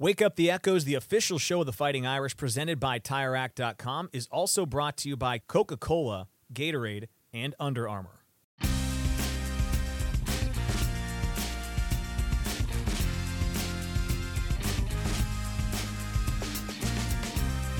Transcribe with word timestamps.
Wake 0.00 0.22
Up 0.22 0.36
the 0.36 0.48
Echoes, 0.48 0.84
the 0.84 0.94
official 0.94 1.40
show 1.40 1.58
of 1.58 1.66
the 1.66 1.72
Fighting 1.72 2.06
Irish, 2.06 2.36
presented 2.36 2.78
by 2.78 3.00
TireRack.com, 3.00 4.10
is 4.12 4.28
also 4.30 4.64
brought 4.64 4.96
to 4.98 5.08
you 5.08 5.16
by 5.16 5.38
Coca 5.38 5.76
Cola, 5.76 6.28
Gatorade, 6.52 7.06
and 7.34 7.52
Under 7.58 7.88
Armour. 7.88 8.22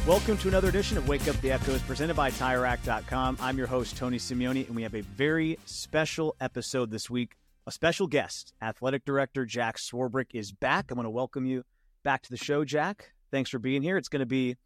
Welcome 0.04 0.38
to 0.38 0.48
another 0.48 0.70
edition 0.70 0.98
of 0.98 1.06
Wake 1.06 1.28
Up 1.28 1.40
the 1.40 1.52
Echoes, 1.52 1.82
presented 1.82 2.16
by 2.16 2.32
TireRack.com. 2.32 3.38
I'm 3.40 3.56
your 3.56 3.68
host, 3.68 3.96
Tony 3.96 4.18
Simeone, 4.18 4.66
and 4.66 4.74
we 4.74 4.82
have 4.82 4.96
a 4.96 5.02
very 5.02 5.56
special 5.66 6.34
episode 6.40 6.90
this 6.90 7.08
week. 7.08 7.36
A 7.68 7.70
special 7.70 8.08
guest, 8.08 8.54
Athletic 8.60 9.04
Director 9.04 9.46
Jack 9.46 9.76
Swarbrick, 9.76 10.34
is 10.34 10.50
back. 10.50 10.86
I 10.90 10.94
want 10.94 11.06
to 11.06 11.10
welcome 11.10 11.46
you 11.46 11.62
back 12.08 12.22
to 12.22 12.30
the 12.30 12.38
show, 12.38 12.64
Jack. 12.64 13.12
Thanks 13.30 13.50
for 13.50 13.58
being 13.58 13.82
here. 13.82 13.98
It's 13.98 14.08
going 14.08 14.20
to 14.20 14.24
be, 14.24 14.56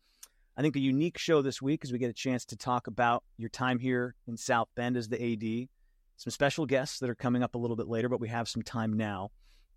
I 0.56 0.62
think, 0.62 0.76
a 0.76 0.78
unique 0.78 1.18
show 1.18 1.42
this 1.42 1.60
week 1.60 1.80
as 1.82 1.90
we 1.90 1.98
get 1.98 2.08
a 2.08 2.12
chance 2.12 2.44
to 2.44 2.56
talk 2.56 2.86
about 2.86 3.24
your 3.36 3.48
time 3.48 3.80
here 3.80 4.14
in 4.28 4.36
South 4.36 4.68
Bend 4.76 4.96
as 4.96 5.08
the 5.08 5.16
AD. 5.20 5.68
Some 6.18 6.30
special 6.30 6.66
guests 6.66 7.00
that 7.00 7.10
are 7.10 7.16
coming 7.16 7.42
up 7.42 7.56
a 7.56 7.58
little 7.58 7.74
bit 7.74 7.88
later, 7.88 8.08
but 8.08 8.20
we 8.20 8.28
have 8.28 8.48
some 8.48 8.62
time 8.62 8.92
now 8.92 9.32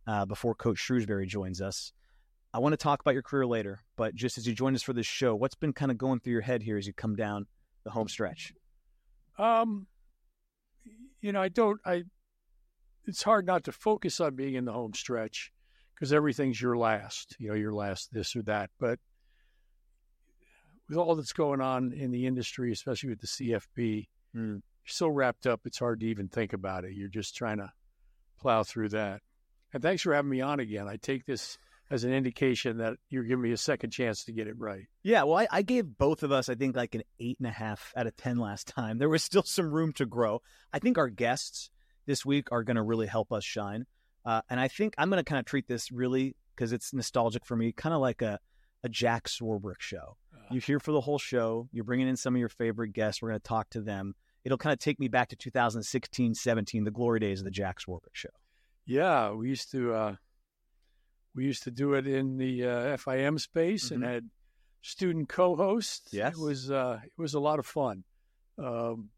uh, 0.06 0.28
before 0.28 0.54
Coach 0.54 0.78
Shrewsberry 0.78 1.28
joins 1.28 1.60
us. 1.60 1.92
I 2.54 2.60
want 2.60 2.74
to 2.74 2.78
talk 2.78 3.02
about 3.02 3.16
your 3.16 3.24
career 3.24 3.48
later, 3.48 3.80
but 3.98 4.14
just 4.14 4.38
as 4.38 4.46
you 4.46 4.54
join 4.54 4.76
us 4.76 4.84
for 4.84 4.94
this 4.94 5.08
show, 5.08 5.34
what's 5.34 5.56
been 5.56 5.74
kind 5.74 5.90
of 5.90 5.98
going 5.98 6.20
through 6.20 6.34
your 6.34 6.42
head 6.42 6.62
here 6.62 6.78
as 6.78 6.86
you 6.86 6.94
come 6.94 7.16
down 7.16 7.48
the 7.84 7.90
home 7.90 8.10
stretch? 8.10 8.54
Um, 9.40 9.88
you 11.20 11.32
know, 11.32 11.42
I 11.42 11.50
don't. 11.50 11.82
I. 11.84 12.04
It's 13.06 13.24
hard 13.24 13.48
not 13.48 13.64
to 13.64 13.72
focus 13.72 14.20
on 14.20 14.36
being 14.36 14.54
in 14.54 14.66
the 14.66 14.72
home 14.72 14.94
stretch 14.94 15.52
because 15.96 16.14
everything's 16.14 16.62
your 16.62 16.78
last. 16.78 17.36
You 17.40 17.50
know, 17.50 17.56
your 17.56 17.74
last 17.74 18.14
this 18.14 18.36
or 18.36 18.44
that. 18.44 18.70
But 18.80 19.00
with 20.88 20.98
all 20.98 21.16
that's 21.16 21.34
going 21.34 21.62
on 21.62 21.94
in 21.94 22.12
the 22.12 22.28
industry, 22.28 22.72
especially 22.72 23.10
with 23.10 23.22
the 23.22 23.28
CFB, 23.28 24.08
mm. 24.36 24.52
you're 24.54 24.62
so 24.86 25.08
wrapped 25.08 25.48
up. 25.48 25.62
It's 25.66 25.80
hard 25.80 26.02
to 26.02 26.06
even 26.08 26.28
think 26.28 26.54
about 26.54 26.86
it. 26.86 26.94
You're 26.94 27.08
just 27.10 27.36
trying 27.36 27.58
to 27.58 27.72
plow 28.40 28.64
through 28.64 28.90
that. 28.90 29.22
And 29.74 29.82
thanks 29.82 30.04
for 30.04 30.14
having 30.14 30.30
me 30.30 30.42
on 30.42 30.60
again. 30.60 30.88
I 30.88 30.98
take 30.98 31.26
this 31.26 31.58
as 31.90 32.04
an 32.04 32.14
indication 32.14 32.78
that 32.78 32.96
you're 33.10 33.24
giving 33.24 33.44
me 33.44 33.52
a 33.52 33.58
second 33.58 33.92
chance 33.92 34.24
to 34.26 34.32
get 34.32 34.48
it 34.48 34.58
right. 34.58 34.86
Yeah, 35.04 35.24
well, 35.24 35.38
I, 35.38 35.48
I, 35.52 35.62
gave 35.62 35.86
both 35.86 36.24
of 36.24 36.32
us, 36.32 36.50
I 36.50 36.56
think, 36.56 36.76
like 36.76 36.96
an 36.96 37.04
eight 37.20 37.38
and 37.40 37.48
a 37.48 37.52
half 37.52 37.94
out 37.96 38.08
of 38.08 38.16
10 38.18 38.38
last 38.38 38.68
time. 38.68 38.98
There 38.98 39.10
was 39.10 39.24
still 39.24 39.44
some 39.44 39.72
room 39.72 39.94
to 39.94 40.06
grow. 40.06 40.42
I 40.74 40.80
think 40.80 40.98
our 40.98 41.10
guests 41.10 41.70
this 42.08 42.26
week 42.26 42.52
are 42.52 42.64
going 42.64 42.78
to 42.78 42.82
really 42.82 43.08
help 43.08 43.32
us 43.32 43.44
shine. 43.44 43.86
Uh, 44.26 44.42
and 44.50 44.60
I 44.60 44.68
think 44.68 44.96
I'm 44.98 45.10
going 45.10 45.24
to 45.24 45.28
kind 45.28 45.40
of 45.40 45.46
treat 45.46 45.68
this 45.68 45.92
really 45.92 46.36
because 46.56 46.72
it's 46.72 46.94
nostalgic 46.94 47.46
for 47.46 47.56
me, 47.56 47.72
kind 47.72 47.94
of 47.94 48.02
like 48.02 48.22
a, 48.22 48.40
a 48.84 48.90
Jack 48.90 49.28
Swarbrick 49.28 49.80
show. 49.80 50.18
Uh, 50.34 50.40
you're 50.52 50.62
here 50.62 50.80
for 50.80 50.92
the 50.92 51.02
whole 51.02 51.20
show. 51.20 51.68
You're 51.72 51.84
bringing 51.84 52.08
in 52.08 52.16
some 52.16 52.36
of 52.36 52.40
your 52.40 52.50
favorite 52.50 52.94
guests. 52.94 53.22
We're 53.22 53.30
going 53.30 53.40
to 53.40 53.48
talk 53.48 53.70
to 53.72 53.82
them. 53.82 54.16
It'll 54.44 54.58
kind 54.58 54.74
of 54.74 54.80
take 54.80 55.00
me 55.00 55.08
back 55.08 55.30
to 55.30 55.36
2016, 55.36 56.36
17, 56.36 56.84
the 56.84 56.92
glory 56.92 57.20
days 57.20 57.40
of 57.40 57.46
the 57.46 57.52
Jack 57.52 57.80
Swarbrick 57.80 58.14
show. 58.14 58.30
Yeah, 58.86 59.32
we 59.32 59.50
used 59.50 59.72
to. 59.72 59.94
Uh 59.94 60.16
we 61.36 61.44
used 61.44 61.64
to 61.64 61.72
do 61.72 61.94
it 61.94 62.08
in 62.08 62.38
the 62.38 62.64
uh, 62.64 62.98
FIM 62.98 63.40
space 63.40 63.86
mm-hmm. 63.86 63.96
and 63.96 64.04
had 64.04 64.30
student 64.82 65.30
co-hosts. 65.30 66.14
Yes, 66.14 66.36
it 66.36 66.40
was 66.40 66.72
uh, 66.72 67.00
it 67.04 67.22
was 67.22 67.34
a 67.34 67.40
lot 67.40 67.60
of 67.60 67.66
fun. 67.66 68.04
Um, 68.58 69.10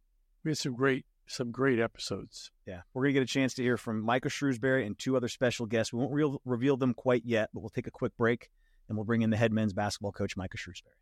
we 0.43 0.51
had 0.51 0.57
some 0.57 0.73
great 0.73 1.05
some 1.27 1.51
great 1.51 1.79
episodes. 1.79 2.51
Yeah, 2.65 2.81
we're 2.93 3.03
gonna 3.03 3.13
get 3.13 3.23
a 3.23 3.27
chance 3.27 3.53
to 3.55 3.63
hear 3.63 3.77
from 3.77 4.01
Micah 4.01 4.29
Shrewsberry 4.29 4.85
and 4.85 4.97
two 4.97 5.15
other 5.15 5.27
special 5.27 5.65
guests. 5.65 5.93
We 5.93 5.99
won't 5.99 6.13
re- 6.13 6.37
reveal 6.45 6.77
them 6.77 6.93
quite 6.93 7.23
yet, 7.25 7.49
but 7.53 7.61
we'll 7.61 7.69
take 7.69 7.87
a 7.87 7.91
quick 7.91 8.15
break 8.17 8.49
and 8.87 8.97
we'll 8.97 9.05
bring 9.05 9.21
in 9.21 9.29
the 9.29 9.37
head 9.37 9.51
men's 9.51 9.73
basketball 9.73 10.11
coach 10.11 10.37
Micah 10.37 10.57
Shrewsberry. 10.57 10.97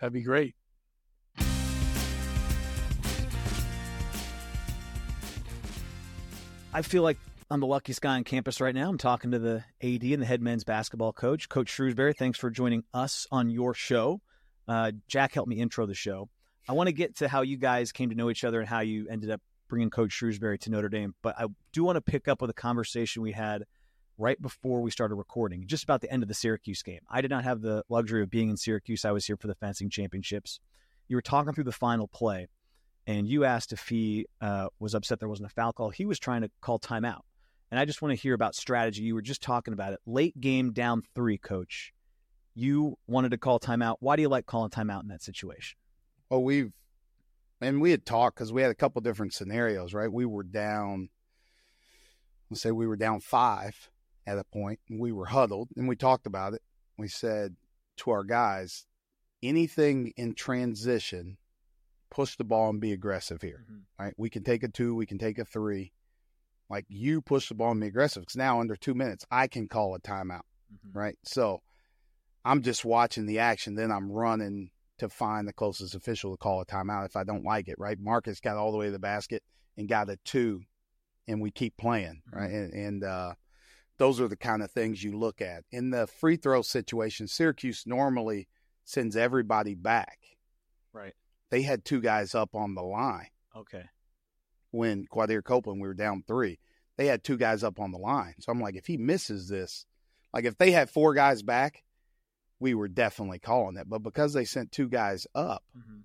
That'd 0.00 0.12
be 0.12 0.22
great. 0.22 0.54
I 6.72 6.82
feel 6.82 7.02
like 7.02 7.18
I'm 7.50 7.58
the 7.58 7.66
luckiest 7.66 8.00
guy 8.00 8.14
on 8.14 8.22
campus 8.22 8.60
right 8.60 8.74
now. 8.74 8.88
I'm 8.88 8.98
talking 8.98 9.32
to 9.32 9.40
the 9.40 9.64
AD 9.82 10.04
and 10.04 10.22
the 10.22 10.26
head 10.26 10.40
men's 10.40 10.62
basketball 10.62 11.12
coach, 11.12 11.48
Coach 11.48 11.76
Shrewsberry. 11.76 12.16
Thanks 12.16 12.38
for 12.38 12.48
joining 12.48 12.84
us 12.94 13.26
on 13.32 13.50
your 13.50 13.74
show. 13.74 14.20
Uh, 14.68 14.92
Jack 15.08 15.34
helped 15.34 15.48
me 15.48 15.56
intro 15.56 15.84
the 15.86 15.94
show. 15.94 16.28
I 16.68 16.74
want 16.74 16.86
to 16.86 16.92
get 16.92 17.16
to 17.16 17.28
how 17.28 17.42
you 17.42 17.56
guys 17.56 17.90
came 17.90 18.10
to 18.10 18.14
know 18.14 18.30
each 18.30 18.44
other 18.44 18.60
and 18.60 18.68
how 18.68 18.80
you 18.80 19.08
ended 19.10 19.30
up 19.30 19.40
bringing 19.70 19.88
Coach 19.88 20.10
Shrewsberry 20.10 20.60
to 20.60 20.70
Notre 20.70 20.90
Dame. 20.90 21.14
But 21.22 21.38
I 21.38 21.46
do 21.72 21.84
want 21.84 21.96
to 21.96 22.02
pick 22.02 22.28
up 22.28 22.42
with 22.42 22.50
a 22.50 22.54
conversation 22.54 23.22
we 23.22 23.32
had 23.32 23.64
right 24.18 24.40
before 24.42 24.82
we 24.82 24.90
started 24.90 25.14
recording, 25.14 25.66
just 25.66 25.84
about 25.84 26.02
the 26.02 26.12
end 26.12 26.22
of 26.22 26.28
the 26.28 26.34
Syracuse 26.34 26.82
game. 26.82 27.00
I 27.08 27.22
did 27.22 27.30
not 27.30 27.44
have 27.44 27.62
the 27.62 27.82
luxury 27.88 28.22
of 28.22 28.28
being 28.28 28.50
in 28.50 28.58
Syracuse. 28.58 29.06
I 29.06 29.12
was 29.12 29.24
here 29.24 29.38
for 29.38 29.46
the 29.46 29.54
fencing 29.54 29.88
championships. 29.88 30.60
You 31.08 31.16
were 31.16 31.22
talking 31.22 31.54
through 31.54 31.64
the 31.64 31.72
final 31.72 32.06
play, 32.06 32.48
and 33.06 33.26
you 33.26 33.44
asked 33.44 33.72
if 33.72 33.88
he 33.88 34.26
uh, 34.42 34.68
was 34.78 34.94
upset 34.94 35.20
there 35.20 35.28
wasn't 35.28 35.50
a 35.50 35.54
foul 35.54 35.72
call. 35.72 35.88
He 35.88 36.04
was 36.04 36.18
trying 36.18 36.42
to 36.42 36.50
call 36.60 36.78
timeout. 36.78 37.22
And 37.70 37.78
I 37.78 37.84
just 37.84 38.02
want 38.02 38.10
to 38.10 38.20
hear 38.20 38.34
about 38.34 38.54
strategy. 38.54 39.02
You 39.02 39.14
were 39.14 39.22
just 39.22 39.40
talking 39.42 39.72
about 39.72 39.92
it. 39.92 40.00
Late 40.04 40.38
game 40.38 40.72
down 40.72 41.02
three, 41.14 41.38
coach. 41.38 41.92
You 42.54 42.98
wanted 43.06 43.30
to 43.30 43.38
call 43.38 43.60
timeout. 43.60 43.96
Why 44.00 44.16
do 44.16 44.22
you 44.22 44.28
like 44.28 44.44
calling 44.44 44.70
timeout 44.70 45.02
in 45.02 45.08
that 45.08 45.22
situation? 45.22 45.78
Well, 46.28 46.42
we've, 46.42 46.72
and 47.60 47.80
we 47.80 47.90
had 47.90 48.06
talked 48.06 48.36
because 48.36 48.52
we 48.52 48.62
had 48.62 48.70
a 48.70 48.76
couple 48.76 49.00
different 49.02 49.34
scenarios, 49.34 49.94
right? 49.94 50.12
We 50.12 50.24
were 50.24 50.42
down, 50.42 51.10
let's 52.50 52.62
say 52.62 52.70
we 52.70 52.86
were 52.86 52.96
down 52.96 53.20
five 53.20 53.90
at 54.26 54.38
a 54.38 54.44
point, 54.44 54.80
and 54.88 55.00
we 55.00 55.12
were 55.12 55.26
huddled, 55.26 55.68
and 55.76 55.88
we 55.88 55.96
talked 55.96 56.26
about 56.26 56.54
it. 56.54 56.62
We 56.96 57.08
said 57.08 57.56
to 57.98 58.10
our 58.10 58.24
guys, 58.24 58.86
anything 59.42 60.12
in 60.16 60.34
transition, 60.34 61.38
push 62.10 62.36
the 62.36 62.44
ball 62.44 62.70
and 62.70 62.80
be 62.80 62.92
aggressive 62.92 63.42
here, 63.42 63.64
mm-hmm. 63.64 64.04
right? 64.04 64.14
We 64.16 64.30
can 64.30 64.42
take 64.42 64.62
a 64.62 64.68
two, 64.68 64.94
we 64.94 65.06
can 65.06 65.18
take 65.18 65.38
a 65.38 65.44
three 65.44 65.92
like 66.70 66.86
you 66.88 67.20
push 67.20 67.48
the 67.48 67.54
ball 67.54 67.72
and 67.72 67.80
be 67.80 67.88
aggressive 67.88 68.22
because 68.22 68.36
now 68.36 68.60
under 68.60 68.76
two 68.76 68.94
minutes 68.94 69.26
I 69.30 69.48
can 69.48 69.66
call 69.68 69.94
a 69.94 70.00
timeout, 70.00 70.42
mm-hmm. 70.72 70.96
right? 70.98 71.18
So 71.24 71.62
I'm 72.44 72.62
just 72.62 72.84
watching 72.84 73.26
the 73.26 73.40
action, 73.40 73.74
then 73.74 73.90
I'm 73.90 74.10
running 74.10 74.70
to 75.00 75.08
find 75.08 75.46
the 75.46 75.52
closest 75.52 75.94
official 75.94 76.32
to 76.32 76.38
call 76.38 76.60
a 76.60 76.66
timeout 76.66 77.06
if 77.06 77.16
I 77.16 77.24
don't 77.24 77.44
like 77.44 77.68
it, 77.68 77.78
right? 77.78 77.98
Markus 78.00 78.40
got 78.40 78.56
all 78.56 78.72
the 78.72 78.78
way 78.78 78.86
to 78.86 78.92
the 78.92 78.98
basket 78.98 79.42
and 79.76 79.88
got 79.88 80.08
a 80.08 80.16
two, 80.24 80.62
and 81.28 81.40
we 81.40 81.50
keep 81.50 81.76
playing, 81.76 82.22
mm-hmm. 82.28 82.38
right? 82.38 82.50
And, 82.50 82.72
and 82.72 83.04
uh, 83.04 83.34
those 83.98 84.20
are 84.20 84.28
the 84.28 84.36
kind 84.36 84.62
of 84.62 84.70
things 84.70 85.02
you 85.02 85.18
look 85.18 85.40
at 85.40 85.64
in 85.70 85.90
the 85.90 86.06
free 86.06 86.36
throw 86.36 86.62
situation. 86.62 87.26
Syracuse 87.26 87.84
normally 87.86 88.48
sends 88.84 89.16
everybody 89.16 89.74
back, 89.74 90.18
right? 90.92 91.14
They 91.50 91.62
had 91.62 91.84
two 91.84 92.00
guys 92.00 92.34
up 92.34 92.54
on 92.54 92.74
the 92.74 92.82
line. 92.82 93.28
Okay 93.56 93.84
when 94.70 95.06
Quadir 95.06 95.42
Copeland, 95.42 95.80
we 95.80 95.88
were 95.88 95.94
down 95.94 96.24
three. 96.26 96.58
They 96.96 97.06
had 97.06 97.24
two 97.24 97.36
guys 97.36 97.64
up 97.64 97.80
on 97.80 97.92
the 97.92 97.98
line. 97.98 98.34
So 98.40 98.52
I'm 98.52 98.60
like, 98.60 98.76
if 98.76 98.86
he 98.86 98.96
misses 98.96 99.48
this, 99.48 99.86
like 100.32 100.44
if 100.44 100.58
they 100.58 100.70
had 100.70 100.90
four 100.90 101.14
guys 101.14 101.42
back, 101.42 101.82
we 102.60 102.74
were 102.74 102.88
definitely 102.88 103.38
calling 103.38 103.76
it. 103.76 103.88
But 103.88 104.02
because 104.02 104.32
they 104.32 104.44
sent 104.44 104.70
two 104.70 104.88
guys 104.88 105.26
up, 105.34 105.64
mm-hmm. 105.76 106.00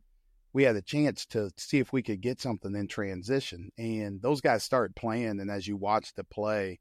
we 0.53 0.63
had 0.63 0.75
a 0.75 0.81
chance 0.81 1.25
to 1.27 1.51
see 1.57 1.79
if 1.79 1.93
we 1.93 2.01
could 2.01 2.21
get 2.21 2.41
something 2.41 2.73
in 2.73 2.87
transition. 2.87 3.69
And 3.77 4.21
those 4.21 4.41
guys 4.41 4.63
started 4.63 4.95
playing. 4.95 5.39
And 5.39 5.51
as 5.51 5.67
you 5.67 5.75
watch 5.77 6.13
the 6.15 6.23
play, 6.23 6.79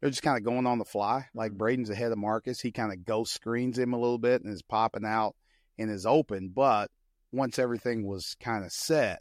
they're 0.00 0.10
just 0.10 0.22
kind 0.22 0.36
of 0.36 0.44
going 0.44 0.66
on 0.66 0.78
the 0.78 0.84
fly. 0.84 1.26
Like 1.34 1.50
mm-hmm. 1.52 1.58
Braeden's 1.58 1.90
ahead 1.90 2.12
of 2.12 2.18
Markus. 2.18 2.60
He 2.60 2.70
kind 2.70 2.92
of 2.92 3.04
ghost 3.04 3.32
screens 3.32 3.78
him 3.78 3.94
a 3.94 3.98
little 3.98 4.18
bit 4.18 4.42
and 4.42 4.52
is 4.52 4.62
popping 4.62 5.06
out 5.06 5.34
and 5.78 5.90
is 5.90 6.06
open. 6.06 6.52
But 6.54 6.90
once 7.32 7.58
everything 7.58 8.06
was 8.06 8.36
kind 8.40 8.64
of 8.64 8.72
set, 8.72 9.20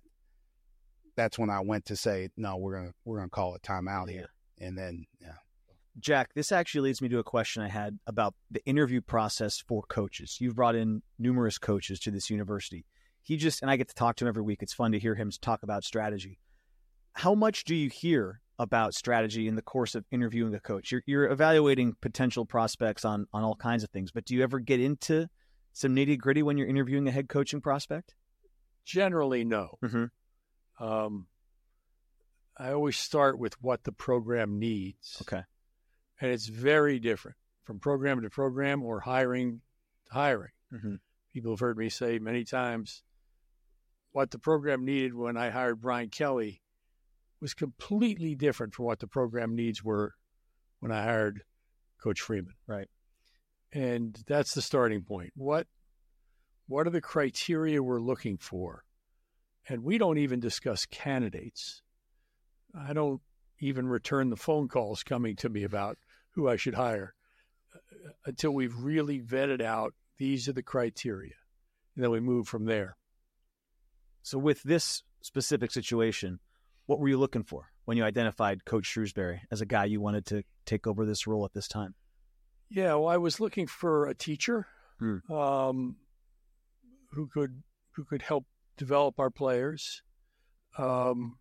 that's 1.15 1.39
when 1.39 1.49
I 1.49 1.61
went 1.61 1.85
to 1.85 1.95
say, 1.95 2.29
no, 2.37 2.57
we're 2.57 2.75
gonna 2.75 2.93
we're 3.03 3.17
gonna 3.17 3.29
call 3.29 3.55
it 3.55 3.63
timeout 3.63 4.09
here, 4.09 4.29
and 4.61 4.77
then 4.77 5.05
yeah. 5.19 5.33
Jack, 5.99 6.33
this 6.33 6.51
actually 6.51 6.81
leads 6.81 7.01
me 7.01 7.09
to 7.09 7.19
a 7.19 7.23
question 7.23 7.63
I 7.63 7.69
had 7.69 7.97
about 8.05 8.35
the 8.51 8.63
interview 8.65 9.01
process 9.01 9.63
for 9.67 9.83
coaches. 9.83 10.37
You've 10.39 10.55
brought 10.55 10.75
in 10.75 11.01
numerous 11.17 11.57
coaches 11.57 11.99
to 12.01 12.11
this 12.11 12.29
university. 12.29 12.85
He 13.23 13.35
just 13.35 13.61
and 13.61 13.71
I 13.71 13.75
get 13.77 13.89
to 13.89 13.95
talk 13.95 14.15
to 14.17 14.25
him 14.25 14.29
every 14.29 14.43
week. 14.43 14.61
It's 14.61 14.73
fun 14.73 14.91
to 14.91 14.99
hear 14.99 15.15
him 15.15 15.31
talk 15.41 15.63
about 15.63 15.83
strategy. 15.83 16.39
How 17.13 17.33
much 17.33 17.63
do 17.63 17.75
you 17.75 17.89
hear 17.89 18.41
about 18.59 18.93
strategy 18.93 19.47
in 19.47 19.55
the 19.55 19.61
course 19.61 19.95
of 19.95 20.05
interviewing 20.11 20.53
a 20.53 20.59
coach? 20.59 20.91
You're, 20.91 21.03
you're 21.05 21.29
evaluating 21.29 21.95
potential 21.99 22.45
prospects 22.45 23.03
on 23.03 23.27
on 23.33 23.43
all 23.43 23.55
kinds 23.55 23.83
of 23.83 23.89
things, 23.89 24.11
but 24.11 24.25
do 24.25 24.35
you 24.35 24.43
ever 24.43 24.59
get 24.59 24.79
into 24.79 25.27
some 25.73 25.95
nitty 25.95 26.17
gritty 26.19 26.43
when 26.43 26.57
you're 26.57 26.67
interviewing 26.67 27.07
a 27.07 27.11
head 27.11 27.27
coaching 27.27 27.61
prospect? 27.61 28.15
Generally, 28.85 29.45
no. 29.45 29.77
Mm-hmm. 29.83 30.83
Um, 30.83 31.27
I 32.57 32.71
always 32.71 32.97
start 32.97 33.37
with 33.37 33.61
what 33.61 33.83
the 33.83 33.91
program 33.91 34.59
needs. 34.59 35.17
Okay. 35.21 35.43
And 36.19 36.31
it's 36.31 36.47
very 36.47 36.99
different 36.99 37.37
from 37.63 37.79
program 37.79 38.21
to 38.21 38.29
program 38.29 38.83
or 38.83 39.01
hiring 39.01 39.61
to 40.07 40.13
hiring. 40.13 40.51
Mm-hmm. 40.73 40.95
People 41.33 41.51
have 41.51 41.59
heard 41.59 41.77
me 41.77 41.89
say 41.89 42.17
many 42.19 42.43
times 42.43 43.03
what 44.11 44.31
the 44.31 44.39
program 44.39 44.83
needed 44.83 45.13
when 45.13 45.37
I 45.37 45.49
hired 45.49 45.81
Brian 45.81 46.09
Kelly 46.09 46.61
was 47.39 47.53
completely 47.53 48.33
different 48.33 48.73
from 48.73 48.85
what 48.85 48.99
the 48.99 49.07
program 49.07 49.55
needs 49.55 49.83
were 49.83 50.15
when 50.79 50.91
I 50.91 51.03
hired 51.03 51.43
Coach 52.01 52.21
Freeman. 52.21 52.53
Right. 52.65 52.87
and 53.71 54.17
that's 54.27 54.53
the 54.53 54.61
starting 54.61 55.03
point. 55.03 55.33
What 55.35 55.67
what 56.67 56.87
are 56.87 56.91
the 56.91 57.01
criteria 57.01 57.81
we're 57.81 58.01
looking 58.01 58.37
for? 58.37 58.83
And 59.69 59.83
we 59.83 59.97
don't 59.97 60.17
even 60.17 60.39
discuss 60.39 60.85
candidates. 60.85 61.81
I 62.77 62.93
don't 62.93 63.21
even 63.59 63.87
return 63.87 64.29
the 64.29 64.35
phone 64.35 64.67
calls 64.67 65.03
coming 65.03 65.35
to 65.37 65.49
me 65.49 65.63
about 65.63 65.97
who 66.37 66.47
I 66.47 66.55
should 66.55 66.75
hire 66.75 67.15
uh, 67.75 67.79
until 68.27 68.51
we've 68.51 68.77
really 68.77 69.19
vetted 69.19 69.59
out 69.59 69.95
these 70.19 70.47
are 70.47 70.53
the 70.53 70.61
criteria. 70.61 71.33
And 71.95 72.03
then 72.03 72.11
we 72.11 72.19
move 72.19 72.47
from 72.47 72.65
there. 72.65 72.95
So, 74.21 74.37
with 74.37 74.61
this 74.61 75.01
specific 75.21 75.71
situation, 75.71 76.39
what 76.85 76.99
were 76.99 77.09
you 77.09 77.17
looking 77.17 77.43
for 77.43 77.71
when 77.85 77.97
you 77.97 78.03
identified 78.03 78.65
Coach 78.65 78.85
Shrewsberry 78.85 79.39
as 79.51 79.61
a 79.61 79.65
guy 79.65 79.85
you 79.85 79.99
wanted 79.99 80.27
to 80.27 80.43
take 80.65 80.85
over 80.85 81.05
this 81.05 81.25
role 81.25 81.43
at 81.43 81.53
this 81.53 81.67
time? 81.67 81.95
Yeah, 82.69 82.93
well, 82.95 83.07
I 83.07 83.17
was 83.17 83.39
looking 83.39 83.65
for 83.65 84.05
a 84.07 84.13
teacher 84.13 84.67
Hmm. 84.99 85.31
um, 85.33 85.95
who 87.13 87.27
could 87.27 87.63
who 87.93 88.03
could 88.03 88.21
help 88.21 88.45
develop 88.77 89.19
our 89.19 89.31
players. 89.31 90.03
Um, 90.77 91.39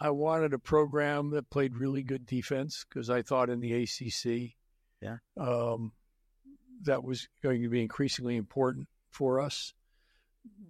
I 0.00 0.10
wanted 0.10 0.54
a 0.54 0.58
program 0.58 1.30
that 1.30 1.50
played 1.50 1.76
really 1.76 2.02
good 2.02 2.24
defense 2.26 2.86
because 2.88 3.10
I 3.10 3.22
thought 3.22 3.50
in 3.50 3.60
the 3.60 3.72
ACC, 3.74 4.54
Yeah. 5.00 5.18
um, 5.36 5.92
that 6.82 7.04
was 7.04 7.28
going 7.42 7.62
to 7.62 7.68
be 7.68 7.82
increasingly 7.82 8.36
important 8.36 8.88
for 9.10 9.40
us. 9.40 9.74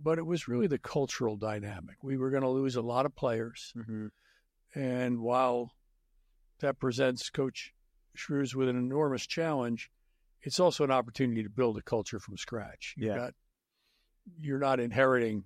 But 0.02 0.18
it 0.18 0.26
was 0.26 0.48
really 0.48 0.66
the 0.66 0.78
cultural 0.78 1.36
dynamic. 1.36 2.02
We 2.02 2.16
were 2.16 2.30
going 2.30 2.42
to 2.42 2.48
lose 2.48 2.74
a 2.74 2.82
lot 2.82 3.06
of 3.06 3.14
players, 3.14 3.72
Mm-hmm. 3.76 4.08
and 4.74 5.20
while 5.20 5.72
that 6.58 6.78
presents 6.80 7.30
Coach 7.30 7.72
Shrews 8.14 8.54
with 8.56 8.68
an 8.68 8.76
enormous 8.76 9.26
challenge, 9.26 9.90
it's 10.42 10.58
also 10.58 10.82
an 10.84 10.90
opportunity 10.90 11.42
to 11.44 11.48
build 11.50 11.78
a 11.78 11.82
culture 11.82 12.18
from 12.18 12.36
scratch. 12.36 12.94
You've 12.96 13.08
Yeah. 13.10 13.16
got, 13.16 13.34
you're 14.40 14.58
not 14.58 14.80
inheriting 14.80 15.44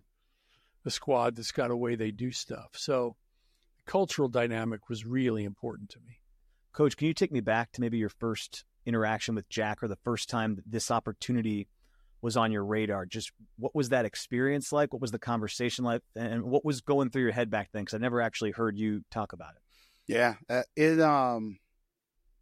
a 0.87 0.91
squad 0.91 1.37
that's 1.37 1.53
got 1.53 1.71
a 1.71 1.77
way 1.77 1.95
they 1.95 2.11
do 2.11 2.31
stuff. 2.33 2.71
So 2.77 3.17
cultural 3.87 4.29
dynamic 4.29 4.89
was 4.89 5.05
really 5.05 5.45
important 5.45 5.91
to 5.91 5.99
me. 6.01 6.21
Coach, 6.73 6.97
can 6.97 7.07
you 7.07 7.15
take 7.15 7.33
me 7.33 7.41
back 7.41 7.73
to 7.73 7.81
maybe 7.81 7.99
your 7.99 8.09
first 8.09 8.65
interaction 8.87 9.35
with 9.35 9.49
Jack 9.49 9.83
or 9.83 9.89
the 9.89 9.99
first 10.05 10.29
time 10.29 10.57
that 10.57 10.71
this 10.71 10.91
opportunity 10.91 11.69
was 12.21 12.37
on 12.37 12.51
your 12.51 12.65
radar? 12.65 13.07
Just 13.07 13.33
what 13.59 13.75
was 13.75 13.91
that 13.91 14.05
experience 14.05 14.73
like? 14.73 14.93
What 14.93 15.03
was 15.03 15.13
the 15.13 15.19
conversation 15.19 15.85
like? 15.85 16.03
And 16.17 16.43
what 16.43 16.65
was 16.65 16.81
going 16.81 17.11
through 17.11 17.23
your 17.23 17.33
head 17.33 17.51
back 17.51 17.69
then? 17.73 17.83
Because 17.83 17.95
I 17.95 17.99
never 17.99 18.21
actually 18.21 18.51
heard 18.51 18.77
you 18.77 19.03
talk 19.11 19.33
about 19.33 19.55
it. 19.55 19.63
Yeah, 20.07 20.35
uh, 20.51 20.63
it 20.77 21.01
um, 21.01 21.59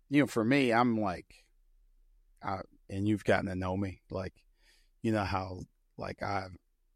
you 0.08 0.20
know, 0.20 0.26
for 0.26 0.44
me, 0.44 0.72
I'm 0.72 1.00
like, 1.00 1.26
uh, 2.42 2.62
and 2.88 3.06
you've 3.06 3.24
gotten 3.24 3.46
to 3.46 3.54
know 3.54 3.76
me, 3.76 4.00
like, 4.10 4.34
you 5.02 5.12
know 5.12 5.24
how 5.24 5.60
like 5.98 6.22
I, 6.22 6.46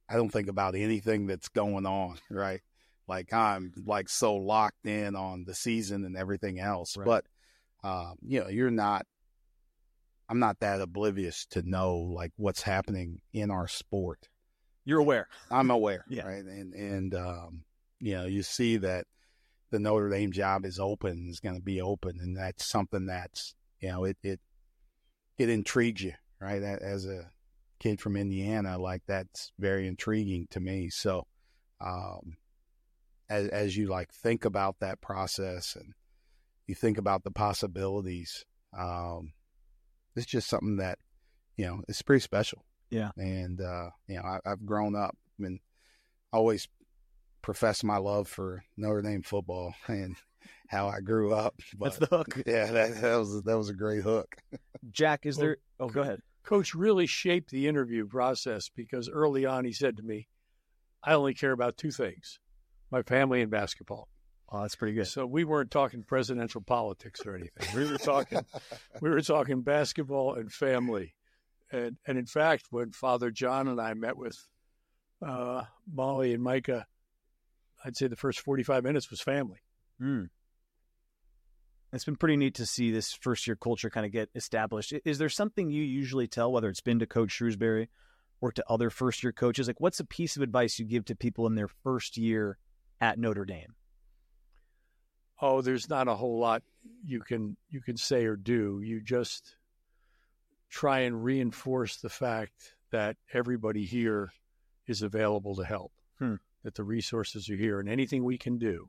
I 0.08 0.14
don't 0.14 0.30
think 0.30 0.48
about 0.48 0.74
anything 0.74 1.26
that's 1.26 1.48
going 1.48 1.86
on, 1.86 2.16
right? 2.30 2.60
Like 3.08 3.32
I'm 3.32 3.72
like 3.84 4.08
so 4.08 4.34
locked 4.34 4.86
in 4.86 5.14
on 5.14 5.44
the 5.44 5.54
season 5.54 6.04
and 6.04 6.16
everything 6.16 6.58
else, 6.58 6.96
Right. 6.96 7.04
but, 7.06 7.24
um, 7.88 8.16
you 8.22 8.40
know, 8.40 8.48
you're 8.48 8.70
not. 8.70 9.06
I'm 10.28 10.40
not 10.40 10.58
that 10.58 10.80
oblivious 10.80 11.46
to 11.50 11.62
know 11.62 11.96
like 11.98 12.32
what's 12.36 12.62
happening 12.62 13.20
in 13.32 13.50
our 13.52 13.68
sport. 13.68 14.28
You're 14.84 14.98
aware. 14.98 15.28
I'm 15.50 15.70
aware, 15.78 16.04
Yeah. 16.08 16.26
right? 16.26 16.44
And 16.44 16.74
and 16.74 17.14
um, 17.14 17.64
you 18.00 18.14
know, 18.16 18.24
you 18.26 18.42
see 18.42 18.76
that 18.78 19.06
the 19.70 19.78
Notre 19.78 20.08
Dame 20.10 20.32
job 20.32 20.64
is 20.64 20.80
open, 20.80 21.28
is 21.28 21.38
going 21.40 21.54
to 21.54 21.62
be 21.62 21.80
open, 21.80 22.18
and 22.20 22.36
that's 22.36 22.64
something 22.66 23.06
that's 23.06 23.54
you 23.80 23.88
know 23.88 24.04
it 24.04 24.16
it 24.24 24.40
it 25.38 25.48
intrigues 25.48 26.02
you, 26.02 26.14
right? 26.40 26.62
As 26.62 27.06
a 27.06 27.30
kid 27.78 28.00
from 28.00 28.16
Indiana, 28.16 28.78
like 28.78 29.02
that's 29.06 29.52
very 29.60 29.86
intriguing 29.86 30.46
to 30.50 30.58
me. 30.60 30.88
So, 30.90 31.26
um, 31.80 32.36
as 33.28 33.48
as 33.48 33.76
you 33.76 33.86
like 33.88 34.12
think 34.12 34.44
about 34.44 34.76
that 34.80 35.00
process 35.00 35.76
and 35.76 35.94
you 36.66 36.74
think 36.74 36.98
about 36.98 37.24
the 37.24 37.30
possibilities, 37.30 38.44
um, 38.76 39.32
it's 40.14 40.26
just 40.26 40.48
something 40.48 40.76
that 40.76 40.98
you 41.56 41.66
know 41.66 41.82
it's 41.88 42.02
pretty 42.02 42.20
special 42.20 42.64
Yeah. 42.90 43.10
and 43.16 43.60
uh, 43.60 43.90
you 44.08 44.16
know 44.16 44.22
I, 44.22 44.40
I've 44.44 44.64
grown 44.66 44.94
up 44.96 45.16
and 45.38 45.60
always 46.32 46.68
professed 47.42 47.84
my 47.84 47.96
love 47.98 48.26
for 48.28 48.64
Notre 48.76 49.02
Dame 49.02 49.22
football 49.22 49.74
and 49.88 50.16
how 50.68 50.88
I 50.88 51.00
grew 51.00 51.32
up. 51.32 51.54
That's 51.78 51.98
the 51.98 52.06
hook. 52.06 52.42
yeah, 52.46 52.66
that, 52.72 53.00
that 53.00 53.16
was 53.16 53.42
that 53.42 53.56
was 53.56 53.68
a 53.68 53.74
great 53.74 54.02
hook. 54.02 54.36
Jack, 54.90 55.26
is 55.26 55.36
Well, 55.36 55.46
there? 55.46 55.56
Oh, 55.80 55.88
go 55.88 56.02
ahead. 56.02 56.20
Coach 56.44 56.74
really 56.74 57.06
shaped 57.06 57.50
the 57.50 57.66
interview 57.66 58.06
process 58.06 58.68
because 58.74 59.08
early 59.08 59.44
on 59.46 59.64
he 59.64 59.72
said 59.72 59.96
to 59.96 60.02
me, 60.02 60.28
I 61.02 61.14
only 61.14 61.34
care 61.34 61.52
about 61.52 61.76
two 61.76 61.90
things 61.90 62.38
my 62.90 63.02
family 63.02 63.42
and 63.42 63.50
basketball. 63.50 64.08
Oh, 64.48 64.62
that's 64.62 64.76
pretty 64.76 64.94
good. 64.94 65.08
So 65.08 65.26
we 65.26 65.44
weren't 65.44 65.70
talking 65.70 66.04
presidential 66.04 66.60
politics 66.60 67.26
or 67.26 67.34
anything. 67.34 67.66
We 67.74 67.90
were 67.90 67.98
talking 67.98 68.44
we 69.00 69.10
were 69.10 69.20
talking 69.20 69.62
basketball 69.62 70.34
and 70.34 70.52
family. 70.52 71.14
And 71.72 71.96
and 72.06 72.16
in 72.16 72.26
fact, 72.26 72.66
when 72.70 72.92
Father 72.92 73.30
John 73.30 73.66
and 73.66 73.80
I 73.80 73.94
met 73.94 74.16
with 74.16 74.38
uh, 75.20 75.64
Molly 75.92 76.32
and 76.32 76.42
Micah, 76.42 76.86
I'd 77.84 77.96
say 77.96 78.06
the 78.06 78.16
first 78.16 78.40
forty 78.40 78.62
five 78.62 78.84
minutes 78.84 79.10
was 79.10 79.20
family. 79.20 79.58
Hmm. 79.98 80.24
It's 81.92 82.04
been 82.04 82.16
pretty 82.16 82.36
neat 82.36 82.54
to 82.56 82.66
see 82.66 82.90
this 82.90 83.12
first 83.12 83.46
year 83.46 83.56
culture 83.56 83.90
kind 83.90 84.06
of 84.06 84.12
get 84.12 84.28
established. 84.34 84.92
Is 85.04 85.18
there 85.18 85.28
something 85.28 85.70
you 85.70 85.82
usually 85.82 86.26
tell, 86.26 86.52
whether 86.52 86.68
it's 86.68 86.80
been 86.80 86.98
to 86.98 87.06
Coach 87.06 87.30
Shrewsberry 87.30 87.88
or 88.40 88.52
to 88.52 88.64
other 88.68 88.90
first 88.90 89.22
year 89.22 89.32
coaches? 89.32 89.66
Like, 89.66 89.80
what's 89.80 90.00
a 90.00 90.04
piece 90.04 90.36
of 90.36 90.42
advice 90.42 90.78
you 90.78 90.84
give 90.84 91.04
to 91.06 91.16
people 91.16 91.46
in 91.46 91.54
their 91.54 91.68
first 91.68 92.16
year 92.16 92.58
at 93.00 93.18
Notre 93.18 93.44
Dame? 93.44 93.74
Oh, 95.40 95.60
there's 95.60 95.88
not 95.88 96.08
a 96.08 96.14
whole 96.14 96.38
lot 96.38 96.62
you 97.04 97.20
can 97.20 97.56
you 97.68 97.80
can 97.80 97.96
say 97.96 98.24
or 98.24 98.36
do. 98.36 98.80
You 98.82 99.00
just 99.02 99.56
try 100.70 101.00
and 101.00 101.22
reinforce 101.22 101.96
the 101.96 102.08
fact 102.08 102.74
that 102.90 103.16
everybody 103.32 103.84
here 103.84 104.32
is 104.86 105.02
available 105.02 105.56
to 105.56 105.64
help. 105.64 105.92
Hmm. 106.18 106.36
That 106.64 106.74
the 106.74 106.84
resources 106.84 107.48
are 107.48 107.56
here 107.56 107.78
and 107.78 107.88
anything 107.88 108.24
we 108.24 108.38
can 108.38 108.58
do, 108.58 108.88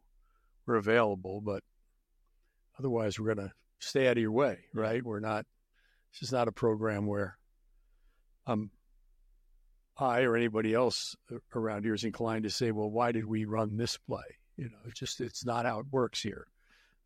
we're 0.65 0.75
available, 0.75 1.41
but 1.41 1.63
otherwise 2.79 3.19
we're 3.19 3.35
going 3.35 3.47
to 3.49 3.53
stay 3.79 4.07
out 4.07 4.17
of 4.17 4.21
your 4.21 4.31
way, 4.31 4.57
right? 4.73 5.03
We're 5.03 5.19
not 5.19 5.45
this 6.13 6.27
is 6.27 6.31
not 6.31 6.47
a 6.47 6.51
program 6.51 7.05
where 7.05 7.37
um 8.47 8.71
I 9.99 10.21
or 10.21 10.35
anybody 10.35 10.73
else 10.73 11.15
around 11.55 11.83
here 11.83 11.93
is 11.93 12.03
inclined 12.03 12.43
to 12.43 12.49
say, 12.49 12.71
well, 12.71 12.89
why 12.89 13.11
did 13.11 13.25
we 13.25 13.45
run 13.45 13.77
this 13.77 13.97
play? 13.97 14.37
You 14.55 14.65
know, 14.65 14.77
it's 14.85 14.99
just 14.99 15.21
it's 15.21 15.45
not 15.45 15.65
how 15.65 15.79
it 15.79 15.85
works 15.91 16.21
here. 16.21 16.47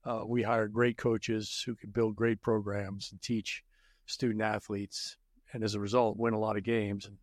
Uh, 0.04 0.22
we 0.26 0.42
hire 0.42 0.68
great 0.68 0.98
coaches 0.98 1.64
who 1.66 1.76
can 1.76 1.92
build 1.92 2.16
great 2.16 2.42
programs 2.42 3.12
and 3.12 3.22
teach 3.22 3.64
student 4.06 4.42
athletes, 4.42 5.18
and 5.54 5.64
as 5.64 5.76
a 5.76 5.80
result, 5.80 6.18
win 6.18 6.34
a 6.34 6.40
lot 6.40 6.58
of 6.58 6.64
games. 6.64 7.06
And 7.06 7.18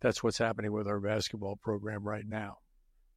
that's 0.00 0.22
what's 0.22 0.38
happening 0.38 0.72
with 0.72 0.86
our 0.86 1.00
basketball 1.00 1.56
program 1.56 2.06
right 2.06 2.26
now. 2.26 2.58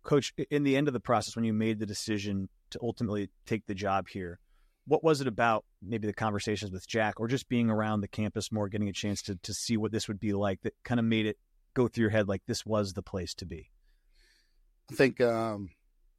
Coach, 0.03 0.33
in 0.49 0.63
the 0.63 0.75
end 0.75 0.87
of 0.87 0.93
the 0.93 0.99
process, 0.99 1.35
when 1.35 1.45
you 1.45 1.53
made 1.53 1.79
the 1.79 1.85
decision 1.85 2.49
to 2.71 2.79
ultimately 2.81 3.29
take 3.45 3.65
the 3.67 3.75
job 3.75 4.07
here, 4.09 4.39
what 4.85 5.03
was 5.03 5.21
it 5.21 5.27
about 5.27 5.63
maybe 5.81 6.07
the 6.07 6.13
conversations 6.13 6.71
with 6.71 6.87
Jack 6.87 7.19
or 7.19 7.27
just 7.27 7.47
being 7.47 7.69
around 7.69 8.01
the 8.01 8.07
campus 8.07 8.51
more, 8.51 8.67
getting 8.67 8.89
a 8.89 8.93
chance 8.93 9.21
to, 9.23 9.35
to 9.43 9.53
see 9.53 9.77
what 9.77 9.91
this 9.91 10.07
would 10.07 10.19
be 10.19 10.33
like 10.33 10.59
that 10.63 10.73
kind 10.83 10.99
of 10.99 11.05
made 11.05 11.27
it 11.27 11.37
go 11.73 11.87
through 11.87 12.03
your 12.03 12.11
head 12.11 12.27
like 12.27 12.43
this 12.47 12.65
was 12.65 12.93
the 12.93 13.03
place 13.03 13.33
to 13.35 13.45
be? 13.45 13.69
I 14.91 14.95
think 14.95 15.21
um, 15.21 15.69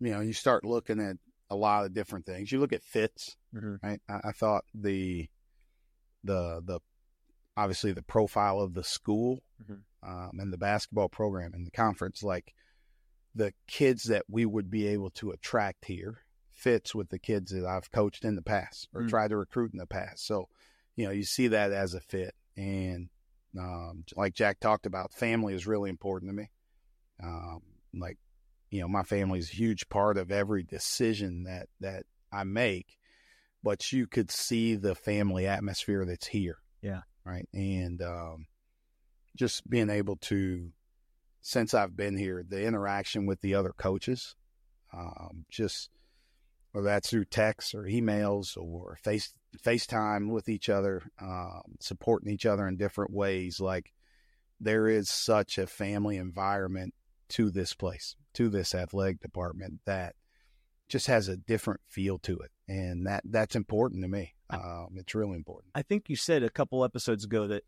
you 0.00 0.10
know 0.12 0.20
you 0.20 0.32
start 0.32 0.64
looking 0.64 1.00
at 1.00 1.16
a 1.50 1.56
lot 1.56 1.84
of 1.84 1.92
different 1.92 2.24
things. 2.26 2.50
You 2.50 2.58
look 2.60 2.72
at 2.72 2.82
fits, 2.82 3.36
Mm-hmm. 3.54 3.86
right? 3.86 4.00
I, 4.08 4.28
I 4.28 4.32
thought 4.32 4.64
the 4.74 5.28
the 6.24 6.62
the 6.64 6.80
obviously 7.56 7.92
the 7.92 8.02
profile 8.02 8.60
of 8.60 8.72
the 8.74 8.84
school 8.84 9.42
Mhm. 9.62 9.82
um, 10.02 10.38
and 10.40 10.52
the 10.52 10.58
basketball 10.58 11.08
program 11.10 11.52
and 11.52 11.66
the 11.66 11.70
conference, 11.70 12.22
like 12.22 12.54
the 13.34 13.52
kids 13.66 14.04
that 14.04 14.24
we 14.28 14.46
would 14.46 14.70
be 14.70 14.86
able 14.86 15.10
to 15.10 15.30
attract 15.32 15.84
here, 15.84 16.24
fits 16.50 16.94
with 16.94 17.10
the 17.10 17.18
kids 17.18 17.50
that 17.52 17.66
I've 17.66 17.90
coached 17.90 18.24
in 18.24 18.36
the 18.36 18.42
past 18.42 18.88
or 18.94 19.02
Mm. 19.02 19.08
tried 19.10 19.28
to 19.28 19.36
recruit 19.36 19.72
in 19.72 19.78
the 19.78 19.86
past. 19.86 20.24
So, 20.26 20.48
you 20.96 21.04
know, 21.04 21.10
you 21.12 21.24
see 21.24 21.48
that 21.48 21.72
as 21.72 21.92
a 21.94 22.00
fit, 22.00 22.34
and 22.56 23.10
um, 23.58 24.04
like 24.16 24.34
Jack 24.34 24.60
talked 24.60 24.86
about, 24.86 25.12
family 25.12 25.54
is 25.54 25.66
really 25.66 25.90
important 25.90 26.30
to 26.30 26.36
me. 26.36 26.50
Um, 27.22 27.60
like, 27.94 28.18
you 28.70 28.80
know, 28.80 28.88
my 28.88 29.02
family 29.02 29.38
is 29.38 29.50
a 29.50 29.56
huge 29.56 29.88
part 29.88 30.16
of 30.16 30.32
every 30.32 30.62
decision 30.62 31.44
that 31.44 31.68
that 31.80 32.04
I 32.32 32.44
make 32.44 32.98
but 33.62 33.92
you 33.92 34.06
could 34.06 34.30
see 34.30 34.74
the 34.74 34.94
family 34.94 35.46
atmosphere 35.46 36.04
that's 36.04 36.26
here. 36.26 36.58
Yeah. 36.82 37.02
Right. 37.24 37.48
And 37.52 38.02
um, 38.02 38.46
just 39.36 39.68
being 39.68 39.90
able 39.90 40.16
to, 40.16 40.70
since 41.40 41.74
I've 41.74 41.96
been 41.96 42.16
here, 42.16 42.44
the 42.46 42.64
interaction 42.64 43.26
with 43.26 43.40
the 43.40 43.54
other 43.54 43.72
coaches, 43.76 44.34
um, 44.92 45.44
just 45.50 45.90
whether 46.72 46.86
that's 46.86 47.10
through 47.10 47.26
texts 47.26 47.74
or 47.74 47.84
emails 47.84 48.56
or 48.56 48.98
face 49.02 49.32
FaceTime 49.58 50.30
with 50.30 50.48
each 50.48 50.68
other, 50.68 51.02
um, 51.20 51.62
supporting 51.80 52.32
each 52.32 52.46
other 52.46 52.66
in 52.66 52.76
different 52.76 53.12
ways. 53.12 53.60
Like 53.60 53.92
there 54.60 54.88
is 54.88 55.08
such 55.08 55.58
a 55.58 55.66
family 55.66 56.16
environment 56.16 56.94
to 57.30 57.50
this 57.50 57.74
place, 57.74 58.16
to 58.34 58.48
this 58.48 58.74
athletic 58.74 59.20
department 59.20 59.80
that 59.84 60.14
just 60.88 61.06
has 61.06 61.28
a 61.28 61.36
different 61.36 61.80
feel 61.88 62.18
to 62.18 62.38
it, 62.38 62.50
and 62.68 63.06
that 63.06 63.22
that's 63.24 63.56
important 63.56 64.02
to 64.02 64.08
me. 64.08 64.34
Um, 64.50 64.88
it's 64.96 65.14
really 65.14 65.36
important. 65.36 65.72
I 65.74 65.82
think 65.82 66.10
you 66.10 66.16
said 66.16 66.42
a 66.42 66.50
couple 66.50 66.84
episodes 66.84 67.24
ago 67.24 67.46
that 67.46 67.64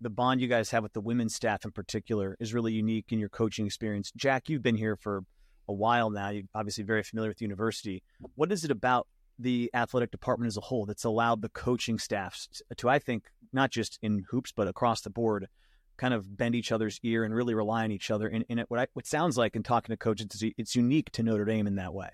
the 0.00 0.10
bond 0.10 0.40
you 0.40 0.48
guys 0.48 0.70
have 0.70 0.82
with 0.82 0.92
the 0.92 1.00
women's 1.00 1.34
staff 1.34 1.64
in 1.64 1.70
particular 1.70 2.36
is 2.40 2.52
really 2.52 2.72
unique 2.72 3.12
in 3.12 3.20
your 3.20 3.28
coaching 3.28 3.66
experience. 3.66 4.12
Jack, 4.16 4.48
you've 4.48 4.62
been 4.62 4.76
here 4.76 4.96
for 4.96 5.22
a 5.68 5.72
while 5.72 6.10
now. 6.10 6.30
You're 6.30 6.44
obviously 6.54 6.84
very 6.84 7.02
familiar 7.02 7.30
with 7.30 7.38
the 7.38 7.44
university. 7.44 8.02
What 8.34 8.50
is 8.50 8.64
it 8.64 8.70
about 8.70 9.06
the 9.38 9.70
athletic 9.74 10.10
department 10.10 10.48
as 10.48 10.56
a 10.56 10.62
whole 10.62 10.86
that's 10.86 11.04
allowed 11.04 11.42
the 11.42 11.48
coaching 11.48 11.98
staffs 11.98 12.62
to, 12.76 12.88
I 12.88 12.98
think, 12.98 13.24
not 13.52 13.70
just 13.70 13.98
in 14.02 14.24
hoops 14.30 14.52
but 14.52 14.68
across 14.68 15.00
the 15.00 15.10
board, 15.10 15.48
kind 15.96 16.14
of 16.14 16.36
bend 16.36 16.54
each 16.54 16.72
other's 16.72 17.00
ear 17.02 17.24
and 17.24 17.34
really 17.34 17.54
rely 17.54 17.84
on 17.84 17.92
each 17.92 18.10
other. 18.10 18.28
And, 18.28 18.44
and 18.48 18.60
it, 18.60 18.66
what 18.68 18.80
I, 18.80 18.86
what 18.94 19.06
sounds 19.06 19.36
like 19.36 19.56
in 19.56 19.62
talking 19.62 19.92
to 19.92 19.96
coaches, 19.96 20.42
it's 20.56 20.76
unique 20.76 21.10
to 21.12 21.22
Notre 21.22 21.44
Dame 21.44 21.66
in 21.66 21.76
that 21.76 21.94
way. 21.94 22.10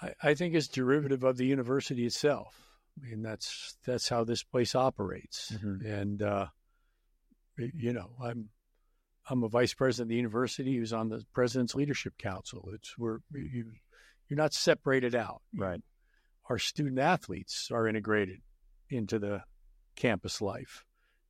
I, 0.00 0.12
I 0.22 0.34
think 0.34 0.54
it's 0.54 0.68
derivative 0.68 1.24
of 1.24 1.36
the 1.36 1.46
university 1.46 2.06
itself. 2.06 2.54
I 2.96 3.08
mean, 3.08 3.22
that's 3.22 3.76
that's 3.84 4.08
how 4.08 4.24
this 4.24 4.42
place 4.42 4.74
operates. 4.74 5.52
Mm-hmm. 5.52 5.86
And 5.86 6.22
uh, 6.22 6.46
you 7.58 7.92
know, 7.92 8.10
I'm 8.22 8.50
I'm 9.28 9.42
a 9.42 9.48
vice 9.48 9.74
president 9.74 10.06
of 10.06 10.08
the 10.10 10.16
university 10.16 10.76
who's 10.76 10.92
on 10.92 11.08
the 11.08 11.24
president's 11.32 11.74
leadership 11.74 12.16
council. 12.18 12.70
It's 12.72 12.96
we're 12.96 13.18
you, 13.32 13.72
you're 14.28 14.36
not 14.36 14.52
separated 14.52 15.14
out. 15.14 15.42
Right. 15.54 15.80
Our 16.48 16.58
student 16.58 16.98
athletes 16.98 17.70
are 17.72 17.88
integrated 17.88 18.40
into 18.90 19.18
the 19.18 19.42
campus 19.96 20.40
life 20.40 20.84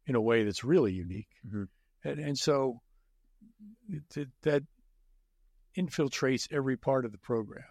in 0.07 0.15
a 0.15 0.21
way 0.21 0.45
that's 0.45 0.65
really 0.65 0.93
unique, 0.93 1.29
mm-hmm. 1.47 1.65
and 2.03 2.19
and 2.19 2.39
so 2.39 2.81
it, 3.89 4.29
that 4.43 4.63
infiltrates 5.77 6.49
every 6.53 6.77
part 6.77 7.05
of 7.05 7.13
the 7.13 7.19
program. 7.19 7.65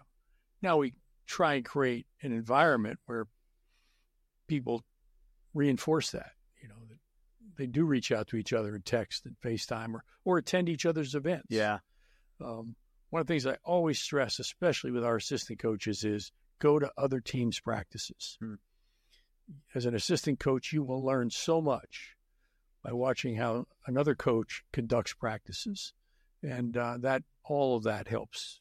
Now 0.62 0.78
we 0.78 0.94
try 1.26 1.54
and 1.54 1.64
create 1.64 2.06
an 2.22 2.32
environment 2.32 2.98
where 3.06 3.26
people 4.46 4.82
reinforce 5.54 6.10
that. 6.10 6.32
You 6.62 6.68
know, 6.68 6.74
that 6.88 6.98
they 7.56 7.66
do 7.66 7.84
reach 7.84 8.12
out 8.12 8.28
to 8.28 8.36
each 8.36 8.52
other 8.52 8.74
and 8.74 8.84
text 8.84 9.26
and 9.26 9.36
FaceTime 9.44 9.94
or, 9.94 10.04
or 10.24 10.38
attend 10.38 10.68
each 10.68 10.86
other's 10.86 11.14
events. 11.14 11.46
Yeah. 11.50 11.78
Um, 12.42 12.76
one 13.14 13.20
of 13.20 13.28
the 13.28 13.32
things 13.34 13.46
I 13.46 13.58
always 13.62 14.00
stress, 14.00 14.40
especially 14.40 14.90
with 14.90 15.04
our 15.04 15.14
assistant 15.14 15.60
coaches, 15.60 16.02
is 16.02 16.32
go 16.58 16.80
to 16.80 16.90
other 16.98 17.20
teams' 17.20 17.60
practices. 17.60 18.36
Hmm. 18.40 18.54
As 19.72 19.86
an 19.86 19.94
assistant 19.94 20.40
coach, 20.40 20.72
you 20.72 20.82
will 20.82 21.00
learn 21.00 21.30
so 21.30 21.62
much 21.62 22.16
by 22.82 22.92
watching 22.92 23.36
how 23.36 23.66
another 23.86 24.16
coach 24.16 24.64
conducts 24.72 25.14
practices, 25.14 25.92
and 26.42 26.76
uh, 26.76 26.96
that 27.02 27.22
all 27.44 27.76
of 27.76 27.84
that 27.84 28.08
helps 28.08 28.60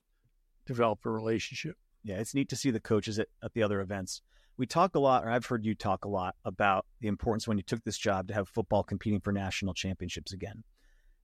develop 0.67 0.99
a 1.03 1.09
relationship. 1.09 1.75
Yeah, 2.03 2.17
it's 2.17 2.35
neat 2.35 2.49
to 2.49 2.55
see 2.55 2.69
the 2.69 2.79
coaches 2.79 3.17
at, 3.17 3.29
at 3.41 3.55
the 3.55 3.63
other 3.63 3.81
events 3.81 4.21
we 4.55 4.67
talk 4.67 4.93
a 4.93 4.99
lot, 4.99 5.23
or 5.23 5.31
I've 5.31 5.47
heard 5.47 5.65
you 5.65 5.73
talk 5.73 6.05
a 6.05 6.09
lot 6.09 6.35
about 6.45 6.85
the 7.01 7.07
importance 7.07 7.47
when 7.47 7.57
you 7.57 7.63
took 7.63 7.83
this 7.83 7.97
job 7.97 8.27
to 8.27 8.35
have 8.35 8.47
football 8.47 8.83
competing 8.83 9.19
for 9.19 9.31
national 9.31 9.73
championships 9.73 10.31
again. 10.31 10.63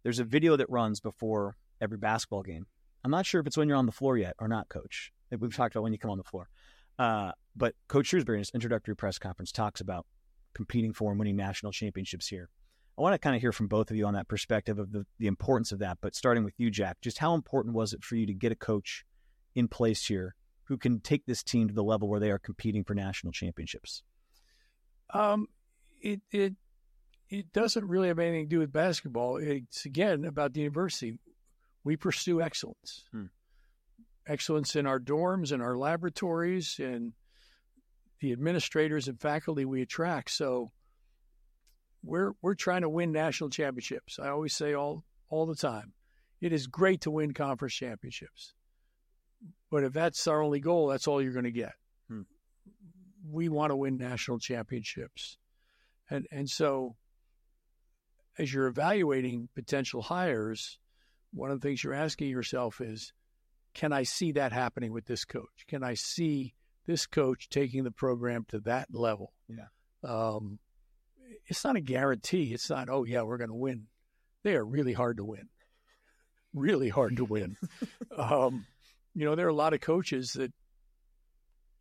There's 0.01 0.17
a 0.17 0.23
video 0.23 0.55
that 0.55 0.67
runs 0.67 0.99
before 0.99 1.55
every 1.79 1.99
basketball 1.99 2.41
game. 2.41 2.65
I'm 3.03 3.11
not 3.11 3.25
sure 3.25 3.41
if 3.41 3.47
it's 3.47 3.57
when 3.57 3.67
you're 3.67 3.77
on 3.77 3.85
the 3.85 3.91
floor 3.91 4.17
yet 4.17 4.35
or 4.39 4.47
not, 4.47 4.69
Coach. 4.69 5.11
We've 5.37 5.55
talked 5.55 5.75
about 5.75 5.83
when 5.83 5.93
you 5.93 5.99
come 5.99 6.11
on 6.11 6.17
the 6.17 6.23
floor. 6.23 6.49
Uh, 6.97 7.31
but 7.55 7.75
Coach 7.87 8.11
Shrewsberry 8.11 8.33
in 8.33 8.39
his 8.39 8.51
introductory 8.53 8.95
press 8.95 9.17
conference 9.17 9.51
talks 9.51 9.79
about 9.79 10.05
competing 10.53 10.91
for 10.91 11.11
and 11.11 11.19
winning 11.19 11.35
national 11.35 11.71
championships 11.71 12.27
here. 12.27 12.49
I 12.97 13.01
want 13.01 13.13
to 13.13 13.19
kind 13.19 13.35
of 13.35 13.41
hear 13.41 13.53
from 13.53 13.67
both 13.67 13.91
of 13.91 13.97
you 13.97 14.05
on 14.05 14.13
that 14.15 14.27
perspective 14.27 14.77
of 14.77 14.91
the, 14.91 15.05
the 15.19 15.27
importance 15.27 15.71
of 15.71 15.79
that. 15.79 15.99
But 16.01 16.15
starting 16.15 16.43
with 16.43 16.55
you, 16.57 16.69
Jack, 16.69 16.97
just 17.01 17.19
how 17.19 17.33
important 17.33 17.73
was 17.73 17.93
it 17.93 18.03
for 18.03 18.15
you 18.15 18.25
to 18.25 18.33
get 18.33 18.51
a 18.51 18.55
coach 18.55 19.05
in 19.55 19.69
place 19.69 20.05
here 20.05 20.35
who 20.65 20.77
can 20.77 20.99
take 20.99 21.25
this 21.25 21.41
team 21.41 21.69
to 21.69 21.73
the 21.73 21.83
level 21.83 22.09
where 22.09 22.19
they 22.19 22.31
are 22.31 22.39
competing 22.39 22.83
for 22.83 22.93
national 22.93 23.31
championships? 23.31 24.03
Um, 25.13 25.47
it 26.01 26.21
it 26.31 26.53
it 27.29 27.53
doesn't 27.53 27.87
really 27.87 28.09
have 28.09 28.19
anything 28.19 28.45
to 28.45 28.49
do 28.49 28.59
with 28.59 28.73
basketball. 28.73 29.37
It's 29.37 29.85
again 29.85 30.25
about 30.25 30.53
the 30.53 30.59
university. 30.59 31.19
We 31.83 31.95
pursue 31.95 32.41
excellence, 32.41 33.05
hmm. 33.11 33.25
excellence 34.27 34.75
in 34.75 34.85
our 34.85 34.99
dorms 34.99 35.51
and 35.51 35.61
our 35.61 35.77
laboratories 35.77 36.79
and 36.79 37.13
the 38.19 38.31
administrators 38.31 39.07
and 39.07 39.19
faculty 39.19 39.65
we 39.65 39.81
attract. 39.81 40.31
So 40.31 40.71
we're 42.03 42.33
we're 42.41 42.55
trying 42.55 42.81
to 42.81 42.89
win 42.89 43.11
national 43.11 43.49
championships. 43.49 44.19
I 44.19 44.29
always 44.29 44.53
say 44.53 44.73
all 44.73 45.03
all 45.29 45.45
the 45.45 45.55
time. 45.55 45.93
It 46.41 46.53
is 46.53 46.67
great 46.67 47.01
to 47.01 47.11
win 47.11 47.33
conference 47.33 47.73
championships. 47.73 48.53
But 49.69 49.83
if 49.83 49.93
that's 49.93 50.27
our 50.27 50.41
only 50.41 50.59
goal, 50.59 50.87
that's 50.87 51.07
all 51.07 51.21
you're 51.21 51.33
going 51.33 51.45
to 51.45 51.51
get. 51.51 51.73
Hmm. 52.09 52.21
We 53.29 53.49
want 53.49 53.71
to 53.71 53.75
win 53.75 53.97
national 53.97 54.39
championships. 54.39 55.37
And 56.09 56.27
and 56.31 56.49
so 56.49 56.95
as 58.37 58.53
you're 58.53 58.67
evaluating 58.67 59.49
potential 59.53 60.01
hires, 60.01 60.79
one 61.33 61.51
of 61.51 61.59
the 61.59 61.67
things 61.67 61.83
you're 61.83 61.93
asking 61.93 62.29
yourself 62.29 62.81
is, 62.81 63.13
can 63.73 63.93
I 63.93 64.03
see 64.03 64.33
that 64.33 64.51
happening 64.51 64.91
with 64.91 65.05
this 65.05 65.25
coach? 65.25 65.65
Can 65.67 65.83
I 65.83 65.93
see 65.93 66.53
this 66.85 67.05
coach 67.05 67.49
taking 67.49 67.83
the 67.83 67.91
program 67.91 68.45
to 68.49 68.59
that 68.61 68.87
level? 68.91 69.33
Yeah. 69.47 69.67
Um, 70.03 70.59
it's 71.45 71.63
not 71.63 71.75
a 71.75 71.81
guarantee. 71.81 72.53
It's 72.53 72.69
not, 72.69 72.89
oh, 72.89 73.03
yeah, 73.03 73.21
we're 73.21 73.37
going 73.37 73.49
to 73.49 73.55
win. 73.55 73.87
They 74.43 74.55
are 74.55 74.65
really 74.65 74.93
hard 74.93 75.17
to 75.17 75.23
win. 75.23 75.49
Really 76.53 76.89
hard 76.89 77.17
to 77.17 77.25
win. 77.25 77.57
um, 78.17 78.65
you 79.13 79.25
know, 79.25 79.35
there 79.35 79.45
are 79.45 79.49
a 79.49 79.53
lot 79.53 79.73
of 79.73 79.81
coaches 79.81 80.33
that 80.33 80.51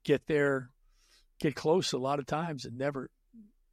get 0.05 0.27
there, 0.27 0.71
get 1.41 1.55
close 1.55 1.93
a 1.93 1.99
lot 1.99 2.19
of 2.19 2.27
times 2.27 2.65
and 2.65 2.77
never, 2.77 3.11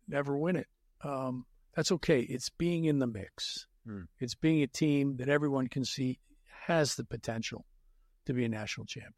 never 0.08 0.38
win 0.38 0.56
it. 0.56 0.68
Um, 1.02 1.46
that's 1.76 1.92
okay. 1.92 2.22
It's 2.22 2.50
being 2.50 2.86
in 2.86 3.00
the 3.00 3.08
mix. 3.08 3.68
Hmm. 3.86 4.04
It's 4.20 4.36
being 4.36 4.64
a 4.64 4.68
team 4.68 5.18
that 5.18 5.30
everyone 5.30 5.68
can 5.68 5.86
see 5.86 6.20
has 6.68 6.96
the 6.96 7.04
potential 7.04 7.66
to 8.26 8.34
be 8.34 8.46
a 8.46 8.50
national 8.50 8.86
champion. 8.86 9.14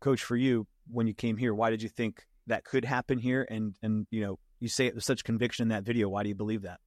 Coach, 0.00 0.22
for 0.22 0.36
you, 0.36 0.66
when 0.88 1.06
you 1.06 1.14
came 1.14 1.36
here, 1.36 1.54
why 1.54 1.70
did 1.70 1.82
you 1.82 1.88
think 1.88 2.24
that 2.48 2.64
could 2.64 2.84
happen 2.84 3.18
here? 3.18 3.46
And 3.48 3.76
and 3.82 4.06
you 4.10 4.20
know, 4.22 4.38
you 4.58 4.68
say 4.68 4.86
it 4.86 4.94
with 4.94 5.04
such 5.04 5.24
conviction 5.24 5.64
in 5.64 5.68
that 5.68 5.84
video. 5.84 6.08
Why 6.08 6.22
do 6.22 6.28
you 6.28 6.34
believe 6.34 6.62
that? 6.62 6.80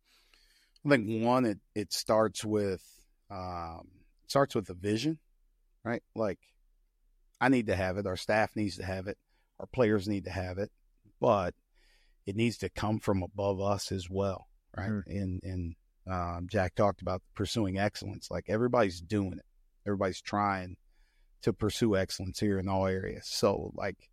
I 0.85 0.89
think 0.89 1.23
one, 1.23 1.45
it 1.45 1.59
it 1.73 1.93
starts 1.93 2.43
with 2.43 2.83
um, 3.31 3.87
it 4.23 4.29
starts 4.29 4.53
with 4.53 4.69
a 4.69 4.73
vision, 4.73 5.19
right? 5.83 6.03
Like 6.13 6.39
I 7.39 7.49
need 7.49 7.67
to 7.67 7.75
have 7.75 7.97
it. 7.97 8.05
Our 8.05 8.17
staff 8.17 8.55
needs 8.55 8.77
to 8.77 8.85
have 8.85 9.07
it. 9.07 9.17
Our 9.59 9.67
players 9.67 10.07
need 10.07 10.25
to 10.25 10.31
have 10.31 10.57
it, 10.57 10.71
but 11.21 11.53
it 12.25 12.35
needs 12.35 12.57
to 12.57 12.69
come 12.69 12.99
from 12.99 13.23
above 13.23 13.61
us 13.61 13.91
as 13.91 14.09
well, 14.09 14.47
right? 14.75 14.91
Mm-hmm. 14.91 15.11
And 15.11 15.39
and 15.43 15.75
um, 16.09 16.47
Jack 16.49 16.75
talked 16.75 17.01
about 17.01 17.21
pursuing 17.35 17.77
excellence. 17.77 18.29
Like 18.29 18.45
everybody's 18.47 19.01
doing 19.01 19.33
it. 19.33 19.45
Everybody's 19.85 20.21
trying 20.21 20.77
to 21.41 21.53
pursue 21.53 21.95
excellence 21.95 22.39
here 22.39 22.59
in 22.59 22.67
all 22.67 22.87
areas. 22.87 23.27
So 23.27 23.71
like 23.75 24.09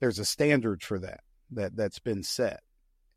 there's 0.00 0.18
a 0.18 0.24
standard 0.24 0.82
for 0.82 0.98
that 1.00 1.20
that 1.52 1.76
that's 1.76 1.98
been 1.98 2.22
set. 2.22 2.60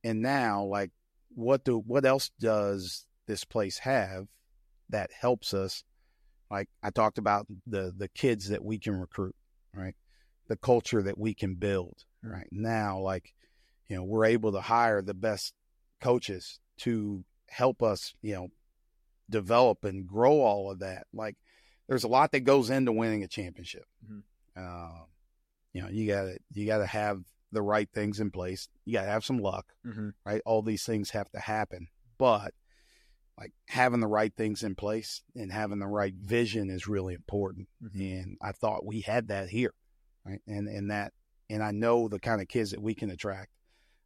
And 0.03 0.21
now 0.21 0.63
like 0.63 0.91
what 1.35 1.63
do 1.63 1.77
what 1.77 2.05
else 2.05 2.31
does 2.39 3.05
this 3.27 3.43
place 3.43 3.79
have 3.79 4.27
that 4.89 5.11
helps 5.19 5.53
us 5.53 5.83
like 6.49 6.69
I 6.81 6.89
talked 6.89 7.17
about 7.17 7.47
the 7.67 7.93
the 7.95 8.07
kids 8.07 8.49
that 8.49 8.63
we 8.63 8.79
can 8.79 8.99
recruit, 8.99 9.35
right? 9.73 9.95
The 10.47 10.57
culture 10.57 11.03
that 11.03 11.17
we 11.17 11.33
can 11.33 11.55
build, 11.55 12.03
right? 12.23 12.47
Now, 12.51 12.99
like, 12.99 13.33
you 13.87 13.95
know, 13.95 14.03
we're 14.03 14.25
able 14.25 14.51
to 14.53 14.61
hire 14.61 15.01
the 15.01 15.13
best 15.13 15.53
coaches 16.01 16.59
to 16.79 17.23
help 17.49 17.83
us, 17.83 18.13
you 18.21 18.33
know, 18.33 18.47
develop 19.29 19.83
and 19.83 20.07
grow 20.07 20.41
all 20.41 20.71
of 20.71 20.79
that. 20.79 21.07
Like, 21.13 21.35
there's 21.87 22.03
a 22.03 22.09
lot 22.09 22.31
that 22.31 22.41
goes 22.41 22.69
into 22.69 22.91
winning 22.91 23.23
a 23.23 23.27
championship. 23.27 23.85
Mm-hmm. 24.05 24.19
Uh, 24.55 25.05
you 25.73 25.81
know, 25.81 25.89
you 25.89 26.07
gotta 26.07 26.37
you 26.53 26.65
gotta 26.65 26.85
have 26.85 27.21
the 27.51 27.61
right 27.61 27.89
things 27.93 28.19
in 28.19 28.31
place. 28.31 28.67
You 28.85 28.93
gotta 28.93 29.09
have 29.09 29.25
some 29.25 29.39
luck, 29.39 29.65
mm-hmm. 29.85 30.09
right? 30.25 30.41
All 30.45 30.61
these 30.61 30.83
things 30.83 31.11
have 31.11 31.29
to 31.31 31.39
happen, 31.39 31.87
but 32.17 32.53
like 33.39 33.53
having 33.67 34.01
the 34.01 34.07
right 34.07 34.33
things 34.35 34.63
in 34.63 34.75
place 34.75 35.23
and 35.35 35.51
having 35.51 35.79
the 35.79 35.87
right 35.87 36.13
vision 36.13 36.69
is 36.69 36.87
really 36.87 37.13
important. 37.13 37.67
Mm-hmm. 37.83 38.01
And 38.01 38.37
I 38.41 38.51
thought 38.51 38.85
we 38.85 39.01
had 39.01 39.29
that 39.29 39.49
here, 39.49 39.73
right? 40.25 40.41
And 40.47 40.67
and 40.67 40.91
that 40.91 41.13
and 41.49 41.63
I 41.63 41.71
know 41.71 42.07
the 42.07 42.19
kind 42.19 42.41
of 42.41 42.47
kids 42.47 42.71
that 42.71 42.81
we 42.81 42.93
can 42.93 43.09
attract. 43.09 43.51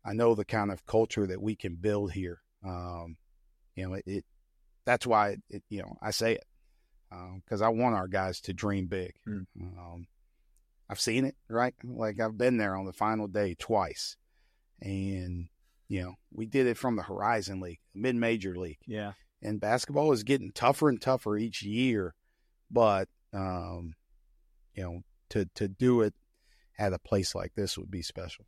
I 0.06 0.14
know 0.14 0.36
the 0.36 0.46
kind 0.46 0.72
of 0.72 0.86
culture 0.86 1.26
that 1.26 1.42
we 1.42 1.56
can 1.56 1.76
build 1.76 2.12
here. 2.12 2.40
Um, 2.66 3.18
you 3.76 3.88
know, 3.88 3.94
it, 3.94 4.04
it 4.06 4.26
that's 4.86 5.08
why 5.08 5.30
it, 5.30 5.42
it, 5.50 5.64
you 5.70 5.82
know 5.82 5.96
I 6.02 6.12
say 6.12 6.34
it 6.34 6.46
because 7.46 7.62
um, 7.62 7.68
I 7.68 7.70
want 7.70 7.96
our 7.96 8.08
guys 8.08 8.42
to 8.42 8.54
dream 8.54 8.88
big. 8.88 9.14
Mm. 9.28 9.46
Um, 9.60 10.08
I've 10.90 11.00
seen 11.00 11.26
it, 11.26 11.36
right? 11.50 11.74
Like 11.84 12.20
I've 12.20 12.38
been 12.38 12.58
there 12.58 12.76
on 12.76 12.86
the 12.86 12.94
final 12.94 13.28
day 13.28 13.56
twice. 13.58 14.16
And, 14.82 15.48
you 15.88 16.04
know, 16.04 16.16
we 16.32 16.46
did 16.46 16.68
it 16.68 16.78
from 16.78 16.96
the 16.96 17.04
Horizon 17.04 17.60
League, 17.62 17.80
mid 17.94 18.16
major 18.16 18.56
league. 18.56 18.80
Yeah. 18.86 19.14
And 19.42 19.60
basketball 19.60 20.12
is 20.12 20.24
getting 20.24 20.52
tougher 20.52 20.90
and 20.90 21.02
tougher 21.02 21.38
each 21.38 21.64
year. 21.64 22.14
But, 22.70 23.08
um, 23.34 23.96
you 24.76 24.84
know, 24.84 25.02
to, 25.30 25.50
to 25.56 25.68
do 25.68 26.02
it 26.02 26.14
at 26.78 26.94
a 26.94 27.00
place 27.00 27.36
like 27.36 27.54
this 27.56 27.78
would 27.78 27.92
be 27.92 28.02
special. 28.02 28.46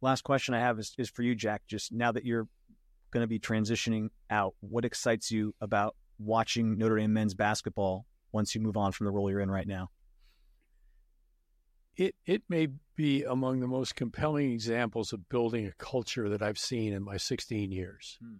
Last 0.00 0.24
question 0.24 0.54
I 0.54 0.60
have 0.60 0.78
is, 0.78 0.94
is 0.98 1.08
for 1.08 1.22
you, 1.22 1.34
Jack. 1.34 1.62
Just 1.68 1.92
now 1.92 2.12
that 2.12 2.24
you're 2.24 2.48
going 3.12 3.22
to 3.22 3.28
be 3.28 3.38
transitioning 3.38 4.08
out, 4.30 4.54
what 4.60 4.84
excites 4.84 5.30
you 5.30 5.54
about 5.60 5.94
watching 6.18 6.78
Notre 6.78 6.96
Dame 6.96 7.12
men's 7.12 7.34
basketball 7.34 8.06
once 8.32 8.54
you 8.54 8.60
move 8.60 8.76
on 8.76 8.92
from 8.92 9.06
the 9.06 9.12
role 9.12 9.30
you're 9.30 9.40
in 9.40 9.50
right 9.50 9.66
now? 9.66 9.90
It 11.94 12.14
it 12.24 12.42
may 12.48 12.68
be 12.96 13.22
among 13.22 13.60
the 13.60 13.66
most 13.66 13.94
compelling 13.94 14.50
examples 14.50 15.12
of 15.12 15.28
building 15.28 15.66
a 15.66 15.72
culture 15.72 16.28
that 16.30 16.42
I've 16.42 16.58
seen 16.58 16.92
in 16.92 17.02
my 17.02 17.18
16 17.18 17.70
years. 17.70 18.18
Hmm. 18.20 18.36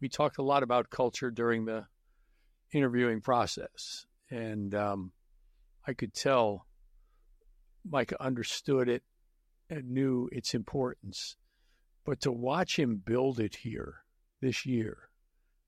We 0.00 0.10
talked 0.10 0.36
a 0.36 0.42
lot 0.42 0.62
about 0.62 0.90
culture 0.90 1.30
during 1.30 1.64
the 1.64 1.86
interviewing 2.72 3.22
process, 3.22 4.04
and 4.30 4.74
um, 4.74 5.12
I 5.86 5.94
could 5.94 6.12
tell 6.12 6.66
Mike 7.88 8.12
understood 8.20 8.90
it 8.90 9.02
and 9.70 9.90
knew 9.90 10.28
its 10.32 10.54
importance. 10.54 11.36
But 12.06 12.20
to 12.20 12.32
watch 12.32 12.78
him 12.78 13.02
build 13.04 13.40
it 13.40 13.56
here 13.56 13.96
this 14.40 14.64
year 14.64 15.10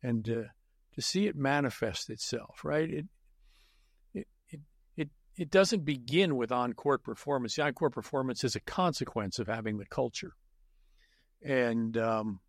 and 0.03 0.25
to, 0.25 0.47
to 0.95 1.03
see 1.03 1.27
it 1.27 1.37
manifest 1.37 2.09
itself, 2.09 2.61
right? 2.65 2.89
It, 2.89 3.07
it, 4.15 4.29
it, 4.49 4.61
it, 4.97 5.09
it 5.37 5.51
doesn't 5.51 5.85
begin 5.85 6.37
with 6.37 6.53
on 6.53 6.75
court 6.75 7.03
performance. 7.03 7.57
The 7.57 7.65
on 7.65 7.73
court 7.75 7.93
performance 7.93 8.45
is 8.45 8.55
a 8.55 8.61
consequence 8.61 9.41
of 9.41 9.49
having 9.49 9.79
the 9.79 9.87
culture. 9.87 10.35
And 11.43 11.97
um, 11.97 12.41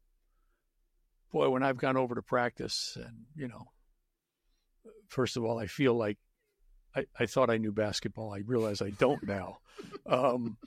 boy, 1.32 1.50
when 1.50 1.64
I've 1.64 1.78
gone 1.78 1.98
over 1.98 2.14
to 2.14 2.22
practice, 2.22 2.96
and, 2.96 3.26
you 3.36 3.48
know, 3.48 3.72
first 5.08 5.36
of 5.36 5.44
all, 5.44 5.58
I 5.58 5.66
feel 5.66 5.96
like 5.96 6.18
I, 6.96 7.06
I 7.20 7.26
thought 7.26 7.50
I 7.50 7.58
knew 7.58 7.72
basketball. 7.72 8.34
I 8.34 8.42
realize 8.46 8.82
I 8.82 8.92
don't 8.92 9.24
now. 9.24 9.60
Um, 10.06 10.58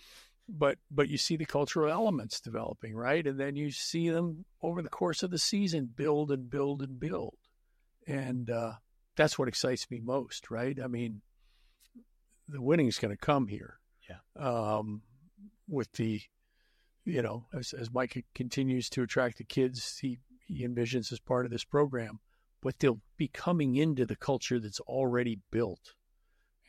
but 0.49 0.79
but 0.91 1.09
you 1.09 1.19
see 1.19 1.37
the 1.37 1.45
cultural 1.45 1.91
elements 1.91 2.41
developing, 2.41 2.95
right? 2.95 3.27
And 3.27 3.39
then 3.39 3.57
you 3.57 3.71
see 3.71 4.11
them 4.11 4.45
over 4.63 4.83
the 4.83 4.89
course 4.89 5.23
of 5.23 5.31
the 5.31 5.39
season 5.39 5.91
build 5.95 6.31
and 6.31 6.51
build 6.51 6.83
and 6.83 6.99
build, 6.99 7.37
and 8.07 8.51
uh, 8.51 8.73
that's 9.17 9.39
what 9.39 9.49
excites 9.49 9.91
me 9.91 10.01
most, 10.01 10.51
right? 10.51 10.79
I 10.83 10.87
mean, 10.87 11.23
the 12.49 12.63
winning 12.63 12.87
is 12.87 12.99
going 12.99 13.15
to 13.15 13.21
come 13.21 13.49
here. 13.49 13.79
Yeah. 14.09 14.19
Um, 14.45 15.03
with 15.69 15.93
the, 15.93 16.21
you 17.05 17.23
know, 17.23 17.47
as 17.55 17.73
as 17.73 17.93
Mike 17.93 18.25
continues 18.35 18.89
to 18.91 19.03
attract 19.03 19.39
the 19.39 19.45
kids, 19.45 19.99
he 19.99 20.19
he 20.47 20.67
envisions 20.67 21.13
as 21.13 21.21
part 21.21 21.45
of 21.45 21.53
this 21.53 21.65
program, 21.65 22.21
but 22.61 22.79
they'll 22.79 23.01
be 23.17 23.29
coming 23.29 23.77
into 23.77 24.05
the 24.05 24.17
culture 24.17 24.59
that's 24.59 24.81
already 24.81 25.39
built, 25.51 25.95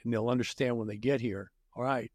and 0.04 0.14
they'll 0.14 0.30
understand 0.30 0.78
when 0.78 0.88
they 0.88 0.98
get 0.98 1.22
here. 1.22 1.52
All 1.76 1.84
right, 1.84 2.12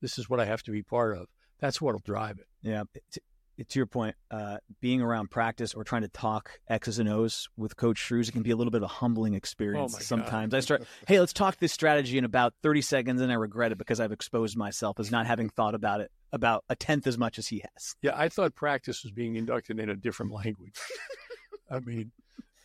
this 0.00 0.18
is 0.18 0.28
what 0.28 0.40
I 0.40 0.44
have 0.44 0.62
to 0.64 0.70
be 0.70 0.82
part 0.82 1.16
of. 1.16 1.26
That's 1.58 1.80
what'll 1.80 2.00
drive 2.04 2.38
it. 2.38 2.46
Yeah. 2.62 2.84
To, 3.12 3.20
to 3.68 3.78
your 3.78 3.86
point, 3.86 4.16
uh, 4.30 4.58
being 4.80 5.02
around 5.02 5.30
practice 5.30 5.74
or 5.74 5.84
trying 5.84 6.02
to 6.02 6.08
talk 6.08 6.60
X's 6.68 6.98
and 6.98 7.08
O's 7.08 7.48
with 7.56 7.76
Coach 7.76 7.98
Shrews, 7.98 8.28
it 8.28 8.32
can 8.32 8.42
be 8.42 8.50
a 8.50 8.56
little 8.56 8.70
bit 8.70 8.78
of 8.78 8.84
a 8.84 8.88
humbling 8.88 9.34
experience 9.34 9.94
oh 9.96 10.00
sometimes. 10.00 10.54
I 10.54 10.60
start, 10.60 10.84
hey, 11.06 11.20
let's 11.20 11.34
talk 11.34 11.58
this 11.58 11.72
strategy 11.72 12.16
in 12.16 12.24
about 12.24 12.54
30 12.62 12.80
seconds, 12.82 13.20
and 13.20 13.30
I 13.30 13.34
regret 13.34 13.72
it 13.72 13.78
because 13.78 14.00
I've 14.00 14.12
exposed 14.12 14.56
myself 14.56 14.98
as 14.98 15.10
not 15.10 15.26
having 15.26 15.50
thought 15.50 15.74
about 15.74 16.00
it 16.00 16.10
about 16.32 16.64
a 16.68 16.76
tenth 16.76 17.06
as 17.06 17.18
much 17.18 17.38
as 17.38 17.48
he 17.48 17.62
has. 17.74 17.96
Yeah, 18.02 18.12
I 18.14 18.28
thought 18.28 18.54
practice 18.54 19.02
was 19.02 19.12
being 19.12 19.36
inducted 19.36 19.78
in 19.78 19.90
a 19.90 19.96
different 19.96 20.32
language. 20.32 20.78
I 21.70 21.80
mean, 21.80 22.12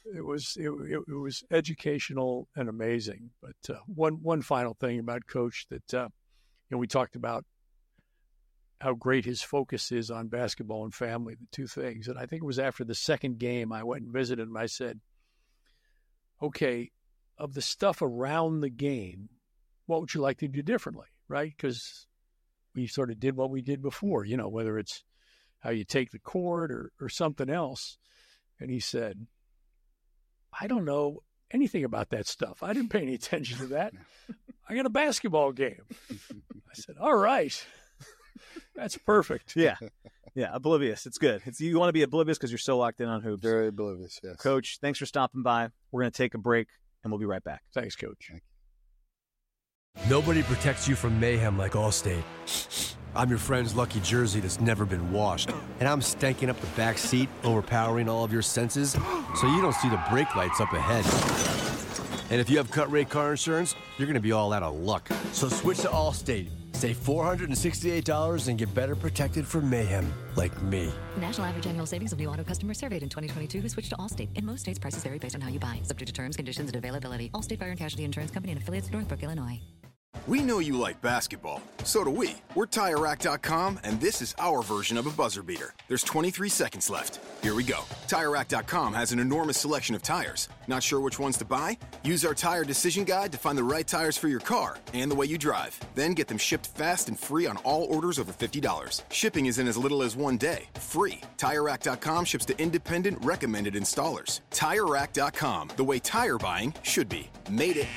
it 0.06 0.24
was 0.24 0.58
it, 0.60 0.70
it, 0.70 1.00
it, 1.08 1.14
was 1.14 1.44
educational 1.52 2.48
and 2.56 2.70
amazing. 2.70 3.32
But 3.42 3.76
uh, 3.76 3.80
one 3.88 4.22
one 4.22 4.42
final 4.42 4.76
thing 4.76 5.00
about 5.00 5.28
Coach 5.28 5.68
that 5.70 5.94
uh, 5.94 6.10
know, 6.72 6.78
we 6.78 6.88
talked 6.88 7.16
about 7.16 7.46
how 8.82 8.94
great 8.94 9.26
his 9.26 9.42
focus 9.42 9.92
is 9.92 10.12
on 10.12 10.28
basketball 10.28 10.84
and 10.84 10.94
family, 10.94 11.36
the 11.36 11.48
two 11.52 11.68
things. 11.68 12.08
And 12.08 12.18
I 12.18 12.26
think 12.26 12.42
it 12.42 12.46
was 12.46 12.60
after 12.60 12.84
the 12.84 12.96
second 12.96 13.40
game, 13.40 13.72
I 13.72 13.84
went 13.84 14.04
and 14.04 14.14
visited 14.14 14.48
him. 14.48 14.58
I 14.58 14.66
said, 14.66 15.00
okay, 16.42 16.92
of 17.38 17.54
the 17.54 17.62
stuff 17.62 18.02
around 18.02 18.60
the 18.60 18.70
game, 18.70 19.30
what 19.86 20.02
would 20.02 20.14
you 20.14 20.22
like 20.22 20.40
to 20.40 20.48
do 20.48 20.62
differently? 20.62 21.08
Right? 21.28 21.54
Because 21.56 22.08
we 22.76 22.88
sort 22.88 23.12
of 23.12 23.20
did 23.20 23.36
what 23.36 23.50
we 23.50 23.62
did 23.62 23.82
before, 23.82 24.26
you 24.26 24.38
know, 24.38 24.50
whether 24.50 24.78
it's 24.78 25.04
how 25.60 25.70
you 25.70 25.84
take 25.84 26.12
the 26.12 26.20
court 26.20 26.72
or, 26.72 26.92
or 27.00 27.10
something 27.10 27.50
else. 27.50 27.98
And 28.60 28.70
he 28.70 28.80
said, 28.80 29.26
I 30.60 30.68
don't 30.68 30.86
know 30.86 31.24
anything 31.52 31.84
about 31.84 32.10
that 32.10 32.28
stuff. 32.28 32.62
I 32.62 32.74
didn't 32.74 32.90
pay 32.90 33.02
any 33.02 33.16
attention 33.16 33.58
to 33.60 33.68
that. 33.68 33.94
I 34.68 34.76
got 34.76 34.86
a 34.86 34.90
basketball 34.90 35.52
game. 35.52 35.82
I 36.12 36.74
said, 36.74 36.96
all 37.00 37.16
right. 37.16 37.66
That's 38.76 38.98
perfect. 38.98 39.54
Yeah. 39.56 39.76
Yeah. 40.34 40.50
Oblivious. 40.52 41.06
It's 41.06 41.18
good. 41.18 41.42
It's, 41.46 41.62
you 41.62 41.80
want 41.80 41.90
to 41.90 41.94
be 41.94 42.04
oblivious 42.04 42.38
because 42.38 42.52
you're 42.52 42.58
so 42.58 42.78
locked 42.78 43.00
in 43.00 43.08
on 43.08 43.22
hoops. 43.22 43.42
Very 43.42 43.68
oblivious, 43.68 44.20
yes. 44.22 44.36
Coach, 44.36 44.80
thanks 44.82 45.00
for 45.00 45.06
stopping 45.06 45.44
by. 45.44 45.70
We're 45.92 46.02
going 46.02 46.12
to 46.12 46.18
take 46.18 46.34
a 46.34 46.38
break 46.38 46.68
and 47.04 47.12
we'll 47.12 47.20
be 47.20 47.26
right 47.26 47.44
back. 47.44 47.62
Thanks, 47.74 47.96
Coach. 47.96 48.32
Nobody 50.10 50.44
protects 50.44 50.88
you 50.90 50.96
from 50.96 51.20
mayhem 51.20 51.58
like 51.58 51.72
Allstate. 51.72 52.24
I'm 53.16 53.30
your 53.30 53.40
friend's 53.40 53.76
lucky 53.76 54.02
jersey 54.02 54.42
that's 54.42 54.60
never 54.60 54.86
been 54.86 55.10
washed, 55.14 55.50
and 55.80 55.88
I'm 55.88 56.02
stanking 56.02 56.50
up 56.50 56.60
the 56.60 56.68
back 56.76 56.98
seat, 56.98 57.30
overpowering 57.46 58.10
all 58.10 58.26
of 58.26 58.34
your 58.34 58.42
senses, 58.42 58.92
so 58.92 59.48
you 59.48 59.62
don't 59.62 59.76
see 59.76 59.88
the 59.88 60.04
brake 60.10 60.36
lights 60.36 60.60
up 60.60 60.74
ahead. 60.74 61.65
And 62.30 62.42
if 62.42 62.50
you 62.50 62.58
have 62.58 62.72
cut 62.72 62.92
rate 62.92 63.10
car 63.10 63.32
insurance, 63.32 63.76
you're 63.98 64.08
going 64.08 64.16
to 64.16 64.20
be 64.20 64.32
all 64.32 64.52
out 64.54 64.64
of 64.64 64.76
luck. 64.76 65.10
So 65.32 65.50
switch 65.50 65.80
to 65.80 65.88
Allstate. 65.88 66.50
Save 66.74 66.98
$468 66.98 68.48
and 68.48 68.58
get 68.58 68.74
better 68.74 68.96
protected 68.96 69.48
from 69.48 69.70
mayhem 69.70 70.12
like 70.36 70.62
me. 70.62 70.92
National 71.18 71.48
average 71.48 71.68
annual 71.68 71.86
savings 71.86 72.12
of 72.12 72.20
new 72.20 72.28
auto 72.28 72.44
customers 72.44 72.78
surveyed 72.78 73.02
in 73.02 73.08
2022 73.10 73.62
who 73.62 73.70
switched 73.70 73.92
to 73.92 73.96
Allstate. 73.96 74.28
In 74.36 74.46
most 74.46 74.62
states, 74.62 74.78
prices 74.78 75.02
vary 75.04 75.18
based 75.18 75.36
on 75.36 75.42
how 75.42 75.50
you 75.50 75.60
buy. 75.60 75.80
Subject 75.84 76.08
to 76.08 76.14
terms, 76.14 76.36
conditions, 76.36 76.70
and 76.70 76.76
availability. 76.76 77.30
Allstate 77.34 77.60
Fire 77.60 77.70
and 77.70 77.80
Casualty 77.80 78.04
Insurance 78.04 78.32
Company 78.32 78.52
and 78.52 78.62
affiliates, 78.62 78.92
Northbrook, 78.92 79.24
Illinois. 79.24 79.62
We 80.28 80.42
know 80.42 80.60
you 80.60 80.78
like 80.78 81.02
basketball. 81.02 81.62
So 81.84 82.04
do 82.04 82.10
we. 82.10 82.36
We're 82.56 82.66
TireRack.com, 82.66 83.80
and 83.84 84.02
this 84.02 84.22
is 84.24 84.34
our 84.40 84.64
version 84.64 84.98
of 84.98 85.06
a 85.06 85.12
buzzer 85.12 85.44
beater. 85.44 85.76
There's 85.88 86.02
23 86.02 86.50
seconds 86.50 86.90
left. 86.90 87.20
Here 87.44 87.54
we 87.54 87.64
go. 87.64 87.82
TireRack.com 88.08 88.94
has 88.96 89.12
an 89.12 89.20
enormous 89.20 89.58
selection 89.58 89.94
of 89.96 90.02
tires. 90.02 90.50
Not 90.68 90.82
sure 90.82 91.00
which 91.00 91.20
ones 91.20 91.38
to 91.38 91.46
buy? 91.46 91.78
Use 92.04 92.26
our 92.26 92.34
tire 92.34 92.64
decision 92.64 93.04
guide 93.04 93.32
to 93.34 93.38
find 93.38 93.56
the 93.56 93.64
right 93.64 93.86
tires 93.86 94.18
for 94.18 94.28
your 94.28 94.40
car 94.40 94.78
and 94.94 95.12
the 95.12 95.16
way 95.16 95.28
you 95.28 95.38
drive. 95.38 95.80
Then 95.94 96.14
get 96.14 96.28
them 96.28 96.40
shipped 96.40 96.68
fast 96.68 97.08
and 97.08 97.20
free 97.20 97.46
on 97.46 97.58
all 97.58 97.84
orders 97.86 98.18
over 98.18 98.34
$50. 98.34 99.04
Shipping 99.12 99.46
is 99.46 99.60
in 99.60 99.68
as 99.68 99.78
little 99.78 100.02
as 100.02 100.16
one 100.16 100.38
day. 100.38 100.70
Free. 100.76 101.22
TireRack.com 101.38 102.26
ships 102.26 102.46
to 102.46 102.60
independent, 102.60 103.24
recommended 103.24 103.76
installers. 103.76 104.42
TireRack.com, 104.50 105.70
the 105.76 105.84
way 105.84 106.00
tire 106.00 106.40
buying 106.40 106.74
should 106.82 107.10
be. 107.10 107.30
Made 107.52 107.78
it. 107.78 107.88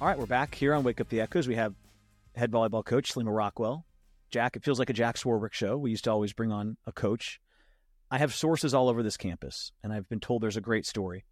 All 0.00 0.06
right, 0.06 0.18
we're 0.18 0.24
back 0.24 0.54
here 0.54 0.72
on 0.72 0.82
Wake 0.82 0.98
Up 0.98 1.10
the 1.10 1.20
Echoes. 1.20 1.46
We 1.46 1.56
have 1.56 1.74
head 2.34 2.50
volleyball 2.50 2.82
coach 2.82 3.12
Salima 3.12 3.36
Rockwell. 3.36 3.84
Jack, 4.30 4.56
it 4.56 4.64
feels 4.64 4.78
like 4.78 4.88
a 4.88 4.94
Jack 4.94 5.16
Swarbrick 5.16 5.52
show. 5.52 5.76
We 5.76 5.90
used 5.90 6.04
to 6.04 6.10
always 6.10 6.32
bring 6.32 6.50
on 6.50 6.78
a 6.86 6.92
coach. 6.92 7.38
I 8.10 8.16
have 8.16 8.32
sources 8.32 8.72
all 8.72 8.88
over 8.88 9.02
this 9.02 9.18
campus, 9.18 9.72
and 9.84 9.92
I've 9.92 10.08
been 10.08 10.18
told 10.18 10.42
there's 10.42 10.56
a 10.56 10.62
great 10.62 10.86
story 10.86 11.26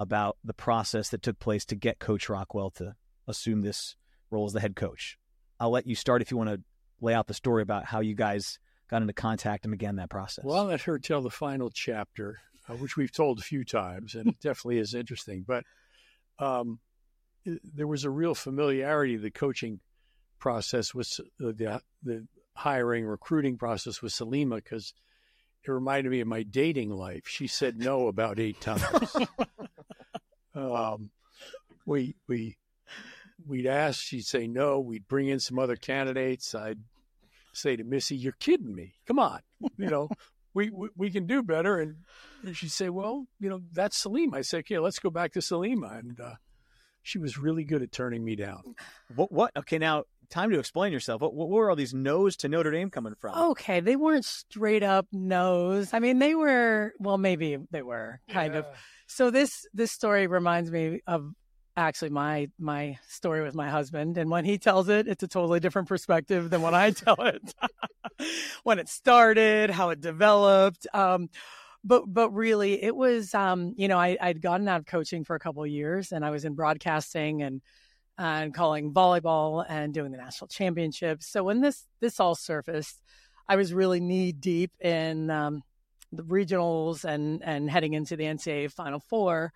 about 0.00 0.38
the 0.42 0.54
process 0.54 1.10
that 1.10 1.20
took 1.20 1.38
place 1.38 1.66
to 1.66 1.74
get 1.74 1.98
Coach 1.98 2.30
Rockwell 2.30 2.70
to 2.76 2.94
assume 3.28 3.60
this 3.60 3.94
role 4.30 4.46
as 4.46 4.54
the 4.54 4.60
head 4.60 4.74
coach. 4.74 5.18
I'll 5.60 5.70
let 5.70 5.86
you 5.86 5.94
start 5.94 6.22
if 6.22 6.30
you 6.30 6.38
want 6.38 6.48
to 6.48 6.62
lay 7.02 7.12
out 7.12 7.26
the 7.26 7.34
story 7.34 7.62
about 7.62 7.84
how 7.84 8.00
you 8.00 8.14
guys 8.14 8.58
got 8.88 9.02
into 9.02 9.12
contact 9.12 9.66
and 9.66 9.70
began 9.70 9.96
that 9.96 10.08
process. 10.08 10.46
Well, 10.46 10.56
I'll 10.60 10.64
let 10.64 10.80
her 10.82 10.98
tell 10.98 11.20
the 11.20 11.28
final 11.28 11.68
chapter, 11.68 12.38
uh, 12.70 12.74
which 12.76 12.96
we've 12.96 13.12
told 13.12 13.38
a 13.38 13.42
few 13.42 13.64
times, 13.64 14.14
and 14.14 14.28
it 14.28 14.40
definitely 14.40 14.78
is 14.78 14.94
interesting. 14.94 15.44
But 15.46 15.64
um, 16.38 16.78
there 17.44 17.86
was 17.86 18.04
a 18.04 18.10
real 18.10 18.34
familiarity 18.34 19.16
the 19.16 19.30
coaching 19.30 19.80
process 20.38 20.94
with 20.94 21.20
uh, 21.20 21.52
the, 21.52 21.80
the 22.02 22.26
hiring 22.54 23.04
recruiting 23.04 23.56
process 23.56 24.02
with 24.02 24.12
Salima 24.12 24.56
because 24.56 24.94
it 25.62 25.70
reminded 25.70 26.10
me 26.10 26.20
of 26.20 26.28
my 26.28 26.42
dating 26.42 26.90
life. 26.90 27.26
She 27.26 27.46
said 27.46 27.78
no 27.78 28.08
about 28.08 28.38
eight 28.38 28.60
times. 28.60 29.16
um, 30.54 31.10
we 31.86 32.14
we 32.28 32.56
we'd 33.46 33.66
ask, 33.66 34.00
she'd 34.00 34.26
say 34.26 34.46
no. 34.46 34.80
We'd 34.80 35.08
bring 35.08 35.28
in 35.28 35.40
some 35.40 35.58
other 35.58 35.76
candidates. 35.76 36.54
I'd 36.54 36.80
say 37.52 37.76
to 37.76 37.84
Missy, 37.84 38.16
"You're 38.16 38.32
kidding 38.32 38.74
me! 38.74 38.94
Come 39.06 39.18
on, 39.18 39.40
you 39.78 39.88
know." 39.88 40.08
we, 40.54 40.70
we 40.70 40.88
we 40.96 41.10
can 41.10 41.26
do 41.26 41.42
better. 41.42 41.80
And 41.80 41.96
she'd 42.56 42.70
say, 42.70 42.88
well, 42.88 43.26
you 43.40 43.50
know, 43.50 43.60
that's 43.72 43.98
Salim. 43.98 44.32
I 44.32 44.42
said, 44.42 44.60
okay, 44.60 44.78
let's 44.78 45.00
go 45.00 45.10
back 45.10 45.32
to 45.32 45.40
Salima. 45.40 45.98
And 45.98 46.18
uh, 46.20 46.34
she 47.04 47.18
was 47.18 47.38
really 47.38 47.64
good 47.64 47.82
at 47.82 47.92
turning 47.92 48.24
me 48.24 48.34
down. 48.34 48.74
What? 49.14 49.30
What? 49.30 49.52
Okay, 49.56 49.78
now 49.78 50.04
time 50.30 50.50
to 50.50 50.58
explain 50.58 50.92
yourself. 50.92 51.20
What, 51.20 51.34
what 51.34 51.48
were 51.48 51.70
all 51.70 51.76
these 51.76 51.94
no's 51.94 52.36
to 52.38 52.48
Notre 52.48 52.72
Dame 52.72 52.90
coming 52.90 53.14
from? 53.14 53.50
Okay, 53.50 53.80
they 53.80 53.94
weren't 53.94 54.24
straight 54.24 54.82
up 54.82 55.06
no's. 55.12 55.92
I 55.92 56.00
mean, 56.00 56.18
they 56.18 56.34
were. 56.34 56.92
Well, 56.98 57.18
maybe 57.18 57.58
they 57.70 57.82
were 57.82 58.20
kind 58.28 58.56
of. 58.56 58.66
So 59.06 59.30
this 59.30 59.66
this 59.74 59.92
story 59.92 60.26
reminds 60.26 60.70
me 60.70 61.02
of 61.06 61.30
actually 61.76 62.10
my 62.10 62.48
my 62.58 62.98
story 63.08 63.42
with 63.42 63.54
my 63.54 63.68
husband 63.68 64.16
and 64.16 64.30
when 64.30 64.44
he 64.44 64.58
tells 64.58 64.88
it 64.88 65.08
it's 65.08 65.24
a 65.24 65.28
totally 65.28 65.58
different 65.58 65.88
perspective 65.88 66.48
than 66.48 66.62
when 66.62 66.72
i 66.72 66.90
tell 66.92 67.16
it 67.18 67.52
when 68.62 68.78
it 68.78 68.88
started 68.88 69.70
how 69.70 69.90
it 69.90 70.00
developed 70.00 70.86
um, 70.94 71.28
but 71.84 72.04
but 72.06 72.30
really 72.30 72.82
it 72.82 72.96
was 72.96 73.34
um, 73.34 73.74
you 73.76 73.88
know 73.88 73.98
I, 73.98 74.16
i'd 74.20 74.40
gotten 74.42 74.68
out 74.68 74.80
of 74.80 74.86
coaching 74.86 75.24
for 75.24 75.36
a 75.36 75.38
couple 75.38 75.62
of 75.62 75.68
years 75.68 76.12
and 76.12 76.24
i 76.24 76.30
was 76.30 76.44
in 76.44 76.54
broadcasting 76.54 77.42
and 77.42 77.62
and 78.16 78.54
calling 78.54 78.92
volleyball 78.92 79.64
and 79.68 79.92
doing 79.92 80.12
the 80.12 80.18
national 80.18 80.48
championships 80.48 81.26
so 81.26 81.42
when 81.44 81.60
this 81.60 81.86
this 82.00 82.20
all 82.20 82.34
surfaced 82.34 83.02
i 83.48 83.56
was 83.56 83.74
really 83.74 84.00
knee 84.00 84.32
deep 84.32 84.72
in 84.80 85.30
um, 85.30 85.62
the 86.12 86.22
regionals 86.22 87.04
and 87.04 87.42
and 87.44 87.70
heading 87.70 87.92
into 87.92 88.16
the 88.16 88.24
ncaa 88.24 88.70
final 88.70 89.00
four 89.00 89.52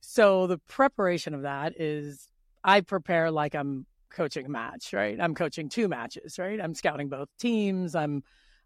so 0.00 0.48
the 0.48 0.58
preparation 0.58 1.32
of 1.32 1.42
that 1.42 1.80
is 1.80 2.28
I 2.64 2.80
prepare 2.80 3.30
like 3.30 3.54
I'm 3.54 3.86
coaching 4.10 4.46
a 4.46 4.48
match, 4.48 4.92
right? 4.92 5.18
I'm 5.18 5.34
coaching 5.34 5.68
two 5.68 5.88
matches, 5.88 6.38
right? 6.38 6.60
I'm 6.60 6.74
scouting 6.74 7.08
both 7.08 7.28
teams. 7.38 7.94
I'm 7.94 8.22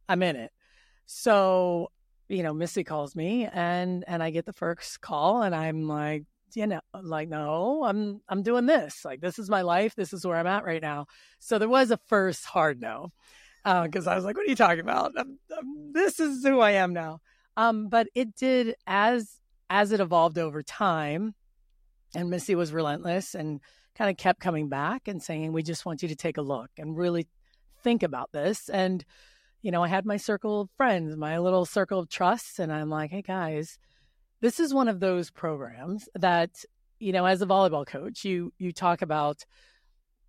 I'm 0.08 0.22
in 0.22 0.36
it. 0.36 0.50
So, 1.06 1.90
you 2.28 2.42
know, 2.42 2.52
Missy 2.52 2.84
calls 2.84 3.14
me 3.14 3.46
and 3.46 4.04
and 4.06 4.22
I 4.22 4.30
get 4.30 4.46
the 4.46 4.52
first 4.52 5.00
call 5.00 5.42
and 5.42 5.54
I'm 5.54 5.88
like, 5.88 6.24
you 6.54 6.66
know, 6.66 6.80
like 6.94 7.28
no, 7.28 7.84
I'm 7.84 8.20
I'm 8.28 8.42
doing 8.42 8.66
this. 8.66 9.04
Like 9.04 9.20
this 9.20 9.38
is 9.38 9.50
my 9.50 9.62
life. 9.62 9.94
This 9.94 10.12
is 10.12 10.26
where 10.26 10.36
I'm 10.36 10.46
at 10.46 10.64
right 10.64 10.82
now. 10.82 11.06
So 11.38 11.58
there 11.58 11.68
was 11.68 11.90
a 11.90 11.98
first 12.06 12.44
hard 12.44 12.80
no. 12.80 13.12
because 13.64 14.06
uh, 14.06 14.10
I 14.10 14.16
was 14.16 14.24
like, 14.24 14.36
"What 14.36 14.46
are 14.46 14.50
you 14.50 14.56
talking 14.56 14.80
about? 14.80 15.12
I'm, 15.16 15.38
I'm, 15.56 15.92
this 15.92 16.20
is 16.20 16.44
who 16.44 16.60
I 16.60 16.72
am 16.72 16.92
now." 16.92 17.20
Um, 17.56 17.88
but 17.88 18.08
it 18.14 18.34
did 18.36 18.76
as 18.86 19.40
as 19.68 19.92
it 19.92 20.00
evolved 20.00 20.38
over 20.38 20.62
time, 20.62 21.34
and 22.14 22.30
Missy 22.30 22.54
was 22.54 22.72
relentless 22.72 23.34
and 23.34 23.60
kind 23.96 24.10
of 24.10 24.16
kept 24.16 24.40
coming 24.40 24.68
back 24.68 25.08
and 25.08 25.22
saying, 25.22 25.52
We 25.52 25.62
just 25.62 25.86
want 25.86 26.02
you 26.02 26.08
to 26.08 26.16
take 26.16 26.36
a 26.36 26.42
look 26.42 26.70
and 26.78 26.96
really 26.96 27.26
think 27.82 28.02
about 28.02 28.30
this. 28.32 28.68
And, 28.68 29.04
you 29.66 29.72
know, 29.72 29.82
I 29.82 29.88
had 29.88 30.06
my 30.06 30.16
circle 30.16 30.60
of 30.60 30.70
friends, 30.76 31.16
my 31.16 31.38
little 31.38 31.64
circle 31.64 31.98
of 31.98 32.08
trust, 32.08 32.60
and 32.60 32.72
I'm 32.72 32.88
like, 32.88 33.10
Hey 33.10 33.20
guys, 33.20 33.80
this 34.40 34.60
is 34.60 34.72
one 34.72 34.86
of 34.86 35.00
those 35.00 35.32
programs 35.32 36.08
that, 36.14 36.64
you 37.00 37.10
know, 37.10 37.26
as 37.26 37.42
a 37.42 37.46
volleyball 37.46 37.84
coach, 37.84 38.24
you 38.24 38.52
you 38.58 38.70
talk 38.70 39.02
about 39.02 39.44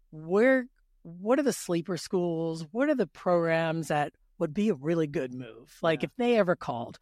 where 0.10 0.66
what 1.04 1.38
are 1.38 1.44
the 1.44 1.54
sleeper 1.54 1.98
schools? 1.98 2.66
What 2.72 2.90
are 2.90 2.96
the 2.96 3.06
programs 3.06 3.90
that 3.90 4.12
would 4.40 4.56
be 4.56 4.70
a 4.70 4.74
really 4.74 5.06
good 5.06 5.36
move? 5.36 5.78
Like 5.84 6.02
yeah. 6.02 6.08
if 6.08 6.12
they 6.18 6.40
ever 6.40 6.56
called. 6.56 6.98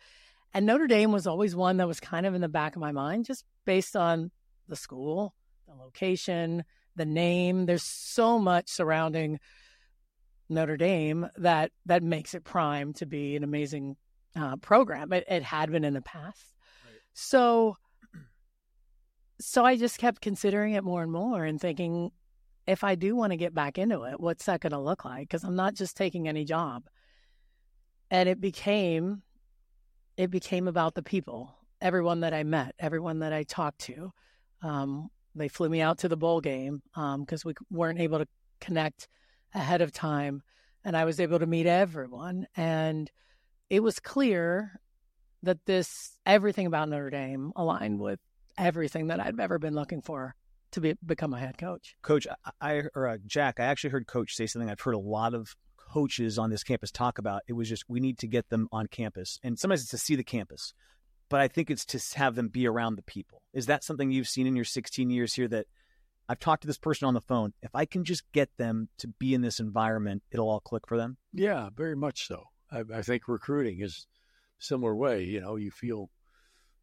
And 0.53 0.65
Notre 0.65 0.87
Dame 0.87 1.13
was 1.13 1.27
always 1.27 1.55
one 1.55 1.77
that 1.77 1.87
was 1.87 2.01
kind 2.01 2.25
of 2.25 2.35
in 2.35 2.41
the 2.41 2.49
back 2.49 2.75
of 2.75 2.81
my 2.81 2.91
mind, 2.91 3.23
just 3.23 3.45
based 3.63 3.95
on 3.95 4.29
the 4.67 4.75
school, 4.75 5.33
the 5.69 5.73
location, 5.73 6.65
the 6.97 7.05
name. 7.05 7.65
There's 7.65 7.83
so 7.83 8.39
much 8.39 8.67
surrounding 8.67 9.39
Notre 10.49 10.77
Dame 10.77 11.27
that 11.37 11.71
that 11.85 12.03
makes 12.03 12.33
it 12.33 12.43
prime 12.43 12.93
to 12.93 13.05
be 13.05 13.35
an 13.35 13.43
amazing 13.43 13.95
uh, 14.35 14.57
program. 14.57 15.11
It, 15.13 15.25
it, 15.27 15.43
had 15.43 15.71
been 15.71 15.83
in 15.83 15.93
the 15.93 16.01
past, 16.01 16.55
right. 16.85 16.99
so 17.13 17.77
so 19.39 19.65
I 19.65 19.75
just 19.75 19.97
kept 19.97 20.21
considering 20.21 20.73
it 20.73 20.83
more 20.83 21.03
and 21.03 21.11
more 21.11 21.43
and 21.43 21.59
thinking, 21.59 22.11
if 22.67 22.83
I 22.83 22.95
do 22.95 23.15
want 23.15 23.31
to 23.31 23.37
get 23.37 23.53
back 23.53 23.77
into 23.77 24.03
it, 24.03 24.19
what's 24.19 24.45
that 24.45 24.61
going 24.61 24.71
to 24.71 24.79
look 24.79 25.03
like? 25.03 25.27
Because 25.27 25.43
I'm 25.43 25.55
not 25.55 25.75
just 25.75 25.97
taking 25.97 26.27
any 26.27 26.45
job. 26.45 26.83
And 28.11 28.29
it 28.29 28.39
became 28.39 29.23
it 30.17 30.31
became 30.31 30.67
about 30.67 30.95
the 30.95 31.03
people, 31.03 31.53
everyone 31.81 32.21
that 32.21 32.33
I 32.33 32.43
met, 32.43 32.73
everyone 32.79 33.19
that 33.19 33.33
I 33.33 33.43
talked 33.43 33.79
to. 33.81 34.13
Um, 34.61 35.09
they 35.35 35.49
flew 35.49 35.67
me 35.67 35.81
out 35.81 35.97
to 35.99 36.07
the 36.07 36.15
bowl 36.15 36.39
game 36.39 36.81
because 36.93 37.45
um, 37.45 37.49
we 37.49 37.53
weren't 37.69 37.99
able 37.99 38.19
to 38.19 38.27
connect 38.61 39.09
ahead 39.55 39.81
of 39.81 39.91
time. 39.91 40.43
And 40.83 40.95
I 40.95 41.05
was 41.05 41.19
able 41.19 41.39
to 41.39 41.47
meet 41.47 41.65
everyone. 41.65 42.45
And 42.55 43.09
it 43.69 43.81
was 43.81 43.99
clear 43.99 44.79
that 45.41 45.65
this, 45.65 46.17
everything 46.25 46.67
about 46.67 46.89
Notre 46.89 47.09
Dame 47.09 47.51
aligned 47.55 47.99
with 47.99 48.19
everything 48.57 49.07
that 49.07 49.19
I'd 49.19 49.39
ever 49.39 49.57
been 49.57 49.73
looking 49.73 50.01
for 50.01 50.35
to 50.71 50.81
be, 50.81 50.95
become 51.05 51.33
a 51.33 51.39
head 51.39 51.57
coach. 51.57 51.95
Coach, 52.01 52.27
I, 52.61 52.83
or 52.93 53.07
uh, 53.07 53.17
Jack, 53.25 53.59
I 53.59 53.65
actually 53.65 53.91
heard 53.91 54.07
Coach 54.07 54.35
say 54.35 54.45
something 54.45 54.69
I've 54.69 54.81
heard 54.81 54.95
a 54.95 54.99
lot 54.99 55.33
of 55.33 55.55
coaches 55.77 56.37
on 56.37 56.49
this 56.49 56.63
campus 56.63 56.91
talk 56.91 57.17
about. 57.17 57.41
It 57.47 57.53
was 57.53 57.69
just 57.69 57.85
we 57.87 57.99
need 57.99 58.17
to 58.19 58.27
get 58.27 58.49
them 58.49 58.67
on 58.71 58.87
campus, 58.87 59.39
and 59.43 59.57
sometimes 59.57 59.81
it's 59.81 59.91
to 59.91 59.97
see 59.97 60.15
the 60.15 60.23
campus, 60.23 60.73
but 61.29 61.39
I 61.39 61.47
think 61.47 61.69
it's 61.69 61.85
to 61.85 62.17
have 62.17 62.35
them 62.35 62.49
be 62.49 62.67
around 62.67 62.95
the 62.95 63.03
people. 63.03 63.41
Is 63.53 63.67
that 63.67 63.83
something 63.83 64.11
you've 64.11 64.27
seen 64.27 64.47
in 64.47 64.55
your 64.55 64.65
16 64.65 65.09
years 65.09 65.33
here 65.33 65.47
that 65.47 65.67
I've 66.27 66.39
talked 66.39 66.61
to 66.63 66.67
this 66.67 66.77
person 66.77 67.07
on 67.07 67.13
the 67.13 67.21
phone. 67.21 67.53
If 67.61 67.75
I 67.75 67.85
can 67.85 68.03
just 68.03 68.23
get 68.31 68.49
them 68.57 68.89
to 68.97 69.07
be 69.07 69.33
in 69.33 69.41
this 69.41 69.59
environment, 69.59 70.23
it'll 70.31 70.49
all 70.49 70.59
click 70.59 70.87
for 70.87 70.97
them. 70.97 71.17
Yeah, 71.31 71.69
very 71.75 71.95
much 71.95 72.27
so. 72.27 72.45
I, 72.71 72.83
I 72.93 73.01
think 73.01 73.27
recruiting 73.27 73.81
is 73.81 74.07
similar 74.57 74.95
way. 74.95 75.23
You 75.23 75.41
know, 75.41 75.55
you 75.55 75.71
feel 75.71 76.09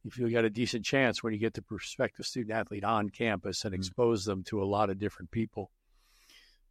you 0.05 0.11
feel 0.11 0.29
you 0.29 0.35
got 0.35 0.45
a 0.45 0.51
decent 0.51 0.85
chance 0.85 1.23
when 1.23 1.33
you 1.33 1.39
get 1.39 1.55
the 1.55 1.63
prospective 1.63 2.27
student 2.27 2.53
athlete 2.53 2.85
on 2.85 3.11
campus 3.11 3.65
and 3.65 3.73
mm-hmm. 3.73 3.81
expose 3.81 4.25
them 4.25 4.43
to 4.45 4.63
a 4.63 4.65
lot 4.65 4.91
of 4.91 4.99
different 4.99 5.31
people. 5.31 5.71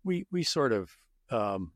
We 0.03 0.25
we 0.31 0.43
sort 0.43 0.71
of 0.71 0.91
um, 1.29 1.73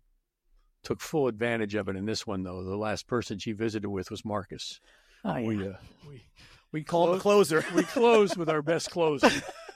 took 0.85 1.01
full 1.01 1.27
advantage 1.27 1.75
of 1.75 1.89
it 1.89 1.95
in 1.95 2.05
this 2.05 2.25
one, 2.25 2.43
though. 2.43 2.63
The 2.63 2.77
last 2.77 3.07
person 3.07 3.39
she 3.39 3.51
visited 3.51 3.87
with 3.87 4.11
was 4.11 4.23
Marcus. 4.23 4.79
Oh, 5.25 5.35
yeah. 5.35 5.47
We, 5.47 5.67
uh, 5.67 5.73
we, 6.07 6.25
we 6.71 6.83
called 6.83 7.15
the 7.15 7.19
closer. 7.19 7.65
we 7.75 7.83
closed 7.83 8.37
with 8.37 8.49
our 8.49 8.61
best 8.61 8.91
closer. 8.91 9.29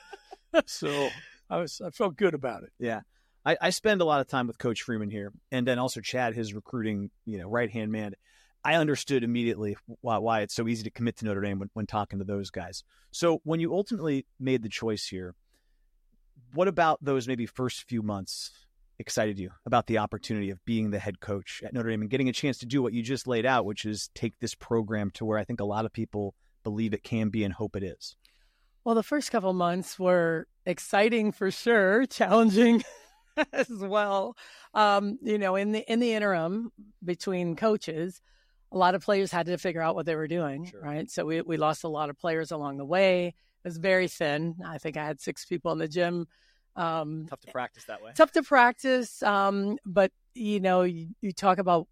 so 0.66 1.08
I 1.48 1.58
was 1.58 1.80
I 1.84 1.90
felt 1.90 2.16
good 2.16 2.34
about 2.34 2.62
it. 2.62 2.70
Yeah. 2.78 3.00
I, 3.44 3.56
I 3.60 3.70
spend 3.70 4.02
a 4.02 4.04
lot 4.04 4.20
of 4.20 4.26
time 4.26 4.46
with 4.46 4.58
Coach 4.58 4.82
Freeman 4.82 5.08
here, 5.08 5.32
and 5.50 5.66
then 5.66 5.78
also 5.78 6.02
Chad, 6.02 6.34
his 6.34 6.52
recruiting, 6.52 7.10
you 7.24 7.38
know, 7.38 7.48
right 7.48 7.70
hand 7.70 7.90
man. 7.90 8.12
I 8.62 8.74
understood 8.74 9.24
immediately 9.24 9.76
why, 10.02 10.18
why 10.18 10.40
it's 10.42 10.54
so 10.54 10.68
easy 10.68 10.84
to 10.84 10.90
commit 10.90 11.16
to 11.18 11.24
Notre 11.24 11.40
Dame 11.40 11.58
when, 11.58 11.70
when 11.72 11.86
talking 11.86 12.18
to 12.18 12.26
those 12.26 12.50
guys. 12.50 12.84
So 13.10 13.40
when 13.44 13.58
you 13.58 13.74
ultimately 13.74 14.26
made 14.38 14.62
the 14.62 14.68
choice 14.68 15.06
here, 15.06 15.34
what 16.52 16.68
about 16.68 17.02
those 17.02 17.26
maybe 17.26 17.46
first 17.46 17.88
few 17.88 18.02
months 18.02 18.50
excited 18.98 19.38
you 19.38 19.50
about 19.64 19.86
the 19.86 19.96
opportunity 19.96 20.50
of 20.50 20.62
being 20.66 20.90
the 20.90 20.98
head 20.98 21.20
coach 21.20 21.62
at 21.64 21.72
Notre 21.72 21.88
Dame 21.88 22.02
and 22.02 22.10
getting 22.10 22.28
a 22.28 22.34
chance 22.34 22.58
to 22.58 22.66
do 22.66 22.82
what 22.82 22.92
you 22.92 23.02
just 23.02 23.26
laid 23.26 23.46
out, 23.46 23.64
which 23.64 23.86
is 23.86 24.10
take 24.14 24.38
this 24.38 24.54
program 24.54 25.10
to 25.12 25.24
where 25.24 25.38
I 25.38 25.44
think 25.44 25.60
a 25.60 25.64
lot 25.64 25.86
of 25.86 25.92
people 25.92 26.34
believe 26.62 26.92
it 26.92 27.02
can 27.02 27.30
be 27.30 27.42
and 27.42 27.54
hope 27.54 27.76
it 27.76 27.82
is? 27.82 28.14
Well, 28.84 28.94
the 28.94 29.02
first 29.02 29.30
couple 29.30 29.52
months 29.52 29.98
were 29.98 30.46
exciting 30.64 31.32
for 31.32 31.50
sure, 31.50 32.06
challenging 32.10 32.82
as 33.52 33.68
well. 33.68 34.36
Um, 34.74 35.18
you 35.22 35.38
know, 35.38 35.56
in 35.56 35.72
the 35.72 35.90
in 35.90 36.00
the 36.00 36.12
interim 36.12 36.72
between 37.04 37.56
coaches, 37.56 38.20
a 38.72 38.78
lot 38.78 38.94
of 38.94 39.02
players 39.02 39.30
had 39.30 39.46
to 39.46 39.58
figure 39.58 39.82
out 39.82 39.94
what 39.94 40.06
they 40.06 40.14
were 40.14 40.28
doing, 40.28 40.66
sure. 40.66 40.80
right? 40.80 41.10
So 41.10 41.24
we 41.24 41.40
we 41.42 41.56
lost 41.56 41.84
a 41.84 41.88
lot 41.88 42.10
of 42.10 42.18
players 42.18 42.50
along 42.50 42.78
the 42.78 42.84
way. 42.84 43.28
It 43.28 43.68
was 43.68 43.76
very 43.76 44.08
thin. 44.08 44.56
I 44.64 44.78
think 44.78 44.96
I 44.96 45.04
had 45.04 45.20
six 45.20 45.44
people 45.44 45.72
in 45.72 45.78
the 45.78 45.88
gym 45.88 46.26
um, 46.76 47.26
tough 47.28 47.40
to 47.40 47.52
practice 47.52 47.84
that 47.84 48.02
way. 48.02 48.12
Tough 48.14 48.32
to 48.32 48.42
practice, 48.42 49.22
um, 49.22 49.76
but 49.84 50.12
you 50.34 50.60
know, 50.60 50.82
you, 50.82 51.08
you 51.20 51.32
talk 51.32 51.58
about 51.58 51.88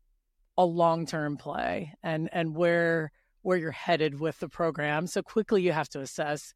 a 0.57 0.65
long 0.65 1.07
term 1.07 1.37
play 1.37 1.93
and 2.03 2.29
and 2.33 2.55
where 2.55 3.13
where 3.43 3.57
you're 3.57 3.71
headed 3.71 4.19
with 4.19 4.39
the 4.41 4.49
program. 4.49 5.07
So 5.07 5.23
quickly, 5.23 5.63
you 5.63 5.73
have 5.73 5.89
to 5.91 6.01
assess 6.01 6.55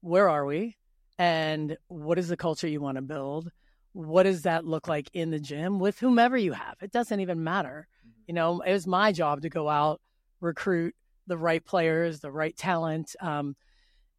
where 0.00 0.28
are 0.28 0.44
we, 0.44 0.76
and 1.18 1.76
what 1.88 2.18
is 2.18 2.28
the 2.28 2.36
culture 2.36 2.68
you 2.68 2.80
want 2.80 2.96
to 2.96 3.02
build. 3.02 3.50
What 3.92 4.22
does 4.22 4.42
that 4.42 4.64
look 4.64 4.86
like 4.86 5.10
in 5.12 5.30
the 5.30 5.40
gym 5.40 5.80
with 5.80 5.98
whomever 5.98 6.36
you 6.36 6.52
have? 6.52 6.76
It 6.80 6.92
doesn't 6.92 7.20
even 7.20 7.42
matter. 7.42 7.88
Mm-hmm. 8.00 8.22
You 8.28 8.34
know, 8.34 8.60
it 8.60 8.72
was 8.72 8.86
my 8.86 9.12
job 9.12 9.42
to 9.42 9.48
go 9.48 9.68
out 9.68 10.00
recruit 10.40 10.94
the 11.26 11.36
right 11.36 11.64
players, 11.64 12.20
the 12.20 12.30
right 12.30 12.56
talent, 12.56 13.14
um, 13.20 13.56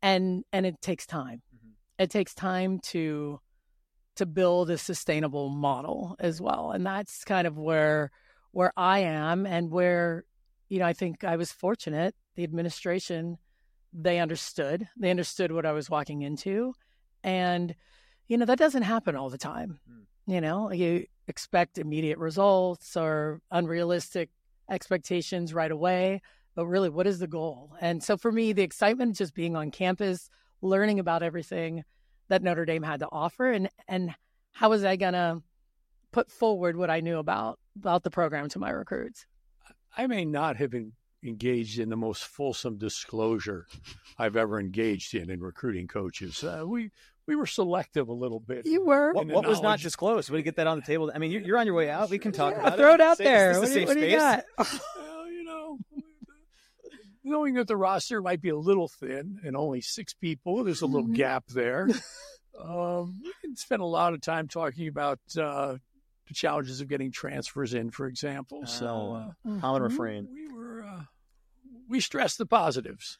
and 0.01 0.43
and 0.51 0.65
it 0.65 0.81
takes 0.81 1.05
time 1.05 1.41
it 2.01 2.09
takes 2.09 2.33
time 2.33 2.79
to 2.79 3.39
to 4.15 4.25
build 4.25 4.69
a 4.69 4.77
sustainable 4.77 5.49
model 5.49 6.15
as 6.19 6.41
well 6.41 6.71
and 6.71 6.85
that's 6.85 7.23
kind 7.23 7.47
of 7.47 7.57
where 7.57 8.11
where 8.51 8.73
i 8.75 8.99
am 8.99 9.45
and 9.45 9.71
where 9.71 10.25
you 10.67 10.79
know 10.79 10.85
i 10.85 10.93
think 10.93 11.23
i 11.23 11.35
was 11.35 11.51
fortunate 11.51 12.15
the 12.35 12.43
administration 12.43 13.37
they 13.93 14.19
understood 14.19 14.87
they 14.97 15.09
understood 15.09 15.51
what 15.51 15.65
i 15.65 15.71
was 15.71 15.89
walking 15.89 16.21
into 16.21 16.73
and 17.23 17.75
you 18.27 18.37
know 18.37 18.45
that 18.45 18.59
doesn't 18.59 18.83
happen 18.83 19.15
all 19.15 19.29
the 19.29 19.37
time 19.37 19.79
mm. 19.89 20.03
you 20.33 20.39
know 20.39 20.71
you 20.71 21.05
expect 21.27 21.77
immediate 21.77 22.17
results 22.17 22.95
or 22.95 23.41
unrealistic 23.51 24.29
expectations 24.71 25.53
right 25.53 25.71
away, 25.71 26.21
but 26.55 26.65
really, 26.65 26.89
what 26.89 27.07
is 27.07 27.19
the 27.19 27.27
goal? 27.27 27.71
And 27.79 28.01
so 28.03 28.17
for 28.17 28.31
me, 28.31 28.53
the 28.53 28.63
excitement 28.63 29.15
just 29.15 29.35
being 29.35 29.55
on 29.55 29.69
campus, 29.71 30.29
learning 30.61 30.99
about 30.99 31.21
everything 31.23 31.83
that 32.29 32.41
Notre 32.41 32.65
Dame 32.65 32.83
had 32.83 33.01
to 33.01 33.09
offer, 33.11 33.51
and 33.51 33.69
and 33.87 34.15
how 34.53 34.69
was 34.69 34.83
I 34.83 34.95
gonna 34.95 35.41
put 36.11 36.31
forward 36.31 36.75
what 36.75 36.89
I 36.89 37.01
knew 37.01 37.17
about 37.17 37.59
about 37.75 38.03
the 38.03 38.11
program 38.11 38.49
to 38.49 38.59
my 38.59 38.69
recruits. 38.69 39.25
I 39.97 40.07
may 40.07 40.25
not 40.25 40.55
have 40.57 40.71
been 40.71 40.93
engaged 41.23 41.79
in 41.79 41.89
the 41.89 41.95
most 41.97 42.23
fulsome 42.23 42.77
disclosure 42.77 43.67
I've 44.17 44.35
ever 44.35 44.59
engaged 44.59 45.13
in 45.15 45.29
in 45.29 45.39
recruiting 45.41 45.87
coaches. 45.87 46.43
Uh, 46.43 46.63
we 46.65 46.91
we 47.27 47.35
were 47.35 47.45
selective 47.45 48.07
a 48.09 48.13
little 48.13 48.39
bit. 48.39 48.65
You 48.65 48.83
were. 48.85 49.13
What, 49.13 49.27
what 49.27 49.47
was 49.47 49.61
not 49.61 49.79
disclosed? 49.79 50.29
We 50.29 50.41
get 50.41 50.55
that 50.55 50.67
on 50.67 50.79
the 50.79 50.85
table. 50.85 51.11
I 51.13 51.19
mean, 51.19 51.31
you're, 51.31 51.41
you're 51.41 51.57
on 51.57 51.65
your 51.67 51.75
way 51.75 51.89
out. 51.89 52.09
We 52.09 52.17
can 52.19 52.31
talk 52.31 52.53
yeah, 52.53 52.61
about 52.67 52.77
throw 52.77 52.91
it. 52.91 52.95
it 52.95 53.01
out 53.01 53.17
Say- 53.17 53.23
there. 53.25 53.51
is 53.51 53.59
What 53.59 53.69
do, 53.73 53.79
you- 53.79 53.85
what 53.87 53.93
do 53.97 54.05
you 54.05 54.17
got? 54.17 54.43
well, 54.57 55.27
you 55.29 55.43
know, 55.43 55.77
knowing 57.23 57.53
that 57.55 57.67
the 57.67 57.77
roster 57.77 58.21
might 58.21 58.41
be 58.41 58.49
a 58.49 58.57
little 58.57 58.87
thin 58.87 59.39
and 59.43 59.55
only 59.55 59.81
six 59.81 60.13
people, 60.13 60.63
there's 60.63 60.81
a 60.81 60.85
little 60.87 61.03
Mm-hmm. 61.07 61.13
gap 61.15 61.45
there. 61.47 61.87
Um, 62.61 63.21
we 63.23 63.31
can 63.41 63.55
spend 63.55 63.81
a 63.81 63.85
lot 63.85 64.13
of 64.13 64.19
time 64.21 64.47
talking 64.49 64.87
about 64.89 65.19
uh, 65.39 65.77
the 66.27 66.33
challenges 66.33 66.81
of 66.81 66.89
getting 66.89 67.09
transfers 67.09 67.73
in, 67.73 67.89
for 67.89 68.05
example. 68.07 68.65
So 68.67 69.33
uh, 69.47 69.59
Common 69.61 69.81
Mhm. 69.81 69.89
refrain. 69.89 70.27
we 70.31 70.40
were 70.40 70.40
we 71.91 71.99
stress 71.99 72.37
the 72.37 72.45
positives. 72.45 73.17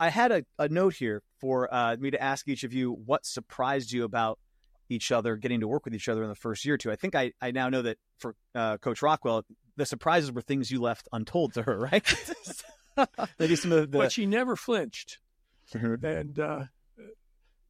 I 0.00 0.08
had 0.08 0.32
a, 0.32 0.44
a 0.58 0.68
note 0.68 0.94
here 0.94 1.22
for 1.40 1.72
uh, 1.72 1.96
me 1.98 2.12
to 2.12 2.22
ask 2.22 2.48
each 2.48 2.64
of 2.64 2.72
you 2.72 2.92
what 2.92 3.26
surprised 3.26 3.92
you 3.92 4.04
about 4.04 4.38
each 4.88 5.12
other, 5.12 5.36
getting 5.36 5.60
to 5.60 5.68
work 5.68 5.84
with 5.84 5.94
each 5.94 6.08
other 6.08 6.22
in 6.22 6.28
the 6.28 6.34
first 6.34 6.64
year 6.64 6.74
or 6.74 6.78
two. 6.78 6.90
I 6.90 6.96
think 6.96 7.14
I, 7.14 7.32
I 7.40 7.50
now 7.50 7.68
know 7.68 7.82
that 7.82 7.98
for 8.18 8.34
uh, 8.54 8.78
Coach 8.78 9.02
Rockwell, 9.02 9.44
the 9.76 9.86
surprises 9.86 10.32
were 10.32 10.40
things 10.40 10.70
you 10.70 10.80
left 10.80 11.08
untold 11.12 11.54
to 11.54 11.62
her, 11.62 11.78
right? 11.78 12.14
Maybe 13.38 13.56
some 13.56 13.72
of 13.72 13.90
the. 13.90 13.98
But 13.98 14.12
she 14.12 14.26
never 14.26 14.54
flinched 14.54 15.18
and 15.74 16.38
uh, 16.38 16.64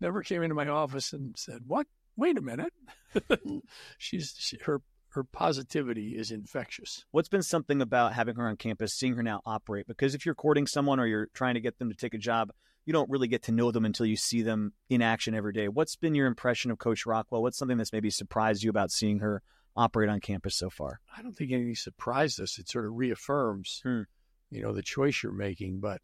never 0.01 0.23
came 0.23 0.43
into 0.43 0.55
my 0.55 0.69
office 0.69 1.12
and 1.12 1.37
said, 1.37 1.62
"What? 1.67 1.87
Wait 2.17 2.37
a 2.37 2.43
minute." 2.43 2.73
She's 3.99 4.35
she, 4.38 4.59
her 4.65 4.81
her 5.14 5.25
positivity 5.25 6.16
is 6.16 6.31
infectious. 6.31 7.05
What's 7.11 7.29
been 7.29 7.42
something 7.42 7.83
about 7.83 8.14
having 8.14 8.37
her 8.37 8.48
on 8.48 8.57
campus, 8.57 8.94
seeing 8.94 9.14
her 9.16 9.22
now 9.22 9.42
operate? 9.44 9.87
Because 9.87 10.14
if 10.14 10.25
you're 10.25 10.35
courting 10.35 10.66
someone 10.66 10.98
or 10.98 11.07
you're 11.07 11.29
trying 11.35 11.55
to 11.55 11.61
get 11.61 11.79
them 11.79 11.90
to 11.90 11.96
take 11.96 12.14
a 12.14 12.18
job, 12.18 12.51
you 12.87 12.92
don't 12.92 13.11
really 13.11 13.29
get 13.29 13.42
to 13.44 13.53
know 13.53 13.70
them 13.70 13.85
until 13.85 14.07
you 14.07 14.16
see 14.16 14.42
them 14.42 14.72
in 14.88 15.03
action 15.03 15.35
every 15.35 15.53
day. 15.53 15.68
What's 15.68 15.96
been 15.96 16.14
your 16.14 16.27
impression 16.27 16.70
of 16.70 16.79
Coach 16.79 17.05
Rockwell? 17.07 17.42
What's 17.42 17.59
something 17.59 17.77
that's 17.77 17.92
maybe 17.92 18.11
surprised 18.11 18.62
you 18.62 18.70
about 18.70 18.90
seeing 18.90 19.18
her 19.20 19.42
operate 19.77 20.09
on 20.09 20.20
campus 20.20 20.57
so 20.57 20.70
far? 20.70 21.01
I 21.16 21.22
don't 21.22 21.33
think 21.37 21.53
anything 21.53 21.75
surprised 21.77 22.40
us. 22.40 22.59
It 22.59 22.68
sort 22.68 22.87
of 22.87 22.92
reaffirms, 22.94 23.81
Hmm. 23.85 24.03
you 24.51 24.62
know, 24.62 24.72
the 24.72 24.83
choice 24.83 25.22
you're 25.22 25.33
making. 25.33 25.81
But 25.81 26.01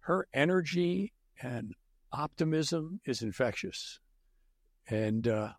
her 0.00 0.26
energy 0.34 1.12
and 1.40 1.74
optimism 2.12 3.00
is 3.04 3.22
infectious, 3.22 4.00
and 4.88 5.26
uh, 5.28 5.52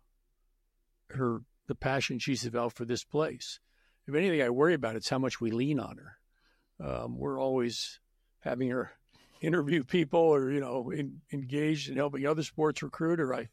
her 1.08 1.40
the 1.66 1.74
passion 1.74 2.18
she's 2.18 2.42
developed 2.42 2.76
for 2.76 2.84
this 2.84 3.04
place. 3.04 3.60
If 4.06 4.14
anything, 4.14 4.42
I 4.42 4.50
worry 4.50 4.74
about 4.74 4.96
it's 4.96 5.08
how 5.08 5.18
much 5.18 5.40
we 5.40 5.50
lean 5.50 5.80
on 5.80 5.96
her. 5.96 6.86
Um, 6.86 7.18
we're 7.18 7.40
always 7.40 8.00
having 8.40 8.68
her 8.70 8.92
interview 9.40 9.84
people, 9.84 10.20
or 10.20 10.50
you 10.50 10.60
know, 10.60 10.90
in, 10.90 11.20
engaged 11.32 11.88
in 11.88 11.96
helping 11.96 12.26
other 12.26 12.42
sports 12.42 12.82
recruit. 12.82 13.20
Or 13.20 13.34
I, 13.34 13.48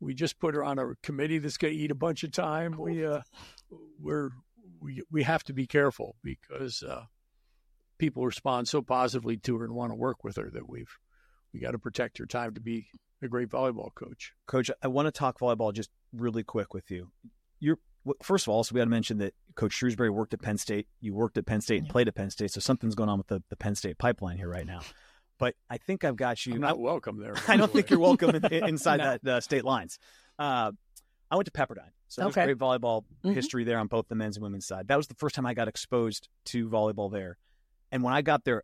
we 0.00 0.14
just 0.14 0.38
put 0.38 0.54
her 0.54 0.64
on 0.64 0.78
a 0.78 0.94
committee 1.02 1.38
that's 1.38 1.56
going 1.56 1.74
to 1.74 1.80
eat 1.80 1.90
a 1.90 1.96
bunch 1.96 2.24
of 2.24 2.32
time. 2.32 2.76
We 2.78 3.04
uh, 3.06 3.20
we're 4.00 4.30
we 4.80 5.02
we 5.10 5.22
have 5.22 5.44
to 5.44 5.52
be 5.52 5.66
careful 5.66 6.16
because 6.22 6.82
uh, 6.82 7.04
people 7.98 8.24
respond 8.26 8.68
so 8.68 8.82
positively 8.82 9.36
to 9.38 9.58
her 9.58 9.64
and 9.64 9.74
want 9.74 9.92
to 9.92 9.96
work 9.96 10.24
with 10.24 10.36
her 10.36 10.50
that 10.52 10.68
we've 10.68 10.98
we 11.52 11.60
got 11.60 11.70
to 11.70 11.78
protect 11.78 12.18
her 12.18 12.26
time 12.26 12.54
to 12.54 12.60
be 12.60 12.88
a 13.22 13.28
great 13.28 13.48
volleyball 13.48 13.94
coach. 13.94 14.32
Coach, 14.46 14.70
I 14.82 14.88
want 14.88 15.06
to 15.06 15.12
talk 15.12 15.38
volleyball 15.38 15.72
just 15.72 15.90
really 16.12 16.42
quick 16.42 16.74
with 16.74 16.90
you. 16.90 17.10
You're 17.64 17.78
first 18.22 18.46
of 18.46 18.50
all, 18.50 18.62
so 18.64 18.74
we 18.74 18.78
got 18.80 18.84
to 18.84 18.90
mention 18.90 19.18
that 19.18 19.34
Coach 19.54 19.72
Shrewsberry 19.72 20.10
worked 20.10 20.34
at 20.34 20.42
Penn 20.42 20.58
State. 20.58 20.86
You 21.00 21.14
worked 21.14 21.38
at 21.38 21.46
Penn 21.46 21.60
State 21.62 21.80
and 21.80 21.88
played 21.88 22.06
at 22.08 22.14
Penn 22.14 22.28
State, 22.30 22.50
so 22.50 22.60
something's 22.60 22.94
going 22.94 23.08
on 23.08 23.16
with 23.18 23.28
the, 23.28 23.42
the 23.48 23.56
Penn 23.56 23.74
State 23.74 23.96
pipeline 23.98 24.36
here 24.36 24.48
right 24.48 24.66
now. 24.66 24.80
But 25.38 25.54
I 25.70 25.78
think 25.78 26.04
I've 26.04 26.16
got 26.16 26.44
you. 26.44 26.54
I'm 26.54 26.60
not 26.60 26.78
welcome 26.78 27.18
there. 27.18 27.34
I 27.48 27.56
don't 27.56 27.72
think 27.72 27.88
you're 27.90 27.98
welcome 27.98 28.34
in, 28.36 28.44
in- 28.52 28.68
inside 28.68 28.96
No. 28.98 29.16
that 29.22 29.26
uh, 29.26 29.40
state 29.40 29.64
lines. 29.64 29.98
Uh, 30.38 30.72
I 31.30 31.36
went 31.36 31.46
to 31.46 31.52
Pepperdine, 31.52 31.90
so 32.08 32.20
there's 32.22 32.36
Okay. 32.36 32.44
great 32.44 32.58
volleyball 32.58 33.04
Mhm. 33.24 33.34
history 33.34 33.64
there 33.64 33.78
on 33.78 33.86
both 33.88 34.06
the 34.08 34.14
men's 34.14 34.36
and 34.36 34.42
women's 34.44 34.66
side. 34.66 34.86
That 34.88 34.96
was 34.96 35.08
the 35.08 35.14
first 35.14 35.34
time 35.34 35.46
I 35.46 35.54
got 35.54 35.66
exposed 35.68 36.28
to 36.46 36.68
volleyball 36.68 37.10
there. 37.10 37.38
And 37.90 38.02
when 38.02 38.12
I 38.12 38.20
got 38.22 38.44
there, 38.44 38.62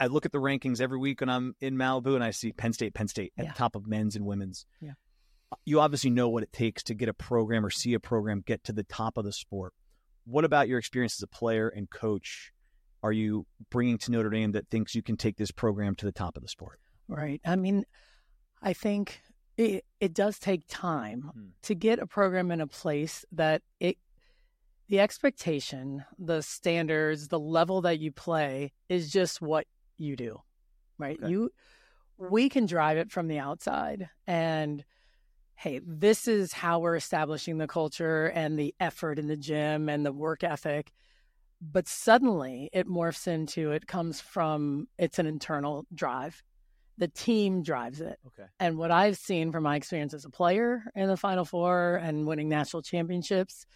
I 0.00 0.08
look 0.08 0.26
at 0.26 0.32
the 0.32 0.38
rankings 0.40 0.80
every 0.80 0.98
week 0.98 1.20
when 1.20 1.28
I'm 1.30 1.54
in 1.60 1.76
Malibu 1.76 2.16
and 2.16 2.24
I 2.24 2.32
see 2.32 2.52
Penn 2.52 2.72
State, 2.72 2.92
Penn 2.94 3.06
State 3.08 3.32
at 3.38 3.44
Yeah. 3.44 3.52
the 3.52 3.56
top 3.58 3.76
of 3.76 3.86
men's 3.86 4.16
and 4.16 4.26
women's. 4.26 4.66
Yeah. 4.80 4.94
You 5.64 5.80
obviously 5.80 6.10
know 6.10 6.28
what 6.28 6.42
it 6.42 6.52
takes 6.52 6.82
to 6.84 6.94
get 6.94 7.08
a 7.08 7.14
program 7.14 7.64
or 7.64 7.70
see 7.70 7.94
a 7.94 8.00
program 8.00 8.42
get 8.44 8.64
to 8.64 8.72
the 8.72 8.84
top 8.84 9.16
of 9.18 9.24
the 9.24 9.32
sport. 9.32 9.72
What 10.24 10.44
about 10.44 10.68
your 10.68 10.78
experience 10.78 11.18
as 11.18 11.22
a 11.22 11.26
player 11.26 11.68
and 11.68 11.90
coach 11.90 12.52
are 13.02 13.12
you 13.12 13.46
bringing 13.70 13.98
to 13.98 14.10
Notre 14.10 14.30
Dame 14.30 14.52
that 14.52 14.70
thinks 14.70 14.94
you 14.94 15.02
can 15.02 15.18
take 15.18 15.36
this 15.36 15.50
program 15.50 15.94
to 15.96 16.06
the 16.06 16.12
top 16.12 16.36
of 16.36 16.42
the 16.42 16.48
sport? 16.48 16.80
Right. 17.06 17.38
I 17.44 17.54
mean, 17.56 17.84
I 18.62 18.72
think 18.72 19.20
it, 19.58 19.84
it 20.00 20.14
does 20.14 20.38
take 20.38 20.62
time 20.68 21.30
Hmm. 21.34 21.46
to 21.64 21.74
get 21.74 21.98
a 21.98 22.06
program 22.06 22.50
in 22.50 22.62
a 22.62 22.66
place 22.66 23.26
that 23.32 23.60
it, 23.78 23.98
the 24.88 25.00
expectation, 25.00 26.04
the 26.18 26.40
standards, 26.42 27.28
the 27.28 27.38
level 27.38 27.82
that 27.82 27.98
you 28.00 28.10
play 28.10 28.72
is 28.88 29.12
just 29.12 29.42
what 29.42 29.66
you 29.98 30.16
do, 30.16 30.40
right? 30.96 31.18
Okay. 31.22 31.30
You, 31.30 31.50
we 32.16 32.48
can 32.48 32.64
drive 32.64 32.96
it 32.96 33.12
from 33.12 33.28
the 33.28 33.38
outside 33.38 34.08
and, 34.26 34.82
hey, 35.56 35.80
this 35.86 36.26
is 36.26 36.52
how 36.52 36.78
we're 36.78 36.96
establishing 36.96 37.58
the 37.58 37.66
culture 37.66 38.26
and 38.26 38.58
the 38.58 38.74
effort 38.80 39.18
in 39.18 39.26
the 39.26 39.36
gym 39.36 39.88
and 39.88 40.04
the 40.04 40.12
work 40.12 40.44
ethic. 40.44 40.92
But 41.60 41.88
suddenly 41.88 42.68
it 42.72 42.86
morphs 42.86 43.26
into 43.26 43.72
it 43.72 43.86
comes 43.86 44.20
from 44.20 44.88
it's 44.98 45.18
an 45.18 45.26
internal 45.26 45.86
drive. 45.94 46.42
The 46.98 47.08
team 47.08 47.62
drives 47.62 48.00
it. 48.00 48.18
Okay. 48.26 48.48
And 48.60 48.76
what 48.76 48.90
I've 48.90 49.16
seen 49.16 49.50
from 49.50 49.62
my 49.64 49.76
experience 49.76 50.14
as 50.14 50.24
a 50.24 50.30
player 50.30 50.84
in 50.94 51.08
the 51.08 51.16
Final 51.16 51.44
Four 51.44 51.96
and 51.96 52.26
winning 52.26 52.48
national 52.48 52.82
championships, 52.82 53.66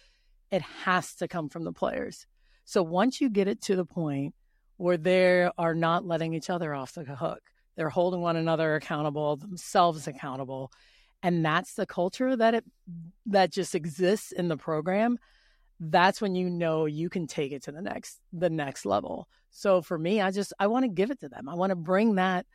it 0.51 0.61
has 0.61 1.15
to 1.15 1.27
come 1.27 1.49
from 1.49 1.63
the 1.63 1.73
players. 1.73 2.27
So 2.65 2.83
once 2.83 3.19
you 3.19 3.29
get 3.29 3.47
it 3.47 3.61
to 3.63 3.75
the 3.75 3.85
point 3.85 4.35
where 4.77 4.97
they 4.97 5.49
are 5.57 5.75
not 5.75 6.05
letting 6.05 6.33
each 6.33 6.49
other 6.49 6.73
off 6.73 6.93
the 6.93 7.03
hook, 7.03 7.41
they're 7.75 7.89
holding 7.89 8.21
one 8.21 8.35
another 8.35 8.75
accountable, 8.75 9.37
themselves 9.37 10.07
accountable, 10.07 10.71
and 11.21 11.43
that's 11.45 11.73
the 11.73 11.85
culture 11.85 12.35
that 12.35 12.53
it 12.53 12.65
that 13.25 13.51
just 13.51 13.75
exists 13.75 14.31
in 14.31 14.47
the 14.47 14.57
program. 14.57 15.17
That's 15.79 16.21
when 16.21 16.35
you 16.35 16.49
know 16.49 16.85
you 16.85 17.09
can 17.09 17.27
take 17.27 17.51
it 17.51 17.63
to 17.63 17.71
the 17.71 17.81
next 17.81 18.19
the 18.33 18.49
next 18.49 18.85
level. 18.85 19.27
So 19.49 19.81
for 19.81 19.97
me, 19.97 20.21
I 20.21 20.31
just 20.31 20.53
I 20.59 20.67
want 20.67 20.83
to 20.83 20.89
give 20.89 21.11
it 21.11 21.19
to 21.21 21.29
them. 21.29 21.49
I 21.49 21.55
want 21.55 21.71
to 21.71 21.75
bring 21.75 22.15
that 22.15 22.45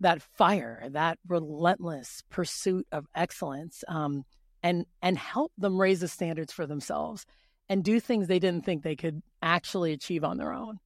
that 0.00 0.22
fire, 0.22 0.88
that 0.90 1.18
relentless 1.28 2.22
pursuit 2.28 2.86
of 2.92 3.06
excellence, 3.14 3.84
um, 3.88 4.24
and 4.62 4.86
and 5.00 5.16
help 5.16 5.52
them 5.58 5.80
raise 5.80 6.00
the 6.00 6.08
standards 6.08 6.52
for 6.52 6.66
themselves 6.66 7.24
and 7.68 7.84
do 7.84 8.00
things 8.00 8.26
they 8.26 8.38
didn't 8.38 8.64
think 8.64 8.82
they 8.82 8.96
could 8.96 9.22
actually 9.40 9.92
achieve 9.92 10.24
on 10.24 10.38
their 10.38 10.52
own. 10.52 10.78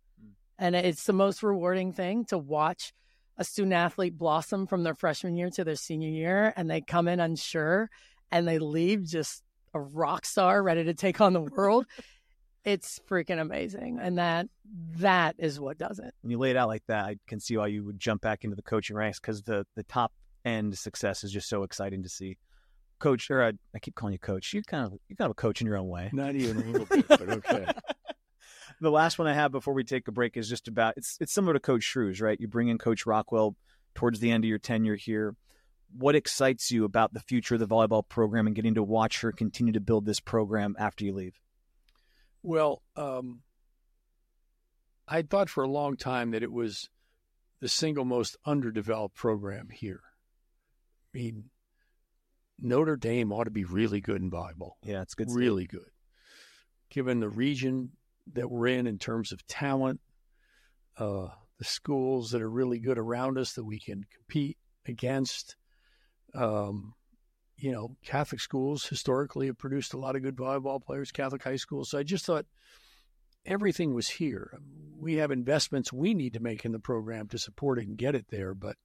And 0.58 0.74
it's 0.74 1.04
the 1.04 1.12
most 1.12 1.42
rewarding 1.42 1.92
thing 1.92 2.24
to 2.26 2.38
watch 2.38 2.92
a 3.38 3.44
student 3.44 3.74
athlete 3.74 4.16
blossom 4.16 4.66
from 4.66 4.82
their 4.82 4.94
freshman 4.94 5.36
year 5.36 5.50
to 5.50 5.64
their 5.64 5.76
senior 5.76 6.08
year, 6.08 6.52
and 6.56 6.70
they 6.70 6.80
come 6.80 7.08
in 7.08 7.20
unsure 7.20 7.90
and 8.32 8.46
they 8.46 8.58
leave 8.58 9.04
just 9.04 9.42
a 9.74 9.80
rock 9.80 10.24
star 10.24 10.62
ready 10.62 10.84
to 10.84 10.94
take 10.94 11.20
on 11.20 11.32
the 11.32 11.40
world. 11.56 11.86
it's 12.64 12.98
freaking 13.08 13.40
amazing, 13.40 13.98
and 14.00 14.18
that 14.18 14.48
that 14.96 15.36
is 15.38 15.60
what 15.60 15.78
does 15.78 15.98
it. 15.98 16.12
when 16.22 16.30
you 16.30 16.38
lay 16.38 16.50
it 16.50 16.56
out 16.56 16.68
like 16.68 16.84
that, 16.88 17.04
I 17.04 17.16
can 17.26 17.38
see 17.40 17.56
why 17.56 17.68
you 17.68 17.84
would 17.84 18.00
jump 18.00 18.22
back 18.22 18.44
into 18.44 18.56
the 18.56 18.62
coaching 18.62 18.96
ranks 18.96 19.20
because 19.20 19.42
the 19.42 19.66
the 19.76 19.84
top 19.84 20.12
end 20.44 20.76
success 20.78 21.24
is 21.24 21.32
just 21.32 21.48
so 21.48 21.62
exciting 21.62 22.02
to 22.02 22.08
see. 22.08 22.36
Coach, 22.98 23.30
or 23.30 23.42
uh, 23.42 23.52
I 23.74 23.78
keep 23.78 23.94
calling 23.94 24.14
you 24.14 24.18
coach. 24.18 24.54
You're 24.54 24.62
kind 24.62 24.86
of 24.86 24.92
you're 25.06 25.16
kind 25.16 25.26
of 25.26 25.32
a 25.32 25.34
coach 25.34 25.60
in 25.60 25.66
your 25.66 25.76
own 25.76 25.88
way. 25.88 26.08
Not 26.14 26.34
even 26.34 26.56
a 26.56 26.64
little 26.64 26.86
bit, 26.86 27.06
but 27.06 27.28
okay. 27.28 27.66
the 28.80 28.90
last 28.90 29.18
one 29.18 29.28
I 29.28 29.34
have 29.34 29.52
before 29.52 29.74
we 29.74 29.84
take 29.84 30.08
a 30.08 30.12
break 30.12 30.36
is 30.36 30.48
just 30.48 30.68
about 30.68 30.94
it's 30.96 31.16
it's 31.20 31.32
similar 31.32 31.54
to 31.54 31.60
Coach 31.60 31.82
Shrews, 31.82 32.20
right? 32.20 32.40
You 32.40 32.48
bring 32.48 32.68
in 32.68 32.78
Coach 32.78 33.06
Rockwell 33.06 33.56
towards 33.94 34.20
the 34.20 34.30
end 34.30 34.44
of 34.44 34.48
your 34.48 34.58
tenure 34.58 34.96
here. 34.96 35.34
What 35.96 36.16
excites 36.16 36.70
you 36.70 36.84
about 36.84 37.14
the 37.14 37.20
future 37.20 37.54
of 37.54 37.60
the 37.60 37.68
volleyball 37.68 38.06
program 38.06 38.46
and 38.46 38.56
getting 38.56 38.74
to 38.74 38.82
watch 38.82 39.20
her 39.20 39.32
continue 39.32 39.72
to 39.72 39.80
build 39.80 40.04
this 40.04 40.20
program 40.20 40.74
after 40.78 41.04
you 41.04 41.14
leave? 41.14 41.40
Well, 42.42 42.82
um, 42.96 43.42
I 45.08 45.22
thought 45.22 45.48
for 45.48 45.64
a 45.64 45.68
long 45.68 45.96
time 45.96 46.32
that 46.32 46.42
it 46.42 46.52
was 46.52 46.90
the 47.60 47.68
single 47.68 48.04
most 48.04 48.36
underdeveloped 48.44 49.14
program 49.16 49.68
here. 49.70 50.02
I 51.14 51.18
mean, 51.18 51.44
Notre 52.60 52.96
Dame 52.96 53.32
ought 53.32 53.44
to 53.44 53.50
be 53.50 53.64
really 53.64 54.00
good 54.00 54.20
in 54.20 54.30
volleyball. 54.30 54.72
Yeah, 54.82 55.02
it's 55.02 55.14
good. 55.14 55.30
stuff. 55.30 55.38
really 55.38 55.66
good. 55.66 55.90
Given 56.90 57.20
the 57.20 57.28
region 57.28 57.92
that 58.32 58.50
we're 58.50 58.66
in 58.66 58.86
in 58.86 58.98
terms 58.98 59.32
of 59.32 59.46
talent, 59.46 60.00
uh, 60.98 61.28
the 61.58 61.64
schools 61.64 62.30
that 62.30 62.42
are 62.42 62.50
really 62.50 62.78
good 62.78 62.98
around 62.98 63.38
us 63.38 63.52
that 63.54 63.64
we 63.64 63.78
can 63.78 64.04
compete 64.14 64.58
against. 64.86 65.56
Um, 66.34 66.94
you 67.56 67.72
know, 67.72 67.96
Catholic 68.04 68.40
schools 68.40 68.86
historically 68.86 69.46
have 69.46 69.58
produced 69.58 69.94
a 69.94 69.98
lot 69.98 70.16
of 70.16 70.22
good 70.22 70.36
volleyball 70.36 70.82
players, 70.82 71.10
Catholic 71.10 71.42
high 71.42 71.56
schools. 71.56 71.90
So 71.90 71.98
I 71.98 72.02
just 72.02 72.26
thought 72.26 72.44
everything 73.46 73.94
was 73.94 74.08
here. 74.08 74.58
We 74.98 75.14
have 75.14 75.30
investments 75.30 75.92
we 75.92 76.12
need 76.12 76.34
to 76.34 76.40
make 76.40 76.64
in 76.64 76.72
the 76.72 76.78
program 76.78 77.28
to 77.28 77.38
support 77.38 77.78
it 77.78 77.86
and 77.86 77.96
get 77.96 78.14
it 78.14 78.26
there. 78.30 78.54
But, 78.54 78.76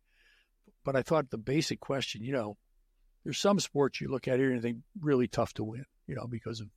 but 0.86 0.96
I 0.96 1.02
thought 1.02 1.32
the 1.32 1.38
basic 1.38 1.82
question, 1.82 2.24
you 2.24 2.32
know, 2.32 2.58
there's 3.24 3.40
some 3.40 3.60
sports 3.60 4.00
you 4.00 4.10
look 4.10 4.28
at 4.28 4.40
here 4.40 4.52
and 4.52 4.62
think 4.62 4.78
really 5.00 5.28
tough 5.28 5.54
to 5.56 5.64
win, 5.64 5.86
you 6.08 6.16
know, 6.16 6.28
because 6.28 6.62
of 6.62 6.68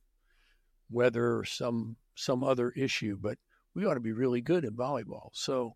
weather 0.89 1.37
or 1.37 1.45
some 1.45 1.97
some 2.15 2.43
other 2.43 2.71
issue. 2.71 3.17
But 3.19 3.37
we 3.73 3.85
ought 3.85 3.95
to 3.95 3.99
be 3.99 4.13
really 4.13 4.41
good 4.41 4.65
at 4.65 4.73
volleyball. 4.73 5.29
So 5.33 5.75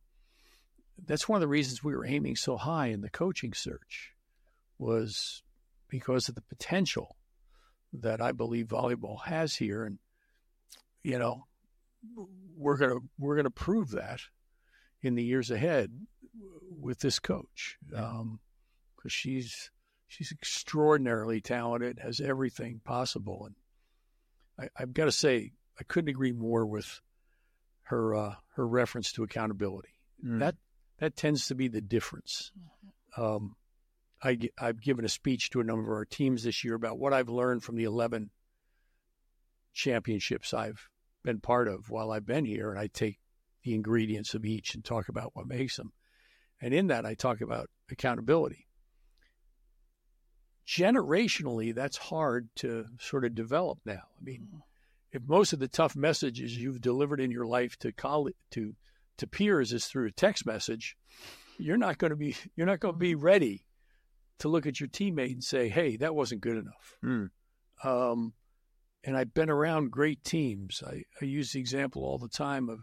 that's 1.06 1.28
one 1.28 1.38
of 1.38 1.42
the 1.42 1.48
reasons 1.48 1.84
we 1.84 1.96
were 1.96 2.06
aiming 2.06 2.36
so 2.36 2.58
high 2.58 2.88
in 2.88 3.02
the 3.02 3.10
coaching 3.10 3.54
search 3.54 4.12
was 4.78 5.44
because 5.90 6.30
of 6.30 6.36
the 6.36 6.42
potential 6.42 7.18
that 7.94 8.22
I 8.22 8.32
believe 8.32 8.68
volleyball 8.68 9.26
has 9.26 9.56
here. 9.56 9.84
And, 9.84 10.00
you 11.04 11.20
know, 11.20 11.46
we're 12.56 12.78
going 12.78 12.92
to, 12.92 13.00
we're 13.18 13.36
going 13.36 13.46
to 13.46 13.50
prove 13.50 13.92
that 13.92 14.22
in 15.02 15.16
the 15.16 15.24
years 15.24 15.52
ahead 15.52 15.92
with 16.80 17.00
this 17.00 17.20
coach. 17.20 17.78
Um, 17.96 18.40
cause 19.02 19.12
she's, 19.12 19.72
she's 20.08 20.32
extraordinarily 20.32 21.42
talented, 21.42 22.00
has 22.00 22.20
everything 22.20 22.82
possible. 22.84 23.46
And 23.46 23.56
I, 24.60 24.70
I've 24.78 24.94
got 24.94 25.06
to 25.06 25.12
say, 25.12 25.52
I 25.80 25.84
couldn't 25.84 26.10
agree 26.10 26.32
more 26.32 26.66
with 26.66 27.02
her, 27.84 28.16
uh, 28.16 28.36
her 28.56 28.68
reference 28.68 29.12
to 29.14 29.24
accountability. 29.24 29.94
Mm. 30.26 30.40
That, 30.40 30.56
that 31.00 31.16
tends 31.16 31.48
to 31.48 31.56
be 31.56 31.68
the 31.68 31.82
difference. 31.82 32.52
Um, 33.18 33.56
I, 34.22 34.38
I've 34.58 34.82
given 34.82 35.06
a 35.06 35.10
speech 35.10 35.50
to 35.52 35.62
a 35.62 35.64
number 35.64 35.84
of 35.84 35.98
our 35.98 36.06
teams 36.06 36.44
this 36.44 36.64
year 36.64 36.76
about 36.76 37.00
what 37.00 37.14
I've 37.14 37.30
learned 37.30 37.64
from 37.64 37.78
the 37.78 37.86
11 37.86 38.30
championships 39.74 40.54
I've 40.54 40.90
been 41.24 41.40
part 41.40 41.68
of 41.68 41.90
while 41.90 42.12
I've 42.12 42.26
been 42.26 42.46
here. 42.46 42.70
And 42.70 42.80
I 42.80 42.88
take 42.88 43.20
the 43.64 43.74
ingredients 43.74 44.34
of 44.34 44.46
each 44.46 44.76
and 44.76 44.84
talk 44.84 45.10
about 45.10 45.32
what 45.36 45.48
makes 45.48 45.78
them. 45.78 45.94
And 46.62 46.74
in 46.74 46.88
that, 46.88 47.06
I 47.06 47.14
talk 47.14 47.42
about 47.42 47.70
accountability. 47.90 48.68
Generationally, 50.70 51.74
that's 51.74 51.98
hard 51.98 52.50
to 52.58 52.86
sort 53.00 53.26
of 53.26 53.34
develop 53.34 53.80
now. 53.86 54.04
I 54.20 54.24
mean, 54.24 54.62
if 55.12 55.24
most 55.28 55.52
of 55.52 55.58
the 55.58 55.68
tough 55.68 55.96
messages 55.96 56.58
you've 56.58 56.80
delivered 56.80 57.20
in 57.20 57.32
your 57.32 57.48
life 57.48 57.78
to 57.80 57.92
coll- 57.92 58.30
to 58.52 58.76
to 59.18 59.28
peers 59.28 59.74
is 59.74 59.86
through 59.86 60.08
a 60.08 60.12
text 60.12 60.46
message, 60.46 60.96
you're 61.58 61.76
not 61.76 61.98
going 61.98 62.12
to 62.12 62.16
be 62.16 62.36
you're 62.56 62.68
not 62.68 62.80
going 62.80 62.94
to 62.94 63.00
be 63.00 63.16
ready 63.16 63.66
to 64.38 64.48
look 64.48 64.68
at 64.68 64.80
your 64.80 64.90
teammate 64.90 65.34
and 65.34 65.44
say, 65.44 65.70
"Hey, 65.70 65.98
that 65.98 66.14
wasn't 66.14 66.42
good 66.42 66.58
enough." 66.58 66.98
Mm. 67.04 67.30
Um, 67.84 68.34
and 69.04 69.18
I've 69.18 69.34
been 69.34 69.50
around 69.50 69.92
great 69.92 70.24
teams. 70.24 70.84
I, 70.86 71.04
I 71.20 71.26
use 71.26 71.52
the 71.52 71.60
example 71.60 72.04
all 72.04 72.20
the 72.20 72.30
time 72.30 72.70
of 72.70 72.82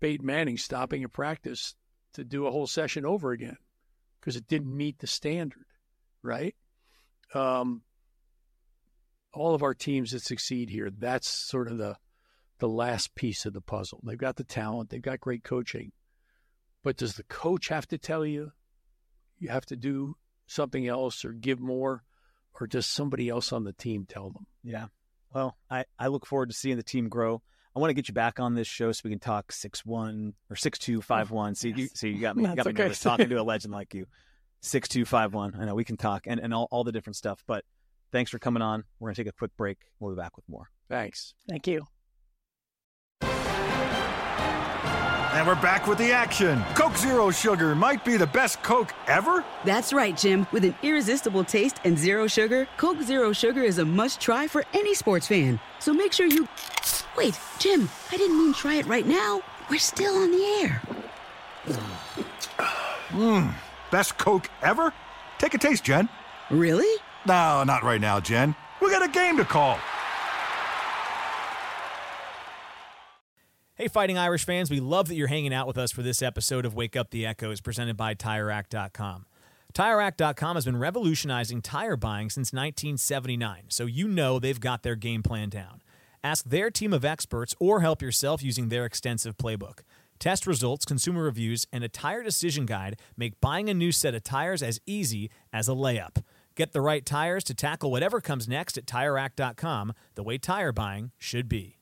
Peyton 0.00 0.24
Manning 0.24 0.58
stopping 0.58 1.02
a 1.02 1.08
practice 1.08 1.74
to 2.12 2.22
do 2.22 2.46
a 2.46 2.50
whole 2.52 2.68
session 2.68 3.04
over 3.04 3.32
again 3.32 3.56
because 4.20 4.36
it 4.36 4.46
didn't 4.46 4.74
meet 4.74 5.00
the 5.00 5.06
standard, 5.06 5.66
right? 6.24 6.54
Um, 7.34 7.82
all 9.32 9.54
of 9.54 9.62
our 9.62 9.74
teams 9.74 10.12
that 10.12 10.22
succeed 10.22 10.70
here, 10.70 10.90
that's 10.90 11.28
sort 11.28 11.70
of 11.70 11.78
the 11.78 11.96
the 12.58 12.68
last 12.68 13.14
piece 13.14 13.46
of 13.46 13.52
the 13.52 13.60
puzzle. 13.60 14.00
They've 14.04 14.16
got 14.16 14.36
the 14.36 14.44
talent, 14.44 14.90
they've 14.90 15.02
got 15.02 15.20
great 15.20 15.44
coaching, 15.44 15.92
but 16.82 16.96
does 16.96 17.14
the 17.14 17.24
coach 17.24 17.68
have 17.68 17.86
to 17.88 17.98
tell 17.98 18.24
you 18.24 18.52
you 19.38 19.48
have 19.48 19.66
to 19.66 19.76
do 19.76 20.16
something 20.46 20.86
else 20.86 21.24
or 21.24 21.32
give 21.32 21.60
more, 21.60 22.04
or 22.58 22.66
does 22.66 22.86
somebody 22.86 23.28
else 23.28 23.52
on 23.52 23.64
the 23.64 23.72
team 23.72 24.06
tell 24.08 24.30
them? 24.30 24.46
Yeah. 24.62 24.86
Well, 25.34 25.56
I, 25.68 25.84
I 25.98 26.06
look 26.06 26.26
forward 26.26 26.50
to 26.50 26.54
seeing 26.54 26.76
the 26.76 26.82
team 26.82 27.08
grow. 27.08 27.42
I 27.74 27.80
want 27.80 27.90
to 27.90 27.94
get 27.94 28.06
you 28.06 28.14
back 28.14 28.38
on 28.38 28.54
this 28.54 28.68
show 28.68 28.92
so 28.92 29.00
we 29.04 29.10
can 29.10 29.18
talk 29.18 29.50
six 29.50 29.84
one 29.84 30.34
or 30.48 30.54
six 30.54 30.78
two 30.78 31.02
five 31.02 31.32
one. 31.32 31.56
See, 31.56 31.70
yes. 31.70 31.78
you, 31.78 31.88
see, 31.94 32.08
you 32.10 32.20
got 32.20 32.36
me, 32.36 32.42
you 32.48 32.54
got 32.54 32.66
me 32.66 32.70
okay. 32.70 32.82
nervous 32.84 33.00
talking 33.00 33.28
to 33.28 33.40
a 33.40 33.42
legend 33.42 33.74
like 33.74 33.94
you. 33.94 34.06
Six 34.64 34.88
two 34.88 35.04
five 35.04 35.34
one. 35.34 35.54
I 35.60 35.66
know 35.66 35.74
we 35.74 35.84
can 35.84 35.98
talk 35.98 36.26
and, 36.26 36.40
and 36.40 36.54
all, 36.54 36.68
all 36.70 36.84
the 36.84 36.92
different 36.92 37.16
stuff. 37.16 37.44
But 37.46 37.66
thanks 38.12 38.30
for 38.30 38.38
coming 38.38 38.62
on. 38.62 38.84
We're 38.98 39.08
gonna 39.08 39.16
take 39.16 39.26
a 39.26 39.32
quick 39.32 39.54
break. 39.58 39.76
We'll 40.00 40.14
be 40.14 40.18
back 40.18 40.36
with 40.36 40.48
more. 40.48 40.70
Thanks. 40.88 41.34
Thank 41.46 41.66
you. 41.66 41.86
And 45.34 45.46
we're 45.46 45.60
back 45.60 45.86
with 45.86 45.98
the 45.98 46.12
action. 46.12 46.62
Coke 46.74 46.96
Zero 46.96 47.30
Sugar 47.30 47.74
might 47.74 48.06
be 48.06 48.16
the 48.16 48.28
best 48.28 48.62
Coke 48.62 48.94
ever. 49.06 49.44
That's 49.64 49.92
right, 49.92 50.16
Jim. 50.16 50.46
With 50.50 50.64
an 50.64 50.74
irresistible 50.82 51.44
taste 51.44 51.80
and 51.84 51.98
zero 51.98 52.26
sugar, 52.26 52.66
Coke 52.78 53.02
Zero 53.02 53.32
Sugar 53.32 53.62
is 53.62 53.78
a 53.78 53.84
must 53.84 54.18
try 54.18 54.46
for 54.46 54.64
any 54.72 54.94
sports 54.94 55.26
fan. 55.26 55.60
So 55.78 55.92
make 55.92 56.14
sure 56.14 56.26
you. 56.26 56.48
Wait, 57.18 57.38
Jim, 57.58 57.90
I 58.12 58.16
didn't 58.16 58.38
mean 58.38 58.54
try 58.54 58.76
it 58.76 58.86
right 58.86 59.06
now. 59.06 59.42
We're 59.68 59.78
still 59.78 60.14
on 60.14 60.30
the 60.30 60.44
air. 60.62 60.82
Mmm, 63.10 63.52
best 63.94 64.18
Coke 64.18 64.50
ever? 64.60 64.92
Take 65.38 65.54
a 65.54 65.58
taste, 65.58 65.84
Jen. 65.84 66.08
Really? 66.50 67.00
No, 67.28 67.62
not 67.62 67.84
right 67.84 68.00
now, 68.00 68.18
Jen. 68.18 68.56
We 68.82 68.90
got 68.90 69.04
a 69.04 69.08
game 69.08 69.36
to 69.36 69.44
call. 69.44 69.78
Hey, 73.76 73.86
Fighting 73.86 74.18
Irish 74.18 74.44
fans, 74.44 74.68
we 74.68 74.80
love 74.80 75.06
that 75.06 75.14
you're 75.14 75.28
hanging 75.28 75.54
out 75.54 75.68
with 75.68 75.78
us 75.78 75.92
for 75.92 76.02
this 76.02 76.22
episode 76.22 76.64
of 76.64 76.74
Wake 76.74 76.96
Up 76.96 77.10
the 77.10 77.24
Echoes 77.24 77.60
presented 77.60 77.96
by 77.96 78.16
TireRack.com. 78.16 79.26
TireRack.com 79.72 80.56
has 80.56 80.64
been 80.64 80.76
revolutionizing 80.76 81.62
tire 81.62 81.96
buying 81.96 82.30
since 82.30 82.52
1979, 82.52 83.66
so 83.68 83.86
you 83.86 84.08
know 84.08 84.40
they've 84.40 84.58
got 84.60 84.82
their 84.82 84.96
game 84.96 85.22
plan 85.22 85.50
down. 85.50 85.82
Ask 86.24 86.44
their 86.44 86.68
team 86.68 86.92
of 86.92 87.04
experts 87.04 87.54
or 87.60 87.80
help 87.80 88.02
yourself 88.02 88.42
using 88.42 88.70
their 88.70 88.84
extensive 88.84 89.36
playbook. 89.36 89.80
Test 90.24 90.46
results, 90.46 90.86
consumer 90.86 91.22
reviews, 91.22 91.66
and 91.70 91.84
a 91.84 91.88
tire 91.90 92.22
decision 92.22 92.64
guide 92.64 92.98
make 93.14 93.42
buying 93.42 93.68
a 93.68 93.74
new 93.74 93.92
set 93.92 94.14
of 94.14 94.24
tires 94.24 94.62
as 94.62 94.80
easy 94.86 95.28
as 95.52 95.68
a 95.68 95.72
layup. 95.72 96.24
Get 96.54 96.72
the 96.72 96.80
right 96.80 97.04
tires 97.04 97.44
to 97.44 97.52
tackle 97.52 97.90
whatever 97.90 98.22
comes 98.22 98.48
next 98.48 98.78
at 98.78 98.86
TireRack.com, 98.86 99.92
the 100.14 100.22
way 100.22 100.38
tire 100.38 100.72
buying 100.72 101.12
should 101.18 101.46
be. 101.46 101.76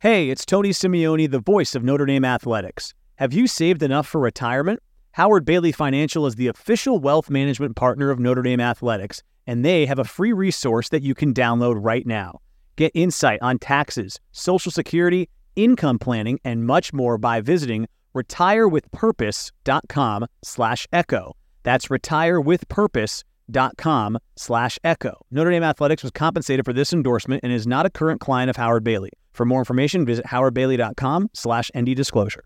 Hey, 0.00 0.28
it's 0.28 0.44
Tony 0.44 0.68
Simeone, 0.68 1.30
the 1.30 1.38
voice 1.38 1.74
of 1.74 1.82
Notre 1.82 2.04
Dame 2.04 2.26
Athletics. 2.26 2.92
Have 3.16 3.32
you 3.32 3.46
saved 3.46 3.82
enough 3.82 4.06
for 4.06 4.20
retirement? 4.20 4.82
Howard 5.12 5.46
Bailey 5.46 5.72
Financial 5.72 6.26
is 6.26 6.34
the 6.34 6.48
official 6.48 6.98
wealth 6.98 7.30
management 7.30 7.74
partner 7.74 8.10
of 8.10 8.18
Notre 8.18 8.42
Dame 8.42 8.60
Athletics, 8.60 9.22
and 9.46 9.64
they 9.64 9.86
have 9.86 9.98
a 9.98 10.04
free 10.04 10.34
resource 10.34 10.90
that 10.90 11.00
you 11.00 11.14
can 11.14 11.32
download 11.32 11.82
right 11.82 12.06
now. 12.06 12.42
Get 12.76 12.92
insight 12.94 13.38
on 13.40 13.58
taxes, 13.58 14.20
Social 14.30 14.70
Security, 14.70 15.30
income 15.58 15.98
planning, 15.98 16.38
and 16.44 16.64
much 16.64 16.94
more 16.94 17.18
by 17.18 17.40
visiting 17.40 17.88
retirewithpurpose.com 18.14 20.26
slash 20.42 20.86
echo. 20.92 21.34
That's 21.62 21.86
retirewithpurpose.com 21.88 24.18
slash 24.36 24.78
echo. 24.84 25.26
Notre 25.30 25.50
Dame 25.50 25.64
Athletics 25.64 26.02
was 26.02 26.12
compensated 26.12 26.64
for 26.64 26.72
this 26.72 26.94
endorsement 26.94 27.44
and 27.44 27.52
is 27.52 27.66
not 27.66 27.84
a 27.84 27.90
current 27.90 28.20
client 28.20 28.48
of 28.50 28.56
Howard 28.56 28.84
Bailey. 28.84 29.10
For 29.32 29.44
more 29.44 29.60
information, 29.60 30.06
visit 30.06 30.24
howardbailey.com 30.26 31.30
slash 31.34 31.70
nddisclosure. 31.74 32.42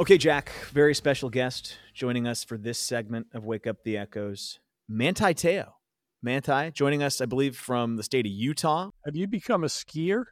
Okay, 0.00 0.16
Jack, 0.16 0.50
very 0.72 0.94
special 0.94 1.28
guest 1.28 1.76
joining 1.92 2.26
us 2.26 2.42
for 2.42 2.56
this 2.56 2.78
segment 2.78 3.26
of 3.34 3.44
Wake 3.44 3.66
Up 3.66 3.84
the 3.84 3.98
Echoes, 3.98 4.58
Manti 4.88 5.34
Te'o. 5.34 5.79
Manti 6.22 6.70
joining 6.72 7.02
us, 7.02 7.20
I 7.20 7.26
believe, 7.26 7.56
from 7.56 7.96
the 7.96 8.02
state 8.02 8.26
of 8.26 8.32
Utah. 8.32 8.90
Have 9.06 9.16
you 9.16 9.26
become 9.26 9.64
a 9.64 9.68
skier? 9.68 10.24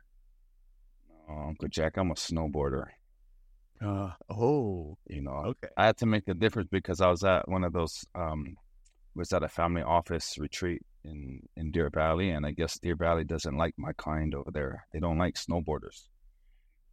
Oh, 1.28 1.48
Uncle 1.48 1.68
Jack, 1.68 1.96
I'm 1.96 2.10
a 2.10 2.14
snowboarder. 2.14 2.86
Uh, 3.80 4.10
oh, 4.28 4.98
you 5.06 5.22
know, 5.22 5.30
okay. 5.46 5.68
I 5.76 5.86
had 5.86 5.96
to 5.98 6.06
make 6.06 6.28
a 6.28 6.34
difference 6.34 6.68
because 6.70 7.00
I 7.00 7.08
was 7.08 7.22
at 7.24 7.48
one 7.48 7.64
of 7.64 7.72
those 7.72 8.04
um, 8.14 8.56
was 9.14 9.32
at 9.32 9.42
a 9.42 9.48
family 9.48 9.82
office 9.82 10.36
retreat 10.38 10.82
in 11.04 11.40
in 11.56 11.70
Deer 11.70 11.90
Valley, 11.92 12.30
and 12.30 12.44
I 12.44 12.50
guess 12.50 12.78
Deer 12.78 12.96
Valley 12.96 13.24
doesn't 13.24 13.56
like 13.56 13.74
my 13.78 13.92
kind 13.96 14.34
over 14.34 14.50
there. 14.50 14.86
They 14.92 14.98
don't 14.98 15.18
like 15.18 15.36
snowboarders, 15.36 16.08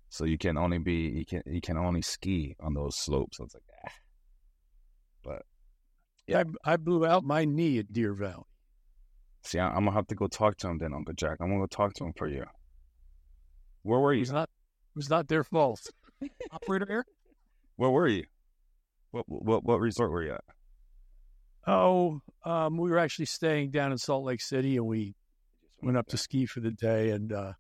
so 0.10 0.26
you 0.26 0.38
can 0.38 0.58
only 0.58 0.78
be 0.78 1.10
you 1.10 1.26
can 1.26 1.42
you 1.46 1.60
can 1.60 1.78
only 1.78 2.02
ski 2.02 2.56
on 2.60 2.74
those 2.76 2.98
slopes. 2.98 3.40
I 3.40 3.44
was 3.44 3.54
like, 3.56 3.64
ah. 3.86 3.92
But 5.24 5.42
yeah, 6.28 6.44
I, 6.66 6.74
I 6.74 6.78
blew 6.78 7.06
out 7.06 7.24
my 7.24 7.46
knee 7.46 7.80
at 7.80 7.92
Deer 7.92 8.14
Valley. 8.14 8.44
See, 9.46 9.60
I, 9.60 9.68
am 9.68 9.86
gonna 9.86 9.92
have 9.92 10.08
to 10.08 10.16
go 10.16 10.28
talk 10.28 10.58
to 10.58 10.68
him 10.68 10.80
then, 10.80 10.94
Uncle 10.94 11.14
Jack. 11.14 11.38
I'm 11.40 11.50
gonna 11.50 11.62
go 11.62 11.68
talk 11.68 11.94
to 11.96 12.06
him 12.06 12.14
for 12.18 12.28
you. 12.28 12.46
Where 13.84 14.00
were 14.00 14.14
you? 14.14 14.20
It 14.20 14.22
was 14.22 14.32
not, 14.32 14.50
it 14.50 14.96
was 14.96 15.10
not 15.10 15.28
their 15.28 15.44
fault. 15.44 15.82
Operator 16.52 16.88
here. 16.88 17.06
Where 17.76 17.92
were 17.92 18.08
you? 18.08 18.26
What 19.12 19.26
what 19.28 19.64
what 19.64 19.80
resort 19.80 20.12
were 20.12 20.24
you 20.24 20.34
at? 20.34 20.44
Oh, 21.68 22.22
um, 22.44 22.78
we 22.78 22.90
were 22.90 22.98
actually 22.98 23.26
staying 23.26 23.72
down 23.72 23.92
in 23.92 23.98
Salt 23.98 24.26
Lake 24.26 24.42
City, 24.42 24.78
and 24.78 24.88
we 24.88 25.16
went 25.82 25.98
up 25.98 26.08
to 26.08 26.18
ski 26.18 26.48
for 26.48 26.60
the 26.60 26.72
day, 26.72 27.12
and 27.12 27.32
uh, 27.32 27.54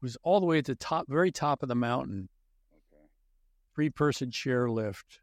was 0.00 0.16
all 0.22 0.40
the 0.40 0.46
way 0.46 0.58
at 0.58 0.64
the 0.64 0.74
top, 0.74 1.06
very 1.08 1.30
top 1.30 1.62
of 1.62 1.68
the 1.68 1.74
mountain. 1.74 2.28
Three 3.74 3.90
person 3.90 4.30
chair 4.30 4.70
lift. 4.70 5.20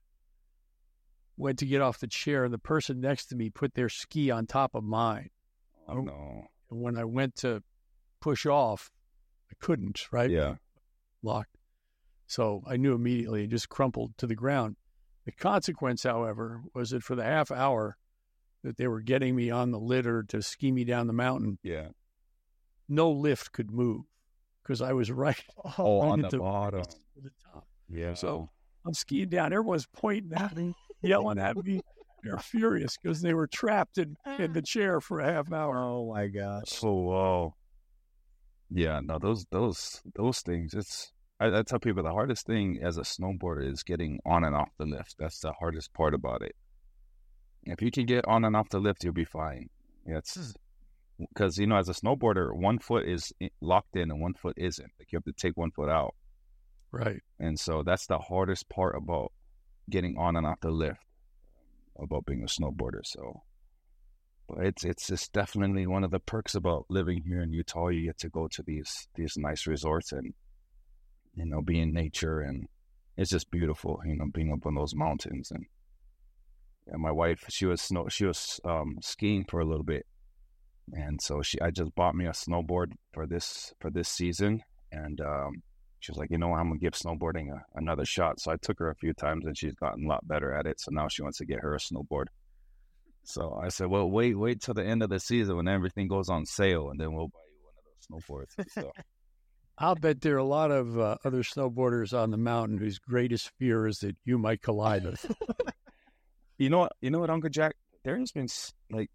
Went 1.37 1.59
to 1.59 1.65
get 1.65 1.81
off 1.81 1.99
the 1.99 2.07
chair, 2.07 2.43
and 2.43 2.53
the 2.53 2.59
person 2.59 2.99
next 2.99 3.27
to 3.27 3.35
me 3.35 3.49
put 3.49 3.73
their 3.73 3.89
ski 3.89 4.29
on 4.29 4.45
top 4.45 4.75
of 4.75 4.83
mine. 4.83 5.29
Oh 5.91 6.01
no! 6.01 6.47
When 6.69 6.97
I 6.97 7.03
went 7.05 7.35
to 7.37 7.63
push 8.21 8.45
off, 8.45 8.91
I 9.51 9.55
couldn't. 9.59 10.07
Right? 10.11 10.29
Yeah. 10.29 10.55
Locked. 11.23 11.55
So 12.27 12.63
I 12.67 12.77
knew 12.77 12.93
immediately 12.93 13.43
It 13.45 13.49
just 13.49 13.69
crumpled 13.69 14.17
to 14.19 14.27
the 14.27 14.35
ground. 14.35 14.75
The 15.25 15.31
consequence, 15.31 16.03
however, 16.03 16.61
was 16.73 16.91
that 16.91 17.03
for 17.03 17.15
the 17.15 17.23
half 17.23 17.51
hour 17.51 17.97
that 18.63 18.77
they 18.77 18.87
were 18.87 19.01
getting 19.01 19.35
me 19.35 19.49
on 19.49 19.71
the 19.71 19.79
litter 19.79 20.23
to 20.29 20.41
ski 20.41 20.71
me 20.71 20.83
down 20.83 21.07
the 21.07 21.13
mountain, 21.13 21.57
Yeah. 21.63 21.89
no 22.87 23.09
lift 23.11 23.51
could 23.51 23.71
move 23.71 24.01
because 24.63 24.81
I 24.81 24.93
was 24.93 25.11
right, 25.25 25.41
Oh, 25.77 26.01
right 26.01 26.07
on 26.09 26.25
at 26.25 26.31
the 26.31 26.37
bottom. 26.39 26.83
to 26.83 26.95
the 27.23 27.31
top. 27.51 27.67
Yeah. 27.89 28.13
So 28.13 28.49
I'm 28.85 28.93
skiing 28.93 29.29
down. 29.29 29.51
Everyone's 29.53 29.87
pointing 29.87 30.33
at 30.33 30.55
me, 30.55 30.73
yelling 31.01 31.39
at 31.39 31.57
me. 31.57 31.81
They're 32.23 32.37
furious 32.37 32.97
because 32.97 33.21
they 33.21 33.33
were 33.33 33.47
trapped 33.47 33.97
in, 33.97 34.17
in 34.37 34.53
the 34.53 34.59
ah. 34.59 34.65
chair 34.65 35.01
for 35.01 35.19
a 35.19 35.31
half 35.31 35.47
an 35.47 35.53
hour. 35.53 35.77
Oh 35.77 36.11
my 36.13 36.27
gosh. 36.27 36.79
Oh 36.83 36.93
wow. 36.93 37.53
Yeah, 38.69 38.99
no, 39.03 39.17
those 39.19 39.45
those 39.51 40.01
those 40.15 40.41
things. 40.41 40.73
It's 40.73 41.11
I, 41.39 41.59
I 41.59 41.63
tell 41.63 41.79
people 41.79 42.03
the 42.03 42.11
hardest 42.11 42.45
thing 42.45 42.79
as 42.81 42.97
a 42.97 43.01
snowboarder 43.01 43.69
is 43.71 43.83
getting 43.83 44.19
on 44.25 44.43
and 44.43 44.55
off 44.55 44.69
the 44.77 44.85
lift. 44.85 45.15
That's 45.17 45.39
the 45.39 45.53
hardest 45.53 45.93
part 45.93 46.13
about 46.13 46.41
it. 46.41 46.55
If 47.63 47.81
you 47.81 47.91
can 47.91 48.05
get 48.05 48.27
on 48.27 48.45
and 48.45 48.55
off 48.55 48.69
the 48.69 48.79
lift, 48.79 49.03
you'll 49.03 49.13
be 49.13 49.25
fine. 49.25 49.69
Yeah, 50.05 50.17
it's 50.17 50.53
because 51.17 51.57
you 51.57 51.67
know, 51.67 51.77
as 51.77 51.89
a 51.89 51.93
snowboarder, 51.93 52.55
one 52.55 52.79
foot 52.79 53.07
is 53.07 53.31
eh, 53.41 53.49
locked 53.61 53.95
in 53.95 54.11
and 54.11 54.21
one 54.21 54.33
foot 54.33 54.55
isn't. 54.57 54.91
Like 54.99 55.11
you 55.11 55.17
have 55.17 55.25
to 55.25 55.33
take 55.33 55.57
one 55.57 55.71
foot 55.71 55.89
out, 55.89 56.15
Right. 56.91 57.21
and 57.39 57.59
so 57.59 57.83
that's 57.83 58.07
the 58.07 58.19
hardest 58.19 58.69
part 58.69 58.95
about 58.95 59.31
getting 59.89 60.17
on 60.17 60.35
and 60.35 60.45
off 60.45 60.59
the 60.61 60.69
lift 60.69 61.01
about 62.01 62.25
being 62.25 62.43
a 62.43 62.45
snowboarder. 62.45 63.01
So, 63.03 63.43
but 64.47 64.65
it's 64.65 64.83
it's 64.83 65.09
it's 65.09 65.29
definitely 65.29 65.87
one 65.87 66.03
of 66.03 66.11
the 66.11 66.19
perks 66.19 66.55
about 66.55 66.85
living 66.89 67.23
here 67.25 67.41
in 67.41 67.51
Utah. 67.51 67.87
You 67.89 68.07
get 68.07 68.19
to 68.19 68.29
go 68.29 68.47
to 68.47 68.63
these 68.63 69.07
these 69.15 69.37
nice 69.37 69.67
resorts 69.67 70.11
and 70.11 70.33
you 71.35 71.45
know 71.45 71.61
be 71.61 71.79
in 71.79 71.93
nature, 71.93 72.41
and 72.41 72.67
it's 73.17 73.31
just 73.31 73.51
beautiful. 73.51 74.01
You 74.05 74.15
know, 74.15 74.25
being 74.33 74.51
up 74.51 74.65
on 74.65 74.75
those 74.75 74.95
mountains 74.95 75.51
and 75.51 75.65
yeah, 76.89 76.97
my 76.97 77.11
wife 77.11 77.45
she 77.49 77.65
was 77.65 77.81
snow 77.81 78.07
she 78.09 78.25
was 78.25 78.59
um, 78.65 78.97
skiing 79.01 79.45
for 79.45 79.59
a 79.59 79.65
little 79.65 79.83
bit, 79.83 80.05
and 80.93 81.21
so 81.21 81.41
she 81.41 81.59
I 81.61 81.71
just 81.71 81.93
bought 81.95 82.15
me 82.15 82.25
a 82.25 82.31
snowboard 82.31 82.93
for 83.13 83.27
this 83.27 83.73
for 83.79 83.89
this 83.89 84.09
season, 84.09 84.63
and 84.91 85.21
um, 85.21 85.61
she 85.99 86.11
was 86.11 86.17
like, 86.17 86.31
you 86.31 86.37
know, 86.37 86.53
I'm 86.53 86.69
gonna 86.69 86.79
give 86.79 86.93
snowboarding 86.93 87.51
a, 87.51 87.63
another 87.75 88.05
shot. 88.05 88.39
So 88.39 88.51
I 88.51 88.57
took 88.57 88.79
her 88.79 88.89
a 88.89 88.95
few 88.95 89.13
times, 89.13 89.45
and 89.45 89.57
she's 89.57 89.73
gotten 89.73 90.05
a 90.05 90.07
lot 90.07 90.27
better 90.27 90.53
at 90.53 90.65
it. 90.65 90.79
So 90.79 90.91
now 90.91 91.07
she 91.07 91.21
wants 91.21 91.37
to 91.39 91.45
get 91.45 91.59
her 91.59 91.75
a 91.75 91.79
snowboard. 91.79 92.27
So 93.23 93.59
I 93.61 93.69
said, 93.69 93.87
well, 93.87 94.09
wait, 94.09 94.37
wait 94.37 94.61
till 94.61 94.73
the 94.73 94.85
end 94.85 95.03
of 95.03 95.09
the 95.09 95.19
season 95.19 95.57
when 95.57 95.67
everything 95.67 96.07
goes 96.07 96.29
on 96.29 96.45
sale, 96.45 96.89
and 96.89 96.99
then 96.99 97.13
we'll 97.13 97.27
buy 97.27 97.39
you 97.51 97.63
one 97.63 97.73
of 97.77 98.25
those 98.25 98.57
snowboards. 98.57 98.71
stuff. 98.71 99.05
I'll 99.77 99.95
bet 99.95 100.21
there 100.21 100.35
are 100.35 100.39
a 100.39 100.43
lot 100.43 100.71
of 100.71 100.99
uh, 100.99 101.17
other 101.23 101.41
snowboarders 101.41 102.17
on 102.17 102.31
the 102.31 102.37
mountain 102.37 102.77
whose 102.77 102.99
greatest 102.99 103.51
fear 103.57 103.87
is 103.87 103.99
that 103.99 104.15
you 104.25 104.37
might 104.37 104.61
collide 104.61 105.05
with. 105.05 105.31
you 106.57 106.69
know 106.69 106.79
what? 106.79 106.93
You 107.01 107.11
know 107.11 107.19
what, 107.19 107.29
Uncle 107.29 107.49
Jack? 107.49 107.75
There 108.03 108.17
has 108.17 108.31
been 108.31 108.47
like, 108.91 109.09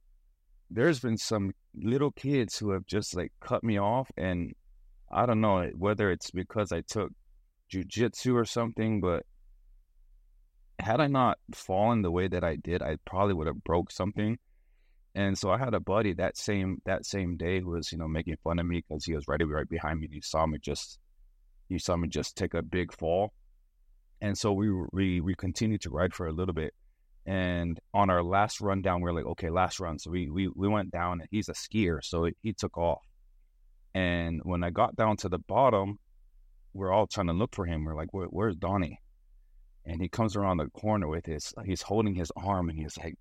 there's 0.70 1.00
been 1.00 1.18
some 1.18 1.52
little 1.74 2.12
kids 2.12 2.58
who 2.58 2.70
have 2.70 2.86
just 2.86 3.14
like 3.14 3.32
cut 3.40 3.62
me 3.62 3.78
off, 3.78 4.10
and 4.16 4.54
I 5.14 5.26
don't 5.26 5.40
know 5.40 5.70
whether 5.76 6.10
it's 6.10 6.32
because 6.32 6.72
I 6.72 6.80
took 6.80 7.12
jujitsu 7.72 8.34
or 8.34 8.44
something, 8.44 9.00
but 9.00 9.24
had 10.80 11.00
I 11.00 11.06
not 11.06 11.38
fallen 11.54 12.02
the 12.02 12.10
way 12.10 12.26
that 12.26 12.42
I 12.42 12.56
did, 12.56 12.82
I 12.82 12.96
probably 13.04 13.34
would 13.34 13.46
have 13.46 13.62
broke 13.62 13.92
something. 13.92 14.38
And 15.14 15.38
so 15.38 15.50
I 15.50 15.58
had 15.58 15.74
a 15.74 15.80
buddy 15.80 16.14
that 16.14 16.36
same 16.36 16.82
that 16.84 17.06
same 17.06 17.36
day 17.36 17.60
who 17.60 17.70
was 17.70 17.92
you 17.92 17.98
know 17.98 18.08
making 18.08 18.36
fun 18.42 18.58
of 18.58 18.66
me 18.66 18.82
because 18.86 19.04
he 19.04 19.14
was 19.14 19.28
right 19.28 19.40
right 19.46 19.68
behind 19.68 20.00
me. 20.00 20.08
He 20.10 20.20
saw 20.20 20.44
me 20.46 20.58
just 20.58 20.98
he 21.68 21.78
saw 21.78 21.96
me 21.96 22.08
just 22.08 22.36
take 22.36 22.54
a 22.54 22.62
big 22.62 22.92
fall, 22.92 23.32
and 24.20 24.36
so 24.36 24.52
we 24.52 24.68
we 24.92 25.20
we 25.20 25.36
continued 25.36 25.82
to 25.82 25.90
ride 25.90 26.12
for 26.12 26.26
a 26.26 26.32
little 26.32 26.54
bit. 26.54 26.74
And 27.26 27.78
on 27.94 28.10
our 28.10 28.22
last 28.22 28.60
run 28.60 28.82
down, 28.82 29.00
we 29.00 29.08
are 29.08 29.14
like, 29.14 29.24
okay, 29.24 29.48
last 29.48 29.78
run. 29.78 30.00
So 30.00 30.10
we 30.10 30.28
we 30.28 30.48
we 30.48 30.66
went 30.66 30.90
down, 30.90 31.20
and 31.20 31.28
he's 31.30 31.48
a 31.48 31.54
skier, 31.54 32.02
so 32.02 32.28
he 32.42 32.52
took 32.52 32.76
off. 32.76 33.02
And 33.94 34.40
when 34.42 34.64
I 34.64 34.70
got 34.70 34.96
down 34.96 35.16
to 35.18 35.28
the 35.28 35.38
bottom, 35.38 35.98
we're 36.72 36.92
all 36.92 37.06
trying 37.06 37.28
to 37.28 37.32
look 37.32 37.54
for 37.54 37.64
him. 37.64 37.84
We're 37.84 37.94
like, 37.94 38.12
Where, 38.12 38.26
where's 38.26 38.56
Donnie? 38.56 39.00
And 39.86 40.00
he 40.00 40.08
comes 40.08 40.34
around 40.34 40.56
the 40.56 40.68
corner 40.70 41.06
with 41.06 41.26
his, 41.26 41.52
he's 41.64 41.82
holding 41.82 42.14
his 42.14 42.32
arm, 42.36 42.70
and 42.70 42.78
he's 42.78 42.96
like, 42.96 43.16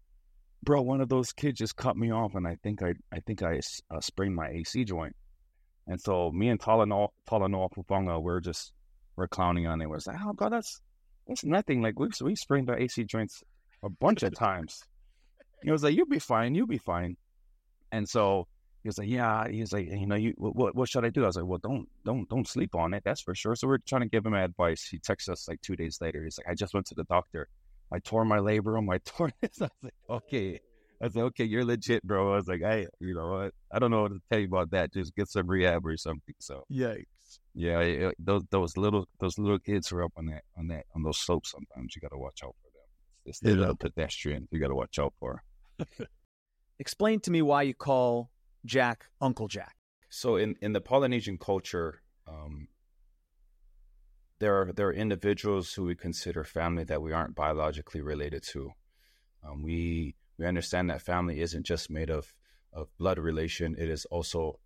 bro, 0.63 0.81
one 0.81 1.01
of 1.01 1.09
those 1.09 1.33
kids 1.33 1.59
just 1.59 1.75
cut 1.75 1.97
me 1.97 2.11
off, 2.11 2.35
and 2.35 2.47
I 2.47 2.57
think 2.63 2.81
I, 2.81 2.93
I 3.11 3.19
think 3.19 3.43
I 3.43 3.59
uh, 3.91 3.99
sprained 3.99 4.35
my 4.35 4.47
AC 4.49 4.85
joint. 4.85 5.15
And 5.87 5.99
so 5.99 6.31
me 6.31 6.49
and 6.49 6.59
Talanoa, 6.59 7.09
Talanoa 7.29 7.69
Puponga, 7.71 8.21
we're 8.21 8.39
just, 8.39 8.71
we're 9.17 9.27
clowning 9.27 9.67
on 9.67 9.81
it. 9.81 9.89
We're 9.89 9.99
like, 10.07 10.17
oh, 10.25 10.33
God, 10.33 10.53
that's, 10.53 10.79
that's 11.27 11.43
nothing. 11.43 11.81
Like, 11.81 11.99
we've, 11.99 12.13
we 12.21 12.35
sprained 12.35 12.69
our 12.69 12.79
AC 12.79 13.03
joints 13.03 13.43
a 13.83 13.89
bunch 13.89 14.23
of 14.23 14.33
times. 14.37 14.81
He 15.63 15.71
was 15.71 15.83
like, 15.83 15.95
you'll 15.95 16.05
be 16.07 16.19
fine, 16.19 16.55
you'll 16.55 16.67
be 16.67 16.77
fine. 16.77 17.17
And 17.91 18.07
so 18.07 18.47
he 18.83 18.89
was 18.89 18.97
like, 18.97 19.07
yeah. 19.07 19.47
He 19.49 19.61
was 19.61 19.71
like, 19.73 19.87
you 19.89 20.05
know, 20.05 20.15
you 20.15 20.33
what 20.37 20.75
what 20.75 20.89
should 20.89 21.05
I 21.05 21.09
do? 21.09 21.23
I 21.23 21.27
was 21.27 21.37
like, 21.37 21.45
well, 21.45 21.59
don't 21.63 21.87
don't 22.05 22.27
don't 22.29 22.47
sleep 22.47 22.75
on 22.75 22.93
it. 22.93 23.03
That's 23.05 23.21
for 23.21 23.33
sure. 23.33 23.55
So 23.55 23.67
we're 23.67 23.77
trying 23.79 24.01
to 24.01 24.09
give 24.09 24.25
him 24.25 24.33
advice. 24.33 24.83
He 24.83 24.99
texts 24.99 25.29
us 25.29 25.47
like 25.47 25.61
two 25.61 25.75
days 25.75 25.99
later. 26.01 26.23
He's 26.23 26.37
like, 26.37 26.47
I 26.49 26.53
just 26.55 26.73
went 26.73 26.85
to 26.87 26.95
the 26.95 27.05
doctor. 27.05 27.47
I 27.91 27.99
tore 27.99 28.25
my 28.25 28.37
labrum. 28.39 28.87
I 28.93 28.97
tore 28.99 29.31
this. 29.41 29.61
I 29.61 29.65
was 29.65 29.71
like, 29.83 29.93
okay. 30.09 30.59
I 31.01 31.05
was 31.05 31.15
like, 31.15 31.25
okay, 31.25 31.43
you're 31.45 31.65
legit, 31.65 32.03
bro. 32.03 32.33
I 32.33 32.35
was 32.37 32.47
like, 32.47 32.63
I, 32.63 32.87
you 32.99 33.13
know 33.13 33.27
what? 33.27 33.53
I 33.71 33.79
don't 33.79 33.91
know 33.91 34.03
what 34.03 34.11
to 34.13 34.21
tell 34.29 34.39
you 34.39 34.45
about 34.47 34.71
that. 34.71 34.93
Just 34.93 35.13
get 35.15 35.27
some 35.29 35.47
rehab 35.47 35.85
or 35.85 35.97
something. 35.97 36.35
So 36.39 36.63
Yikes. 36.71 37.39
yeah, 37.53 37.79
it- 37.79 38.15
those 38.19 38.43
those 38.51 38.77
little 38.77 39.05
those 39.19 39.37
little 39.37 39.59
kids 39.59 39.87
who 39.89 39.97
are 39.97 40.03
up 40.03 40.13
on 40.17 40.25
that 40.27 40.43
on 40.57 40.67
that 40.67 40.85
on 40.95 41.03
those 41.03 41.17
slopes. 41.17 41.51
Sometimes 41.51 41.95
you 41.95 42.01
got 42.01 42.11
to 42.11 42.17
watch 42.17 42.41
out 42.43 42.55
for 42.61 42.69
them. 42.73 42.87
It's 43.25 43.39
the 43.39 43.53
little 43.55 43.75
pedestrian 43.75 44.47
you 44.51 44.59
got 44.59 44.67
to 44.67 44.75
watch 44.75 44.99
out 44.99 45.13
for. 45.19 45.41
Explain 46.79 47.19
to 47.21 47.31
me 47.31 47.41
why 47.41 47.61
you 47.63 47.73
call 47.73 48.31
Jack 48.65 49.05
Uncle 49.19 49.47
Jack. 49.47 49.75
So 50.09 50.35
in, 50.35 50.55
in 50.61 50.73
the 50.73 50.81
Polynesian 50.81 51.37
culture, 51.37 52.01
um, 52.27 52.67
there 54.39 54.59
are 54.59 54.73
there 54.73 54.87
are 54.87 54.93
individuals 54.93 55.73
who 55.73 55.85
we 55.85 55.95
consider 55.95 56.43
family 56.43 56.83
that 56.85 57.01
we 57.01 57.13
aren't 57.13 57.35
biologically 57.35 58.01
related 58.01 58.43
to. 58.43 58.71
Um, 59.43 59.63
we 59.63 60.15
we 60.37 60.45
understand 60.45 60.89
that 60.89 61.01
family 61.01 61.39
isn't 61.41 61.65
just 61.65 61.89
made 61.89 62.09
of 62.09 62.33
of 62.71 62.89
blood 62.97 63.19
relation; 63.19 63.75
it 63.77 63.89
is 63.89 64.05
also, 64.05 64.59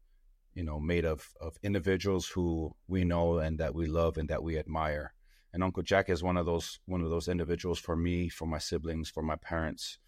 you 0.54 0.64
know, 0.64 0.80
made 0.80 1.06
of 1.06 1.34
of 1.39 1.58
individuals 1.64 2.28
who 2.28 2.76
we 2.88 3.04
know 3.04 3.38
and 3.38 3.60
that 3.60 3.76
we 3.76 3.88
love 3.88 4.18
and 4.18 4.30
that 4.30 4.43
we 4.43 4.58
admire. 4.58 5.14
And 5.54 5.64
Uncle 5.64 5.84
Jack 5.84 6.10
is 6.10 6.24
one 6.24 6.38
of 6.38 6.45
those 6.45 6.80
one 6.86 7.02
of 7.02 7.10
those 7.10 7.28
individuals 7.28 7.80
for 7.80 7.95
me, 7.95 8.30
for 8.30 8.48
my 8.48 8.60
siblings, 8.60 9.10
for 9.10 9.24
my 9.24 9.36
parents, 9.36 10.00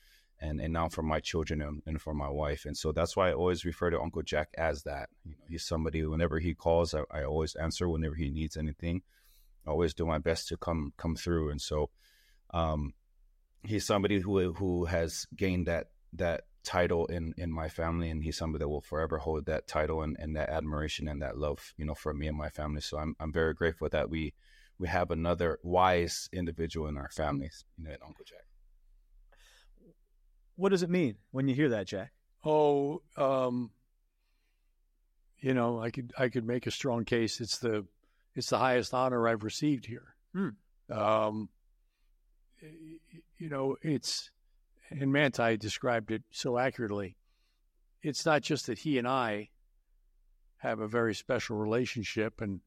and 0.41 0.61
and 0.61 0.73
now 0.73 0.89
for 0.89 1.03
my 1.03 1.19
children 1.19 1.61
and, 1.61 1.81
and 1.85 2.01
for 2.01 2.13
my 2.13 2.29
wife. 2.29 2.65
And 2.65 2.75
so 2.75 2.91
that's 2.91 3.15
why 3.15 3.29
I 3.29 3.33
always 3.33 3.65
refer 3.65 3.89
to 3.89 4.01
Uncle 4.01 4.21
Jack 4.21 4.49
as 4.57 4.83
that. 4.83 5.09
You 5.25 5.31
know, 5.31 5.37
he's 5.47 5.65
somebody 5.65 6.03
whenever 6.05 6.39
he 6.39 6.53
calls, 6.53 6.93
I, 6.93 7.03
I 7.11 7.23
always 7.23 7.55
answer 7.55 7.89
whenever 7.89 8.15
he 8.15 8.29
needs 8.29 8.57
anything. 8.57 9.01
I 9.67 9.71
always 9.71 9.93
do 9.93 10.05
my 10.05 10.17
best 10.17 10.47
to 10.49 10.57
come 10.57 10.93
come 10.97 11.15
through. 11.15 11.51
And 11.51 11.61
so 11.61 11.89
um, 12.53 12.93
he's 13.63 13.85
somebody 13.85 14.19
who 14.19 14.53
who 14.53 14.85
has 14.85 15.27
gained 15.35 15.67
that 15.67 15.87
that 16.13 16.43
title 16.63 17.05
in 17.07 17.33
in 17.37 17.51
my 17.51 17.69
family 17.69 18.09
and 18.09 18.23
he's 18.23 18.37
somebody 18.37 18.63
that 18.63 18.69
will 18.69 18.81
forever 18.81 19.17
hold 19.17 19.45
that 19.45 19.67
title 19.67 20.01
and, 20.01 20.17
and 20.19 20.35
that 20.35 20.49
admiration 20.49 21.07
and 21.07 21.21
that 21.21 21.37
love, 21.37 21.73
you 21.77 21.85
know, 21.85 21.95
for 21.95 22.13
me 22.13 22.27
and 22.27 22.37
my 22.37 22.49
family. 22.49 22.81
So 22.81 22.97
I'm 22.97 23.15
I'm 23.19 23.33
very 23.33 23.53
grateful 23.53 23.89
that 23.89 24.09
we 24.09 24.33
we 24.77 24.87
have 24.87 25.11
another 25.11 25.59
wise 25.61 26.29
individual 26.31 26.87
in 26.87 26.97
our 26.97 27.09
families, 27.09 27.65
you 27.77 27.83
know, 27.83 27.91
in 27.91 27.97
Uncle 28.05 28.25
Jack. 28.25 28.48
What 30.59 30.73
does 30.73 30.83
it 30.83 30.89
mean 30.89 31.15
when 31.31 31.47
you 31.47 31.55
hear 31.55 31.69
that, 31.69 31.87
Jack? 31.87 32.11
Oh, 32.43 33.01
um, 33.15 33.71
you 35.39 35.53
know, 35.53 35.79
I 35.79 35.89
could 35.89 36.11
I 36.19 36.27
could 36.27 36.45
make 36.45 36.67
a 36.67 36.71
strong 36.71 37.05
case. 37.05 37.39
It's 37.39 37.59
the 37.59 37.85
it's 38.35 38.49
the 38.49 38.57
highest 38.57 38.93
honor 38.93 39.25
I've 39.25 39.45
received 39.45 39.85
here. 39.85 40.15
Hmm. 40.33 40.49
Um, 40.91 41.47
you 43.37 43.49
know, 43.49 43.77
it's 43.81 44.31
and 44.89 45.13
Manti 45.13 45.55
described 45.55 46.11
it 46.11 46.23
so 46.29 46.57
accurately. 46.57 47.15
It's 48.01 48.25
not 48.25 48.41
just 48.41 48.67
that 48.67 48.79
he 48.79 48.97
and 48.97 49.07
I 49.07 49.51
have 50.57 50.81
a 50.81 50.89
very 50.89 51.15
special 51.15 51.55
relationship, 51.55 52.41
and 52.41 52.59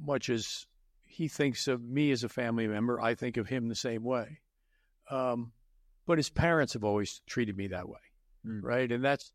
much 0.00 0.30
as 0.30 0.64
he 1.04 1.28
thinks 1.28 1.68
of 1.68 1.82
me 1.82 2.12
as 2.12 2.24
a 2.24 2.30
family 2.30 2.66
member, 2.66 2.98
I 2.98 3.14
think 3.14 3.36
of 3.36 3.46
him 3.46 3.68
the 3.68 3.74
same 3.74 4.02
way. 4.02 4.40
Um, 5.10 5.52
but 6.06 6.18
his 6.18 6.30
parents 6.30 6.72
have 6.74 6.84
always 6.84 7.20
treated 7.26 7.56
me 7.56 7.66
that 7.68 7.88
way, 7.88 8.00
Mm. 8.46 8.60
right? 8.62 8.90
And 8.92 9.04
that's 9.04 9.32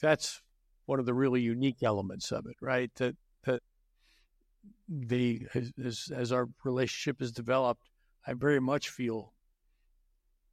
that's 0.00 0.42
one 0.86 0.98
of 1.00 1.06
the 1.06 1.14
really 1.14 1.40
unique 1.40 1.82
elements 1.82 2.32
of 2.32 2.46
it, 2.46 2.56
right? 2.60 2.92
That 2.96 3.16
that 3.44 3.62
the 4.88 5.46
as 5.54 5.72
as, 5.84 6.10
as 6.14 6.32
our 6.32 6.48
relationship 6.64 7.20
has 7.20 7.32
developed, 7.32 7.88
I 8.26 8.32
very 8.34 8.60
much 8.60 8.88
feel 8.88 9.32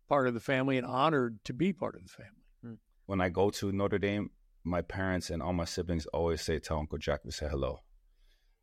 part 0.07 0.27
of 0.27 0.33
the 0.33 0.39
family 0.39 0.77
and 0.77 0.85
honored 0.85 1.39
to 1.45 1.53
be 1.53 1.73
part 1.73 1.95
of 1.95 2.03
the 2.03 2.09
family. 2.09 2.77
when 3.07 3.21
I 3.21 3.29
go 3.29 3.49
to 3.51 3.71
Notre 3.71 3.99
Dame, 3.99 4.31
my 4.63 4.81
parents 4.81 5.29
and 5.29 5.41
all 5.41 5.53
my 5.53 5.65
siblings 5.65 6.05
always 6.07 6.41
say, 6.41 6.59
"Tell 6.59 6.79
Uncle 6.79 6.97
Jack 6.97 7.23
we 7.23 7.31
say 7.31 7.47
hello." 7.47 7.81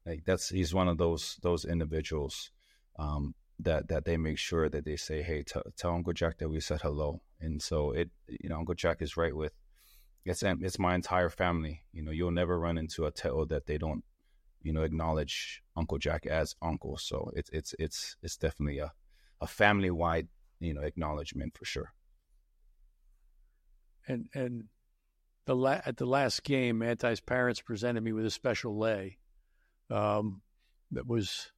Like 0.05 0.25
that's 0.25 0.49
he's 0.49 0.75
one 0.75 0.89
of 0.89 0.99
those 0.99 1.39
those 1.43 1.65
individuals 1.65 2.51
um, 2.99 3.35
that 3.65 3.89
that 3.89 4.05
they 4.05 4.17
make 4.17 4.39
sure 4.39 4.69
that 4.69 4.85
they 4.85 4.97
say, 4.97 5.23
"Hey, 5.23 5.43
t- 5.43 5.61
tell 5.77 5.95
Uncle 5.95 6.13
Jack 6.13 6.39
that 6.39 6.49
we 6.49 6.61
said 6.61 6.83
hello." 6.83 7.23
And 7.41 7.61
so 7.63 7.93
it, 7.93 8.11
you 8.29 8.49
know, 8.49 8.59
Uncle 8.59 8.75
Jack 8.75 9.03
is 9.03 9.17
right 9.17 9.35
with 9.35 9.53
it's 10.25 10.43
it's 10.43 10.79
my 10.79 10.95
entire 10.95 11.31
family. 11.31 11.83
You 11.93 12.03
know, 12.03 12.11
you'll 12.13 12.31
never 12.31 12.59
run 12.59 12.79
into 12.79 13.07
a 13.07 13.13
Te'o 13.13 13.49
that 13.49 13.67
they 13.67 13.79
don't, 13.79 14.05
you 14.63 14.73
know, 14.73 14.83
acknowledge 14.83 15.63
Uncle 15.77 15.99
Jack 15.99 16.27
as 16.27 16.55
uncle. 16.63 16.97
So 16.97 17.31
it's 17.35 17.51
it's 17.53 17.75
it's 17.79 18.17
it's 18.23 18.37
definitely 18.37 18.79
a 18.79 18.93
a 19.41 19.47
family 19.47 19.91
wide 19.91 20.29
you 20.61 20.73
know 20.73 20.83
acknowledgement 20.83 21.57
for 21.59 21.65
sure. 21.65 21.93
and 24.07 24.29
and 24.35 24.65
the 25.45 25.57
la- 25.57 25.81
at 25.85 25.97
the 25.97 26.07
last 26.07 26.45
game, 26.45 26.79
Manti's 26.79 27.21
parents 27.21 27.61
presented 27.61 28.03
me 28.03 28.13
with 28.13 28.25
a 28.25 28.31
special 28.31 28.79
lei 28.79 29.19
um, 29.91 30.43
that 30.93 31.07
was 31.07 31.51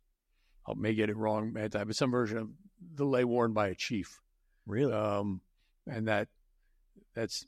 I 0.66 0.72
may 0.76 0.94
get 0.94 1.10
it 1.10 1.16
wrong, 1.16 1.52
Manti, 1.52 1.84
but 1.84 1.96
some 1.96 2.10
version 2.10 2.38
of 2.38 2.50
the 2.94 3.04
lei 3.04 3.24
worn 3.24 3.52
by 3.52 3.68
a 3.68 3.74
chief. 3.74 4.20
Really? 4.66 4.92
Um, 4.92 5.40
and 5.86 6.08
that 6.08 6.28
that's 7.14 7.44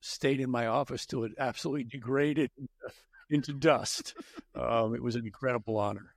stayed 0.00 0.40
in 0.40 0.50
my 0.50 0.66
office 0.66 1.06
till 1.06 1.24
it 1.24 1.32
absolutely 1.38 1.84
degraded 1.84 2.50
into 3.30 3.52
dust. 3.52 4.14
Um, 4.54 4.94
it 4.94 5.02
was 5.02 5.16
an 5.16 5.26
incredible 5.26 5.76
honor. 5.78 6.14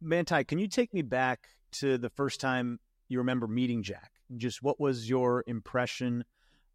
Manti, 0.00 0.44
can 0.44 0.58
you 0.58 0.68
take 0.68 0.94
me 0.94 1.02
back 1.02 1.48
to 1.72 1.98
the 1.98 2.10
first 2.10 2.40
time 2.40 2.78
you 3.08 3.18
remember 3.18 3.46
meeting 3.46 3.82
Jack? 3.82 4.12
Just 4.36 4.62
what 4.62 4.78
was 4.78 5.08
your 5.08 5.42
impression? 5.46 6.24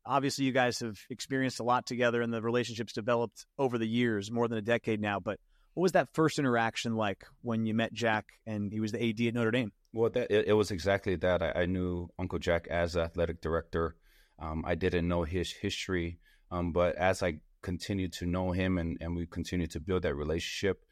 Obviously, 0.05 0.43
you 0.43 0.51
guys 0.51 0.79
have 0.79 0.99
experienced 1.09 1.61
a 1.61 1.63
lot 1.63 1.85
together, 1.85 2.21
and 2.21 2.33
the 2.33 2.41
relationship's 2.41 2.91
developed 2.91 3.45
over 3.57 3.77
the 3.77 3.87
years, 3.87 4.29
more 4.29 4.49
than 4.49 4.57
a 4.57 4.61
decade 4.61 4.99
now. 4.99 5.19
But 5.19 5.39
what 5.73 5.83
was 5.83 5.91
that 5.93 6.09
first 6.13 6.39
interaction 6.39 6.95
like 6.95 7.25
when 7.41 7.65
you 7.65 7.73
met 7.73 7.93
Jack 7.93 8.25
and 8.45 8.71
he 8.71 8.79
was 8.79 8.91
the 8.91 9.09
AD 9.09 9.27
at 9.27 9.33
Notre 9.33 9.51
Dame? 9.51 9.71
Well, 9.91 10.09
that 10.11 10.31
it, 10.31 10.47
it 10.47 10.53
was 10.53 10.71
exactly 10.71 11.15
that. 11.17 11.41
I, 11.41 11.61
I 11.61 11.65
knew 11.65 12.09
Uncle 12.19 12.39
Jack 12.39 12.67
as 12.67 12.95
athletic 12.95 13.41
director. 13.41 13.95
Um, 14.39 14.63
I 14.65 14.75
didn't 14.75 15.07
know 15.07 15.23
his 15.23 15.51
history, 15.51 16.19
um, 16.51 16.71
but 16.71 16.95
as 16.95 17.23
I 17.23 17.39
continued 17.61 18.13
to 18.13 18.25
know 18.25 18.51
him 18.51 18.77
and, 18.77 18.97
and 19.01 19.15
we 19.15 19.25
continued 19.25 19.71
to 19.71 19.79
build 19.79 20.03
that 20.03 20.15
relationship, 20.15 20.83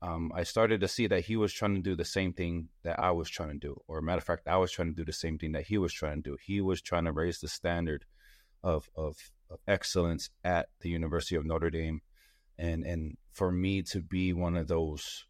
um, 0.00 0.30
I 0.34 0.44
started 0.44 0.80
to 0.80 0.88
see 0.88 1.08
that 1.08 1.24
he 1.24 1.36
was 1.36 1.52
trying 1.52 1.74
to 1.74 1.80
do 1.80 1.96
the 1.96 2.04
same 2.04 2.32
thing 2.32 2.68
that 2.84 3.00
I 3.00 3.10
was 3.10 3.28
trying 3.28 3.50
to 3.50 3.58
do. 3.58 3.82
Or, 3.88 4.00
matter 4.00 4.18
of 4.18 4.24
fact, 4.24 4.46
I 4.46 4.56
was 4.56 4.70
trying 4.70 4.88
to 4.88 4.94
do 4.94 5.04
the 5.04 5.12
same 5.12 5.38
thing 5.38 5.52
that 5.52 5.66
he 5.66 5.78
was 5.78 5.92
trying 5.92 6.22
to 6.22 6.30
do. 6.30 6.36
He 6.44 6.60
was 6.60 6.80
trying 6.80 7.06
to 7.06 7.12
raise 7.12 7.40
the 7.40 7.48
standard 7.48 8.04
of 8.62 8.88
of, 8.96 9.16
of 9.50 9.58
excellence 9.66 10.30
at 10.44 10.68
the 10.80 10.90
University 10.90 11.34
of 11.34 11.44
Notre 11.44 11.70
Dame, 11.70 12.02
and 12.58 12.84
and 12.84 13.16
for 13.38 13.52
me 13.52 13.82
to 13.82 14.02
be 14.02 14.32
one 14.32 14.56
of 14.56 14.66
those 14.66 15.24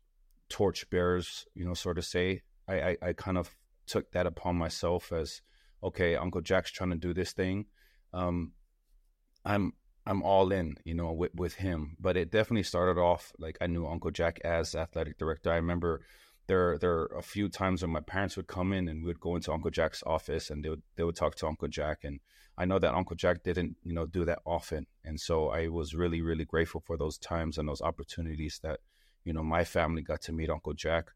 torch 0.48 0.88
bearers, 0.88 1.44
you 1.54 1.62
know, 1.66 1.74
sort 1.74 1.98
of 1.98 2.06
say, 2.06 2.40
I, 2.66 2.80
I, 2.80 2.96
I 3.02 3.12
kind 3.12 3.36
of 3.36 3.54
took 3.86 4.10
that 4.12 4.26
upon 4.26 4.56
myself 4.56 5.12
as, 5.12 5.42
okay, 5.82 6.16
Uncle 6.16 6.40
Jack's 6.40 6.70
trying 6.70 6.88
to 6.88 6.96
do 6.96 7.12
this 7.12 7.32
thing. 7.32 7.66
Um, 8.14 8.52
I'm 9.44 9.74
I'm 10.06 10.22
all 10.22 10.52
in, 10.52 10.78
you 10.84 10.94
know, 10.94 11.12
with, 11.12 11.34
with 11.34 11.54
him. 11.56 11.98
But 12.00 12.16
it 12.16 12.30
definitely 12.30 12.62
started 12.62 12.98
off 12.98 13.30
like 13.38 13.58
I 13.60 13.66
knew 13.66 13.86
Uncle 13.86 14.10
Jack 14.10 14.40
as 14.42 14.74
athletic 14.74 15.18
director. 15.18 15.52
I 15.52 15.56
remember 15.56 16.00
there 16.48 16.76
there 16.78 16.92
are 16.92 17.18
a 17.18 17.22
few 17.22 17.48
times 17.48 17.82
when 17.82 17.92
my 17.92 18.00
parents 18.00 18.36
would 18.36 18.48
come 18.48 18.72
in 18.72 18.88
and 18.88 19.04
we'd 19.04 19.20
go 19.20 19.36
into 19.36 19.52
Uncle 19.52 19.70
Jack's 19.70 20.02
office 20.04 20.50
and 20.50 20.64
they 20.64 20.70
would 20.70 20.82
they 20.96 21.04
would 21.04 21.16
talk 21.16 21.36
to 21.36 21.46
Uncle 21.46 21.68
Jack 21.68 21.98
and 22.02 22.20
I 22.58 22.64
know 22.64 22.80
that 22.80 22.92
Uncle 22.92 23.14
Jack 23.14 23.44
didn't, 23.44 23.76
you 23.84 23.94
know, 23.94 24.04
do 24.04 24.24
that 24.24 24.40
often. 24.44 24.88
And 25.04 25.20
so 25.20 25.50
I 25.50 25.68
was 25.68 25.94
really, 25.94 26.22
really 26.22 26.44
grateful 26.44 26.82
for 26.84 26.96
those 26.98 27.16
times 27.16 27.56
and 27.56 27.68
those 27.68 27.80
opportunities 27.80 28.58
that, 28.64 28.80
you 29.24 29.32
know, 29.32 29.44
my 29.44 29.62
family 29.62 30.02
got 30.02 30.22
to 30.22 30.32
meet 30.32 30.50
Uncle 30.50 30.74
Jack. 30.74 31.12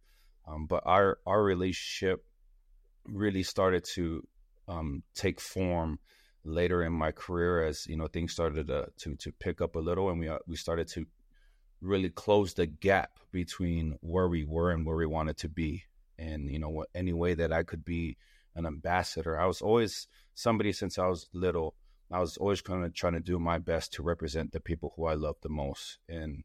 Um, 0.46 0.66
but 0.66 0.84
our 0.86 1.18
our 1.26 1.42
relationship 1.42 2.24
really 3.04 3.42
started 3.42 3.84
to 3.94 4.26
um, 4.68 5.02
take 5.14 5.40
form 5.40 5.98
later 6.44 6.84
in 6.84 6.92
my 6.92 7.10
career 7.10 7.64
as 7.64 7.86
you 7.86 7.96
know 7.96 8.08
things 8.08 8.32
started 8.32 8.66
to 8.66 8.88
to, 8.98 9.14
to 9.14 9.30
pick 9.32 9.60
up 9.60 9.76
a 9.76 9.78
little 9.78 10.10
and 10.10 10.18
we 10.18 10.28
uh, 10.28 10.38
we 10.48 10.56
started 10.56 10.88
to 10.88 11.06
really 11.82 12.10
close 12.10 12.54
the 12.54 12.66
gap 12.66 13.18
between 13.30 13.98
where 14.00 14.28
we 14.28 14.44
were 14.44 14.70
and 14.70 14.86
where 14.86 14.96
we 14.96 15.06
wanted 15.06 15.36
to 15.38 15.48
be. 15.48 15.84
And 16.18 16.50
you 16.50 16.58
know 16.58 16.84
any 16.94 17.12
way 17.12 17.34
that 17.34 17.52
I 17.52 17.62
could 17.62 17.84
be 17.84 18.16
an 18.54 18.66
ambassador. 18.66 19.38
I 19.38 19.46
was 19.46 19.60
always 19.60 20.06
somebody 20.34 20.72
since 20.72 20.98
I 20.98 21.06
was 21.06 21.28
little 21.32 21.74
I 22.12 22.20
was 22.20 22.36
always 22.36 22.60
kind 22.60 22.84
of 22.84 22.92
trying 22.94 23.14
to 23.14 23.20
do 23.20 23.38
my 23.38 23.58
best 23.58 23.94
to 23.94 24.02
represent 24.02 24.52
the 24.52 24.60
people 24.60 24.92
who 24.94 25.06
I 25.06 25.14
love 25.14 25.36
the 25.40 25.48
most. 25.48 25.98
And 26.10 26.44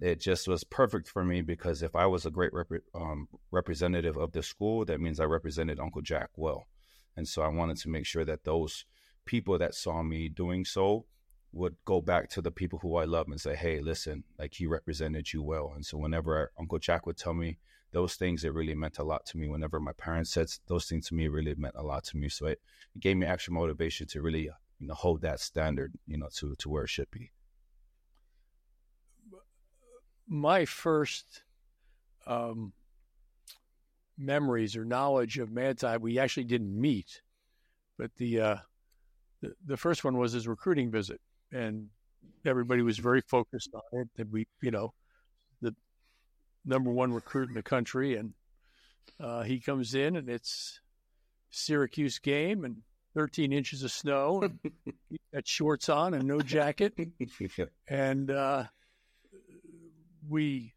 it 0.00 0.20
just 0.20 0.48
was 0.48 0.64
perfect 0.64 1.06
for 1.06 1.22
me 1.22 1.42
because 1.42 1.82
if 1.82 1.94
I 1.94 2.06
was 2.06 2.24
a 2.24 2.30
great 2.30 2.54
rep- 2.54 2.82
um, 2.94 3.28
representative 3.50 4.16
of 4.16 4.32
the 4.32 4.42
school, 4.42 4.86
that 4.86 5.02
means 5.02 5.20
I 5.20 5.24
represented 5.24 5.78
Uncle 5.78 6.00
Jack 6.00 6.30
well. 6.36 6.66
And 7.14 7.28
so 7.28 7.42
I 7.42 7.48
wanted 7.48 7.76
to 7.78 7.90
make 7.90 8.06
sure 8.06 8.24
that 8.24 8.44
those 8.44 8.86
people 9.26 9.58
that 9.58 9.74
saw 9.74 10.02
me 10.02 10.30
doing 10.30 10.64
so 10.64 11.04
would 11.52 11.76
go 11.84 12.00
back 12.00 12.28
to 12.30 12.40
the 12.40 12.50
people 12.50 12.78
who 12.80 12.96
I 12.96 13.04
love 13.04 13.28
and 13.28 13.40
say, 13.40 13.54
hey, 13.54 13.80
listen, 13.80 14.24
like 14.38 14.54
he 14.54 14.66
represented 14.66 15.32
you 15.32 15.42
well. 15.42 15.72
And 15.74 15.84
so 15.84 15.98
whenever 15.98 16.50
Uncle 16.58 16.78
Jack 16.78 17.06
would 17.06 17.18
tell 17.18 17.34
me 17.34 17.58
those 17.92 18.14
things, 18.14 18.44
it 18.44 18.54
really 18.54 18.74
meant 18.74 18.98
a 18.98 19.04
lot 19.04 19.26
to 19.26 19.36
me. 19.36 19.48
Whenever 19.48 19.78
my 19.78 19.92
parents 19.92 20.32
said 20.32 20.48
those 20.66 20.86
things 20.86 21.08
to 21.08 21.14
me, 21.14 21.26
it 21.26 21.32
really 21.32 21.54
meant 21.56 21.74
a 21.76 21.82
lot 21.82 22.04
to 22.04 22.16
me. 22.16 22.28
So 22.28 22.46
it, 22.46 22.60
it 22.94 23.00
gave 23.00 23.16
me 23.16 23.26
extra 23.26 23.52
motivation 23.52 24.06
to 24.08 24.22
really 24.22 24.50
you 24.78 24.86
know, 24.86 24.94
hold 24.94 25.20
that 25.22 25.40
standard, 25.40 25.92
you 26.06 26.18
know, 26.18 26.28
to, 26.36 26.54
to 26.56 26.68
where 26.70 26.84
it 26.84 26.90
should 26.90 27.10
be. 27.10 27.30
my 30.32 30.64
first 30.64 31.42
um, 32.26 32.72
memories 34.16 34.76
or 34.76 34.84
knowledge 34.84 35.38
of 35.38 35.50
Manti, 35.50 35.96
we 35.98 36.18
actually 36.18 36.44
didn't 36.44 36.78
meet, 36.78 37.20
but 37.98 38.10
the, 38.16 38.40
uh, 38.40 38.56
the 39.42 39.52
the 39.66 39.76
first 39.76 40.04
one 40.04 40.16
was 40.16 40.32
his 40.32 40.48
recruiting 40.48 40.90
visit, 40.90 41.20
and 41.52 41.88
everybody 42.44 42.82
was 42.82 42.98
very 42.98 43.22
focused 43.22 43.70
on 43.74 44.00
it. 44.00 44.08
That 44.16 44.30
we, 44.30 44.46
you 44.60 44.70
know, 44.70 44.92
the 45.60 45.74
number 46.64 46.90
one 46.90 47.12
recruit 47.12 47.48
in 47.48 47.54
the 47.54 47.62
country, 47.62 48.16
and 48.16 48.32
uh, 49.20 49.42
he 49.42 49.60
comes 49.60 49.94
in, 49.94 50.16
and 50.16 50.28
it's 50.28 50.80
Syracuse 51.50 52.18
game, 52.18 52.64
and 52.64 52.78
13 53.14 53.52
inches 53.52 53.82
of 53.82 53.92
snow, 53.92 54.48
got 55.34 55.46
shorts 55.46 55.88
on 55.88 56.14
and 56.14 56.24
no 56.24 56.40
jacket, 56.40 56.94
and. 57.88 58.30
Uh, 58.30 58.64
we 60.28 60.74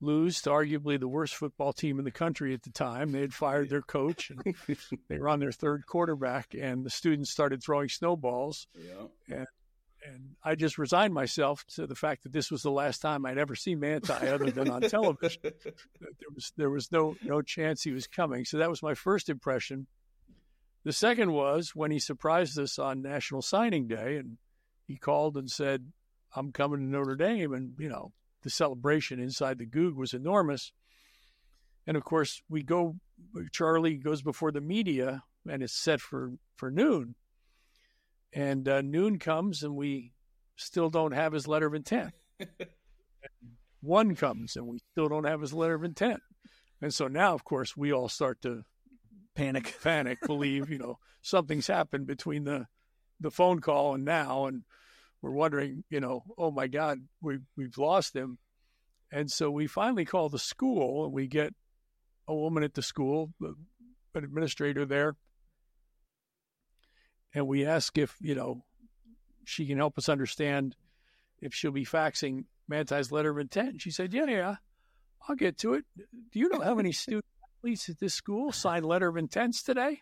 lose 0.00 0.40
to 0.42 0.50
arguably 0.50 0.98
the 0.98 1.08
worst 1.08 1.34
football 1.34 1.72
team 1.72 1.98
in 1.98 2.04
the 2.04 2.10
country 2.10 2.54
at 2.54 2.62
the 2.62 2.70
time. 2.70 3.12
They 3.12 3.20
had 3.20 3.34
fired 3.34 3.68
their 3.68 3.82
coach 3.82 4.30
and 4.30 4.54
they 5.08 5.18
were 5.18 5.28
on 5.28 5.40
their 5.40 5.52
third 5.52 5.84
quarterback 5.86 6.54
and 6.58 6.84
the 6.84 6.90
students 6.90 7.30
started 7.30 7.62
throwing 7.62 7.88
snowballs. 7.88 8.66
Yeah. 8.74 9.36
And 9.36 9.46
and 10.04 10.36
I 10.42 10.54
just 10.54 10.78
resigned 10.78 11.14
myself 11.14 11.64
to 11.74 11.86
the 11.86 11.94
fact 11.94 12.22
that 12.22 12.32
this 12.32 12.50
was 12.50 12.62
the 12.62 12.70
last 12.70 13.00
time 13.00 13.26
I'd 13.26 13.38
ever 13.38 13.54
see 13.54 13.74
Manti 13.74 14.12
other 14.12 14.50
than 14.50 14.70
on 14.70 14.82
television. 14.82 15.40
there 15.42 16.30
was 16.34 16.52
there 16.56 16.70
was 16.70 16.90
no 16.90 17.16
no 17.22 17.42
chance 17.42 17.82
he 17.82 17.92
was 17.92 18.06
coming. 18.06 18.44
So 18.44 18.58
that 18.58 18.70
was 18.70 18.82
my 18.82 18.94
first 18.94 19.28
impression. 19.28 19.86
The 20.84 20.92
second 20.92 21.32
was 21.32 21.74
when 21.74 21.90
he 21.90 21.98
surprised 21.98 22.58
us 22.58 22.78
on 22.78 23.02
National 23.02 23.42
Signing 23.42 23.86
Day 23.86 24.16
and 24.16 24.38
he 24.86 24.96
called 24.96 25.36
and 25.36 25.50
said, 25.50 25.92
I'm 26.34 26.52
coming 26.52 26.80
to 26.80 26.86
Notre 26.86 27.16
Dame 27.16 27.52
and 27.52 27.74
you 27.78 27.88
know, 27.88 28.12
the 28.42 28.50
celebration 28.50 29.20
inside 29.20 29.58
the 29.58 29.66
Gug 29.66 29.94
was 29.94 30.14
enormous. 30.14 30.72
And 31.86 31.96
of 31.96 32.04
course, 32.04 32.42
we 32.48 32.62
go, 32.62 32.96
Charlie 33.52 33.96
goes 33.96 34.22
before 34.22 34.52
the 34.52 34.60
media 34.60 35.22
and 35.46 35.62
it's 35.62 35.74
set 35.74 36.00
for, 36.00 36.32
for 36.56 36.70
noon. 36.70 37.14
And 38.32 38.68
uh, 38.68 38.80
noon 38.80 39.18
comes 39.18 39.62
and 39.62 39.74
we 39.74 40.12
still 40.56 40.90
don't 40.90 41.12
have 41.12 41.32
his 41.32 41.48
letter 41.48 41.66
of 41.66 41.74
intent. 41.74 42.12
One 43.80 44.14
comes 44.14 44.56
and 44.56 44.66
we 44.66 44.78
still 44.92 45.08
don't 45.08 45.26
have 45.26 45.40
his 45.40 45.52
letter 45.52 45.74
of 45.74 45.84
intent. 45.84 46.20
And 46.82 46.94
so 46.94 47.08
now, 47.08 47.34
of 47.34 47.44
course, 47.44 47.76
we 47.76 47.92
all 47.92 48.08
start 48.08 48.40
to 48.42 48.62
panic, 49.34 49.74
panic, 49.82 50.18
believe, 50.26 50.70
you 50.70 50.78
know, 50.78 50.98
something's 51.22 51.66
happened 51.66 52.06
between 52.06 52.44
the, 52.44 52.66
the 53.20 53.30
phone 53.30 53.60
call 53.60 53.94
and 53.94 54.04
now. 54.04 54.46
And, 54.46 54.62
we're 55.22 55.30
wondering, 55.30 55.84
you 55.90 56.00
know, 56.00 56.24
oh 56.38 56.50
my 56.50 56.66
God, 56.66 57.00
we 57.20 57.38
we've 57.56 57.76
lost 57.76 58.16
him, 58.16 58.38
and 59.12 59.30
so 59.30 59.50
we 59.50 59.66
finally 59.66 60.04
call 60.04 60.28
the 60.28 60.38
school, 60.38 61.04
and 61.04 61.12
we 61.12 61.26
get 61.26 61.54
a 62.26 62.34
woman 62.34 62.62
at 62.62 62.74
the 62.74 62.82
school, 62.82 63.32
an 63.40 63.56
administrator 64.14 64.86
there, 64.86 65.16
and 67.34 67.46
we 67.46 67.66
ask 67.66 67.96
if 67.98 68.16
you 68.20 68.34
know 68.34 68.64
she 69.44 69.66
can 69.66 69.78
help 69.78 69.98
us 69.98 70.08
understand 70.08 70.76
if 71.40 71.54
she'll 71.54 71.72
be 71.72 71.84
faxing 71.84 72.44
Manti's 72.70 73.10
letter 73.10 73.30
of 73.30 73.38
intent. 73.38 73.82
She 73.82 73.90
said, 73.90 74.12
"Yeah, 74.12 74.26
yeah, 74.26 74.56
I'll 75.28 75.36
get 75.36 75.58
to 75.58 75.74
it. 75.74 75.84
Do 75.96 76.38
you 76.38 76.48
know 76.48 76.60
how 76.60 76.74
many 76.74 76.92
student 76.92 77.24
athletes 77.58 77.88
at 77.88 77.98
this 77.98 78.14
school 78.14 78.52
signed 78.52 78.86
letter 78.86 79.08
of 79.08 79.16
intents 79.16 79.62
today?" 79.62 80.00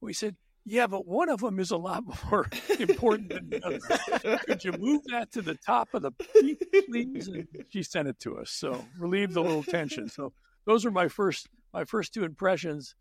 We 0.00 0.12
said, 0.12 0.36
"Yeah, 0.64 0.86
but 0.86 1.06
one 1.06 1.28
of 1.28 1.40
them 1.40 1.58
is 1.58 1.70
a 1.70 1.76
lot 1.76 2.04
more 2.30 2.48
important 2.78 3.30
than 3.30 3.50
the 3.50 3.64
other. 3.64 4.38
Could 4.38 4.64
you 4.64 4.72
move 4.72 5.02
that 5.10 5.32
to 5.32 5.42
the 5.42 5.54
top 5.54 5.94
of 5.94 6.02
the 6.02 6.12
please?" 6.12 7.28
And 7.28 7.46
she 7.68 7.82
sent 7.82 8.08
it 8.08 8.18
to 8.20 8.38
us, 8.38 8.50
so 8.50 8.84
relieved 8.98 9.36
a 9.36 9.40
little 9.40 9.62
tension. 9.62 10.08
So 10.08 10.32
those 10.66 10.84
were 10.84 10.90
my 10.90 11.08
first 11.08 11.48
my 11.72 11.84
first 11.84 12.12
two 12.12 12.24
impressions. 12.24 12.94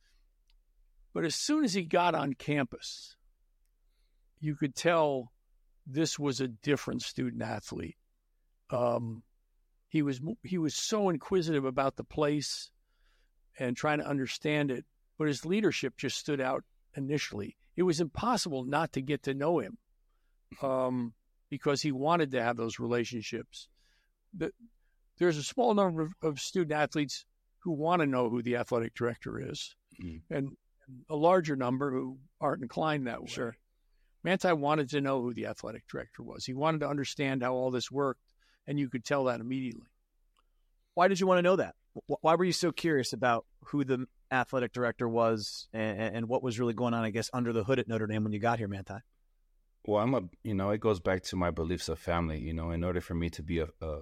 But 1.11 1.25
as 1.25 1.33
soon 1.33 1.63
as 1.63 1.73
he 1.73 1.83
got 1.83 2.13
on 2.13 2.35
campus, 2.35 3.15
you 4.39 4.55
could 4.55 4.75
tell 4.75 5.31
this 5.85 6.17
was 6.19 6.39
a 6.39 6.47
different 6.47 7.01
student 7.01 7.41
athlete. 7.41 7.97
Um, 8.69 9.23
he 9.87 10.01
was 10.01 10.21
he 10.43 10.57
was 10.57 10.75
so 10.75 11.09
inquisitive 11.09 11.65
about 11.65 11.95
the 11.95 12.03
place 12.03 12.69
and 13.57 13.75
trying 13.75 13.99
to 13.99 14.07
understand 14.07 14.71
it, 14.71 14.85
but 15.17 15.27
his 15.27 15.45
leadership 15.45 15.97
just 15.97 16.17
stood 16.17 16.39
out 16.39 16.63
initially. 16.95 17.57
It 17.75 17.83
was 17.83 17.99
impossible 17.99 18.63
not 18.63 18.93
to 18.93 19.01
get 19.01 19.23
to 19.23 19.33
know 19.33 19.59
him 19.59 19.77
um, 20.61 21.13
because 21.49 21.81
he 21.81 21.91
wanted 21.91 22.31
to 22.31 22.43
have 22.43 22.57
those 22.57 22.79
relationships. 22.79 23.67
The, 24.35 24.51
there's 25.17 25.37
a 25.37 25.43
small 25.43 25.73
number 25.73 26.03
of, 26.03 26.13
of, 26.21 26.39
student 26.39 26.71
athletes 26.71 27.25
who 27.59 27.71
want 27.71 28.01
to 28.01 28.05
know 28.05 28.29
who 28.29 28.41
the 28.41 28.57
athletic 28.57 28.93
director 28.95 29.51
is, 29.51 29.75
mm. 30.01 30.21
and 30.29 30.55
a 31.09 31.15
larger 31.15 31.55
number 31.55 31.91
who 31.91 32.19
aren't 32.39 32.61
inclined 32.61 33.07
that 33.07 33.21
way. 33.21 33.27
Sure. 33.27 33.55
Manti 34.29 34.53
wanted 34.53 34.91
to 34.91 35.01
know 35.01 35.23
who 35.23 35.33
the 35.33 35.47
athletic 35.47 35.87
director 35.87 36.21
was. 36.21 36.45
He 36.45 36.53
wanted 36.53 36.81
to 36.81 36.87
understand 36.87 37.41
how 37.41 37.55
all 37.55 37.71
this 37.71 37.89
worked, 37.89 38.21
and 38.67 38.79
you 38.79 38.87
could 38.87 39.03
tell 39.03 39.23
that 39.23 39.39
immediately. 39.39 39.87
Why 40.93 41.07
did 41.07 41.19
you 41.19 41.25
want 41.25 41.39
to 41.39 41.41
know 41.41 41.55
that? 41.55 41.73
Why 42.05 42.35
were 42.35 42.43
you 42.43 42.51
so 42.51 42.71
curious 42.71 43.11
about 43.11 43.47
who 43.65 43.83
the 43.83 44.05
athletic 44.31 44.71
director 44.71 45.09
was 45.09 45.67
and, 45.73 46.15
and 46.15 46.29
what 46.29 46.43
was 46.43 46.59
really 46.59 46.75
going 46.75 46.93
on, 46.93 47.03
I 47.03 47.09
guess, 47.09 47.31
under 47.33 47.51
the 47.51 47.63
hood 47.63 47.79
at 47.79 47.87
Notre 47.87 48.05
Dame 48.05 48.23
when 48.23 48.31
you 48.31 48.37
got 48.37 48.59
here, 48.59 48.67
Manti? 48.67 48.99
Well, 49.87 50.03
I'm 50.03 50.13
a, 50.13 50.21
you 50.43 50.53
know, 50.53 50.69
it 50.69 50.79
goes 50.79 50.99
back 50.99 51.23
to 51.23 51.35
my 51.35 51.49
beliefs 51.49 51.89
of 51.89 51.97
family. 51.97 52.37
You 52.39 52.53
know, 52.53 52.69
in 52.69 52.83
order 52.83 53.01
for 53.01 53.15
me 53.15 53.31
to 53.31 53.41
be 53.41 53.57
a, 53.57 53.69
a, 53.81 54.01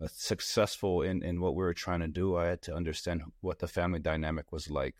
a 0.00 0.08
successful 0.08 1.02
in, 1.02 1.22
in 1.22 1.40
what 1.40 1.54
we 1.54 1.62
were 1.62 1.74
trying 1.74 2.00
to 2.00 2.08
do, 2.08 2.36
I 2.36 2.46
had 2.46 2.62
to 2.62 2.74
understand 2.74 3.22
what 3.40 3.60
the 3.60 3.68
family 3.68 4.00
dynamic 4.00 4.50
was 4.50 4.68
like 4.68 4.96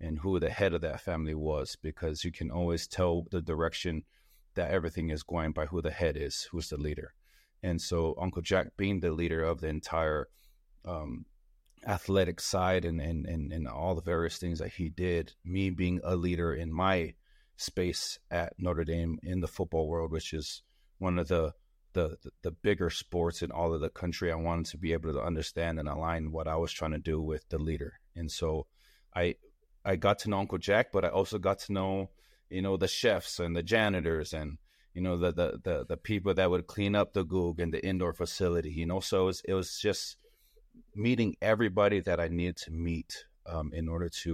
and 0.00 0.18
who 0.20 0.38
the 0.38 0.50
head 0.50 0.74
of 0.74 0.80
that 0.82 1.00
family 1.00 1.34
was 1.34 1.76
because 1.82 2.24
you 2.24 2.32
can 2.32 2.50
always 2.50 2.86
tell 2.86 3.26
the 3.30 3.42
direction 3.42 4.04
that 4.54 4.70
everything 4.70 5.10
is 5.10 5.22
going 5.22 5.52
by 5.52 5.66
who 5.66 5.82
the 5.82 5.90
head 5.90 6.16
is, 6.16 6.48
who's 6.50 6.68
the 6.68 6.76
leader. 6.76 7.14
And 7.62 7.80
so 7.80 8.14
Uncle 8.20 8.42
Jack 8.42 8.76
being 8.76 9.00
the 9.00 9.12
leader 9.12 9.42
of 9.42 9.60
the 9.60 9.68
entire 9.68 10.28
um, 10.84 11.26
athletic 11.86 12.40
side 12.40 12.84
and, 12.84 13.00
and, 13.00 13.26
and, 13.26 13.52
and 13.52 13.68
all 13.68 13.94
the 13.94 14.02
various 14.02 14.38
things 14.38 14.58
that 14.60 14.72
he 14.72 14.88
did, 14.88 15.32
me 15.44 15.70
being 15.70 16.00
a 16.04 16.16
leader 16.16 16.54
in 16.54 16.72
my 16.72 17.14
space 17.56 18.18
at 18.30 18.54
Notre 18.58 18.84
Dame 18.84 19.18
in 19.22 19.40
the 19.40 19.48
football 19.48 19.88
world, 19.88 20.12
which 20.12 20.32
is 20.32 20.62
one 20.98 21.18
of 21.18 21.28
the 21.28 21.52
the, 21.94 22.16
the 22.42 22.50
bigger 22.50 22.90
sports 22.90 23.42
in 23.42 23.50
all 23.50 23.74
of 23.74 23.80
the 23.80 23.88
country. 23.88 24.30
I 24.30 24.36
wanted 24.36 24.66
to 24.66 24.78
be 24.78 24.92
able 24.92 25.12
to 25.12 25.22
understand 25.22 25.80
and 25.80 25.88
align 25.88 26.30
what 26.30 26.46
I 26.46 26.54
was 26.56 26.70
trying 26.70 26.92
to 26.92 26.98
do 26.98 27.20
with 27.20 27.48
the 27.48 27.58
leader. 27.58 27.94
And 28.14 28.30
so 28.30 28.66
I 29.16 29.36
I 29.88 29.96
got 29.96 30.18
to 30.20 30.30
know 30.30 30.38
Uncle 30.40 30.58
Jack, 30.58 30.92
but 30.92 31.06
I 31.06 31.08
also 31.08 31.38
got 31.38 31.60
to 31.60 31.72
know, 31.72 32.10
you 32.50 32.60
know, 32.60 32.76
the 32.76 32.86
chefs 32.86 33.40
and 33.40 33.56
the 33.56 33.62
janitors 33.62 34.34
and 34.34 34.58
you 34.92 35.00
know 35.00 35.16
the 35.16 35.32
the 35.32 35.60
the, 35.64 35.86
the 35.88 35.96
people 35.96 36.34
that 36.34 36.50
would 36.50 36.66
clean 36.66 36.94
up 36.94 37.14
the 37.14 37.24
Gug 37.24 37.58
and 37.58 37.72
the 37.72 37.82
indoor 37.84 38.12
facility. 38.12 38.70
You 38.70 38.84
know, 38.84 39.00
so 39.00 39.22
it 39.22 39.24
was, 39.24 39.42
it 39.48 39.54
was 39.54 39.78
just 39.78 40.18
meeting 40.94 41.36
everybody 41.40 42.00
that 42.00 42.20
I 42.20 42.28
needed 42.28 42.58
to 42.58 42.70
meet 42.70 43.24
um, 43.46 43.72
in 43.72 43.88
order 43.88 44.10
to 44.24 44.30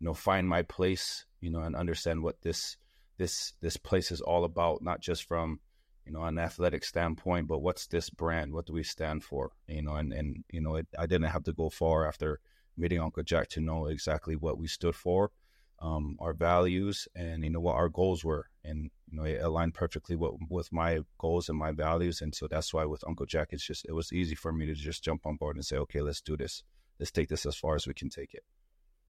you 0.00 0.04
know 0.04 0.14
find 0.14 0.48
my 0.48 0.62
place. 0.62 1.26
You 1.40 1.50
know, 1.50 1.60
and 1.60 1.76
understand 1.76 2.24
what 2.24 2.42
this 2.42 2.76
this 3.18 3.52
this 3.60 3.76
place 3.76 4.10
is 4.10 4.20
all 4.20 4.44
about, 4.44 4.82
not 4.82 5.00
just 5.00 5.24
from 5.24 5.60
you 6.06 6.12
know 6.12 6.24
an 6.24 6.40
athletic 6.40 6.84
standpoint, 6.84 7.46
but 7.46 7.60
what's 7.60 7.86
this 7.86 8.10
brand? 8.10 8.52
What 8.52 8.66
do 8.66 8.72
we 8.72 8.82
stand 8.82 9.22
for? 9.22 9.52
You 9.68 9.82
know, 9.82 9.94
and 9.94 10.12
and 10.12 10.42
you 10.50 10.60
know, 10.60 10.74
it, 10.74 10.88
I 10.98 11.06
didn't 11.06 11.30
have 11.30 11.44
to 11.44 11.52
go 11.52 11.70
far 11.70 12.08
after 12.08 12.40
meeting 12.78 13.00
Uncle 13.00 13.22
Jack 13.22 13.48
to 13.50 13.60
know 13.60 13.86
exactly 13.86 14.36
what 14.36 14.58
we 14.58 14.66
stood 14.66 14.94
for, 14.94 15.30
um, 15.80 16.16
our 16.20 16.32
values, 16.32 17.08
and 17.14 17.44
you 17.44 17.50
know 17.50 17.60
what 17.60 17.76
our 17.76 17.88
goals 17.88 18.24
were, 18.24 18.46
and 18.64 18.90
you 19.10 19.16
know 19.16 19.24
it 19.24 19.40
aligned 19.42 19.74
perfectly 19.74 20.16
with 20.16 20.32
with 20.48 20.72
my 20.72 21.00
goals 21.18 21.48
and 21.48 21.58
my 21.58 21.72
values, 21.72 22.20
and 22.20 22.34
so 22.34 22.48
that's 22.48 22.72
why 22.74 22.84
with 22.84 23.06
Uncle 23.06 23.26
Jack, 23.26 23.48
it's 23.52 23.66
just 23.66 23.84
it 23.88 23.92
was 23.92 24.12
easy 24.12 24.34
for 24.34 24.52
me 24.52 24.66
to 24.66 24.74
just 24.74 25.04
jump 25.04 25.26
on 25.26 25.36
board 25.36 25.56
and 25.56 25.64
say, 25.64 25.76
okay, 25.76 26.00
let's 26.00 26.20
do 26.20 26.36
this, 26.36 26.62
let's 26.98 27.12
take 27.12 27.28
this 27.28 27.46
as 27.46 27.56
far 27.56 27.74
as 27.74 27.86
we 27.86 27.94
can 27.94 28.10
take 28.10 28.34
it. 28.34 28.44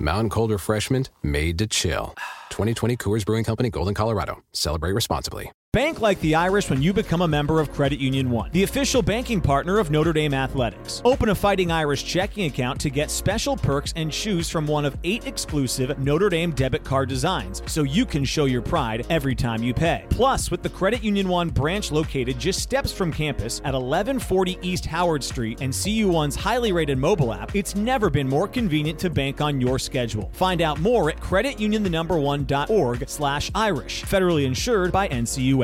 Mountain 0.00 0.30
Cold 0.30 0.50
Refreshment 0.50 1.10
made 1.22 1.58
to 1.58 1.66
chill. 1.66 2.14
2020 2.50 2.96
Coors 2.96 3.24
Brewing 3.26 3.44
Company, 3.44 3.70
Golden, 3.70 3.94
Colorado. 3.94 4.42
Celebrate 4.52 4.92
responsibly. 4.92 5.52
Bank 5.72 6.00
like 6.00 6.18
the 6.20 6.34
Irish 6.34 6.68
when 6.68 6.82
you 6.82 6.92
become 6.92 7.22
a 7.22 7.28
member 7.28 7.60
of 7.60 7.70
Credit 7.70 8.00
Union 8.00 8.28
One, 8.28 8.50
the 8.50 8.64
official 8.64 9.02
banking 9.02 9.40
partner 9.40 9.78
of 9.78 9.88
Notre 9.88 10.12
Dame 10.12 10.34
Athletics. 10.34 11.00
Open 11.04 11.28
a 11.28 11.34
Fighting 11.36 11.70
Irish 11.70 12.02
checking 12.04 12.46
account 12.46 12.80
to 12.80 12.90
get 12.90 13.08
special 13.08 13.56
perks 13.56 13.92
and 13.94 14.10
choose 14.10 14.50
from 14.50 14.66
one 14.66 14.84
of 14.84 14.98
eight 15.04 15.28
exclusive 15.28 15.96
Notre 16.00 16.28
Dame 16.28 16.50
debit 16.50 16.82
card 16.82 17.08
designs 17.08 17.62
so 17.66 17.84
you 17.84 18.04
can 18.04 18.24
show 18.24 18.46
your 18.46 18.62
pride 18.62 19.06
every 19.10 19.36
time 19.36 19.62
you 19.62 19.72
pay. 19.72 20.06
Plus, 20.10 20.50
with 20.50 20.64
the 20.64 20.68
Credit 20.68 21.04
Union 21.04 21.28
One 21.28 21.50
branch 21.50 21.92
located 21.92 22.36
just 22.36 22.58
steps 22.58 22.90
from 22.92 23.12
campus 23.12 23.60
at 23.60 23.72
1140 23.72 24.58
East 24.62 24.86
Howard 24.86 25.22
Street 25.22 25.60
and 25.60 25.72
CU1's 25.72 26.34
highly 26.34 26.72
rated 26.72 26.98
mobile 26.98 27.32
app, 27.32 27.54
it's 27.54 27.76
never 27.76 28.10
been 28.10 28.28
more 28.28 28.48
convenient 28.48 28.98
to 28.98 29.08
bank 29.08 29.40
on 29.40 29.60
your 29.60 29.78
schedule. 29.78 30.30
Find 30.32 30.62
out 30.62 30.80
more 30.80 31.10
at 31.10 31.20
creditunionthenumber1.org 31.20 33.08
slash 33.08 33.52
Irish. 33.54 34.02
Federally 34.02 34.44
insured 34.44 34.90
by 34.90 35.06
NCUA. 35.06 35.59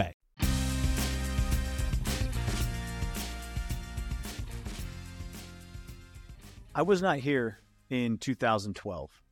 I 6.77 6.83
was 6.83 7.01
not 7.01 7.17
here 7.17 7.59
in 7.89 8.19
2012, 8.19 9.23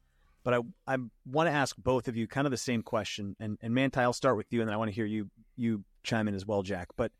but 0.45 0.55
I 0.55 0.61
I 0.87 0.97
want 1.27 1.47
to 1.47 1.53
ask 1.53 1.77
both 1.77 2.09
of 2.09 2.17
you 2.17 2.27
kind 2.27 2.47
of 2.47 2.51
the 2.51 2.57
same 2.57 2.83
question. 2.83 3.37
And 3.39 3.59
and 3.61 3.75
Manti, 3.75 4.01
I'll 4.01 4.15
start 4.15 4.39
with 4.39 4.51
you, 4.51 4.63
and 4.63 4.69
then 4.69 4.75
I 4.75 4.79
want 4.79 4.89
to 4.89 4.95
hear 4.95 5.05
you 5.05 5.31
you 5.55 5.85
chime 6.03 6.27
in 6.27 6.35
as 6.35 6.47
well, 6.47 6.63
Jack. 6.63 6.89
But 6.97 7.13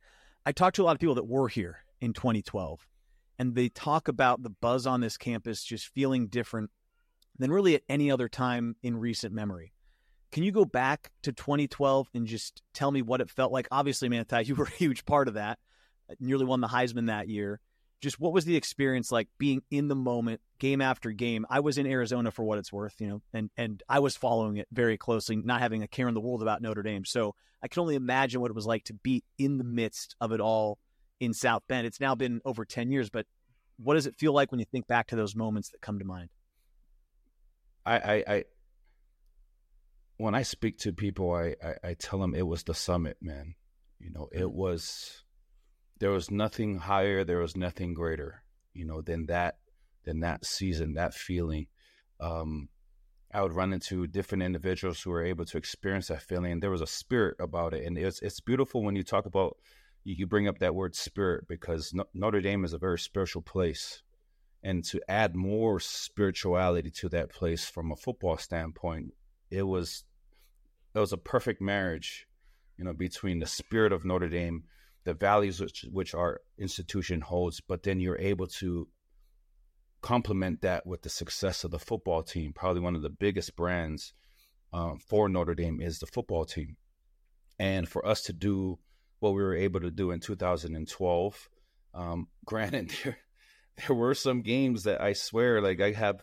I 0.47 0.53
talked 0.53 0.77
to 0.77 0.83
a 0.83 0.85
lot 0.85 0.93
of 0.93 0.99
people 0.99 1.17
that 1.17 1.27
were 1.27 1.49
here 1.49 1.81
in 2.01 2.15
2012, 2.15 2.87
and 3.39 3.55
they 3.55 3.69
talk 3.69 4.09
about 4.09 4.43
the 4.43 4.49
buzz 4.49 4.87
on 4.87 5.03
this 5.03 5.19
campus 5.19 5.63
just 5.63 5.89
feeling 5.89 6.29
different 6.29 6.71
than 7.39 7.53
really 7.53 7.75
at 7.75 7.83
any 7.91 8.11
other 8.11 8.27
time 8.27 8.77
in 8.83 8.97
recent 8.97 9.35
memory. 9.35 9.75
Can 10.33 10.43
you 10.43 10.53
go 10.53 10.65
back 10.65 11.13
to 11.25 11.33
2012 11.33 12.09
and 12.15 12.27
just 12.27 12.63
tell 12.73 12.91
me 12.91 13.03
what 13.03 13.21
it 13.21 13.29
felt 13.29 13.53
like? 13.53 13.69
Obviously, 13.71 14.09
Manti, 14.09 14.43
you 14.45 14.55
were 14.55 14.65
a 14.65 14.71
huge 14.71 15.05
part 15.05 15.29
of 15.29 15.35
that. 15.35 15.59
Nearly 16.19 16.47
won 16.47 16.63
the 16.63 16.69
Heisman 16.69 17.09
that 17.09 17.29
year 17.29 17.61
just 18.05 18.21
what 18.21 18.33
was 18.33 18.45
the 18.45 18.57
experience 18.57 19.11
like 19.11 19.29
being 19.39 19.63
in 19.71 19.89
the 19.89 19.97
moment 19.97 20.41
game 20.59 20.81
after 20.81 21.11
game 21.11 21.45
i 21.51 21.61
was 21.61 21.79
in 21.79 21.87
arizona 21.87 22.31
for 22.31 22.45
what 22.45 22.59
it's 22.59 22.73
worth 22.73 22.95
you 23.01 23.09
know 23.09 23.23
and 23.33 23.51
and 23.57 23.83
i 23.89 23.99
was 23.99 24.17
following 24.17 24.57
it 24.57 24.69
very 24.71 24.97
closely 24.97 25.37
not 25.37 25.61
having 25.61 25.83
a 25.83 25.89
care 25.89 26.07
in 26.07 26.15
the 26.15 26.21
world 26.21 26.43
about 26.43 26.63
notre 26.63 26.83
dame 26.83 27.05
so 27.05 27.35
i 27.63 27.69
can 27.69 27.81
only 27.81 27.97
imagine 27.97 28.41
what 28.41 28.51
it 28.51 28.55
was 28.55 28.67
like 28.67 28.85
to 28.85 28.95
be 28.95 29.25
in 29.39 29.59
the 29.59 29.65
midst 29.65 30.15
of 30.21 30.33
it 30.33 30.41
all 30.41 30.79
in 31.21 31.35
South 31.35 31.63
Bend. 31.69 31.87
It's 31.87 32.01
now 32.01 32.15
been 32.15 32.41
over 32.45 32.65
10 32.65 32.91
years, 32.91 33.11
but 33.11 33.27
what 33.77 33.95
does 33.95 34.07
it 34.07 34.17
feel 34.17 34.33
like 34.33 34.51
when 34.51 34.61
you 34.61 34.67
think 34.71 34.87
back 34.87 35.09
to 35.09 35.17
those 35.17 35.35
moments 35.35 35.71
that 35.71 35.81
come 35.81 35.99
to 35.99 36.05
mind? 36.05 36.29
I, 37.85 37.99
I, 37.99 38.25
I 38.27 38.45
when 40.17 40.35
I 40.35 40.43
speak 40.43 40.79
to 40.79 40.93
people, 40.93 41.33
I, 41.33 41.55
I, 41.63 41.91
I 41.91 41.95
tell 41.95 42.19
them 42.19 42.35
it 42.35 42.47
was 42.47 42.63
the 42.63 42.75
summit, 42.75 43.19
man. 43.21 43.57
You 43.99 44.11
know, 44.13 44.29
it 44.33 44.43
mm-hmm. 44.43 44.57
was 44.57 45.24
there 45.99 46.11
was 46.11 46.31
nothing 46.31 46.79
higher, 46.79 47.25
there 47.25 47.39
was 47.39 47.57
nothing 47.57 47.95
greater, 47.95 48.43
you 48.73 48.85
know, 48.85 49.01
than 49.01 49.27
that 49.27 49.59
than 50.05 50.21
that 50.21 50.45
season, 50.45 50.95
that 50.95 51.15
feeling. 51.15 51.67
Um, 52.21 52.69
I 53.33 53.43
would 53.43 53.53
run 53.53 53.73
into 53.73 54.07
different 54.07 54.45
individuals 54.45 55.01
who 55.03 55.11
were 55.11 55.25
able 55.25 55.45
to 55.47 55.59
experience 55.59 56.09
that 56.09 56.23
feeling. 56.23 56.61
There 56.61 56.71
was 56.71 56.81
a 56.81 56.87
spirit 56.87 57.37
about 57.41 57.75
it, 57.75 57.85
and 57.85 57.99
it's 57.99 58.21
it's 58.23 58.41
beautiful 58.41 58.83
when 58.83 58.97
you 58.97 59.03
talk 59.03 59.27
about 59.27 59.57
you, 60.05 60.27
bring 60.27 60.47
up 60.47 60.59
that 60.59 60.75
word 60.75 60.95
spirit 60.95 61.49
because 61.49 61.93
no, 61.95 62.05
Notre 62.13 62.41
Dame 62.41 62.65
is 62.65 62.75
a 62.75 62.79
very 62.79 62.99
spiritual 62.99 63.43
place, 63.43 64.03
and 64.63 64.85
to 64.85 65.01
add 65.09 65.35
more 65.35 65.81
spirituality 65.81 66.91
to 66.91 67.09
that 67.09 67.31
place 67.31 67.65
from 67.65 67.91
a 67.91 67.97
football 67.97 68.37
standpoint, 68.37 69.15
it 69.51 69.63
was 69.63 70.05
it 70.95 70.99
was 70.99 71.13
a 71.13 71.19
perfect 71.19 71.61
marriage, 71.61 72.29
you 72.77 72.85
know, 72.85 72.93
between 72.93 73.41
the 73.41 73.47
spirit 73.47 73.93
of 73.93 74.05
Notre 74.05 74.29
Dame, 74.29 74.65
the 75.05 75.15
values 75.15 75.61
which 75.61 75.85
which 75.91 76.15
our 76.15 76.41
institution 76.59 77.21
holds, 77.21 77.61
but 77.61 77.83
then 77.83 78.01
you're 78.01 78.19
able 78.19 78.47
to 78.47 78.89
complement 80.01 80.61
that 80.63 80.87
with 80.87 81.03
the 81.03 81.09
success 81.09 81.65
of 81.65 81.71
the 81.71 81.79
football 81.79 82.23
team. 82.23 82.53
Probably 82.53 82.83
one 82.83 82.95
of 82.95 83.03
the 83.03 83.11
biggest 83.11 83.57
brands 83.57 84.13
um, 84.73 84.99
for 84.99 85.29
Notre 85.29 85.55
Dame 85.55 85.81
is 85.81 85.99
the 85.99 86.07
football 86.07 86.45
team, 86.45 86.77
and 87.59 87.89
for 87.89 88.07
us 88.07 88.23
to 88.23 88.33
do 88.33 88.79
what 89.21 89.35
we 89.35 89.43
were 89.43 89.57
able 89.57 89.81
to 89.81 89.91
do 89.91 90.11
in 90.11 90.21
2012, 90.21 91.49
um, 91.95 92.29
granted 92.45 92.93
there 93.03 93.19
there 93.77 93.97
were 93.97 94.15
some 94.15 94.43
games 94.43 94.85
that 94.85 95.01
I 95.01 95.13
swear, 95.13 95.61
like 95.61 95.81
I 95.81 95.93
have 95.93 96.23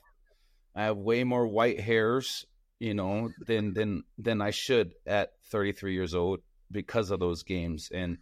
I 0.76 0.84
have 0.84 0.98
way 0.98 1.24
more 1.24 1.48
white 1.48 1.80
hairs 1.80 2.46
you 2.82 2.96
know, 2.96 3.30
than 3.46 3.76
than 3.76 4.04
than 4.18 4.42
I 4.42 4.50
should 4.50 4.94
at 5.06 5.34
33 5.52 5.94
years 5.94 6.16
old 6.16 6.40
because 6.72 7.12
of 7.12 7.20
those 7.20 7.44
games. 7.44 7.92
And 7.94 8.18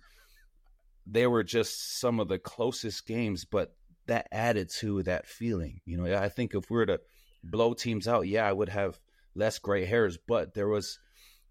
they 1.12 1.28
were 1.28 1.44
just 1.44 2.00
some 2.00 2.20
of 2.20 2.28
the 2.28 2.40
closest 2.40 3.06
games, 3.06 3.46
but 3.46 3.74
that 4.08 4.28
added 4.32 4.70
to 4.70 5.04
that 5.04 5.28
feeling. 5.28 5.82
You 5.86 5.98
know, 5.98 6.18
I 6.18 6.30
think 6.30 6.54
if 6.54 6.70
we 6.70 6.78
were 6.78 6.86
to 6.86 7.02
blow 7.44 7.74
teams 7.74 8.08
out, 8.08 8.28
yeah, 8.28 8.48
I 8.48 8.54
would 8.54 8.70
have 8.70 9.00
less 9.36 9.60
gray 9.60 9.86
hairs, 9.86 10.18
but 10.28 10.54
there 10.54 10.68
was 10.68 11.00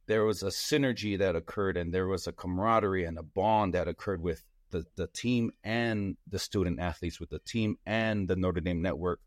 there 0.06 0.24
was 0.24 0.42
a 0.42 0.46
synergy 0.46 1.18
that 1.18 1.36
occurred 1.36 1.76
and 1.76 1.92
there 1.92 2.08
was 2.08 2.26
a 2.26 2.32
camaraderie 2.32 3.04
and 3.04 3.18
a 3.18 3.22
bond 3.22 3.74
that 3.74 3.88
occurred 3.88 4.22
with 4.22 4.42
the, 4.70 4.86
the 4.96 5.06
team 5.08 5.50
and 5.62 6.16
the 6.26 6.38
student 6.38 6.80
athletes 6.80 7.20
with 7.20 7.28
the 7.28 7.38
team 7.40 7.76
and 7.84 8.26
the 8.26 8.36
Notre 8.36 8.62
Dame 8.62 8.80
network 8.80 9.20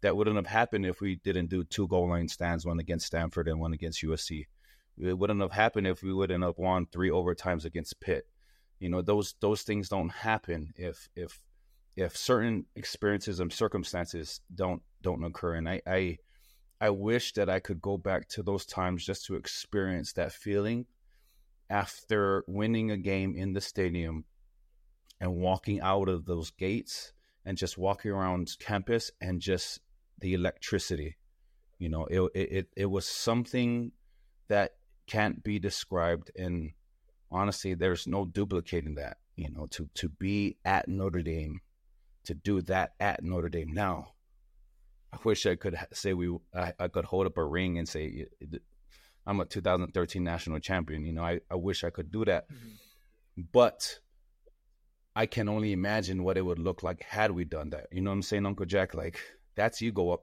that 0.00 0.16
wouldn't 0.16 0.36
have 0.36 0.46
happened 0.46 0.86
if 0.86 1.00
we 1.00 1.16
didn't 1.16 1.50
do 1.50 1.62
two 1.62 1.86
goal 1.86 2.08
line 2.08 2.28
stands, 2.28 2.66
one 2.66 2.80
against 2.80 3.06
Stanford 3.06 3.46
and 3.46 3.60
one 3.60 3.72
against 3.72 4.02
USC. 4.02 4.46
It 4.98 5.16
wouldn't 5.16 5.40
have 5.40 5.52
happened 5.52 5.86
if 5.86 6.02
we 6.02 6.12
wouldn't 6.12 6.44
have 6.44 6.58
won 6.58 6.86
three 6.86 7.10
overtimes 7.10 7.64
against 7.64 8.00
Pitt. 8.00 8.26
You 8.84 8.90
know, 8.90 9.00
those 9.00 9.34
those 9.40 9.62
things 9.62 9.88
don't 9.88 10.12
happen 10.12 10.74
if 10.76 11.08
if 11.16 11.40
if 11.96 12.18
certain 12.18 12.66
experiences 12.76 13.40
and 13.40 13.50
circumstances 13.50 14.42
don't 14.54 14.82
don't 15.00 15.24
occur. 15.24 15.54
And 15.54 15.66
I 15.66 15.80
I, 15.86 16.18
I 16.82 16.90
wish 16.90 17.32
that 17.32 17.48
I 17.48 17.60
could 17.60 17.80
go 17.80 17.96
back 17.96 18.28
to 18.28 18.42
those 18.42 18.66
times 18.66 19.06
just 19.06 19.24
to 19.24 19.36
experience 19.36 20.12
that 20.12 20.32
feeling 20.32 20.84
after 21.70 22.44
winning 22.46 22.90
a 22.90 22.98
game 22.98 23.34
in 23.34 23.54
the 23.54 23.62
stadium 23.62 24.26
and 25.18 25.34
walking 25.34 25.80
out 25.80 26.10
of 26.10 26.26
those 26.26 26.50
gates 26.50 27.14
and 27.46 27.56
just 27.56 27.78
walking 27.78 28.10
around 28.10 28.54
campus 28.60 29.10
and 29.18 29.40
just 29.40 29.80
the 30.18 30.34
electricity. 30.34 31.16
You 31.78 31.88
know, 31.88 32.04
it 32.10 32.20
it 32.34 32.68
it 32.76 32.86
was 32.90 33.06
something 33.06 33.92
that 34.48 34.72
can't 35.06 35.42
be 35.42 35.58
described, 35.58 36.30
and 36.36 36.72
honestly, 37.34 37.74
there's 37.74 38.06
no 38.06 38.24
duplicating 38.24 38.94
that. 38.94 39.18
You 39.36 39.50
know, 39.50 39.66
to 39.72 39.88
to 39.94 40.08
be 40.08 40.56
at 40.64 40.88
Notre 40.88 41.22
Dame, 41.22 41.60
to 42.24 42.34
do 42.34 42.62
that 42.62 42.92
at 43.00 43.24
Notre 43.24 43.48
Dame. 43.48 43.72
Now, 43.72 44.12
I 45.12 45.18
wish 45.24 45.44
I 45.44 45.56
could 45.56 45.76
say 45.92 46.14
we 46.14 46.34
I, 46.54 46.72
I 46.78 46.88
could 46.88 47.04
hold 47.04 47.26
up 47.26 47.36
a 47.36 47.44
ring 47.44 47.78
and 47.78 47.88
say 47.88 48.26
I'm 49.26 49.40
a 49.40 49.44
2013 49.44 50.22
national 50.22 50.60
champion. 50.60 51.04
You 51.04 51.12
know, 51.12 51.24
I, 51.24 51.40
I 51.50 51.56
wish 51.56 51.82
I 51.82 51.90
could 51.90 52.12
do 52.12 52.24
that, 52.26 52.48
mm-hmm. 52.48 53.42
but 53.52 53.98
I 55.16 55.26
can 55.26 55.48
only 55.48 55.72
imagine 55.72 56.22
what 56.22 56.38
it 56.38 56.42
would 56.42 56.60
look 56.60 56.84
like 56.84 57.02
had 57.02 57.32
we 57.32 57.44
done 57.44 57.70
that. 57.70 57.88
You 57.90 58.02
know 58.02 58.10
what 58.10 58.16
I'm 58.16 58.22
saying, 58.22 58.46
Uncle 58.46 58.66
Jack? 58.66 58.94
Like 58.94 59.18
that's 59.56 59.82
you 59.82 59.90
go 59.90 60.12
up 60.12 60.22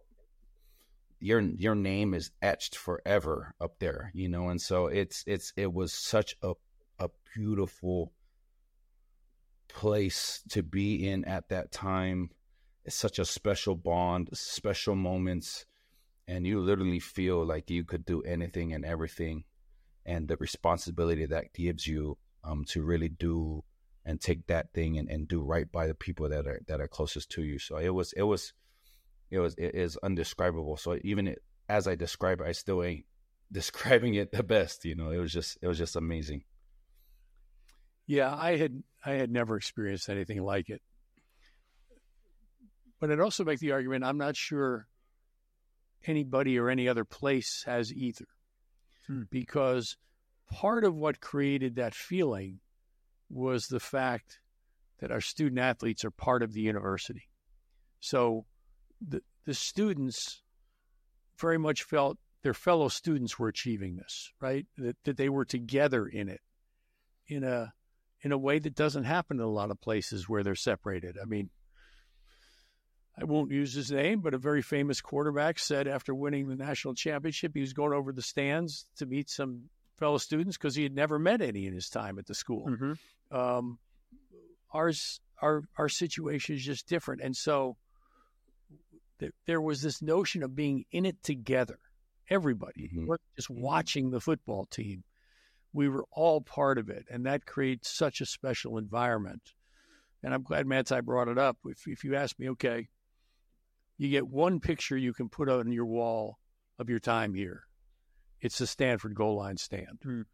your 1.21 1.39
your 1.39 1.75
name 1.75 2.13
is 2.13 2.31
etched 2.41 2.75
forever 2.75 3.53
up 3.61 3.77
there 3.79 4.11
you 4.13 4.27
know 4.27 4.49
and 4.49 4.59
so 4.59 4.87
it's 4.87 5.23
it's 5.27 5.53
it 5.55 5.71
was 5.71 5.93
such 5.93 6.35
a 6.41 6.53
a 7.01 7.09
beautiful 7.35 8.13
place 9.67 10.41
to 10.49 10.61
be 10.61 11.07
in 11.07 11.23
at 11.25 11.47
that 11.49 11.71
time 11.71 12.29
it's 12.83 12.95
such 12.95 13.19
a 13.19 13.25
special 13.25 13.75
bond 13.75 14.29
special 14.33 14.95
moments 14.95 15.65
and 16.27 16.45
you 16.45 16.59
literally 16.59 16.99
feel 16.99 17.45
like 17.45 17.69
you 17.69 17.83
could 17.83 18.05
do 18.05 18.21
anything 18.23 18.73
and 18.73 18.83
everything 18.83 19.43
and 20.05 20.27
the 20.27 20.37
responsibility 20.37 21.25
that 21.25 21.53
gives 21.53 21.87
you 21.87 22.17
um 22.43 22.65
to 22.65 22.81
really 22.81 23.09
do 23.09 23.63
and 24.03 24.19
take 24.19 24.47
that 24.47 24.73
thing 24.73 24.97
and, 24.97 25.09
and 25.09 25.27
do 25.27 25.41
right 25.41 25.71
by 25.71 25.87
the 25.87 25.95
people 25.95 26.27
that 26.27 26.45
are 26.45 26.59
that 26.67 26.81
are 26.81 26.87
closest 26.87 27.29
to 27.31 27.43
you 27.43 27.57
so 27.57 27.77
it 27.77 27.93
was 27.93 28.13
it 28.13 28.23
was 28.23 28.53
it 29.31 29.39
was 29.39 29.55
it 29.57 29.73
is 29.73 29.97
undescribable. 30.03 30.77
So 30.77 30.99
even 31.03 31.29
it, 31.29 31.41
as 31.69 31.87
I 31.87 31.95
describe 31.95 32.41
it, 32.41 32.47
I 32.47 32.51
still 32.51 32.83
ain't 32.83 33.05
describing 33.51 34.15
it 34.15 34.31
the 34.31 34.43
best. 34.43 34.85
You 34.85 34.95
know, 34.95 35.09
it 35.09 35.17
was 35.17 35.31
just 35.31 35.57
it 35.61 35.67
was 35.67 35.77
just 35.77 35.95
amazing. 35.95 36.43
Yeah, 38.11 38.35
I 38.37 38.57
had 38.57 38.83
I 39.05 39.11
had 39.11 39.31
never 39.31 39.55
experienced 39.55 40.09
anything 40.09 40.43
like 40.43 40.69
it. 40.69 40.81
But 42.99 43.09
I'd 43.09 43.21
also 43.21 43.45
make 43.45 43.59
the 43.59 43.71
argument 43.71 44.03
I'm 44.03 44.17
not 44.17 44.35
sure 44.35 44.89
anybody 46.05 46.59
or 46.59 46.69
any 46.69 46.89
other 46.89 47.05
place 47.05 47.63
has 47.65 47.93
either. 47.93 48.25
Hmm. 49.07 49.21
Because 49.29 49.95
part 50.51 50.83
of 50.83 50.93
what 50.93 51.21
created 51.21 51.75
that 51.75 51.95
feeling 51.95 52.59
was 53.29 53.67
the 53.67 53.79
fact 53.79 54.41
that 54.99 55.13
our 55.13 55.21
student 55.21 55.61
athletes 55.61 56.03
are 56.03 56.11
part 56.11 56.43
of 56.43 56.51
the 56.51 56.59
university. 56.59 57.29
So 58.01 58.45
the, 58.99 59.21
the 59.45 59.53
students 59.53 60.41
very 61.39 61.57
much 61.57 61.83
felt 61.83 62.17
their 62.43 62.53
fellow 62.53 62.89
students 62.89 63.39
were 63.39 63.47
achieving 63.47 63.95
this, 63.95 64.33
right? 64.41 64.65
That, 64.77 64.97
that 65.05 65.15
they 65.15 65.29
were 65.29 65.45
together 65.45 66.05
in 66.05 66.27
it 66.27 66.41
in 67.25 67.45
a 67.45 67.71
in 68.21 68.31
a 68.31 68.37
way 68.37 68.59
that 68.59 68.75
doesn't 68.75 69.05
happen 69.05 69.37
in 69.37 69.43
a 69.43 69.49
lot 69.49 69.71
of 69.71 69.81
places 69.81 70.29
where 70.29 70.43
they're 70.43 70.55
separated. 70.55 71.17
I 71.21 71.25
mean, 71.25 71.49
I 73.19 73.25
won't 73.25 73.51
use 73.51 73.73
his 73.73 73.91
name, 73.91 74.21
but 74.21 74.33
a 74.33 74.37
very 74.37 74.61
famous 74.61 75.01
quarterback 75.01 75.59
said 75.59 75.87
after 75.87 76.15
winning 76.15 76.47
the 76.47 76.55
national 76.55 76.95
championship, 76.95 77.51
he 77.53 77.61
was 77.61 77.73
going 77.73 77.93
over 77.93 78.11
the 78.11 78.21
stands 78.21 78.87
to 78.97 79.05
meet 79.05 79.29
some 79.29 79.69
fellow 79.97 80.17
students 80.17 80.57
because 80.57 80.75
he 80.75 80.83
had 80.83 80.95
never 80.95 81.19
met 81.19 81.41
any 81.41 81.67
in 81.67 81.73
his 81.73 81.89
time 81.89 82.17
at 82.17 82.25
the 82.25 82.33
school. 82.33 82.67
Mm-hmm. 82.67 83.37
Um, 83.37 83.79
ours, 84.73 85.19
our 85.41 85.63
our 85.77 85.89
situation 85.89 86.55
is 86.55 86.63
just 86.63 86.87
different, 86.87 87.21
and 87.21 87.35
so 87.35 87.77
there 89.45 89.61
was 89.61 89.81
this 89.81 90.01
notion 90.01 90.41
of 90.41 90.55
being 90.55 90.85
in 90.91 91.05
it 91.05 91.21
together. 91.23 91.79
Everybody, 92.29 92.89
mm-hmm. 92.93 93.13
just 93.35 93.49
watching 93.49 94.09
the 94.09 94.19
football 94.19 94.65
team. 94.65 95.03
We 95.73 95.89
were 95.89 96.05
all 96.11 96.41
part 96.41 96.77
of 96.77 96.89
it, 96.89 97.05
and 97.09 97.25
that 97.25 97.45
creates 97.45 97.89
such 97.89 98.21
a 98.21 98.25
special 98.25 98.77
environment. 98.77 99.53
And 100.23 100.33
I'm 100.33 100.43
glad 100.43 100.67
Manti 100.67 101.01
brought 101.01 101.27
it 101.27 101.37
up. 101.37 101.57
If, 101.65 101.87
if 101.87 102.03
you 102.03 102.15
ask 102.15 102.37
me, 102.37 102.49
okay, 102.51 102.89
you 103.97 104.09
get 104.09 104.27
one 104.27 104.59
picture 104.59 104.97
you 104.97 105.13
can 105.13 105.29
put 105.29 105.49
on 105.49 105.71
your 105.71 105.85
wall 105.85 106.37
of 106.77 106.89
your 106.89 106.99
time 106.99 107.33
here. 107.33 107.63
It's 108.39 108.57
the 108.57 108.67
Stanford 108.67 109.15
goal 109.15 109.37
line 109.37 109.57
stand. 109.57 109.99
Mm. 110.05 110.25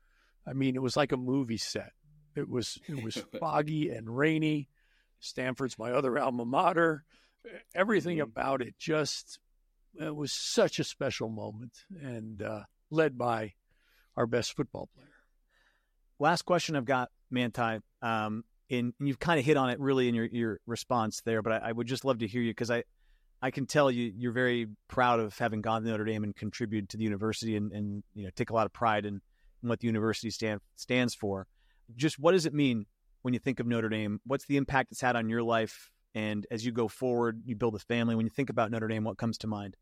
I 0.48 0.54
mean, 0.54 0.76
it 0.76 0.82
was 0.82 0.98
like 0.98 1.12
a 1.12 1.18
movie 1.18 1.58
set. 1.58 1.92
It 2.36 2.50
was 2.50 2.80
it 2.88 3.04
was 3.04 3.16
foggy 3.40 3.90
and 3.90 4.16
rainy. 4.16 4.70
Stanford's 5.20 5.78
my 5.78 5.92
other 5.92 6.18
alma 6.18 6.46
mater 6.46 7.04
everything 7.76 8.18
mm-hmm. 8.18 8.30
about 8.30 8.62
it 8.62 8.76
just 8.78 9.40
it 10.00 10.16
was 10.16 10.32
such 10.32 10.80
a 10.80 10.84
special 10.84 11.30
moment 11.30 11.86
and 12.02 12.42
uh, 12.42 12.62
led 12.92 13.18
by 13.18 13.54
our 14.16 14.28
best 14.28 14.56
football 14.56 14.90
player. 14.94 15.08
Last 16.20 16.44
question 16.44 16.76
I've 16.76 16.86
got, 16.86 17.10
Manti. 17.30 17.80
Um, 18.02 18.44
in 18.70 18.94
you've 19.00 19.20
kind 19.20 19.40
of 19.40 19.46
hit 19.46 19.58
on 19.58 19.70
it 19.70 19.80
really 19.80 20.10
in 20.10 20.16
your, 20.16 20.26
your 20.26 20.60
response 20.66 21.22
there, 21.22 21.42
but 21.42 21.54
I, 21.54 21.70
I 21.70 21.72
would 21.72 21.88
just 21.88 22.04
love 22.06 22.20
to 22.20 22.28
hear 22.28 22.42
you 22.42 22.52
because 22.52 22.72
I, 22.72 22.84
I 23.42 23.52
can 23.52 23.66
tell 23.66 23.90
you 23.90 24.12
you're 24.16 24.32
very 24.32 24.68
proud 24.88 25.20
of 25.20 25.38
having 25.38 25.62
gone 25.62 25.84
to 25.84 25.90
Notre 25.90 26.06
Dame 26.06 26.24
and 26.24 26.36
contributed 26.36 26.90
to 26.90 26.98
the 26.98 27.04
university 27.04 27.56
and, 27.56 27.72
and 27.72 28.04
you 28.14 28.24
know 28.24 28.30
take 28.36 28.50
a 28.50 28.54
lot 28.54 28.66
of 28.66 28.74
pride 28.74 29.06
in, 29.06 29.22
in 29.64 29.70
what 29.70 29.80
the 29.80 29.88
university 29.88 30.30
stand, 30.30 30.60
stands 30.76 31.16
for. 31.16 31.48
Just 31.96 32.20
what 32.20 32.34
does 32.34 32.46
it 32.46 32.54
mean 32.54 32.86
when 33.22 33.34
you 33.34 33.40
think 33.40 33.60
of 33.60 33.68
Notre 33.68 33.90
Dame? 33.90 34.20
What's 34.26 34.46
the 34.46 34.58
impact 34.58 34.92
it's 34.92 35.02
had 35.02 35.16
on 35.16 35.30
your 35.30 35.44
life? 35.44 35.92
And 36.14 36.48
as 36.50 36.66
you 36.66 36.72
go 36.72 36.88
forward, 36.88 37.42
you 37.46 37.56
build 37.56 37.76
a 37.76 37.80
family. 37.80 38.16
When 38.16 38.26
you 38.26 38.32
think 38.32 38.50
about 38.50 38.72
Notre 38.72 38.88
Dame, 38.88 39.04
what 39.04 39.18
comes 39.18 39.38
to 39.40 39.48
mind? 39.48 39.76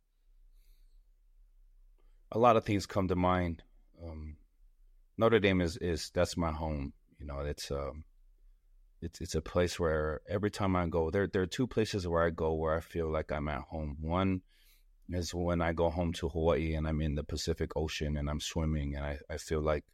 A 2.32 2.38
lot 2.38 2.58
of 2.58 2.66
things 2.66 2.86
come 2.86 3.08
to 3.08 3.16
mind. 3.16 3.64
Um, 4.06 4.36
Notre 5.18 5.40
Dame 5.40 5.62
is 5.62 5.78
is 5.78 6.12
that's 6.14 6.36
my 6.36 6.52
home. 6.52 6.94
You 7.20 7.26
know, 7.26 7.40
it's 7.40 7.72
um, 7.72 8.04
it's 9.02 9.22
it's 9.22 9.36
a 9.36 9.42
place 9.42 9.80
where 9.80 10.22
every 10.28 10.52
time 10.52 10.76
I 10.76 10.88
go, 10.88 11.10
there 11.10 11.28
there 11.28 11.42
are 11.42 11.48
two 11.48 11.68
places 11.68 12.08
where 12.08 12.24
I 12.24 12.32
go 12.32 12.54
where 12.54 12.76
I 12.76 12.82
feel 12.82 13.10
like 13.10 13.32
I'm 13.32 13.48
at 13.48 13.62
home. 13.62 13.98
One 14.02 14.42
is 15.10 15.34
when 15.34 15.62
I 15.62 15.72
go 15.72 15.90
home 15.90 16.14
to 16.14 16.30
Hawaii 16.30 16.74
and 16.74 16.88
I'm 16.88 17.02
in 17.02 17.16
the 17.16 17.24
Pacific 17.24 17.72
Ocean 17.76 18.18
and 18.18 18.30
I'm 18.30 18.40
swimming 18.40 18.96
and 18.96 19.06
I, 19.06 19.20
I 19.30 19.38
feel 19.38 19.62
like 19.62 19.86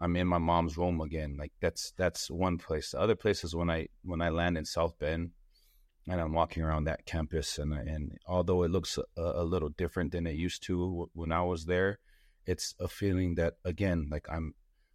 I'm 0.00 0.16
in 0.16 0.26
my 0.26 0.38
mom's 0.38 0.78
room 0.78 1.00
again. 1.00 1.36
Like 1.38 1.52
that's 1.60 1.92
that's 1.96 2.30
one 2.30 2.58
place. 2.58 2.92
The 2.92 3.00
other 3.00 3.16
place 3.16 3.44
is 3.44 3.54
when 3.54 3.70
I 3.70 3.88
when 4.02 4.22
I 4.22 4.30
land 4.30 4.56
in 4.56 4.64
South 4.64 4.98
Bend 4.98 5.30
and 6.08 6.20
I'm 6.20 6.32
walking 6.32 6.62
around 6.62 6.84
that 6.84 7.06
campus 7.06 7.58
and 7.58 7.72
and 7.72 8.18
although 8.26 8.62
it 8.62 8.70
looks 8.70 8.98
a, 8.98 9.22
a 9.22 9.44
little 9.44 9.68
different 9.68 10.12
than 10.12 10.26
it 10.26 10.34
used 10.34 10.62
to 10.64 11.08
when 11.12 11.32
I 11.32 11.42
was 11.42 11.66
there, 11.66 11.98
it's 12.48 12.74
a 12.80 12.88
feeling 12.88 13.34
that 13.34 13.54
again 13.64 14.08
like 14.10 14.26
I'm 14.30 14.54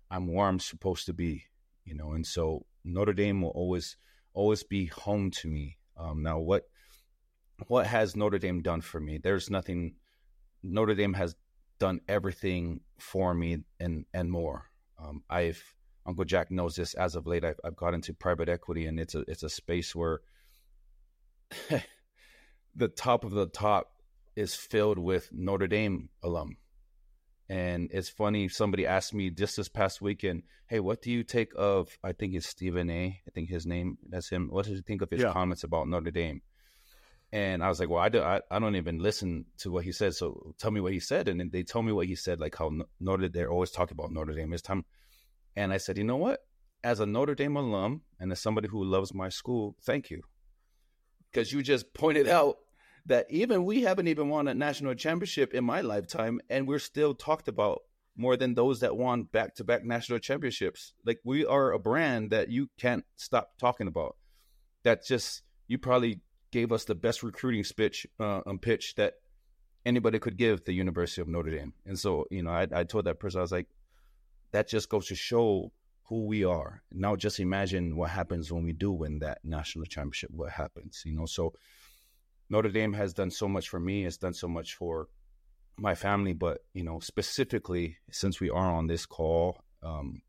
I'm 0.10 0.28
where 0.28 0.48
I'm 0.48 0.60
supposed 0.60 1.06
to 1.06 1.14
be, 1.14 1.46
you 1.86 1.94
know. 1.94 2.14
And 2.14 2.26
so 2.26 2.66
Notre 2.84 3.14
Dame 3.14 3.44
will 3.44 3.50
always 3.52 3.96
always 4.34 4.64
be 4.64 4.88
home 4.88 5.30
to 5.32 5.48
me. 5.48 5.78
Um, 5.96 6.24
now 6.24 6.40
what 6.40 6.64
what 7.68 7.86
has 7.86 8.16
Notre 8.16 8.40
Dame 8.40 8.62
done 8.62 8.82
for 8.82 9.00
me? 9.00 9.20
There's 9.20 9.52
nothing. 9.52 9.96
Notre 10.64 10.96
Dame 10.96 11.14
has 11.14 11.36
done 11.80 12.02
everything 12.08 12.82
for 12.98 13.36
me 13.36 13.60
and 13.80 14.06
and 14.14 14.32
more. 14.32 14.72
Um, 15.00 15.24
I've 15.30 15.64
Uncle 16.08 16.26
Jack 16.26 16.50
knows 16.50 16.76
this. 16.76 16.96
As 16.96 17.16
of 17.16 17.28
late, 17.28 17.46
I've, 17.46 17.60
I've 17.64 17.76
got 17.76 17.94
into 17.94 18.16
private 18.16 18.50
equity, 18.50 18.88
and 18.88 19.00
it's 19.00 19.14
a 19.14 19.24
it's 19.28 19.44
a 19.44 19.50
space 19.50 19.96
where 19.96 20.22
the 22.76 22.88
top 22.88 23.24
of 23.24 23.32
the 23.32 23.46
top 23.46 23.92
is 24.36 24.56
filled 24.56 24.98
with 24.98 25.30
Notre 25.32 25.68
Dame 25.68 26.10
alum. 26.24 26.58
And 27.54 27.92
it's 27.92 28.10
funny, 28.10 28.50
somebody 28.50 28.88
asked 28.88 29.14
me 29.14 29.30
just 29.30 29.58
this 29.58 29.70
past 29.70 30.02
weekend, 30.02 30.42
hey, 30.66 30.80
what 30.80 31.04
do 31.04 31.12
you 31.12 31.24
take 31.24 31.52
of, 31.56 31.96
I 32.04 32.12
think 32.12 32.34
it's 32.34 32.48
Stephen 32.48 32.90
A. 32.90 33.22
I 33.28 33.32
think 33.32 33.48
his 33.48 33.68
name, 33.68 34.00
that's 34.10 34.28
him. 34.28 34.48
What 34.50 34.66
did 34.66 34.76
you 34.76 34.82
think 34.82 35.04
of 35.04 35.12
his 35.12 35.22
yeah. 35.22 35.32
comments 35.32 35.64
about 35.64 35.88
Notre 35.88 36.10
Dame? 36.10 36.42
And 37.32 37.64
I 37.64 37.70
was 37.70 37.80
like, 37.80 37.90
well, 37.90 38.00
I, 38.00 38.10
do, 38.10 38.24
I, 38.24 38.42
I 38.50 38.58
don't 38.58 38.76
even 38.76 38.98
listen 38.98 39.46
to 39.60 39.70
what 39.70 39.84
he 39.84 39.92
said. 39.92 40.16
So 40.16 40.56
tell 40.58 40.72
me 40.72 40.82
what 40.82 40.94
he 40.94 41.00
said. 41.00 41.28
And 41.28 41.52
they 41.52 41.62
told 41.62 41.86
me 41.86 41.92
what 41.92 42.08
he 42.08 42.16
said, 42.16 42.40
like 42.40 42.56
how 42.58 42.72
Notre 43.00 43.30
they're 43.30 43.52
always 43.52 43.70
talking 43.70 43.96
about 44.00 44.12
Notre 44.12 44.34
Dame. 44.34 44.50
This 44.50 44.64
time, 44.64 44.84
and 45.56 45.72
I 45.72 45.78
said, 45.78 46.00
you 46.00 46.04
know 46.04 46.18
what? 46.18 46.40
As 46.84 47.02
a 47.02 47.06
Notre 47.06 47.36
Dame 47.36 47.58
alum 47.58 48.02
and 48.20 48.32
as 48.32 48.42
somebody 48.42 48.68
who 48.68 48.84
loves 48.84 49.14
my 49.14 49.30
school, 49.30 49.76
thank 49.84 50.10
you, 50.10 50.24
because 51.32 51.54
you 51.54 51.62
just 51.62 51.94
pointed 51.94 52.28
out 52.28 52.58
that 53.06 53.26
even 53.30 53.66
we 53.66 53.82
haven't 53.82 54.08
even 54.08 54.30
won 54.30 54.48
a 54.48 54.54
national 54.54 54.96
championship 54.96 55.54
in 55.54 55.64
my 55.64 55.82
lifetime, 55.82 56.40
and 56.50 56.68
we're 56.68 56.80
still 56.80 57.14
talked 57.14 57.48
about 57.48 57.82
more 58.16 58.38
than 58.38 58.54
those 58.54 58.80
that 58.82 58.96
won 58.96 59.24
back 59.24 59.56
to 59.56 59.64
back 59.64 59.84
national 59.84 60.20
championships. 60.20 60.94
Like 61.06 61.20
we 61.24 61.46
are 61.46 61.72
a 61.72 61.80
brand 61.80 62.32
that 62.32 62.50
you 62.50 62.70
can't 62.80 63.06
stop 63.16 63.58
talking 63.58 63.88
about. 63.88 64.16
That 64.84 65.06
just 65.06 65.44
you 65.68 65.78
probably 65.78 66.22
gave 66.52 66.72
us 66.72 66.86
the 66.86 66.96
best 66.96 67.24
recruiting 67.24 67.64
pitch 67.76 68.06
uh, 68.20 68.42
um, 68.46 68.60
pitch 68.60 68.96
that 68.96 69.16
anybody 69.86 70.20
could 70.20 70.38
give 70.38 70.64
the 70.64 70.74
University 70.74 71.22
of 71.22 71.28
Notre 71.28 71.52
Dame. 71.52 71.74
And 71.86 71.98
so, 71.98 72.26
you 72.30 72.44
know, 72.44 72.52
I, 72.52 72.68
I 72.72 72.84
told 72.84 73.06
that 73.06 73.20
person, 73.20 73.40
I 73.40 73.42
was 73.42 73.52
like, 73.52 73.68
that 74.52 74.70
just 74.70 74.88
goes 74.88 75.08
to 75.08 75.16
show 75.16 75.72
who 76.04 76.26
we 76.26 76.44
are. 76.44 76.84
Now, 76.92 77.16
just 77.16 77.40
imagine 77.40 77.96
what 77.96 78.12
happens 78.12 78.52
when 78.52 78.64
we 78.64 78.74
do 78.74 78.92
win 78.92 79.20
that 79.20 79.40
national 79.44 79.86
championship. 79.86 80.30
What 80.32 80.52
happens, 80.52 81.02
you 81.06 81.16
know? 81.16 81.26
So, 81.26 81.54
Notre 82.54 82.70
Dame 82.70 82.94
has 82.94 83.16
done 83.16 83.32
so 83.32 83.48
much 83.48 83.68
for 83.68 83.80
me. 83.80 84.06
It's 84.06 84.18
done 84.18 84.36
so 84.36 84.48
much 84.48 84.76
for 84.76 85.08
my 85.76 85.96
family, 85.96 86.34
but 86.34 86.60
you 86.76 86.84
know, 86.84 87.00
specifically 87.00 87.98
since 88.12 88.40
we 88.40 88.52
are 88.52 88.72
on 88.72 88.86
this 88.86 89.08
call, 89.08 89.58
um, 89.82 90.22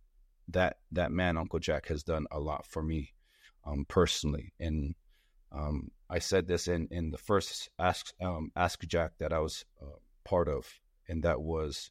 that 0.48 0.78
that 0.92 1.12
man, 1.12 1.36
Uncle 1.36 1.58
Jack, 1.58 1.88
has 1.88 2.02
done 2.02 2.26
a 2.32 2.40
lot 2.40 2.64
for 2.64 2.82
me 2.82 3.12
um, 3.66 3.84
personally, 3.86 4.54
and 4.58 4.94
um, 5.52 5.90
I 6.08 6.18
said 6.18 6.48
this 6.48 6.66
in, 6.66 6.88
in 6.90 7.10
the 7.10 7.18
first 7.18 7.68
Ask 7.78 8.14
um, 8.22 8.50
Ask 8.56 8.80
Jack 8.86 9.18
that 9.18 9.34
I 9.34 9.40
was 9.40 9.66
uh, 9.82 9.98
part 10.24 10.48
of, 10.48 10.80
and 11.06 11.22
that 11.24 11.42
was 11.42 11.90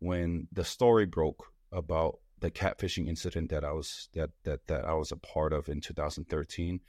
when 0.00 0.48
the 0.50 0.64
story 0.64 1.06
broke 1.06 1.46
about 1.70 2.18
the 2.40 2.50
catfishing 2.50 3.08
incident 3.08 3.50
that 3.50 3.64
I 3.64 3.70
was 3.70 4.08
that 4.14 4.30
that 4.42 4.66
that 4.66 4.84
I 4.84 4.94
was 4.94 5.12
a 5.12 5.16
part 5.16 5.52
of 5.52 5.68
in 5.68 5.80
2013. 5.80 6.80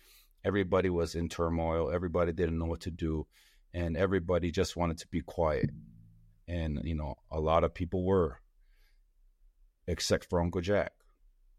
Everybody 0.43 0.89
was 0.89 1.15
in 1.15 1.29
turmoil. 1.29 1.91
Everybody 1.91 2.31
didn't 2.31 2.57
know 2.57 2.65
what 2.65 2.81
to 2.81 2.91
do, 2.91 3.27
and 3.73 3.95
everybody 3.95 4.51
just 4.51 4.75
wanted 4.75 4.97
to 4.99 5.07
be 5.07 5.21
quiet. 5.21 5.69
And 6.47 6.81
you 6.83 6.95
know, 6.95 7.15
a 7.31 7.39
lot 7.39 7.63
of 7.63 7.73
people 7.73 8.03
were, 8.03 8.39
except 9.87 10.29
for 10.29 10.41
Uncle 10.41 10.61
Jack. 10.61 10.93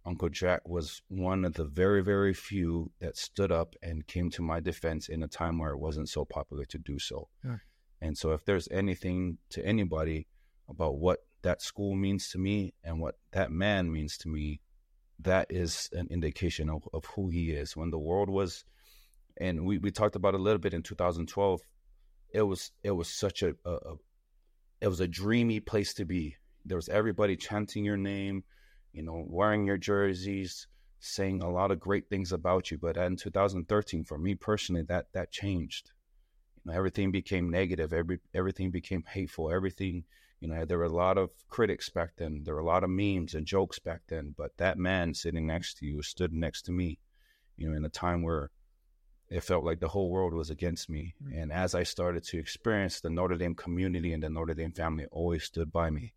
Uncle 0.04 0.28
Jack 0.28 0.68
was 0.68 1.00
one 1.08 1.44
of 1.44 1.54
the 1.54 1.64
very, 1.64 2.02
very 2.02 2.34
few 2.34 2.90
that 3.00 3.16
stood 3.16 3.52
up 3.52 3.76
and 3.82 4.06
came 4.06 4.30
to 4.30 4.42
my 4.42 4.58
defense 4.58 5.08
in 5.08 5.22
a 5.22 5.28
time 5.28 5.58
where 5.58 5.70
it 5.70 5.78
wasn't 5.78 6.08
so 6.08 6.24
popular 6.24 6.64
to 6.64 6.78
do 6.78 6.98
so. 6.98 7.28
Yeah. 7.44 7.58
And 8.00 8.18
so, 8.18 8.32
if 8.32 8.44
there's 8.44 8.66
anything 8.72 9.38
to 9.50 9.64
anybody 9.64 10.26
about 10.68 10.96
what 10.96 11.20
that 11.42 11.62
school 11.62 11.94
means 11.94 12.30
to 12.30 12.38
me 12.38 12.74
and 12.82 13.00
what 13.00 13.16
that 13.30 13.52
man 13.52 13.92
means 13.92 14.16
to 14.18 14.28
me, 14.28 14.60
that 15.20 15.46
is 15.50 15.88
an 15.92 16.08
indication 16.10 16.68
of, 16.68 16.88
of 16.92 17.04
who 17.06 17.28
he 17.28 17.50
is. 17.50 17.76
When 17.76 17.90
the 17.90 17.98
world 17.98 18.28
was, 18.28 18.64
and 19.38 19.64
we, 19.64 19.78
we 19.78 19.90
talked 19.90 20.16
about 20.16 20.34
a 20.34 20.38
little 20.38 20.58
bit 20.58 20.74
in 20.74 20.82
2012, 20.82 21.60
it 22.34 22.42
was 22.42 22.72
it 22.82 22.92
was 22.92 23.08
such 23.08 23.42
a, 23.42 23.54
a, 23.64 23.70
a 23.70 23.94
it 24.80 24.88
was 24.88 25.00
a 25.00 25.08
dreamy 25.08 25.60
place 25.60 25.94
to 25.94 26.04
be. 26.04 26.36
There 26.64 26.76
was 26.76 26.88
everybody 26.88 27.36
chanting 27.36 27.84
your 27.84 27.96
name 27.96 28.44
you 28.92 29.02
know, 29.02 29.24
wearing 29.26 29.66
your 29.66 29.78
jerseys, 29.78 30.66
saying 31.00 31.42
a 31.42 31.50
lot 31.50 31.70
of 31.70 31.80
great 31.80 32.08
things 32.08 32.32
about 32.32 32.70
you. 32.70 32.78
But 32.78 32.96
in 32.96 33.16
2013, 33.16 34.04
for 34.04 34.18
me 34.18 34.34
personally, 34.34 34.82
that 34.88 35.06
that 35.12 35.32
changed. 35.32 35.92
You 36.64 36.70
know, 36.70 36.78
everything 36.78 37.10
became 37.10 37.50
negative. 37.50 37.92
Every 37.92 38.20
everything 38.34 38.70
became 38.70 39.04
hateful. 39.08 39.50
Everything, 39.50 40.04
you 40.42 40.48
know, 40.48 40.64
there 40.64 40.78
were 40.78 40.84
a 40.84 40.88
lot 40.88 41.18
of 41.18 41.30
critics 41.48 41.88
back 41.88 42.16
then. 42.16 42.42
There 42.44 42.54
were 42.54 42.60
a 42.60 42.66
lot 42.66 42.82
of 42.82 42.90
memes 42.90 43.34
and 43.34 43.46
jokes 43.46 43.78
back 43.78 44.00
then. 44.08 44.34
But 44.36 44.56
that 44.56 44.76
man 44.76 45.14
sitting 45.14 45.46
next 45.46 45.78
to 45.78 45.86
you 45.86 46.02
stood 46.02 46.32
next 46.32 46.62
to 46.62 46.72
me. 46.72 46.98
You 47.56 47.70
know, 47.70 47.76
in 47.76 47.84
a 47.84 47.88
time 47.88 48.22
where 48.22 48.50
it 49.30 49.44
felt 49.44 49.64
like 49.64 49.78
the 49.78 49.86
whole 49.86 50.10
world 50.10 50.34
was 50.34 50.50
against 50.50 50.90
me. 50.90 51.14
Mm-hmm. 51.22 51.38
And 51.38 51.52
as 51.52 51.76
I 51.76 51.84
started 51.84 52.24
to 52.24 52.40
experience 52.40 53.00
the 53.00 53.08
Notre 53.08 53.36
Dame 53.36 53.54
community 53.54 54.12
and 54.12 54.20
the 54.20 54.30
Notre 54.30 54.54
Dame 54.54 54.72
family 54.72 55.06
always 55.12 55.44
stood 55.44 55.70
by 55.70 55.90
me. 55.90 56.12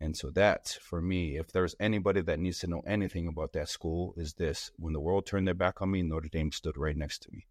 And 0.00 0.16
so 0.16 0.30
that, 0.30 0.78
for 0.80 1.02
me, 1.02 1.36
if 1.36 1.50
there's 1.50 1.74
anybody 1.80 2.20
that 2.20 2.38
needs 2.38 2.60
to 2.60 2.68
know 2.68 2.82
anything 2.86 3.26
about 3.26 3.54
that 3.54 3.68
school, 3.68 4.14
is 4.16 4.34
this: 4.34 4.70
when 4.76 4.92
the 4.92 5.00
world 5.00 5.26
turned 5.26 5.48
their 5.48 5.54
back 5.54 5.82
on 5.82 5.90
me, 5.90 6.02
Notre 6.02 6.28
Dame 6.28 6.52
stood 6.52 6.76
right 6.76 6.96
next 6.96 7.22
to 7.22 7.32
me, 7.32 7.48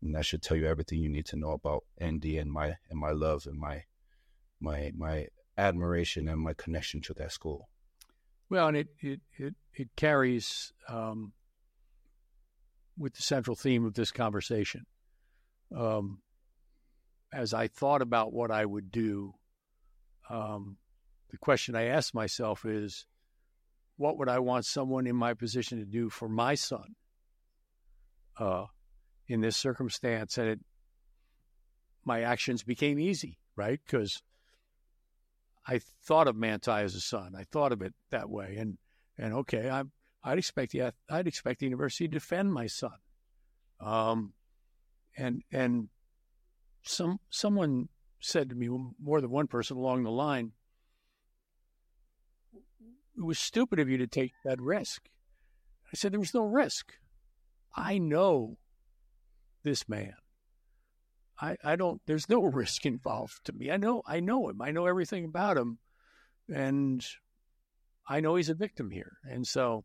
and 0.00 0.14
that 0.14 0.24
should 0.24 0.40
tell 0.40 0.56
you 0.56 0.68
everything 0.68 1.00
you 1.00 1.08
need 1.08 1.26
to 1.26 1.36
know 1.36 1.50
about 1.50 1.82
ND 2.00 2.26
and 2.36 2.52
my 2.52 2.76
and 2.88 3.00
my 3.00 3.10
love 3.10 3.48
and 3.48 3.58
my 3.58 3.82
my 4.60 4.92
my 4.96 5.26
admiration 5.58 6.28
and 6.28 6.40
my 6.40 6.54
connection 6.54 7.02
to 7.02 7.14
that 7.14 7.32
school. 7.32 7.68
Well, 8.48 8.68
and 8.68 8.76
it 8.76 8.88
it 9.00 9.20
it, 9.36 9.54
it 9.74 9.88
carries 9.96 10.72
um, 10.88 11.32
with 12.96 13.14
the 13.14 13.22
central 13.22 13.56
theme 13.56 13.84
of 13.84 13.92
this 13.94 14.10
conversation. 14.10 14.86
Um, 15.76 16.22
as 17.32 17.52
I 17.52 17.68
thought 17.68 18.02
about 18.02 18.32
what 18.32 18.50
I 18.50 18.64
would 18.64 18.90
do. 18.90 19.34
Um, 20.30 20.78
the 21.30 21.38
question 21.38 21.74
I 21.74 21.84
asked 21.84 22.14
myself 22.14 22.64
is, 22.64 23.06
what 23.96 24.18
would 24.18 24.28
I 24.28 24.38
want 24.38 24.64
someone 24.64 25.06
in 25.06 25.16
my 25.16 25.34
position 25.34 25.78
to 25.78 25.84
do 25.84 26.08
for 26.08 26.28
my 26.28 26.54
son 26.54 26.94
uh, 28.38 28.66
in 29.26 29.40
this 29.40 29.56
circumstance? 29.56 30.38
And 30.38 30.48
it, 30.48 30.60
my 32.04 32.22
actions 32.22 32.62
became 32.62 32.98
easy, 32.98 33.38
right? 33.56 33.80
Because 33.84 34.22
I 35.68 35.80
thought 36.02 36.28
of 36.28 36.36
Manti 36.36 36.70
as 36.70 36.94
a 36.94 37.00
son. 37.00 37.34
I 37.36 37.44
thought 37.44 37.72
of 37.72 37.82
it 37.82 37.94
that 38.10 38.30
way, 38.30 38.56
and 38.58 38.78
and 39.18 39.34
okay, 39.34 39.68
I'm 39.68 39.92
I'd 40.24 40.38
expect 40.38 40.72
the 40.72 40.92
I'd 41.10 41.26
expect 41.26 41.60
the 41.60 41.66
university 41.66 42.08
to 42.08 42.12
defend 42.12 42.52
my 42.52 42.66
son. 42.66 42.96
Um, 43.78 44.32
and 45.16 45.42
and 45.52 45.88
some 46.82 47.20
someone 47.28 47.90
said 48.18 48.48
to 48.48 48.56
me 48.56 48.68
more 49.00 49.20
than 49.20 49.30
one 49.30 49.46
person 49.46 49.76
along 49.76 50.04
the 50.04 50.10
line, 50.10 50.52
it 53.16 53.24
was 53.24 53.38
stupid 53.38 53.78
of 53.78 53.90
you 53.90 53.98
to 53.98 54.06
take 54.06 54.32
that 54.44 54.60
risk. 54.60 55.10
I 55.92 55.96
said, 55.96 56.12
there 56.12 56.20
was 56.20 56.34
no 56.34 56.44
risk. 56.44 56.94
I 57.74 57.98
know 57.98 58.58
this 59.62 59.88
man. 59.88 60.14
I, 61.40 61.56
I 61.62 61.76
don't, 61.76 62.00
there's 62.06 62.28
no 62.28 62.42
risk 62.44 62.86
involved 62.86 63.44
to 63.44 63.52
me. 63.52 63.70
I 63.70 63.76
know, 63.76 64.02
I 64.06 64.20
know 64.20 64.48
him. 64.48 64.60
I 64.60 64.70
know 64.70 64.86
everything 64.86 65.24
about 65.24 65.56
him. 65.56 65.78
And 66.52 67.04
I 68.08 68.20
know 68.20 68.36
he's 68.36 68.48
a 68.48 68.54
victim 68.54 68.90
here. 68.90 69.18
And 69.24 69.46
so, 69.46 69.84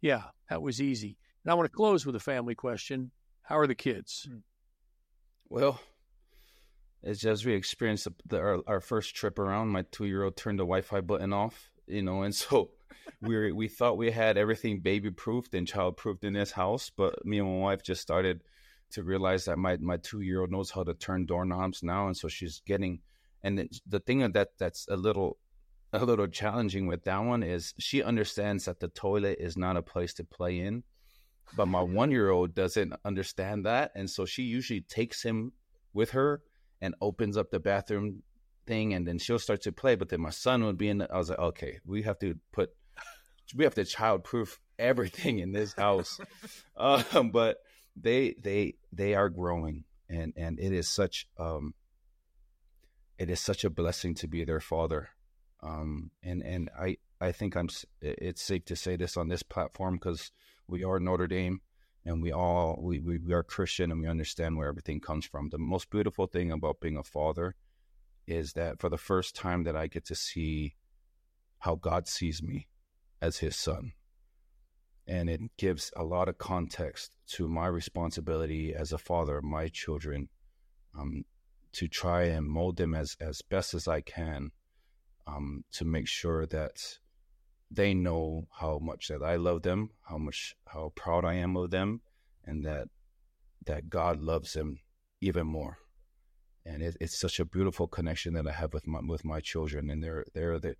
yeah, 0.00 0.24
that 0.48 0.62
was 0.62 0.80
easy. 0.80 1.18
And 1.44 1.52
I 1.52 1.54
want 1.54 1.70
to 1.70 1.76
close 1.76 2.06
with 2.06 2.16
a 2.16 2.20
family 2.20 2.54
question. 2.54 3.10
How 3.42 3.58
are 3.58 3.66
the 3.66 3.74
kids? 3.74 4.26
Hmm. 4.28 4.38
Well, 5.50 5.80
as 7.02 7.20
just 7.20 7.46
we 7.46 7.54
experienced 7.54 8.04
the, 8.04 8.14
the, 8.26 8.38
our, 8.38 8.60
our 8.66 8.80
first 8.80 9.14
trip 9.14 9.38
around. 9.38 9.68
My 9.68 9.82
two 9.90 10.06
year 10.06 10.24
old 10.24 10.36
turned 10.36 10.58
the 10.58 10.64
Wi 10.64 10.82
Fi 10.82 11.00
button 11.00 11.32
off, 11.32 11.70
you 11.86 12.02
know, 12.02 12.22
and 12.22 12.34
so 12.34 12.70
we 13.20 13.52
we 13.52 13.68
thought 13.68 13.96
we 13.96 14.10
had 14.10 14.36
everything 14.36 14.80
baby 14.80 15.10
proofed 15.10 15.54
and 15.54 15.66
child 15.66 15.96
proofed 15.96 16.24
in 16.24 16.34
this 16.34 16.52
house, 16.52 16.90
but 16.94 17.24
me 17.24 17.38
and 17.38 17.48
my 17.48 17.58
wife 17.58 17.82
just 17.82 18.02
started 18.02 18.42
to 18.92 19.02
realize 19.02 19.44
that 19.46 19.58
my 19.58 19.76
my 19.78 19.96
two 19.98 20.20
year 20.20 20.40
old 20.40 20.50
knows 20.50 20.70
how 20.70 20.84
to 20.84 20.94
turn 20.94 21.26
doorknobs 21.26 21.82
now, 21.82 22.06
and 22.06 22.16
so 22.16 22.28
she's 22.28 22.62
getting. 22.66 23.00
And 23.42 23.68
the 23.86 24.00
thing 24.00 24.18
that 24.32 24.58
that's 24.58 24.86
a 24.88 24.96
little 24.96 25.38
a 25.92 26.04
little 26.04 26.26
challenging 26.26 26.86
with 26.86 27.04
that 27.04 27.18
one 27.18 27.42
is 27.42 27.72
she 27.78 28.02
understands 28.02 28.66
that 28.66 28.80
the 28.80 28.88
toilet 28.88 29.38
is 29.40 29.56
not 29.56 29.76
a 29.76 29.82
place 29.82 30.12
to 30.14 30.24
play 30.24 30.58
in, 30.58 30.82
but 31.56 31.66
my 31.66 31.80
one 31.80 32.10
year 32.10 32.30
old 32.30 32.54
doesn't 32.54 32.94
understand 33.04 33.64
that, 33.66 33.92
and 33.94 34.08
so 34.10 34.24
she 34.24 34.42
usually 34.42 34.80
takes 34.82 35.22
him 35.22 35.52
with 35.92 36.10
her 36.10 36.42
and 36.80 36.94
opens 37.00 37.36
up 37.36 37.50
the 37.50 37.60
bathroom 37.60 38.22
thing, 38.66 38.94
and 38.94 39.06
then 39.06 39.18
she'll 39.18 39.38
start 39.38 39.62
to 39.62 39.72
play. 39.72 39.94
But 39.94 40.08
then 40.08 40.20
my 40.20 40.30
son 40.30 40.64
would 40.64 40.78
be 40.78 40.88
in. 40.88 40.98
The, 40.98 41.12
I 41.12 41.18
was 41.18 41.30
like, 41.30 41.38
okay, 41.38 41.78
we 41.84 42.02
have 42.02 42.18
to 42.20 42.34
put 42.52 42.70
we 43.54 43.64
have 43.64 43.74
to 43.74 43.84
child 43.84 44.24
proof 44.24 44.60
everything 44.78 45.38
in 45.38 45.52
this 45.52 45.72
house. 45.72 46.20
um, 46.76 47.30
but 47.30 47.58
they 47.96 48.34
they 48.40 48.74
they 48.92 49.14
are 49.14 49.28
growing, 49.28 49.84
and 50.08 50.32
and 50.36 50.58
it 50.58 50.72
is 50.72 50.88
such 50.88 51.26
um 51.38 51.74
it 53.18 53.28
is 53.28 53.40
such 53.40 53.64
a 53.64 53.70
blessing 53.70 54.14
to 54.14 54.28
be 54.28 54.44
their 54.44 54.60
father. 54.60 55.08
Um, 55.62 56.10
and 56.22 56.42
and 56.42 56.70
I 56.78 56.98
I 57.20 57.32
think 57.32 57.56
I'm 57.56 57.68
it's 58.00 58.42
safe 58.42 58.64
to 58.66 58.76
say 58.76 58.96
this 58.96 59.16
on 59.16 59.28
this 59.28 59.42
platform 59.42 59.94
because 59.94 60.30
we 60.68 60.84
are 60.84 61.00
Notre 61.00 61.26
Dame 61.26 61.60
and 62.04 62.22
we 62.22 62.32
all 62.32 62.78
we, 62.80 63.00
we, 63.00 63.18
we 63.18 63.32
are 63.32 63.42
Christian 63.42 63.90
and 63.90 64.00
we 64.00 64.06
understand 64.06 64.56
where 64.56 64.68
everything 64.68 65.00
comes 65.00 65.26
from. 65.26 65.48
The 65.48 65.58
most 65.58 65.90
beautiful 65.90 66.26
thing 66.26 66.52
about 66.52 66.80
being 66.80 66.96
a 66.96 67.02
father 67.02 67.56
is 68.26 68.52
that 68.52 68.78
for 68.80 68.88
the 68.88 68.98
first 68.98 69.34
time 69.34 69.64
that 69.64 69.76
I 69.76 69.88
get 69.88 70.04
to 70.06 70.14
see 70.14 70.76
how 71.58 71.74
God 71.74 72.06
sees 72.06 72.42
me 72.42 72.68
as 73.20 73.38
his 73.38 73.56
son. 73.56 73.92
And 75.08 75.30
it 75.30 75.40
gives 75.56 75.90
a 75.96 76.04
lot 76.04 76.28
of 76.28 76.38
context 76.38 77.10
to 77.28 77.48
my 77.48 77.66
responsibility 77.66 78.74
as 78.74 78.92
a 78.92 78.98
father 78.98 79.40
my 79.42 79.68
children 79.68 80.28
um, 80.98 81.24
to 81.72 81.88
try 81.88 82.24
and 82.24 82.46
mold 82.46 82.76
them 82.76 82.94
as, 82.94 83.16
as 83.20 83.40
best 83.42 83.72
as 83.74 83.88
I 83.88 84.02
can 84.02 84.50
um, 85.26 85.64
to 85.72 85.84
make 85.84 86.08
sure 86.08 86.46
that 86.46 86.98
they 87.70 87.94
know 87.94 88.48
how 88.50 88.78
much 88.78 89.08
that 89.08 89.22
I 89.22 89.36
love 89.36 89.62
them, 89.62 89.90
how 90.08 90.18
much 90.18 90.56
how 90.66 90.92
proud 90.94 91.24
I 91.24 91.34
am 91.34 91.56
of 91.56 91.70
them, 91.70 92.00
and 92.44 92.64
that 92.64 92.88
that 93.66 93.90
God 93.90 94.20
loves 94.20 94.54
them 94.54 94.80
even 95.20 95.46
more. 95.46 95.78
And 96.64 96.82
it, 96.82 96.96
it's 97.00 97.18
such 97.18 97.40
a 97.40 97.44
beautiful 97.44 97.86
connection 97.86 98.34
that 98.34 98.46
I 98.46 98.52
have 98.52 98.72
with 98.72 98.86
my 98.86 99.00
with 99.06 99.24
my 99.24 99.40
children, 99.40 99.90
and 99.90 100.02
they're 100.02 100.24
they're 100.34 100.58
the 100.58 100.76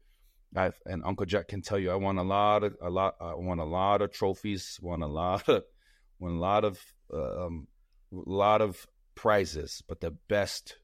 I, 0.57 0.71
and 0.87 1.03
Uncle 1.05 1.27
Jack 1.27 1.49
can 1.49 1.63
tell 1.63 1.79
you, 1.79 1.91
I 1.91 1.97
won 1.97 2.19
a 2.19 2.23
lot 2.23 2.65
of 2.65 2.77
a 2.81 2.91
lot. 2.91 3.17
I 3.21 3.35
won 3.35 3.59
a 3.59 3.65
lot 3.65 4.03
of 4.03 4.13
trophies. 4.13 4.79
Won 4.81 5.03
a 5.03 5.07
lot 5.07 5.49
of 5.49 5.65
won 6.19 6.33
a 6.33 6.39
lot 6.39 6.65
of 6.65 6.81
uh, 7.13 7.47
um, 7.47 7.69
a 8.13 8.31
lot 8.31 8.63
of 8.63 8.87
prizes. 9.15 9.83
But 9.87 10.01
the 10.01 10.13
best 10.29 10.77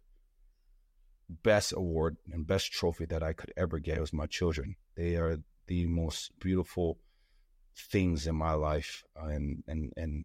best 1.28 1.72
award 1.72 2.18
and 2.30 2.46
best 2.46 2.72
trophy 2.72 3.06
that 3.06 3.22
I 3.22 3.32
could 3.32 3.52
ever 3.56 3.78
get 3.78 4.00
was 4.00 4.12
my 4.12 4.26
children. 4.26 4.76
They 4.96 5.16
are 5.16 5.38
the 5.66 5.86
most 5.86 6.32
beautiful 6.38 6.98
things 7.90 8.26
in 8.26 8.36
my 8.36 8.52
life, 8.52 9.04
and 9.16 9.62
and 9.66 9.92
and 9.96 10.24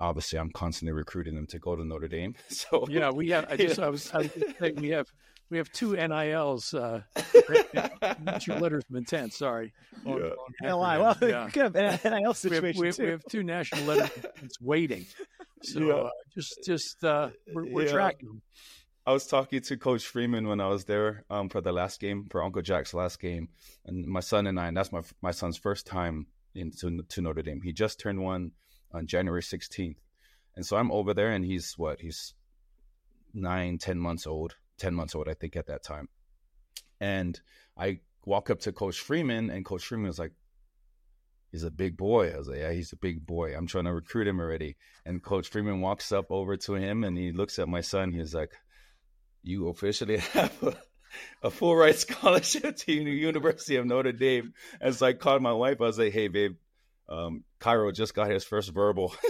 obviously 0.00 0.38
I'm 0.38 0.50
constantly 0.50 0.92
recruiting 0.92 1.34
them 1.34 1.46
to 1.48 1.58
go 1.58 1.74
to 1.76 1.84
Notre 1.84 2.08
Dame. 2.08 2.34
So 2.48 2.86
yeah, 2.88 3.10
we 3.10 3.30
have. 3.30 3.46
I 3.50 3.56
just 3.66 3.80
I 3.80 3.88
was, 3.88 4.10
I 4.12 4.18
was 4.18 4.74
we 4.76 4.90
have 4.90 5.08
we 5.50 5.58
have 5.58 5.70
two 5.72 5.94
NILs. 5.96 6.74
Uh, 6.74 7.02
your 8.46 8.58
letters 8.58 8.84
of 8.90 8.96
intent. 8.96 9.32
Sorry. 9.32 9.72
Yeah. 10.04 10.30
NIL. 10.62 10.78
Well, 10.78 11.16
yeah. 11.22 11.48
could 11.50 11.74
have 11.76 12.04
NIL 12.04 12.34
situation 12.34 12.80
we 12.80 12.86
have, 12.86 12.86
we 12.86 12.86
have, 12.88 12.96
too. 12.96 13.02
We 13.04 13.10
have 13.10 13.24
two 13.24 13.42
national 13.42 13.84
letters 13.84 14.58
waiting. 14.60 15.06
So 15.62 15.80
yeah. 15.80 15.94
uh, 15.94 16.10
just 16.34 16.64
just 16.64 17.04
uh, 17.04 17.30
we're, 17.52 17.66
we're 17.66 17.86
yeah. 17.86 17.92
tracking. 17.92 18.42
I 19.06 19.12
was 19.12 19.26
talking 19.26 19.62
to 19.62 19.76
Coach 19.76 20.06
Freeman 20.06 20.46
when 20.46 20.60
I 20.60 20.68
was 20.68 20.84
there 20.84 21.24
um, 21.30 21.48
for 21.48 21.60
the 21.60 21.72
last 21.72 21.98
game 21.98 22.26
for 22.30 22.42
Uncle 22.42 22.62
Jack's 22.62 22.92
last 22.92 23.20
game, 23.20 23.48
and 23.86 24.06
my 24.06 24.20
son 24.20 24.46
and 24.46 24.60
I, 24.60 24.68
and 24.68 24.76
that's 24.76 24.92
my 24.92 25.02
my 25.22 25.30
son's 25.30 25.56
first 25.56 25.86
time 25.86 26.26
into 26.54 27.02
to 27.02 27.20
Notre 27.22 27.42
Dame. 27.42 27.62
He 27.62 27.72
just 27.72 27.98
turned 27.98 28.22
one 28.22 28.52
on 28.92 29.06
January 29.06 29.42
16th, 29.42 29.96
and 30.56 30.66
so 30.66 30.76
I'm 30.76 30.92
over 30.92 31.14
there, 31.14 31.30
and 31.30 31.44
he's 31.44 31.76
what 31.78 32.00
he's 32.00 32.34
nine, 33.32 33.78
ten 33.78 33.98
months 33.98 34.26
old, 34.26 34.56
10 34.78 34.94
months 34.94 35.14
old, 35.14 35.28
I 35.28 35.34
think, 35.34 35.56
at 35.56 35.66
that 35.66 35.82
time. 35.82 36.08
And 37.00 37.40
I 37.76 38.00
walk 38.24 38.50
up 38.50 38.60
to 38.60 38.72
Coach 38.72 38.98
Freeman, 39.00 39.50
and 39.50 39.64
Coach 39.64 39.84
Freeman 39.84 40.08
was 40.08 40.18
like, 40.18 40.32
He's 41.50 41.62
a 41.62 41.70
big 41.70 41.96
boy. 41.96 42.30
I 42.30 42.36
was 42.36 42.48
like, 42.48 42.58
Yeah, 42.58 42.72
he's 42.72 42.92
a 42.92 42.96
big 42.96 43.24
boy. 43.24 43.56
I'm 43.56 43.66
trying 43.66 43.84
to 43.84 43.94
recruit 43.94 44.28
him 44.28 44.38
already. 44.38 44.76
And 45.06 45.22
Coach 45.22 45.48
Freeman 45.48 45.80
walks 45.80 46.12
up 46.12 46.26
over 46.30 46.58
to 46.58 46.74
him 46.74 47.04
and 47.04 47.16
he 47.16 47.32
looks 47.32 47.58
at 47.58 47.68
my 47.68 47.80
son. 47.80 48.12
He's 48.12 48.34
like, 48.34 48.52
You 49.42 49.68
officially 49.68 50.18
have 50.34 50.62
a, 50.62 50.76
a 51.44 51.50
full 51.50 51.74
ride 51.74 51.96
scholarship 51.96 52.76
to 52.76 52.86
the 52.86 53.10
University 53.10 53.76
of 53.76 53.86
Notre 53.86 54.12
Dame. 54.12 54.52
And 54.78 54.94
so 54.94 55.06
I 55.06 55.14
called 55.14 55.40
my 55.40 55.54
wife. 55.54 55.80
I 55.80 55.84
was 55.84 55.98
like, 55.98 56.12
Hey, 56.12 56.28
babe, 56.28 56.56
um, 57.08 57.44
Cairo 57.58 57.90
just 57.92 58.14
got 58.14 58.30
his 58.30 58.44
first 58.44 58.70
verbal. 58.74 59.14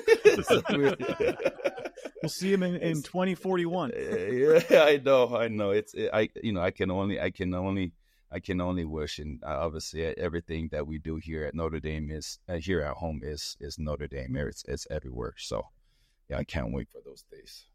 we'll 2.22 2.30
see 2.30 2.52
him 2.52 2.62
in, 2.62 2.76
in 2.76 3.02
2041. 3.02 3.92
yeah, 3.96 4.60
I 4.82 5.00
know, 5.04 5.36
I 5.36 5.48
know. 5.48 5.70
It's 5.70 5.94
it, 5.94 6.10
I, 6.12 6.28
you 6.42 6.52
know, 6.52 6.60
I 6.60 6.70
can 6.70 6.90
only, 6.90 7.20
I 7.20 7.30
can 7.30 7.54
only, 7.54 7.92
I 8.30 8.40
can 8.40 8.60
only 8.60 8.84
wish, 8.84 9.18
and 9.18 9.42
uh, 9.44 9.58
obviously 9.60 10.04
everything 10.04 10.68
that 10.72 10.86
we 10.86 10.98
do 10.98 11.16
here 11.16 11.44
at 11.44 11.54
Notre 11.54 11.80
Dame 11.80 12.10
is 12.10 12.38
uh, 12.48 12.54
here 12.54 12.80
at 12.82 12.94
home 12.96 13.20
is 13.22 13.56
is 13.60 13.78
Notre 13.78 14.08
Dame. 14.08 14.36
It's 14.36 14.64
it's 14.66 14.86
everywhere. 14.90 15.34
So, 15.38 15.64
yeah, 16.28 16.38
I 16.38 16.44
can't 16.44 16.72
wait 16.72 16.88
for 16.90 17.00
those 17.04 17.24
days. 17.30 17.66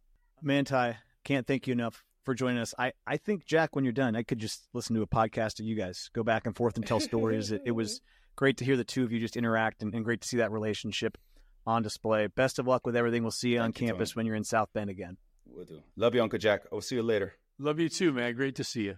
Manti, 0.42 0.98
can't 1.24 1.48
thank 1.48 1.68
you 1.68 1.74
enough 1.74 2.04
for 2.24 2.34
joining 2.34 2.60
us. 2.60 2.74
I, 2.78 2.94
I 3.06 3.18
think 3.18 3.46
Jack, 3.46 3.76
when 3.76 3.84
you're 3.84 3.94
done, 3.94 4.16
I 4.16 4.24
could 4.24 4.40
just 4.40 4.68
listen 4.74 4.96
to 4.96 5.02
a 5.02 5.08
podcast 5.08 5.60
of 5.60 5.66
you 5.66 5.76
guys 5.76 6.10
go 6.14 6.24
back 6.24 6.46
and 6.46 6.56
forth 6.56 6.76
and 6.78 6.86
tell 6.86 7.00
stories. 7.00 7.52
it, 7.52 7.62
it 7.66 7.72
was 7.72 8.02
great 8.36 8.58
to 8.58 8.66
hear 8.66 8.78
the 8.78 8.84
two 8.84 9.04
of 9.04 9.12
you 9.12 9.20
just 9.20 9.38
interact 9.38 9.82
and, 9.82 9.94
and 9.94 10.04
great 10.04 10.22
to 10.22 10.28
see 10.28 10.38
that 10.38 10.52
relationship 10.52 11.18
on 11.66 11.82
display. 11.84 12.28
Best 12.28 12.60
of 12.60 12.68
luck 12.68 12.86
with 12.86 12.96
everything. 12.96 13.24
We'll 13.24 13.32
see 13.32 13.50
you 13.50 13.60
Thank 13.60 13.78
on 13.78 13.84
you, 13.84 13.92
campus 13.92 14.12
Tony. 14.12 14.20
when 14.20 14.26
you're 14.28 14.36
in 14.36 14.44
South 14.44 14.70
Bend 14.74 14.90
again. 14.90 15.18
Will 15.46 15.66
do. 15.66 15.82
Love 15.96 16.16
you, 16.16 16.22
Uncle 16.24 16.40
Jack. 16.40 16.64
I'll 16.72 16.82
see 16.82 16.96
you 16.96 17.04
later. 17.04 17.34
Love 17.60 17.80
you 17.80 17.90
too, 17.90 18.12
man. 18.12 18.36
Great 18.36 18.56
to 18.56 18.64
see 18.64 18.84
you. 18.84 18.98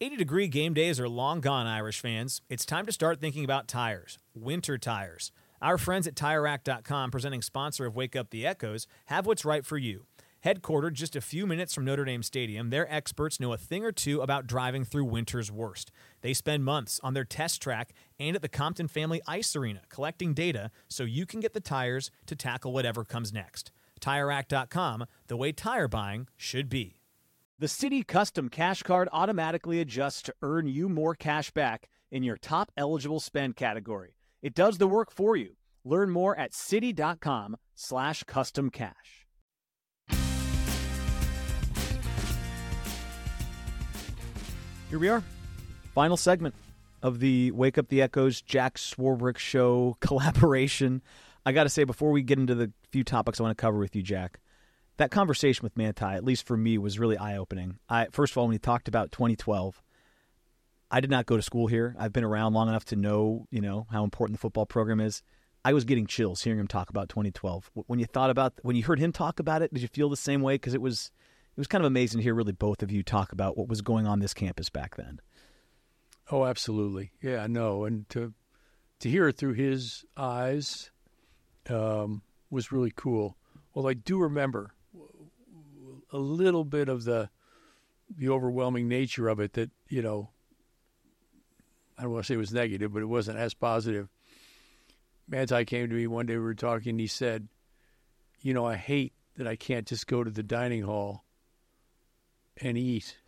80 0.00 0.16
degree 0.16 0.48
game 0.48 0.74
days 0.74 1.00
are 1.00 1.08
long 1.08 1.40
gone, 1.40 1.66
Irish 1.66 2.00
fans. 2.00 2.40
It's 2.48 2.64
time 2.64 2.86
to 2.86 2.92
start 2.92 3.20
thinking 3.20 3.44
about 3.44 3.66
tires, 3.68 4.18
winter 4.34 4.78
tires. 4.78 5.32
Our 5.60 5.76
friends 5.76 6.06
at 6.06 6.14
TireRack.com, 6.14 7.10
presenting 7.10 7.42
sponsor 7.42 7.84
of 7.84 7.96
Wake 7.96 8.14
Up 8.14 8.30
the 8.30 8.46
Echoes, 8.46 8.86
have 9.06 9.26
what's 9.26 9.44
right 9.44 9.66
for 9.66 9.76
you. 9.76 10.06
Headquartered 10.44 10.92
just 10.92 11.16
a 11.16 11.20
few 11.20 11.48
minutes 11.48 11.74
from 11.74 11.84
Notre 11.84 12.04
Dame 12.04 12.22
Stadium, 12.22 12.70
their 12.70 12.92
experts 12.92 13.40
know 13.40 13.52
a 13.52 13.58
thing 13.58 13.84
or 13.84 13.90
two 13.90 14.20
about 14.20 14.46
driving 14.46 14.84
through 14.84 15.04
winter's 15.06 15.50
worst. 15.50 15.90
They 16.20 16.32
spend 16.32 16.64
months 16.64 17.00
on 17.02 17.14
their 17.14 17.24
test 17.24 17.60
track 17.60 17.92
and 18.20 18.36
at 18.36 18.42
the 18.42 18.48
Compton 18.48 18.86
Family 18.86 19.20
Ice 19.26 19.56
Arena 19.56 19.82
collecting 19.88 20.34
data 20.34 20.70
so 20.86 21.02
you 21.02 21.26
can 21.26 21.40
get 21.40 21.54
the 21.54 21.60
tires 21.60 22.12
to 22.26 22.36
tackle 22.36 22.72
whatever 22.72 23.04
comes 23.04 23.32
next. 23.32 23.72
TireRack.com, 24.00 25.06
the 25.26 25.36
way 25.36 25.50
tire 25.50 25.88
buying 25.88 26.28
should 26.36 26.68
be. 26.68 27.00
The 27.58 27.66
Citi 27.66 28.06
Custom 28.06 28.48
Cash 28.48 28.84
Card 28.84 29.08
automatically 29.12 29.80
adjusts 29.80 30.22
to 30.22 30.34
earn 30.42 30.68
you 30.68 30.88
more 30.88 31.16
cash 31.16 31.50
back 31.50 31.88
in 32.12 32.22
your 32.22 32.36
top 32.36 32.70
eligible 32.76 33.18
spend 33.18 33.56
category. 33.56 34.14
It 34.40 34.54
does 34.54 34.78
the 34.78 34.86
work 34.86 35.10
for 35.10 35.34
you. 35.34 35.56
Learn 35.84 36.10
more 36.10 36.38
at 36.38 36.52
citi.com 36.52 37.56
slash 37.74 38.22
custom 38.22 38.70
cash. 38.70 39.27
Here 44.90 44.98
we 44.98 45.08
are. 45.10 45.22
Final 45.92 46.16
segment 46.16 46.54
of 47.02 47.20
the 47.20 47.50
Wake 47.50 47.76
Up 47.76 47.88
the 47.88 48.00
Echoes 48.00 48.40
Jack 48.40 48.78
Swarbrick 48.78 49.36
Show 49.36 49.98
collaboration. 50.00 51.02
I 51.44 51.52
got 51.52 51.64
to 51.64 51.68
say, 51.68 51.84
before 51.84 52.10
we 52.10 52.22
get 52.22 52.38
into 52.38 52.54
the 52.54 52.72
few 52.90 53.04
topics 53.04 53.38
I 53.38 53.42
want 53.42 53.56
to 53.56 53.60
cover 53.60 53.78
with 53.78 53.94
you, 53.94 54.02
Jack, 54.02 54.40
that 54.96 55.10
conversation 55.10 55.62
with 55.62 55.76
Manti, 55.76 56.06
at 56.06 56.24
least 56.24 56.46
for 56.46 56.56
me, 56.56 56.78
was 56.78 56.98
really 56.98 57.18
eye 57.18 57.36
opening. 57.36 57.78
I 57.88 58.06
First 58.12 58.32
of 58.32 58.38
all, 58.38 58.46
when 58.46 58.52
he 58.52 58.58
talked 58.58 58.88
about 58.88 59.12
2012, 59.12 59.82
I 60.90 61.00
did 61.00 61.10
not 61.10 61.26
go 61.26 61.36
to 61.36 61.42
school 61.42 61.66
here. 61.66 61.94
I've 61.98 62.14
been 62.14 62.24
around 62.24 62.54
long 62.54 62.68
enough 62.68 62.86
to 62.86 62.96
know, 62.96 63.46
you 63.50 63.60
know, 63.60 63.86
how 63.90 64.04
important 64.04 64.38
the 64.38 64.40
football 64.40 64.64
program 64.64 65.00
is. 65.00 65.22
I 65.66 65.74
was 65.74 65.84
getting 65.84 66.06
chills 66.06 66.42
hearing 66.42 66.60
him 66.60 66.66
talk 66.66 66.88
about 66.88 67.10
2012. 67.10 67.70
When 67.74 67.98
you 67.98 68.06
thought 68.06 68.30
about, 68.30 68.54
when 68.62 68.74
you 68.74 68.84
heard 68.84 69.00
him 69.00 69.12
talk 69.12 69.38
about 69.38 69.60
it, 69.60 69.72
did 69.74 69.82
you 69.82 69.88
feel 69.88 70.08
the 70.08 70.16
same 70.16 70.40
way? 70.40 70.54
Because 70.54 70.72
it 70.72 70.80
was 70.80 71.10
it 71.58 71.60
was 71.60 71.66
kind 71.66 71.82
of 71.82 71.88
amazing 71.88 72.18
to 72.18 72.22
hear 72.22 72.36
really 72.36 72.52
both 72.52 72.84
of 72.84 72.92
you 72.92 73.02
talk 73.02 73.32
about 73.32 73.58
what 73.58 73.66
was 73.66 73.82
going 73.82 74.06
on 74.06 74.20
this 74.20 74.32
campus 74.32 74.70
back 74.70 74.94
then. 74.94 75.20
Oh, 76.30 76.44
absolutely. 76.44 77.10
Yeah, 77.20 77.48
no, 77.48 77.84
and 77.84 78.08
to 78.10 78.32
to 79.00 79.10
hear 79.10 79.26
it 79.26 79.36
through 79.36 79.54
his 79.54 80.04
eyes, 80.16 80.92
um, 81.68 82.22
was 82.48 82.70
really 82.70 82.92
cool. 82.94 83.36
Well, 83.74 83.88
I 83.88 83.94
do 83.94 84.20
remember 84.20 84.70
a 86.12 86.18
little 86.18 86.64
bit 86.64 86.88
of 86.88 87.02
the 87.02 87.28
the 88.08 88.28
overwhelming 88.28 88.86
nature 88.86 89.26
of 89.26 89.40
it. 89.40 89.54
That 89.54 89.72
you 89.88 90.00
know, 90.00 90.30
I 91.98 92.02
don't 92.02 92.12
want 92.12 92.24
to 92.24 92.28
say 92.28 92.34
it 92.34 92.38
was 92.38 92.54
negative, 92.54 92.92
but 92.92 93.02
it 93.02 93.06
wasn't 93.06 93.38
as 93.38 93.52
positive. 93.52 94.08
Manti 95.26 95.64
came 95.64 95.88
to 95.88 95.94
me 95.96 96.06
one 96.06 96.26
day. 96.26 96.34
We 96.34 96.38
were 96.38 96.54
talking. 96.54 96.90
And 96.90 97.00
he 97.00 97.08
said, 97.08 97.48
"You 98.42 98.54
know, 98.54 98.64
I 98.64 98.76
hate 98.76 99.12
that 99.36 99.48
I 99.48 99.56
can't 99.56 99.88
just 99.88 100.06
go 100.06 100.22
to 100.22 100.30
the 100.30 100.44
dining 100.44 100.82
hall 100.82 101.24
and 102.60 102.76
eat 102.78 103.18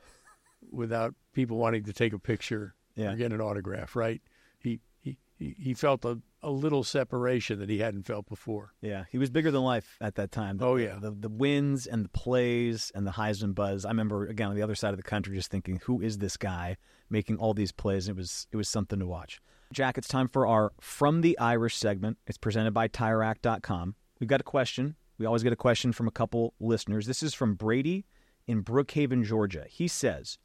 without 0.70 1.14
people 1.32 1.56
wanting 1.56 1.84
to 1.84 1.92
take 1.92 2.12
a 2.12 2.18
picture 2.18 2.74
Yeah. 2.94 3.12
or 3.12 3.16
get 3.16 3.32
an 3.32 3.40
autograph." 3.40 3.96
Right? 3.96 4.20
He 4.58 4.80
he 5.02 5.16
he 5.38 5.72
felt 5.74 6.04
a, 6.04 6.20
a 6.42 6.50
little 6.50 6.84
separation 6.84 7.58
that 7.60 7.68
he 7.70 7.78
hadn't 7.78 8.02
felt 8.04 8.26
before. 8.28 8.74
Yeah, 8.82 9.04
he 9.10 9.16
was 9.18 9.30
bigger 9.30 9.50
than 9.50 9.62
life 9.62 9.96
at 10.00 10.14
that 10.16 10.30
time. 10.32 10.58
The- 10.58 10.66
Oh, 10.66 10.76
yeah. 10.76 10.98
the 11.00 11.10
the 11.12 11.28
wins 11.30 11.86
and 11.86 12.04
the 12.04 12.08
plays 12.10 12.92
and 12.94 13.06
the 13.06 13.12
Heisman 13.12 13.54
buzz. 13.54 13.84
I 13.84 13.88
remember 13.88 14.26
again 14.26 14.48
on 14.50 14.54
the 14.56 14.62
other 14.62 14.74
side 14.74 14.90
of 14.90 14.96
the 14.98 15.02
country, 15.02 15.34
just 15.36 15.50
thinking, 15.50 15.80
who 15.84 16.00
is 16.02 16.18
this 16.18 16.36
guy 16.36 16.76
making 17.08 17.36
all 17.38 17.54
these 17.54 17.72
plays? 17.72 18.08
It 18.08 18.16
was 18.16 18.46
it 18.52 18.56
was 18.56 18.68
something 18.68 18.98
to 18.98 19.06
watch. 19.06 19.40
Jack, 19.72 19.96
it's 19.96 20.08
time 20.08 20.26
for 20.28 20.46
our 20.46 20.72
From 20.80 21.20
the 21.20 21.38
Irish 21.38 21.76
segment. 21.76 22.18
It's 22.26 22.38
presented 22.38 22.72
by 22.74 22.88
TireRack.com. 22.88 23.94
We've 24.18 24.28
got 24.28 24.40
a 24.40 24.44
question. 24.44 24.96
We 25.16 25.26
always 25.26 25.42
get 25.44 25.52
a 25.52 25.56
question 25.56 25.92
from 25.92 26.08
a 26.08 26.10
couple 26.10 26.54
listeners. 26.58 27.06
This 27.06 27.22
is 27.22 27.34
from 27.34 27.54
Brady 27.54 28.04
in 28.46 28.62
Brookhaven, 28.62 29.24
Georgia. 29.24 29.66
He 29.68 29.88
says, 29.88 30.38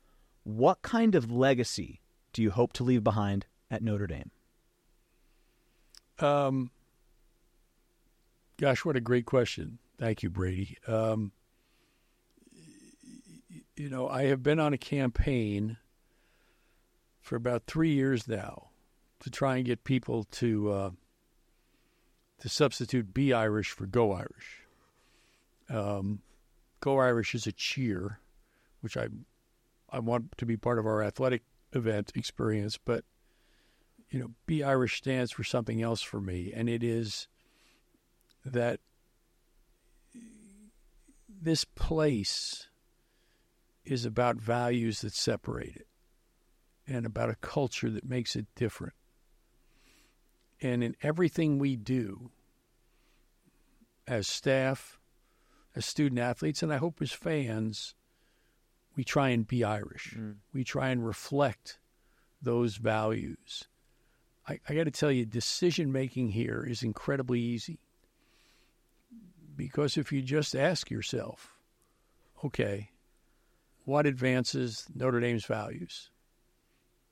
"What 0.43 0.81
kind 0.81 1.15
of 1.15 1.31
legacy 1.31 2.01
do 2.33 2.41
you 2.41 2.51
hope 2.51 2.73
to 2.73 2.83
leave 2.83 3.03
behind 3.03 3.45
at 3.69 3.83
Notre 3.83 4.07
Dame?" 4.07 4.31
Um, 6.19 6.71
gosh, 8.57 8.85
what 8.85 8.95
a 8.95 9.01
great 9.01 9.25
question. 9.25 9.79
Thank 9.97 10.23
you, 10.23 10.29
Brady. 10.29 10.77
Um, 10.87 11.31
you 13.75 13.89
know, 13.89 14.07
I 14.07 14.23
have 14.25 14.41
been 14.41 14.59
on 14.59 14.73
a 14.73 14.77
campaign 14.77 15.77
for 17.21 17.35
about 17.35 17.65
three 17.65 17.91
years 17.91 18.27
now 18.27 18.69
to 19.19 19.29
try 19.29 19.57
and 19.57 19.65
get 19.65 19.83
people 19.83 20.23
to 20.25 20.71
uh, 20.71 20.89
to 22.39 22.49
substitute 22.49 23.13
"Be 23.13 23.33
Irish" 23.33 23.71
for 23.71 23.85
"Go 23.85 24.13
Irish." 24.13 24.61
Um, 25.69 26.21
"Go 26.85 26.99
Irish" 26.99 27.33
is 27.33 27.47
a 27.47 27.51
cheer, 27.51 28.19
which 28.81 28.95
I 28.95 29.07
I 29.89 29.97
want 29.97 30.37
to 30.37 30.45
be 30.45 30.55
part 30.55 30.77
of 30.77 30.85
our 30.85 31.01
athletic 31.01 31.41
event 31.73 32.11
experience, 32.13 32.77
but 32.77 33.03
you 34.11 34.19
know, 34.19 34.35
Be 34.45 34.63
Irish 34.63 34.99
stands 34.99 35.31
for 35.31 35.43
something 35.43 35.81
else 35.81 36.03
for 36.03 36.21
me, 36.21 36.53
and 36.53 36.69
it 36.69 36.83
is 36.83 37.27
that 38.45 38.81
this 41.27 41.65
place 41.65 42.69
is 43.83 44.05
about 44.05 44.35
values 44.35 45.01
that 45.01 45.13
separate 45.13 45.75
it 45.75 45.87
and 46.85 47.07
about 47.07 47.31
a 47.31 47.35
culture 47.37 47.89
that 47.89 48.05
makes 48.05 48.35
it 48.35 48.45
different. 48.53 48.93
And 50.61 50.83
in 50.83 50.95
everything 51.01 51.57
we 51.57 51.77
do 51.77 52.29
as 54.05 54.27
staff, 54.27 54.99
as 55.75 55.85
student 55.85 56.19
athletes, 56.19 56.63
and 56.63 56.71
I 56.73 56.77
hope 56.77 57.01
as 57.01 57.11
fans, 57.11 57.95
we 58.95 59.03
try 59.03 59.29
and 59.29 59.45
be 59.45 59.63
Irish. 59.63 60.15
We 60.53 60.63
try 60.63 60.89
and 60.89 61.05
reflect 61.05 61.79
those 62.41 62.77
values. 62.77 63.67
I, 64.47 64.59
I 64.69 64.75
got 64.75 64.85
to 64.85 64.91
tell 64.91 65.11
you, 65.11 65.25
decision 65.25 65.91
making 65.91 66.29
here 66.29 66.65
is 66.67 66.83
incredibly 66.83 67.39
easy. 67.39 67.79
Because 69.55 69.97
if 69.97 70.11
you 70.11 70.21
just 70.21 70.55
ask 70.55 70.91
yourself, 70.91 71.55
okay, 72.43 72.91
what 73.85 74.05
advances 74.05 74.85
Notre 74.93 75.19
Dame's 75.19 75.45
values? 75.45 76.09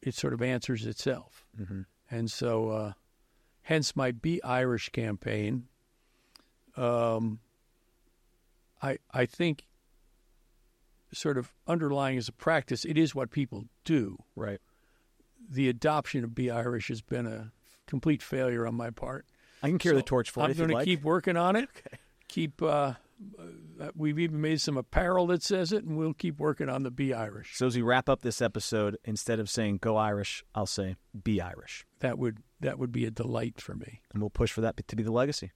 It 0.02 0.14
sort 0.14 0.34
of 0.34 0.42
answers 0.42 0.86
itself. 0.86 1.46
Mm-hmm. 1.60 1.82
And 2.12 2.30
so, 2.30 2.70
uh, 2.70 2.94
hence 3.62 3.96
my 3.96 4.12
Be 4.12 4.44
Irish 4.44 4.90
campaign. 4.90 5.68
Um, 6.76 7.40
I 8.84 8.98
I 9.12 9.26
think 9.26 9.66
sort 11.14 11.38
of 11.38 11.54
underlying 11.68 12.18
as 12.18 12.28
a 12.28 12.32
practice, 12.34 12.86
it 12.86 12.98
is 12.98 13.16
what 13.16 13.32
people 13.32 13.66
do. 13.86 14.18
Right. 14.36 14.60
The 15.50 15.70
adoption 15.70 16.24
of 16.24 16.36
Be 16.36 16.52
Irish 16.52 16.90
has 16.90 17.02
been 17.02 17.26
a 17.26 17.52
complete 17.88 18.22
failure 18.22 18.66
on 18.68 18.76
my 18.76 18.90
part. 18.90 19.26
I 19.62 19.70
can 19.70 19.78
carry 19.80 19.96
the 19.96 20.02
torch 20.02 20.30
for 20.30 20.42
I'm 20.42 20.50
it 20.50 20.52
if 20.52 20.58
you'd 20.58 20.64
going 20.64 20.70
to 20.72 20.76
like. 20.76 20.86
keep 20.86 21.04
working 21.04 21.38
on 21.38 21.56
it. 21.56 21.70
Okay. 21.78 21.98
Keep. 22.28 22.62
Uh, 22.62 22.94
uh, 23.40 23.90
we've 23.96 24.20
even 24.20 24.42
made 24.42 24.60
some 24.60 24.76
apparel 24.76 25.28
that 25.28 25.42
says 25.44 25.72
it, 25.72 25.86
and 25.86 25.98
we'll 25.98 26.14
keep 26.14 26.40
working 26.40 26.68
on 26.68 26.84
the 26.84 26.92
Be 26.92 27.14
Irish. 27.14 27.56
So 27.56 27.68
as 27.68 27.76
we 27.76 27.82
wrap 27.82 28.10
up 28.10 28.22
this 28.22 28.42
episode, 28.42 28.98
instead 29.06 29.40
of 29.40 29.50
saying 29.50 29.78
"Go 29.78 29.96
Irish," 29.96 30.44
I'll 30.54 30.66
say 30.66 30.96
"Be 31.24 31.40
Irish," 31.40 31.86
That 32.00 32.18
would 32.18 32.40
that 32.60 32.80
would 32.80 32.92
be 32.92 33.06
a 33.06 33.12
delight 33.12 33.62
for 33.62 33.76
me. 33.76 34.02
and 34.14 34.22
we'll 34.22 34.30
push 34.30 34.52
for 34.52 34.62
that 34.62 34.76
to 34.88 34.96
be 34.96 35.04
the 35.04 35.12
legacy. 35.12 35.52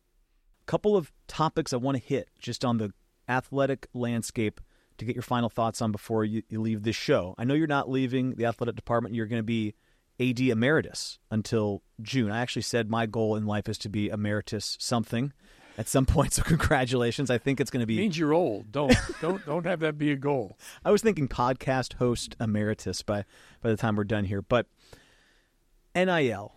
A 0.62 0.66
couple 0.66 0.96
of 0.96 1.12
topics 1.28 1.74
I 1.74 1.78
want 1.78 1.98
to 1.98 2.04
hit 2.04 2.30
just 2.40 2.64
on 2.64 2.78
the 2.78 2.94
athletic 3.30 3.88
landscape 3.94 4.62
to 4.98 5.06
get 5.06 5.16
your 5.16 5.24
final 5.24 5.50
thoughts 5.50 5.82
on 5.82 5.92
before 5.92 6.26
you, 6.26 6.44
you 6.50 6.60
leave 6.60 6.84
this 6.84 6.96
show. 6.96 7.36
I 7.38 7.44
know 7.44 7.54
you're 7.54 7.68
not 7.68 7.90
leaving 7.90 8.36
the 8.36 8.46
athletic 8.46 8.76
department; 8.76 9.16
you're 9.16 9.28
going 9.28 9.40
to 9.40 9.44
be 9.44 9.76
AD 10.20 10.40
emeritus 10.40 11.20
until 11.30 11.84
June. 12.02 12.32
I 12.32 12.40
actually 12.40 12.64
said 12.64 12.90
my 12.90 13.06
goal 13.06 13.36
in 13.36 13.46
life 13.46 13.70
is 13.70 13.78
to 13.80 13.90
be 13.90 14.10
emeritus 14.10 14.78
something 14.80 15.34
at 15.78 15.88
some 15.88 16.06
point. 16.08 16.34
So 16.34 16.44
congratulations! 16.44 17.30
I 17.30 17.38
think 17.38 17.60
it's 17.60 17.72
going 17.72 17.82
to 17.82 17.88
be 17.88 17.98
means 17.98 18.18
you're 18.18 18.34
old. 18.34 18.72
Don't 18.72 18.96
don't 19.22 19.46
don't 19.46 19.66
have 19.66 19.80
that 19.82 19.98
be 19.98 20.12
a 20.12 20.16
goal. 20.16 20.58
I 20.86 20.92
was 20.92 21.02
thinking 21.02 21.28
podcast 21.28 21.94
host 21.94 22.36
emeritus 22.40 23.02
by 23.04 23.26
by 23.62 23.70
the 23.70 23.78
time 23.78 23.96
we're 23.96 24.04
done 24.04 24.26
here, 24.26 24.42
but 24.42 24.68
NIL, 25.96 26.54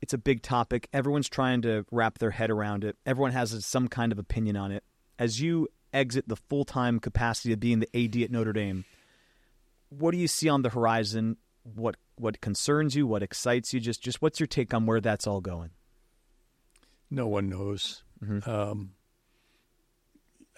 it's 0.00 0.14
a 0.14 0.18
big 0.18 0.42
topic. 0.42 0.88
Everyone's 0.92 1.28
trying 1.28 1.62
to 1.62 1.84
wrap 1.90 2.18
their 2.18 2.32
head 2.32 2.50
around 2.50 2.84
it. 2.84 2.96
Everyone 3.04 3.32
has 3.32 3.64
some 3.64 3.88
kind 3.88 4.12
of 4.12 4.18
opinion 4.18 4.56
on 4.56 4.72
it. 4.72 4.84
As 5.18 5.40
you 5.40 5.68
exit 5.92 6.28
the 6.28 6.36
full 6.36 6.64
time 6.64 7.00
capacity 7.00 7.52
of 7.52 7.60
being 7.60 7.80
the 7.80 7.88
AD 7.94 8.22
at 8.22 8.30
Notre 8.30 8.52
Dame, 8.52 8.84
what 9.88 10.12
do 10.12 10.18
you 10.18 10.28
see 10.28 10.48
on 10.48 10.62
the 10.62 10.70
horizon? 10.70 11.36
What 11.62 11.96
what 12.16 12.40
concerns 12.40 12.94
you? 12.94 13.06
What 13.06 13.22
excites 13.22 13.72
you? 13.72 13.80
Just 13.80 14.02
just 14.02 14.22
what's 14.22 14.40
your 14.40 14.46
take 14.46 14.72
on 14.72 14.86
where 14.86 15.00
that's 15.00 15.26
all 15.26 15.40
going? 15.40 15.70
No 17.10 17.26
one 17.26 17.48
knows. 17.48 18.02
Um, 18.46 18.92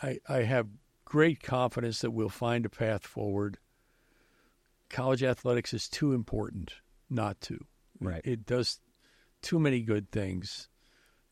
I 0.02 0.18
I 0.28 0.42
have 0.42 0.68
great 1.04 1.42
confidence 1.42 2.00
that 2.00 2.10
we'll 2.10 2.28
find 2.28 2.66
a 2.66 2.70
path 2.70 3.06
forward. 3.06 3.58
College 4.90 5.22
athletics 5.22 5.72
is 5.72 5.88
too 5.88 6.12
important 6.12 6.74
not 7.08 7.40
to. 7.42 7.64
Right. 8.00 8.20
It 8.24 8.44
does 8.46 8.80
too 9.40 9.58
many 9.58 9.80
good 9.80 10.10
things. 10.10 10.68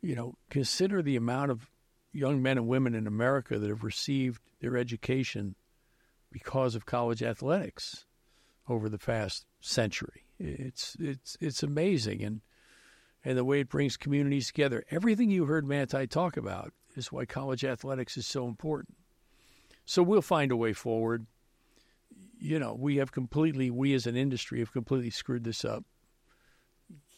You 0.03 0.15
know, 0.15 0.35
consider 0.49 1.03
the 1.03 1.17
amount 1.17 1.51
of 1.51 1.71
young 2.13 2.43
men 2.43 2.59
and 2.59 2.69
women 2.69 2.95
in 2.95 3.07
America 3.07 3.59
that 3.59 3.69
have 3.69 3.85
received 3.85 4.41
their 4.61 4.77
education 4.77 5.55
because 6.33 6.75
of 6.75 6.87
college 6.87 7.23
athletics 7.23 8.07
over 8.69 8.89
the 8.89 8.99
past 8.99 9.47
century. 9.61 10.25
It's 10.39 10.97
it's 10.99 11.37
it's 11.41 11.63
amazing 11.63 12.23
and 12.23 12.41
and 13.25 13.37
the 13.37 13.45
way 13.45 13.61
it 13.61 13.69
brings 13.69 13.97
communities 13.97 14.47
together. 14.47 14.85
Everything 14.91 15.31
you 15.31 15.45
heard 15.45 15.67
Manti 15.67 16.07
talk 16.07 16.37
about 16.37 16.73
is 16.97 17.13
why 17.13 17.27
college 17.27 17.65
athletics 17.65 18.17
is 18.17 18.27
so 18.27 18.47
important. 18.47 18.97
So 19.85 20.03
we'll 20.03 20.23
find 20.23 20.53
a 20.53 20.57
way 20.57 20.73
forward. 20.73 21.27
You 22.39 22.59
know, 22.59 22.75
we 22.79 22.97
have 22.97 23.13
completely, 23.13 23.71
we 23.71 23.93
as 23.93 24.07
an 24.07 24.17
industry 24.17 24.61
have 24.61 24.73
completely 24.73 25.11
screwed 25.11 25.45
this 25.45 25.65
up. 25.65 25.85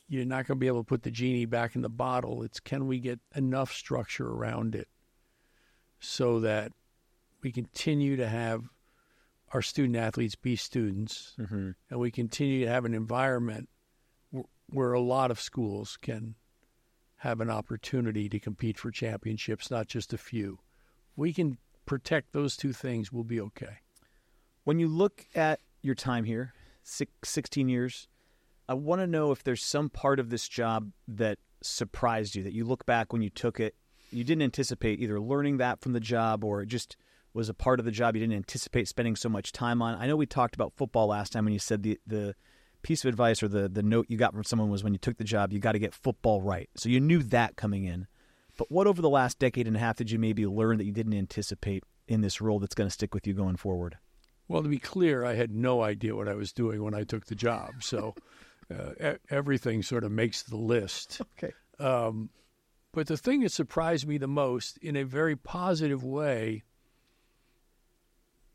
You're 0.09 0.24
not 0.24 0.47
going 0.47 0.57
to 0.59 0.61
be 0.61 0.66
able 0.66 0.81
to 0.81 0.89
put 0.89 1.03
the 1.05 1.11
genie 1.11 1.47
back 1.47 1.74
in 1.74 1.83
the 1.83 1.89
bottle. 1.89 2.43
It's 2.43 2.61
can 2.61 2.87
we 2.87 2.99
get 2.99 3.20
enough 3.35 3.73
structure 3.73 4.29
around 4.29 4.74
it 4.74 4.89
so 6.01 6.41
that 6.41 6.73
we 7.43 7.51
continue 7.53 8.16
to 8.16 8.29
have 8.29 8.65
our 9.53 9.62
student 9.62 9.97
athletes 9.97 10.35
be 10.35 10.57
students 10.57 11.35
Mm-hmm. 11.39 11.70
and 11.91 12.01
we 12.01 12.11
continue 12.11 12.65
to 12.65 12.70
have 12.70 12.85
an 12.85 12.95
environment 12.95 13.69
wh- 14.35 14.41
where 14.69 14.93
a 14.93 15.01
lot 15.01 15.31
of 15.31 15.41
schools 15.41 15.99
can 16.01 16.35
have 17.19 17.41
an 17.41 17.51
opportunity 17.51 18.29
to 18.29 18.41
compete 18.41 18.79
for 18.79 18.91
championships, 18.91 19.70
not 19.70 19.87
just 19.87 20.12
a 20.12 20.19
few. 20.19 20.59
We 21.15 21.33
can 21.33 21.59
protect 21.87 22.33
those 22.33 22.57
two 22.57 22.73
things, 22.73 23.12
we'll 23.12 23.23
be 23.24 23.41
okay. 23.41 23.79
When 24.65 24.79
you 24.79 24.89
look 24.89 25.27
at 25.35 25.61
your 25.83 25.95
time 25.95 26.24
here, 26.24 26.53
six, 26.83 27.12
16 27.24 27.69
years, 27.69 28.09
I 28.73 28.74
want 28.74 29.03
to 29.03 29.07
know 29.07 29.32
if 29.32 29.44
there's 29.44 29.62
some 29.62 29.90
part 29.90 30.19
of 30.19 30.31
this 30.31 30.49
job 30.49 30.93
that 31.07 31.39
surprised 31.61 32.35
you, 32.35 32.43
that 32.43 32.55
you 32.55 32.65
look 32.65 32.86
back 32.86 33.12
when 33.12 33.20
you 33.20 33.28
took 33.28 33.61
it, 33.61 33.74
you 34.11 34.24
didn't 34.24 34.40
anticipate 34.40 34.99
either 34.99 35.20
learning 35.20 35.59
that 35.59 35.82
from 35.82 35.93
the 35.93 36.01
job 36.01 36.43
or 36.43 36.62
it 36.62 36.70
just 36.70 36.97
was 37.35 37.51
a 37.51 37.55
part 37.55 37.81
of 37.81 37.85
the 37.85 37.90
job 37.90 38.16
you 38.16 38.20
didn't 38.20 38.35
anticipate 38.35 38.89
spending 38.89 39.15
so 39.15 39.28
much 39.28 39.53
time 39.53 39.82
on. 39.82 39.94
I 39.97 40.07
know 40.07 40.16
we 40.16 40.24
talked 40.24 40.55
about 40.55 40.73
football 40.74 41.09
last 41.09 41.35
time 41.35 41.44
when 41.44 41.53
you 41.53 41.59
said 41.59 41.82
the, 41.82 42.01
the 42.07 42.35
piece 42.81 43.05
of 43.05 43.11
advice 43.11 43.43
or 43.43 43.49
the, 43.49 43.69
the 43.69 43.82
note 43.82 44.07
you 44.09 44.16
got 44.16 44.32
from 44.32 44.43
someone 44.43 44.70
was 44.70 44.82
when 44.82 44.94
you 44.94 44.99
took 44.99 45.19
the 45.19 45.24
job, 45.24 45.53
you 45.53 45.59
got 45.59 45.73
to 45.73 45.78
get 45.78 45.93
football 45.93 46.40
right. 46.40 46.70
So 46.74 46.89
you 46.89 46.99
knew 46.99 47.23
that 47.24 47.57
coming 47.57 47.85
in. 47.85 48.07
But 48.57 48.70
what 48.70 48.86
over 48.86 49.03
the 49.03 49.11
last 49.11 49.39
decade 49.39 49.66
and 49.66 49.77
a 49.77 49.81
half 49.81 49.97
did 49.97 50.11
you 50.11 50.19
maybe 50.19 50.47
learn 50.47 50.78
that 50.78 50.86
you 50.86 50.93
didn't 50.93 51.12
anticipate 51.12 51.85
in 52.09 52.23
this 52.23 52.40
role 52.40 52.59
that's 52.59 52.74
going 52.74 52.89
to 52.89 52.94
stick 52.94 53.12
with 53.12 53.27
you 53.27 53.35
going 53.35 53.57
forward? 53.57 53.99
Well, 54.49 54.62
to 54.62 54.69
be 54.70 54.78
clear, 54.78 55.27
I 55.27 55.35
had 55.35 55.51
no 55.51 55.82
idea 55.82 56.16
what 56.16 56.27
I 56.27 56.35
was 56.35 56.55
doing 56.55 56.82
when 56.82 56.94
I 56.94 57.05
took 57.05 57.27
the 57.27 57.35
job. 57.35 57.74
So 57.82 58.15
uh, 58.70 59.14
everything 59.30 59.82
sort 59.82 60.05
of 60.05 60.12
makes 60.12 60.43
the 60.43 60.56
list. 60.56 61.20
Okay. 61.39 61.52
Um, 61.78 62.30
but 62.93 63.06
the 63.06 63.16
thing 63.16 63.40
that 63.40 63.52
surprised 63.52 64.06
me 64.06 64.18
the 64.18 64.28
most, 64.28 64.76
in 64.78 64.97
a 64.97 65.05
very 65.05 65.36
positive 65.36 66.05
way, 66.05 66.62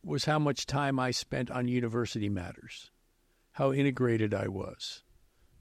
was 0.04 0.26
how 0.26 0.40
much 0.40 0.66
time 0.66 1.00
I 1.00 1.12
spent 1.12 1.52
on 1.52 1.68
university 1.68 2.30
matters, 2.30 2.92
how 3.54 3.74
integrated 3.74 4.34
I 4.34 4.48
was. 4.48 5.04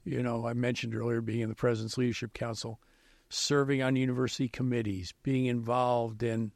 You 0.05 0.23
know, 0.23 0.47
I 0.47 0.53
mentioned 0.53 0.95
earlier 0.95 1.21
being 1.21 1.41
in 1.41 1.49
the 1.49 1.55
President's 1.55 1.97
Leadership 1.97 2.33
Council, 2.33 2.79
serving 3.29 3.81
on 3.81 3.95
university 3.95 4.47
committees, 4.47 5.13
being 5.23 5.47
involved 5.47 6.23
in 6.23 6.53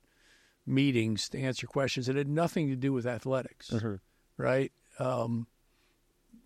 meetings 0.65 1.27
to 1.29 1.39
answer 1.39 1.67
questions 1.67 2.05
that 2.05 2.15
had 2.15 2.29
nothing 2.29 2.69
to 2.69 2.75
do 2.75 2.93
with 2.93 3.05
athletics, 3.05 3.71
mm-hmm. 3.71 3.95
right? 4.37 4.71
Um, 4.99 5.47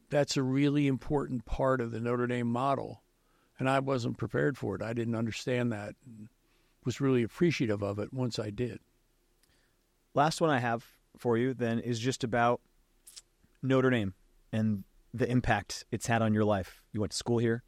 that's 0.09 0.37
a 0.37 0.43
really 0.43 0.87
important 0.87 1.45
part 1.45 1.81
of 1.81 1.91
the 1.91 1.99
Notre 1.99 2.27
Dame 2.27 2.47
model. 2.47 3.01
And 3.57 3.69
I 3.69 3.79
wasn't 3.79 4.17
prepared 4.17 4.57
for 4.57 4.75
it. 4.75 4.81
I 4.81 4.93
didn't 4.93 5.15
understand 5.15 5.71
that. 5.71 5.95
Was 6.83 7.01
really 7.01 7.23
appreciative 7.23 7.81
of 7.81 7.97
it 7.97 8.13
once 8.13 8.37
I 8.37 8.51
did. 8.51 8.79
Last 10.13 10.39
one 10.39 10.51
I 10.51 10.59
have 10.59 10.85
for 11.17 11.37
you 11.37 11.53
then 11.53 11.79
is 11.79 11.99
just 11.99 12.23
about 12.23 12.61
Notre 13.63 13.89
Dame 13.89 14.13
and 14.51 14.83
the 15.13 15.29
impact 15.29 15.85
it's 15.91 16.07
had 16.07 16.21
on 16.21 16.33
your 16.33 16.45
life. 16.45 16.83
You 16.91 16.99
went 16.99 17.11
to 17.11 17.17
school 17.17 17.39
here. 17.39 17.63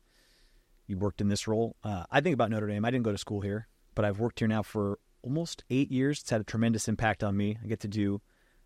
You 0.85 0.97
worked 0.97 1.19
in 1.19 1.29
this 1.29 1.47
role. 1.47 1.75
Uh, 1.83 2.03
I 2.11 2.21
think 2.21 2.33
about 2.33 2.51
Notre 2.51 2.67
Dame. 2.67 2.85
I 2.85 2.91
didn't 2.91 3.05
go 3.05 3.11
to 3.11 3.17
school 3.17 3.41
here, 3.41 3.67
but 3.95 4.05
I've 4.05 4.19
worked 4.19 4.39
here 4.39 4.47
now 4.47 4.63
for 4.63 4.99
almost 5.21 5.63
eight 5.69 5.91
years. 5.91 6.21
It's 6.21 6.29
had 6.29 6.41
a 6.41 6.45
tremendous 6.45 6.87
impact 6.87 7.23
on 7.23 7.35
me. 7.35 7.57
I 7.63 7.67
get 7.67 7.79
to 7.81 7.87
do 7.87 8.21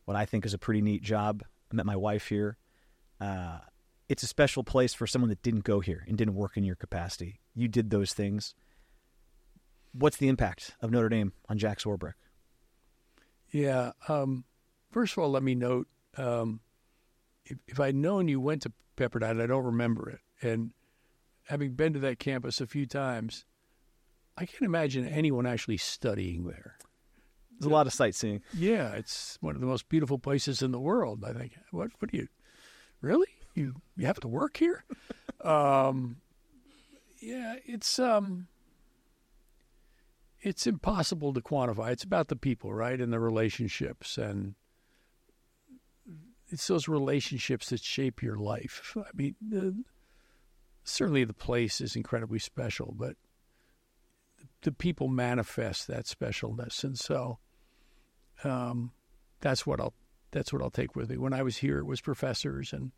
what 0.06 0.18
I 0.18 0.26
think 0.26 0.46
is 0.46 0.54
a 0.54 0.60
pretty 0.60 0.82
neat 0.82 1.02
job. 1.02 1.44
I 1.72 1.76
met 1.76 1.86
my 1.86 1.96
wife 1.96 2.28
here. 2.28 2.58
Uh, 3.22 3.60
it's 4.10 4.24
a 4.24 4.28
special 4.28 4.64
place 4.64 4.94
for 4.94 5.06
someone 5.06 5.30
that 5.30 5.44
didn't 5.44 5.64
go 5.64 5.80
here 5.80 6.04
and 6.08 6.18
didn't 6.18 6.36
work 6.36 6.58
in 6.58 6.64
your 6.64 6.76
capacity. 6.76 7.40
You 7.56 7.68
did 7.68 7.92
those 7.92 8.14
things. 8.14 8.56
What's 9.94 10.18
the 10.18 10.28
impact 10.28 10.76
of 10.82 10.90
Notre 10.92 11.10
Dame 11.10 11.34
on 11.48 11.58
Jack 11.58 11.80
Swarbrick? 11.80 12.14
Yeah. 13.52 13.92
Um, 14.08 14.46
first 14.92 15.14
of 15.14 15.20
all, 15.20 15.30
let 15.30 15.44
me 15.44 15.56
note 15.56 15.88
um, 16.18 16.62
if, 17.46 17.58
if 17.68 17.80
I'd 17.80 17.96
known 17.96 18.28
you 18.28 18.40
went 18.40 18.64
to 18.64 18.74
Pepperdine, 18.98 19.42
I 19.42 19.48
don't 19.48 19.64
remember 19.64 20.10
it. 20.10 20.20
And 20.42 20.72
having 21.46 21.74
been 21.74 21.94
to 21.94 22.00
that 22.00 22.20
campus 22.20 22.60
a 22.60 22.68
few 22.68 22.86
times, 22.86 23.46
I 24.38 24.46
can't 24.46 24.64
imagine 24.64 25.08
anyone 25.08 25.46
actually 25.46 25.78
studying 25.78 26.46
there. 26.46 26.78
There's 27.60 27.70
a 27.70 27.74
lot 27.74 27.86
of 27.86 27.94
sightseeing. 27.94 28.42
Yeah, 28.54 28.94
it's 28.94 29.38
one 29.42 29.54
of 29.56 29.62
the 29.62 29.68
most 29.68 29.88
beautiful 29.88 30.18
places 30.18 30.64
in 30.64 30.72
the 30.72 30.80
world. 30.80 31.24
I 31.24 31.34
think. 31.34 31.54
What? 31.70 31.92
What 32.00 32.12
do 32.12 32.18
you? 32.18 32.28
Really? 33.02 33.28
You 33.56 33.82
you 33.98 34.06
have 34.06 34.20
to 34.22 34.28
work 34.28 34.58
here? 34.58 34.84
um, 35.44 36.18
yeah, 37.20 37.56
it's 37.66 38.00
um, 38.00 38.48
it's 40.42 40.66
impossible 40.66 41.34
to 41.34 41.42
quantify. 41.42 41.92
It's 41.92 42.04
about 42.04 42.28
the 42.28 42.36
people, 42.36 42.74
right, 42.74 43.00
and 43.00 43.12
the 43.12 43.20
relationships, 43.20 44.18
and 44.18 44.56
it's 46.50 46.68
those 46.68 46.88
relationships 46.88 47.70
that 47.70 47.82
shape 47.82 48.22
your 48.22 48.38
life. 48.38 48.96
I 48.98 49.10
mean, 49.14 49.36
the, 49.42 49.84
certainly 50.84 51.24
the 51.24 51.34
place 51.34 51.82
is 51.82 51.96
incredibly 51.96 52.40
special, 52.40 52.94
but 52.98 53.16
the 54.64 54.72
people 54.72 55.08
manifest 55.08 55.88
that 55.88 56.06
specialness, 56.06 56.84
and 56.84 56.98
so 56.98 57.40
um, 58.44 58.92
that's 59.42 59.66
what 59.66 59.80
I'll 59.80 59.94
that's 60.32 60.52
what 60.52 60.62
I'll 60.62 60.70
take 60.70 60.96
with 60.96 61.10
me. 61.10 61.18
When 61.18 61.34
I 61.34 61.44
was 61.44 61.58
here, 61.58 61.80
it 61.80 61.86
was 61.86 62.02
professors 62.02 62.74
and 62.74 62.92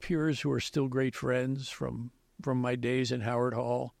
peers 0.00 0.40
who 0.40 0.50
are 0.52 0.60
still 0.60 0.88
great 0.88 1.14
friends 1.14 1.68
from 1.68 2.10
from 2.40 2.60
my 2.60 2.76
days 2.76 3.10
in 3.10 3.20
Howard 3.22 3.54
Hall, 3.54 3.94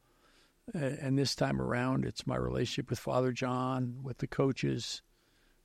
and 0.72 1.18
this 1.18 1.34
time 1.34 1.60
around, 1.60 2.04
it's 2.04 2.26
my 2.26 2.36
relationship 2.36 2.88
with 2.88 3.00
Father 3.00 3.32
John, 3.32 3.98
with 4.02 4.18
the 4.18 4.28
coaches, 4.28 5.02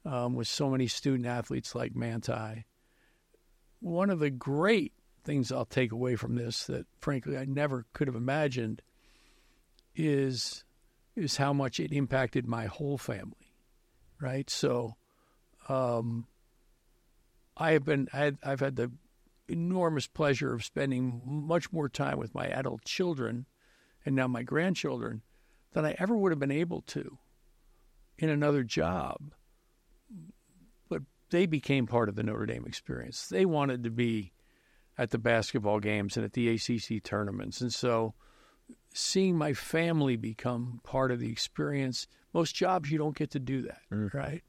um, 0.05 0.33
with 0.33 0.47
so 0.47 0.69
many 0.69 0.87
student 0.87 1.27
athletes 1.27 1.75
like 1.75 1.95
Manti. 1.95 2.65
One 3.79 4.09
of 4.09 4.19
the 4.19 4.31
great 4.31 4.93
things 5.23 5.51
I'll 5.51 5.65
take 5.65 5.91
away 5.91 6.15
from 6.15 6.35
this 6.35 6.65
that, 6.65 6.85
frankly, 6.99 7.37
I 7.37 7.45
never 7.45 7.85
could 7.93 8.07
have 8.07 8.15
imagined 8.15 8.81
is 9.95 10.63
is 11.15 11.37
how 11.37 11.53
much 11.53 11.79
it 11.79 11.91
impacted 11.91 12.47
my 12.47 12.65
whole 12.65 12.97
family, 12.97 13.53
right? 14.19 14.49
So, 14.49 14.95
um, 15.69 16.27
I 17.55 17.71
have 17.71 17.85
been 17.85 18.07
I 18.13 18.31
have 18.43 18.59
had 18.59 18.75
the 18.75 18.91
enormous 19.47 20.07
pleasure 20.07 20.53
of 20.53 20.63
spending 20.63 21.21
much 21.25 21.71
more 21.71 21.89
time 21.89 22.17
with 22.17 22.33
my 22.33 22.47
adult 22.47 22.85
children 22.85 23.45
and 24.05 24.15
now 24.15 24.27
my 24.27 24.43
grandchildren 24.43 25.21
than 25.73 25.85
I 25.85 25.95
ever 25.97 26.15
would 26.15 26.31
have 26.31 26.39
been 26.39 26.51
able 26.51 26.81
to 26.81 27.17
in 28.17 28.29
another 28.29 28.63
job. 28.63 29.33
But 30.89 31.01
they 31.29 31.45
became 31.45 31.87
part 31.87 32.09
of 32.09 32.15
the 32.15 32.23
Notre 32.23 32.45
Dame 32.45 32.65
experience. 32.65 33.27
They 33.27 33.45
wanted 33.45 33.83
to 33.83 33.89
be 33.89 34.33
at 34.97 35.09
the 35.09 35.17
basketball 35.17 35.79
games 35.79 36.15
and 36.15 36.23
at 36.23 36.33
the 36.33 36.49
ACC 36.49 37.03
tournaments, 37.03 37.61
and 37.61 37.73
so 37.73 38.13
seeing 38.93 39.35
my 39.35 39.53
family 39.53 40.15
become 40.15 40.79
part 40.83 41.11
of 41.11 41.19
the 41.19 41.31
experience. 41.31 42.07
Most 42.33 42.55
jobs 42.55 42.91
you 42.91 42.97
don't 42.97 43.17
get 43.17 43.31
to 43.31 43.39
do 43.39 43.63
that, 43.63 43.81
mm. 43.91 44.13
right? 44.13 44.43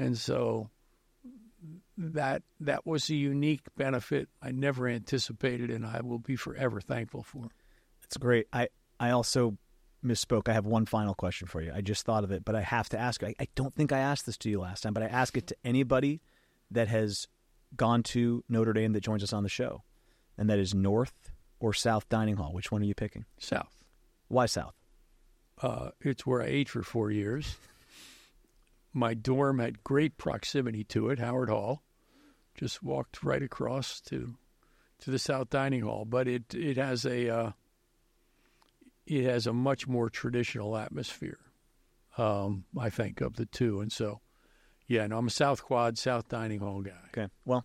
And 0.00 0.16
so 0.16 0.70
that 1.98 2.42
that 2.60 2.86
was 2.86 3.10
a 3.10 3.14
unique 3.14 3.60
benefit 3.76 4.30
I 4.40 4.50
never 4.50 4.88
anticipated, 4.88 5.70
and 5.70 5.84
I 5.84 6.00
will 6.00 6.18
be 6.18 6.36
forever 6.36 6.80
thankful 6.80 7.22
for. 7.22 7.48
That's 8.00 8.16
great. 8.16 8.46
I 8.50 8.68
I 8.98 9.10
also 9.10 9.58
misspoke. 10.02 10.48
I 10.48 10.54
have 10.54 10.64
one 10.64 10.86
final 10.86 11.14
question 11.14 11.46
for 11.46 11.60
you. 11.60 11.70
I 11.74 11.82
just 11.82 12.06
thought 12.06 12.24
of 12.24 12.30
it, 12.30 12.46
but 12.46 12.54
I 12.54 12.62
have 12.62 12.88
to 12.88 12.98
ask. 12.98 13.22
I, 13.22 13.34
I 13.38 13.46
don't 13.54 13.74
think 13.74 13.92
I 13.92 13.98
asked 13.98 14.24
this 14.24 14.38
to 14.38 14.50
you 14.50 14.60
last 14.60 14.80
time, 14.80 14.94
but 14.94 15.02
I 15.02 15.06
ask 15.06 15.36
it 15.36 15.46
to 15.48 15.56
anybody 15.62 16.22
that 16.70 16.88
has 16.88 17.28
gone 17.76 18.02
to 18.02 18.42
Notre 18.48 18.72
Dame 18.72 18.94
that 18.94 19.02
joins 19.02 19.22
us 19.22 19.34
on 19.34 19.42
the 19.42 19.50
show, 19.50 19.82
and 20.38 20.48
that 20.48 20.58
is 20.58 20.74
North 20.74 21.30
or 21.60 21.74
South 21.74 22.08
Dining 22.08 22.36
Hall. 22.36 22.54
Which 22.54 22.72
one 22.72 22.80
are 22.80 22.86
you 22.86 22.94
picking? 22.94 23.26
South. 23.38 23.84
Why 24.28 24.46
South? 24.46 24.74
Uh, 25.60 25.90
it's 26.00 26.24
where 26.24 26.40
I 26.40 26.46
ate 26.46 26.70
for 26.70 26.82
four 26.82 27.10
years. 27.10 27.58
My 28.92 29.14
dorm 29.14 29.58
had 29.58 29.84
great 29.84 30.18
proximity 30.18 30.84
to 30.84 31.10
it, 31.10 31.18
Howard 31.18 31.48
Hall. 31.48 31.82
Just 32.54 32.82
walked 32.82 33.22
right 33.22 33.42
across 33.42 34.00
to 34.02 34.36
to 35.00 35.10
the 35.10 35.18
South 35.18 35.50
Dining 35.50 35.82
Hall, 35.82 36.04
but 36.04 36.28
it 36.28 36.54
it 36.54 36.76
has 36.76 37.04
a 37.04 37.28
uh, 37.28 37.52
it 39.06 39.24
has 39.24 39.46
a 39.46 39.52
much 39.52 39.86
more 39.86 40.10
traditional 40.10 40.76
atmosphere. 40.76 41.38
Um, 42.18 42.64
I 42.78 42.90
think 42.90 43.20
of 43.20 43.36
the 43.36 43.46
two, 43.46 43.80
and 43.80 43.92
so 43.92 44.20
yeah, 44.86 45.06
no, 45.06 45.18
I'm 45.18 45.28
a 45.28 45.30
South 45.30 45.62
Quad, 45.62 45.96
South 45.96 46.28
Dining 46.28 46.60
Hall 46.60 46.82
guy. 46.82 46.98
Okay, 47.08 47.28
well, 47.44 47.64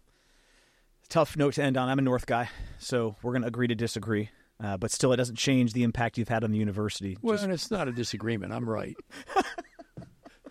tough 1.10 1.36
note 1.36 1.56
to 1.56 1.64
end 1.64 1.78
on. 1.78 1.90
I'm 1.90 2.00
a 2.00 2.04
North 2.04 2.28
guy, 2.28 2.50
so 2.78 3.16
we're 3.24 3.32
going 3.32 3.42
to 3.42 3.48
agree 3.48 3.68
to 3.68 3.76
disagree. 3.76 4.30
Uh, 4.64 4.78
but 4.78 4.92
still, 4.92 5.12
it 5.12 5.18
doesn't 5.18 5.36
change 5.36 5.74
the 5.74 5.84
impact 5.84 6.18
you've 6.18 6.30
had 6.30 6.44
on 6.44 6.52
the 6.52 6.58
university. 6.58 7.18
Well, 7.22 7.34
Just... 7.34 7.44
and 7.44 7.52
it's 7.52 7.72
not 7.72 7.88
a 7.88 7.92
disagreement. 7.92 8.54
I'm 8.54 8.70
right. 8.70 8.96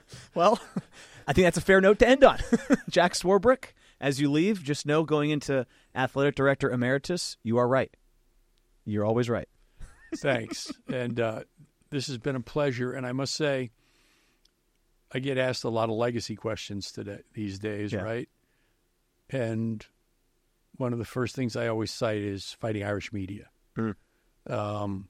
well, 0.34 0.60
I 1.26 1.32
think 1.32 1.46
that's 1.46 1.56
a 1.56 1.62
fair 1.62 1.80
note 1.80 1.98
to 2.00 2.08
end 2.08 2.24
on. 2.24 2.38
Jack 2.88 3.14
Swarbrick, 3.14 3.72
as 4.00 4.20
you 4.20 4.30
leave, 4.30 4.62
just 4.62 4.86
know 4.86 5.04
going 5.04 5.30
into 5.30 5.66
athletic 5.94 6.34
director 6.34 6.70
emeritus, 6.70 7.36
you 7.42 7.58
are 7.58 7.68
right. 7.68 7.94
You're 8.84 9.04
always 9.04 9.30
right. 9.30 9.48
Thanks. 10.16 10.70
And 10.92 11.18
uh, 11.18 11.40
this 11.90 12.06
has 12.08 12.18
been 12.18 12.36
a 12.36 12.40
pleasure. 12.40 12.92
And 12.92 13.06
I 13.06 13.12
must 13.12 13.34
say, 13.34 13.70
I 15.12 15.20
get 15.20 15.38
asked 15.38 15.64
a 15.64 15.70
lot 15.70 15.88
of 15.88 15.96
legacy 15.96 16.36
questions 16.36 16.92
today 16.92 17.20
these 17.32 17.58
days, 17.58 17.92
yeah. 17.92 18.02
right? 18.02 18.28
And 19.30 19.84
one 20.76 20.92
of 20.92 20.98
the 20.98 21.04
first 21.04 21.34
things 21.34 21.56
I 21.56 21.68
always 21.68 21.90
cite 21.90 22.22
is 22.22 22.56
fighting 22.60 22.84
Irish 22.84 23.12
media. 23.12 23.48
Mm. 23.78 23.94
Um, 24.48 25.08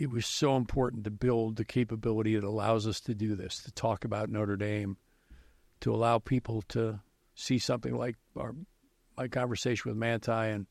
it 0.00 0.10
was 0.10 0.24
so 0.24 0.56
important 0.56 1.04
to 1.04 1.10
build 1.10 1.56
the 1.56 1.64
capability 1.64 2.34
that 2.34 2.42
allows 2.42 2.86
us 2.86 3.00
to 3.02 3.14
do 3.14 3.36
this, 3.36 3.62
to 3.64 3.72
talk 3.72 4.06
about 4.06 4.30
Notre 4.30 4.56
Dame, 4.56 4.96
to 5.80 5.94
allow 5.94 6.18
people 6.18 6.62
to 6.68 7.00
see 7.34 7.58
something 7.58 7.94
like 7.94 8.16
our 8.34 8.54
my 9.18 9.28
conversation 9.28 9.90
with 9.90 9.98
Manti, 9.98 10.32
and 10.32 10.66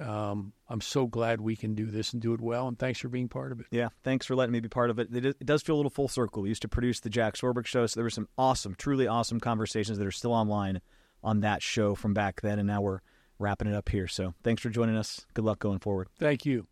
um, 0.00 0.54
I'm 0.66 0.80
so 0.80 1.06
glad 1.06 1.42
we 1.42 1.56
can 1.56 1.74
do 1.74 1.90
this 1.90 2.14
and 2.14 2.22
do 2.22 2.32
it 2.32 2.40
well. 2.40 2.68
And 2.68 2.78
thanks 2.78 3.00
for 3.00 3.08
being 3.08 3.28
part 3.28 3.52
of 3.52 3.60
it. 3.60 3.66
Yeah, 3.70 3.88
thanks 4.02 4.24
for 4.24 4.34
letting 4.34 4.52
me 4.52 4.60
be 4.60 4.70
part 4.70 4.88
of 4.88 4.98
it. 4.98 5.14
It, 5.14 5.26
it 5.26 5.44
does 5.44 5.60
feel 5.60 5.74
a 5.74 5.76
little 5.76 5.90
full 5.90 6.08
circle. 6.08 6.42
We 6.42 6.48
used 6.48 6.62
to 6.62 6.68
produce 6.68 7.00
the 7.00 7.10
Jack 7.10 7.34
Swarbrick 7.34 7.66
show, 7.66 7.84
so 7.86 8.00
there 8.00 8.04
were 8.04 8.08
some 8.08 8.28
awesome, 8.38 8.74
truly 8.74 9.06
awesome 9.06 9.40
conversations 9.40 9.98
that 9.98 10.06
are 10.06 10.10
still 10.10 10.32
online 10.32 10.80
on 11.22 11.40
that 11.40 11.62
show 11.62 11.94
from 11.94 12.14
back 12.14 12.40
then, 12.40 12.58
and 12.58 12.66
now 12.66 12.80
we're 12.80 13.00
wrapping 13.38 13.68
it 13.68 13.74
up 13.74 13.90
here. 13.90 14.06
So 14.06 14.32
thanks 14.42 14.62
for 14.62 14.70
joining 14.70 14.96
us. 14.96 15.26
Good 15.34 15.44
luck 15.44 15.58
going 15.58 15.80
forward. 15.80 16.08
Thank 16.18 16.46
you. 16.46 16.69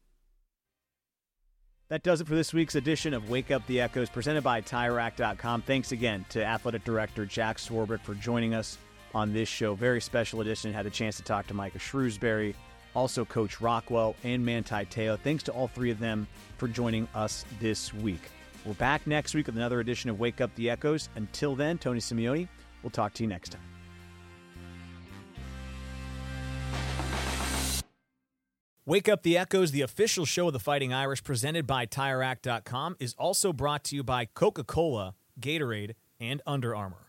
That 1.89 2.02
does 2.02 2.20
it 2.20 2.27
for 2.27 2.35
this 2.35 2.52
week's 2.52 2.74
edition 2.74 3.15
of 3.15 3.31
Wake 3.31 3.51
Up 3.51 3.66
the 3.66 3.81
Echoes 3.81 4.10
presented 4.10 4.44
by 4.44 4.60
TireRack.com. 4.60 5.62
Thanks 5.62 5.93
again 5.93 6.27
to 6.28 6.44
Athletic 6.44 6.85
Director 6.85 7.24
Jack 7.24 7.56
Swarbrick 7.56 8.02
for 8.02 8.15
joining 8.15 8.52
us 8.52 8.77
on 9.15 9.32
this 9.32 9.48
show. 9.48 9.74
Very 9.74 10.02
special 10.02 10.43
edition. 10.43 10.70
Had 10.70 10.85
the 10.85 10.90
chance 10.90 11.16
to 11.16 11.23
talk 11.23 11.47
to 11.47 11.55
Micah 11.55 11.78
Shrewsberry, 11.78 12.55
also 12.94 13.24
Coach 13.24 13.62
Rockwell 13.62 14.16
and 14.23 14.44
Manti 14.44 14.85
Te'o. 14.85 15.19
Thanks 15.19 15.43
to 15.44 15.52
all 15.52 15.69
three 15.69 15.90
of 15.90 15.98
them 15.98 16.28
for 16.59 16.69
joining 16.69 17.09
us 17.15 17.47
this 17.59 17.94
week. 17.94 18.20
We're 18.66 18.74
back 18.74 19.06
next 19.06 19.35
week 19.35 19.47
with 19.47 19.56
another 19.56 19.81
edition 19.81 20.10
of 20.10 20.20
Wake 20.20 20.43
Up 20.43 20.55
the 20.56 20.69
Echoes. 20.69 21.09
Until 21.16 21.55
then, 21.55 21.78
Tony 21.78 22.01
Simeone, 22.01 22.48
we'll 22.82 22.90
talk 22.90 23.15
to 23.15 23.23
you 23.23 23.31
next 23.31 23.52
time. 23.52 23.77
Wake 28.89 29.06
Up 29.06 29.23
the 29.23 29.36
Echoes, 29.36 29.70
the 29.70 29.82
official 29.82 30.24
show 30.24 30.47
of 30.47 30.55
the 30.55 30.59
Fighting 30.59 30.94
Irish, 30.94 31.23
presented 31.23 31.66
by 31.66 31.85
TireRack.com, 31.85 32.97
is 32.98 33.12
also 33.19 33.52
brought 33.52 33.85
to 33.85 33.97
you 33.97 34.02
by 34.02 34.24
Coca 34.24 34.65
Cola, 34.65 35.15
Gatorade, 35.39 35.93
and 36.19 36.40
Under 36.47 36.74
Armour. 36.74 37.07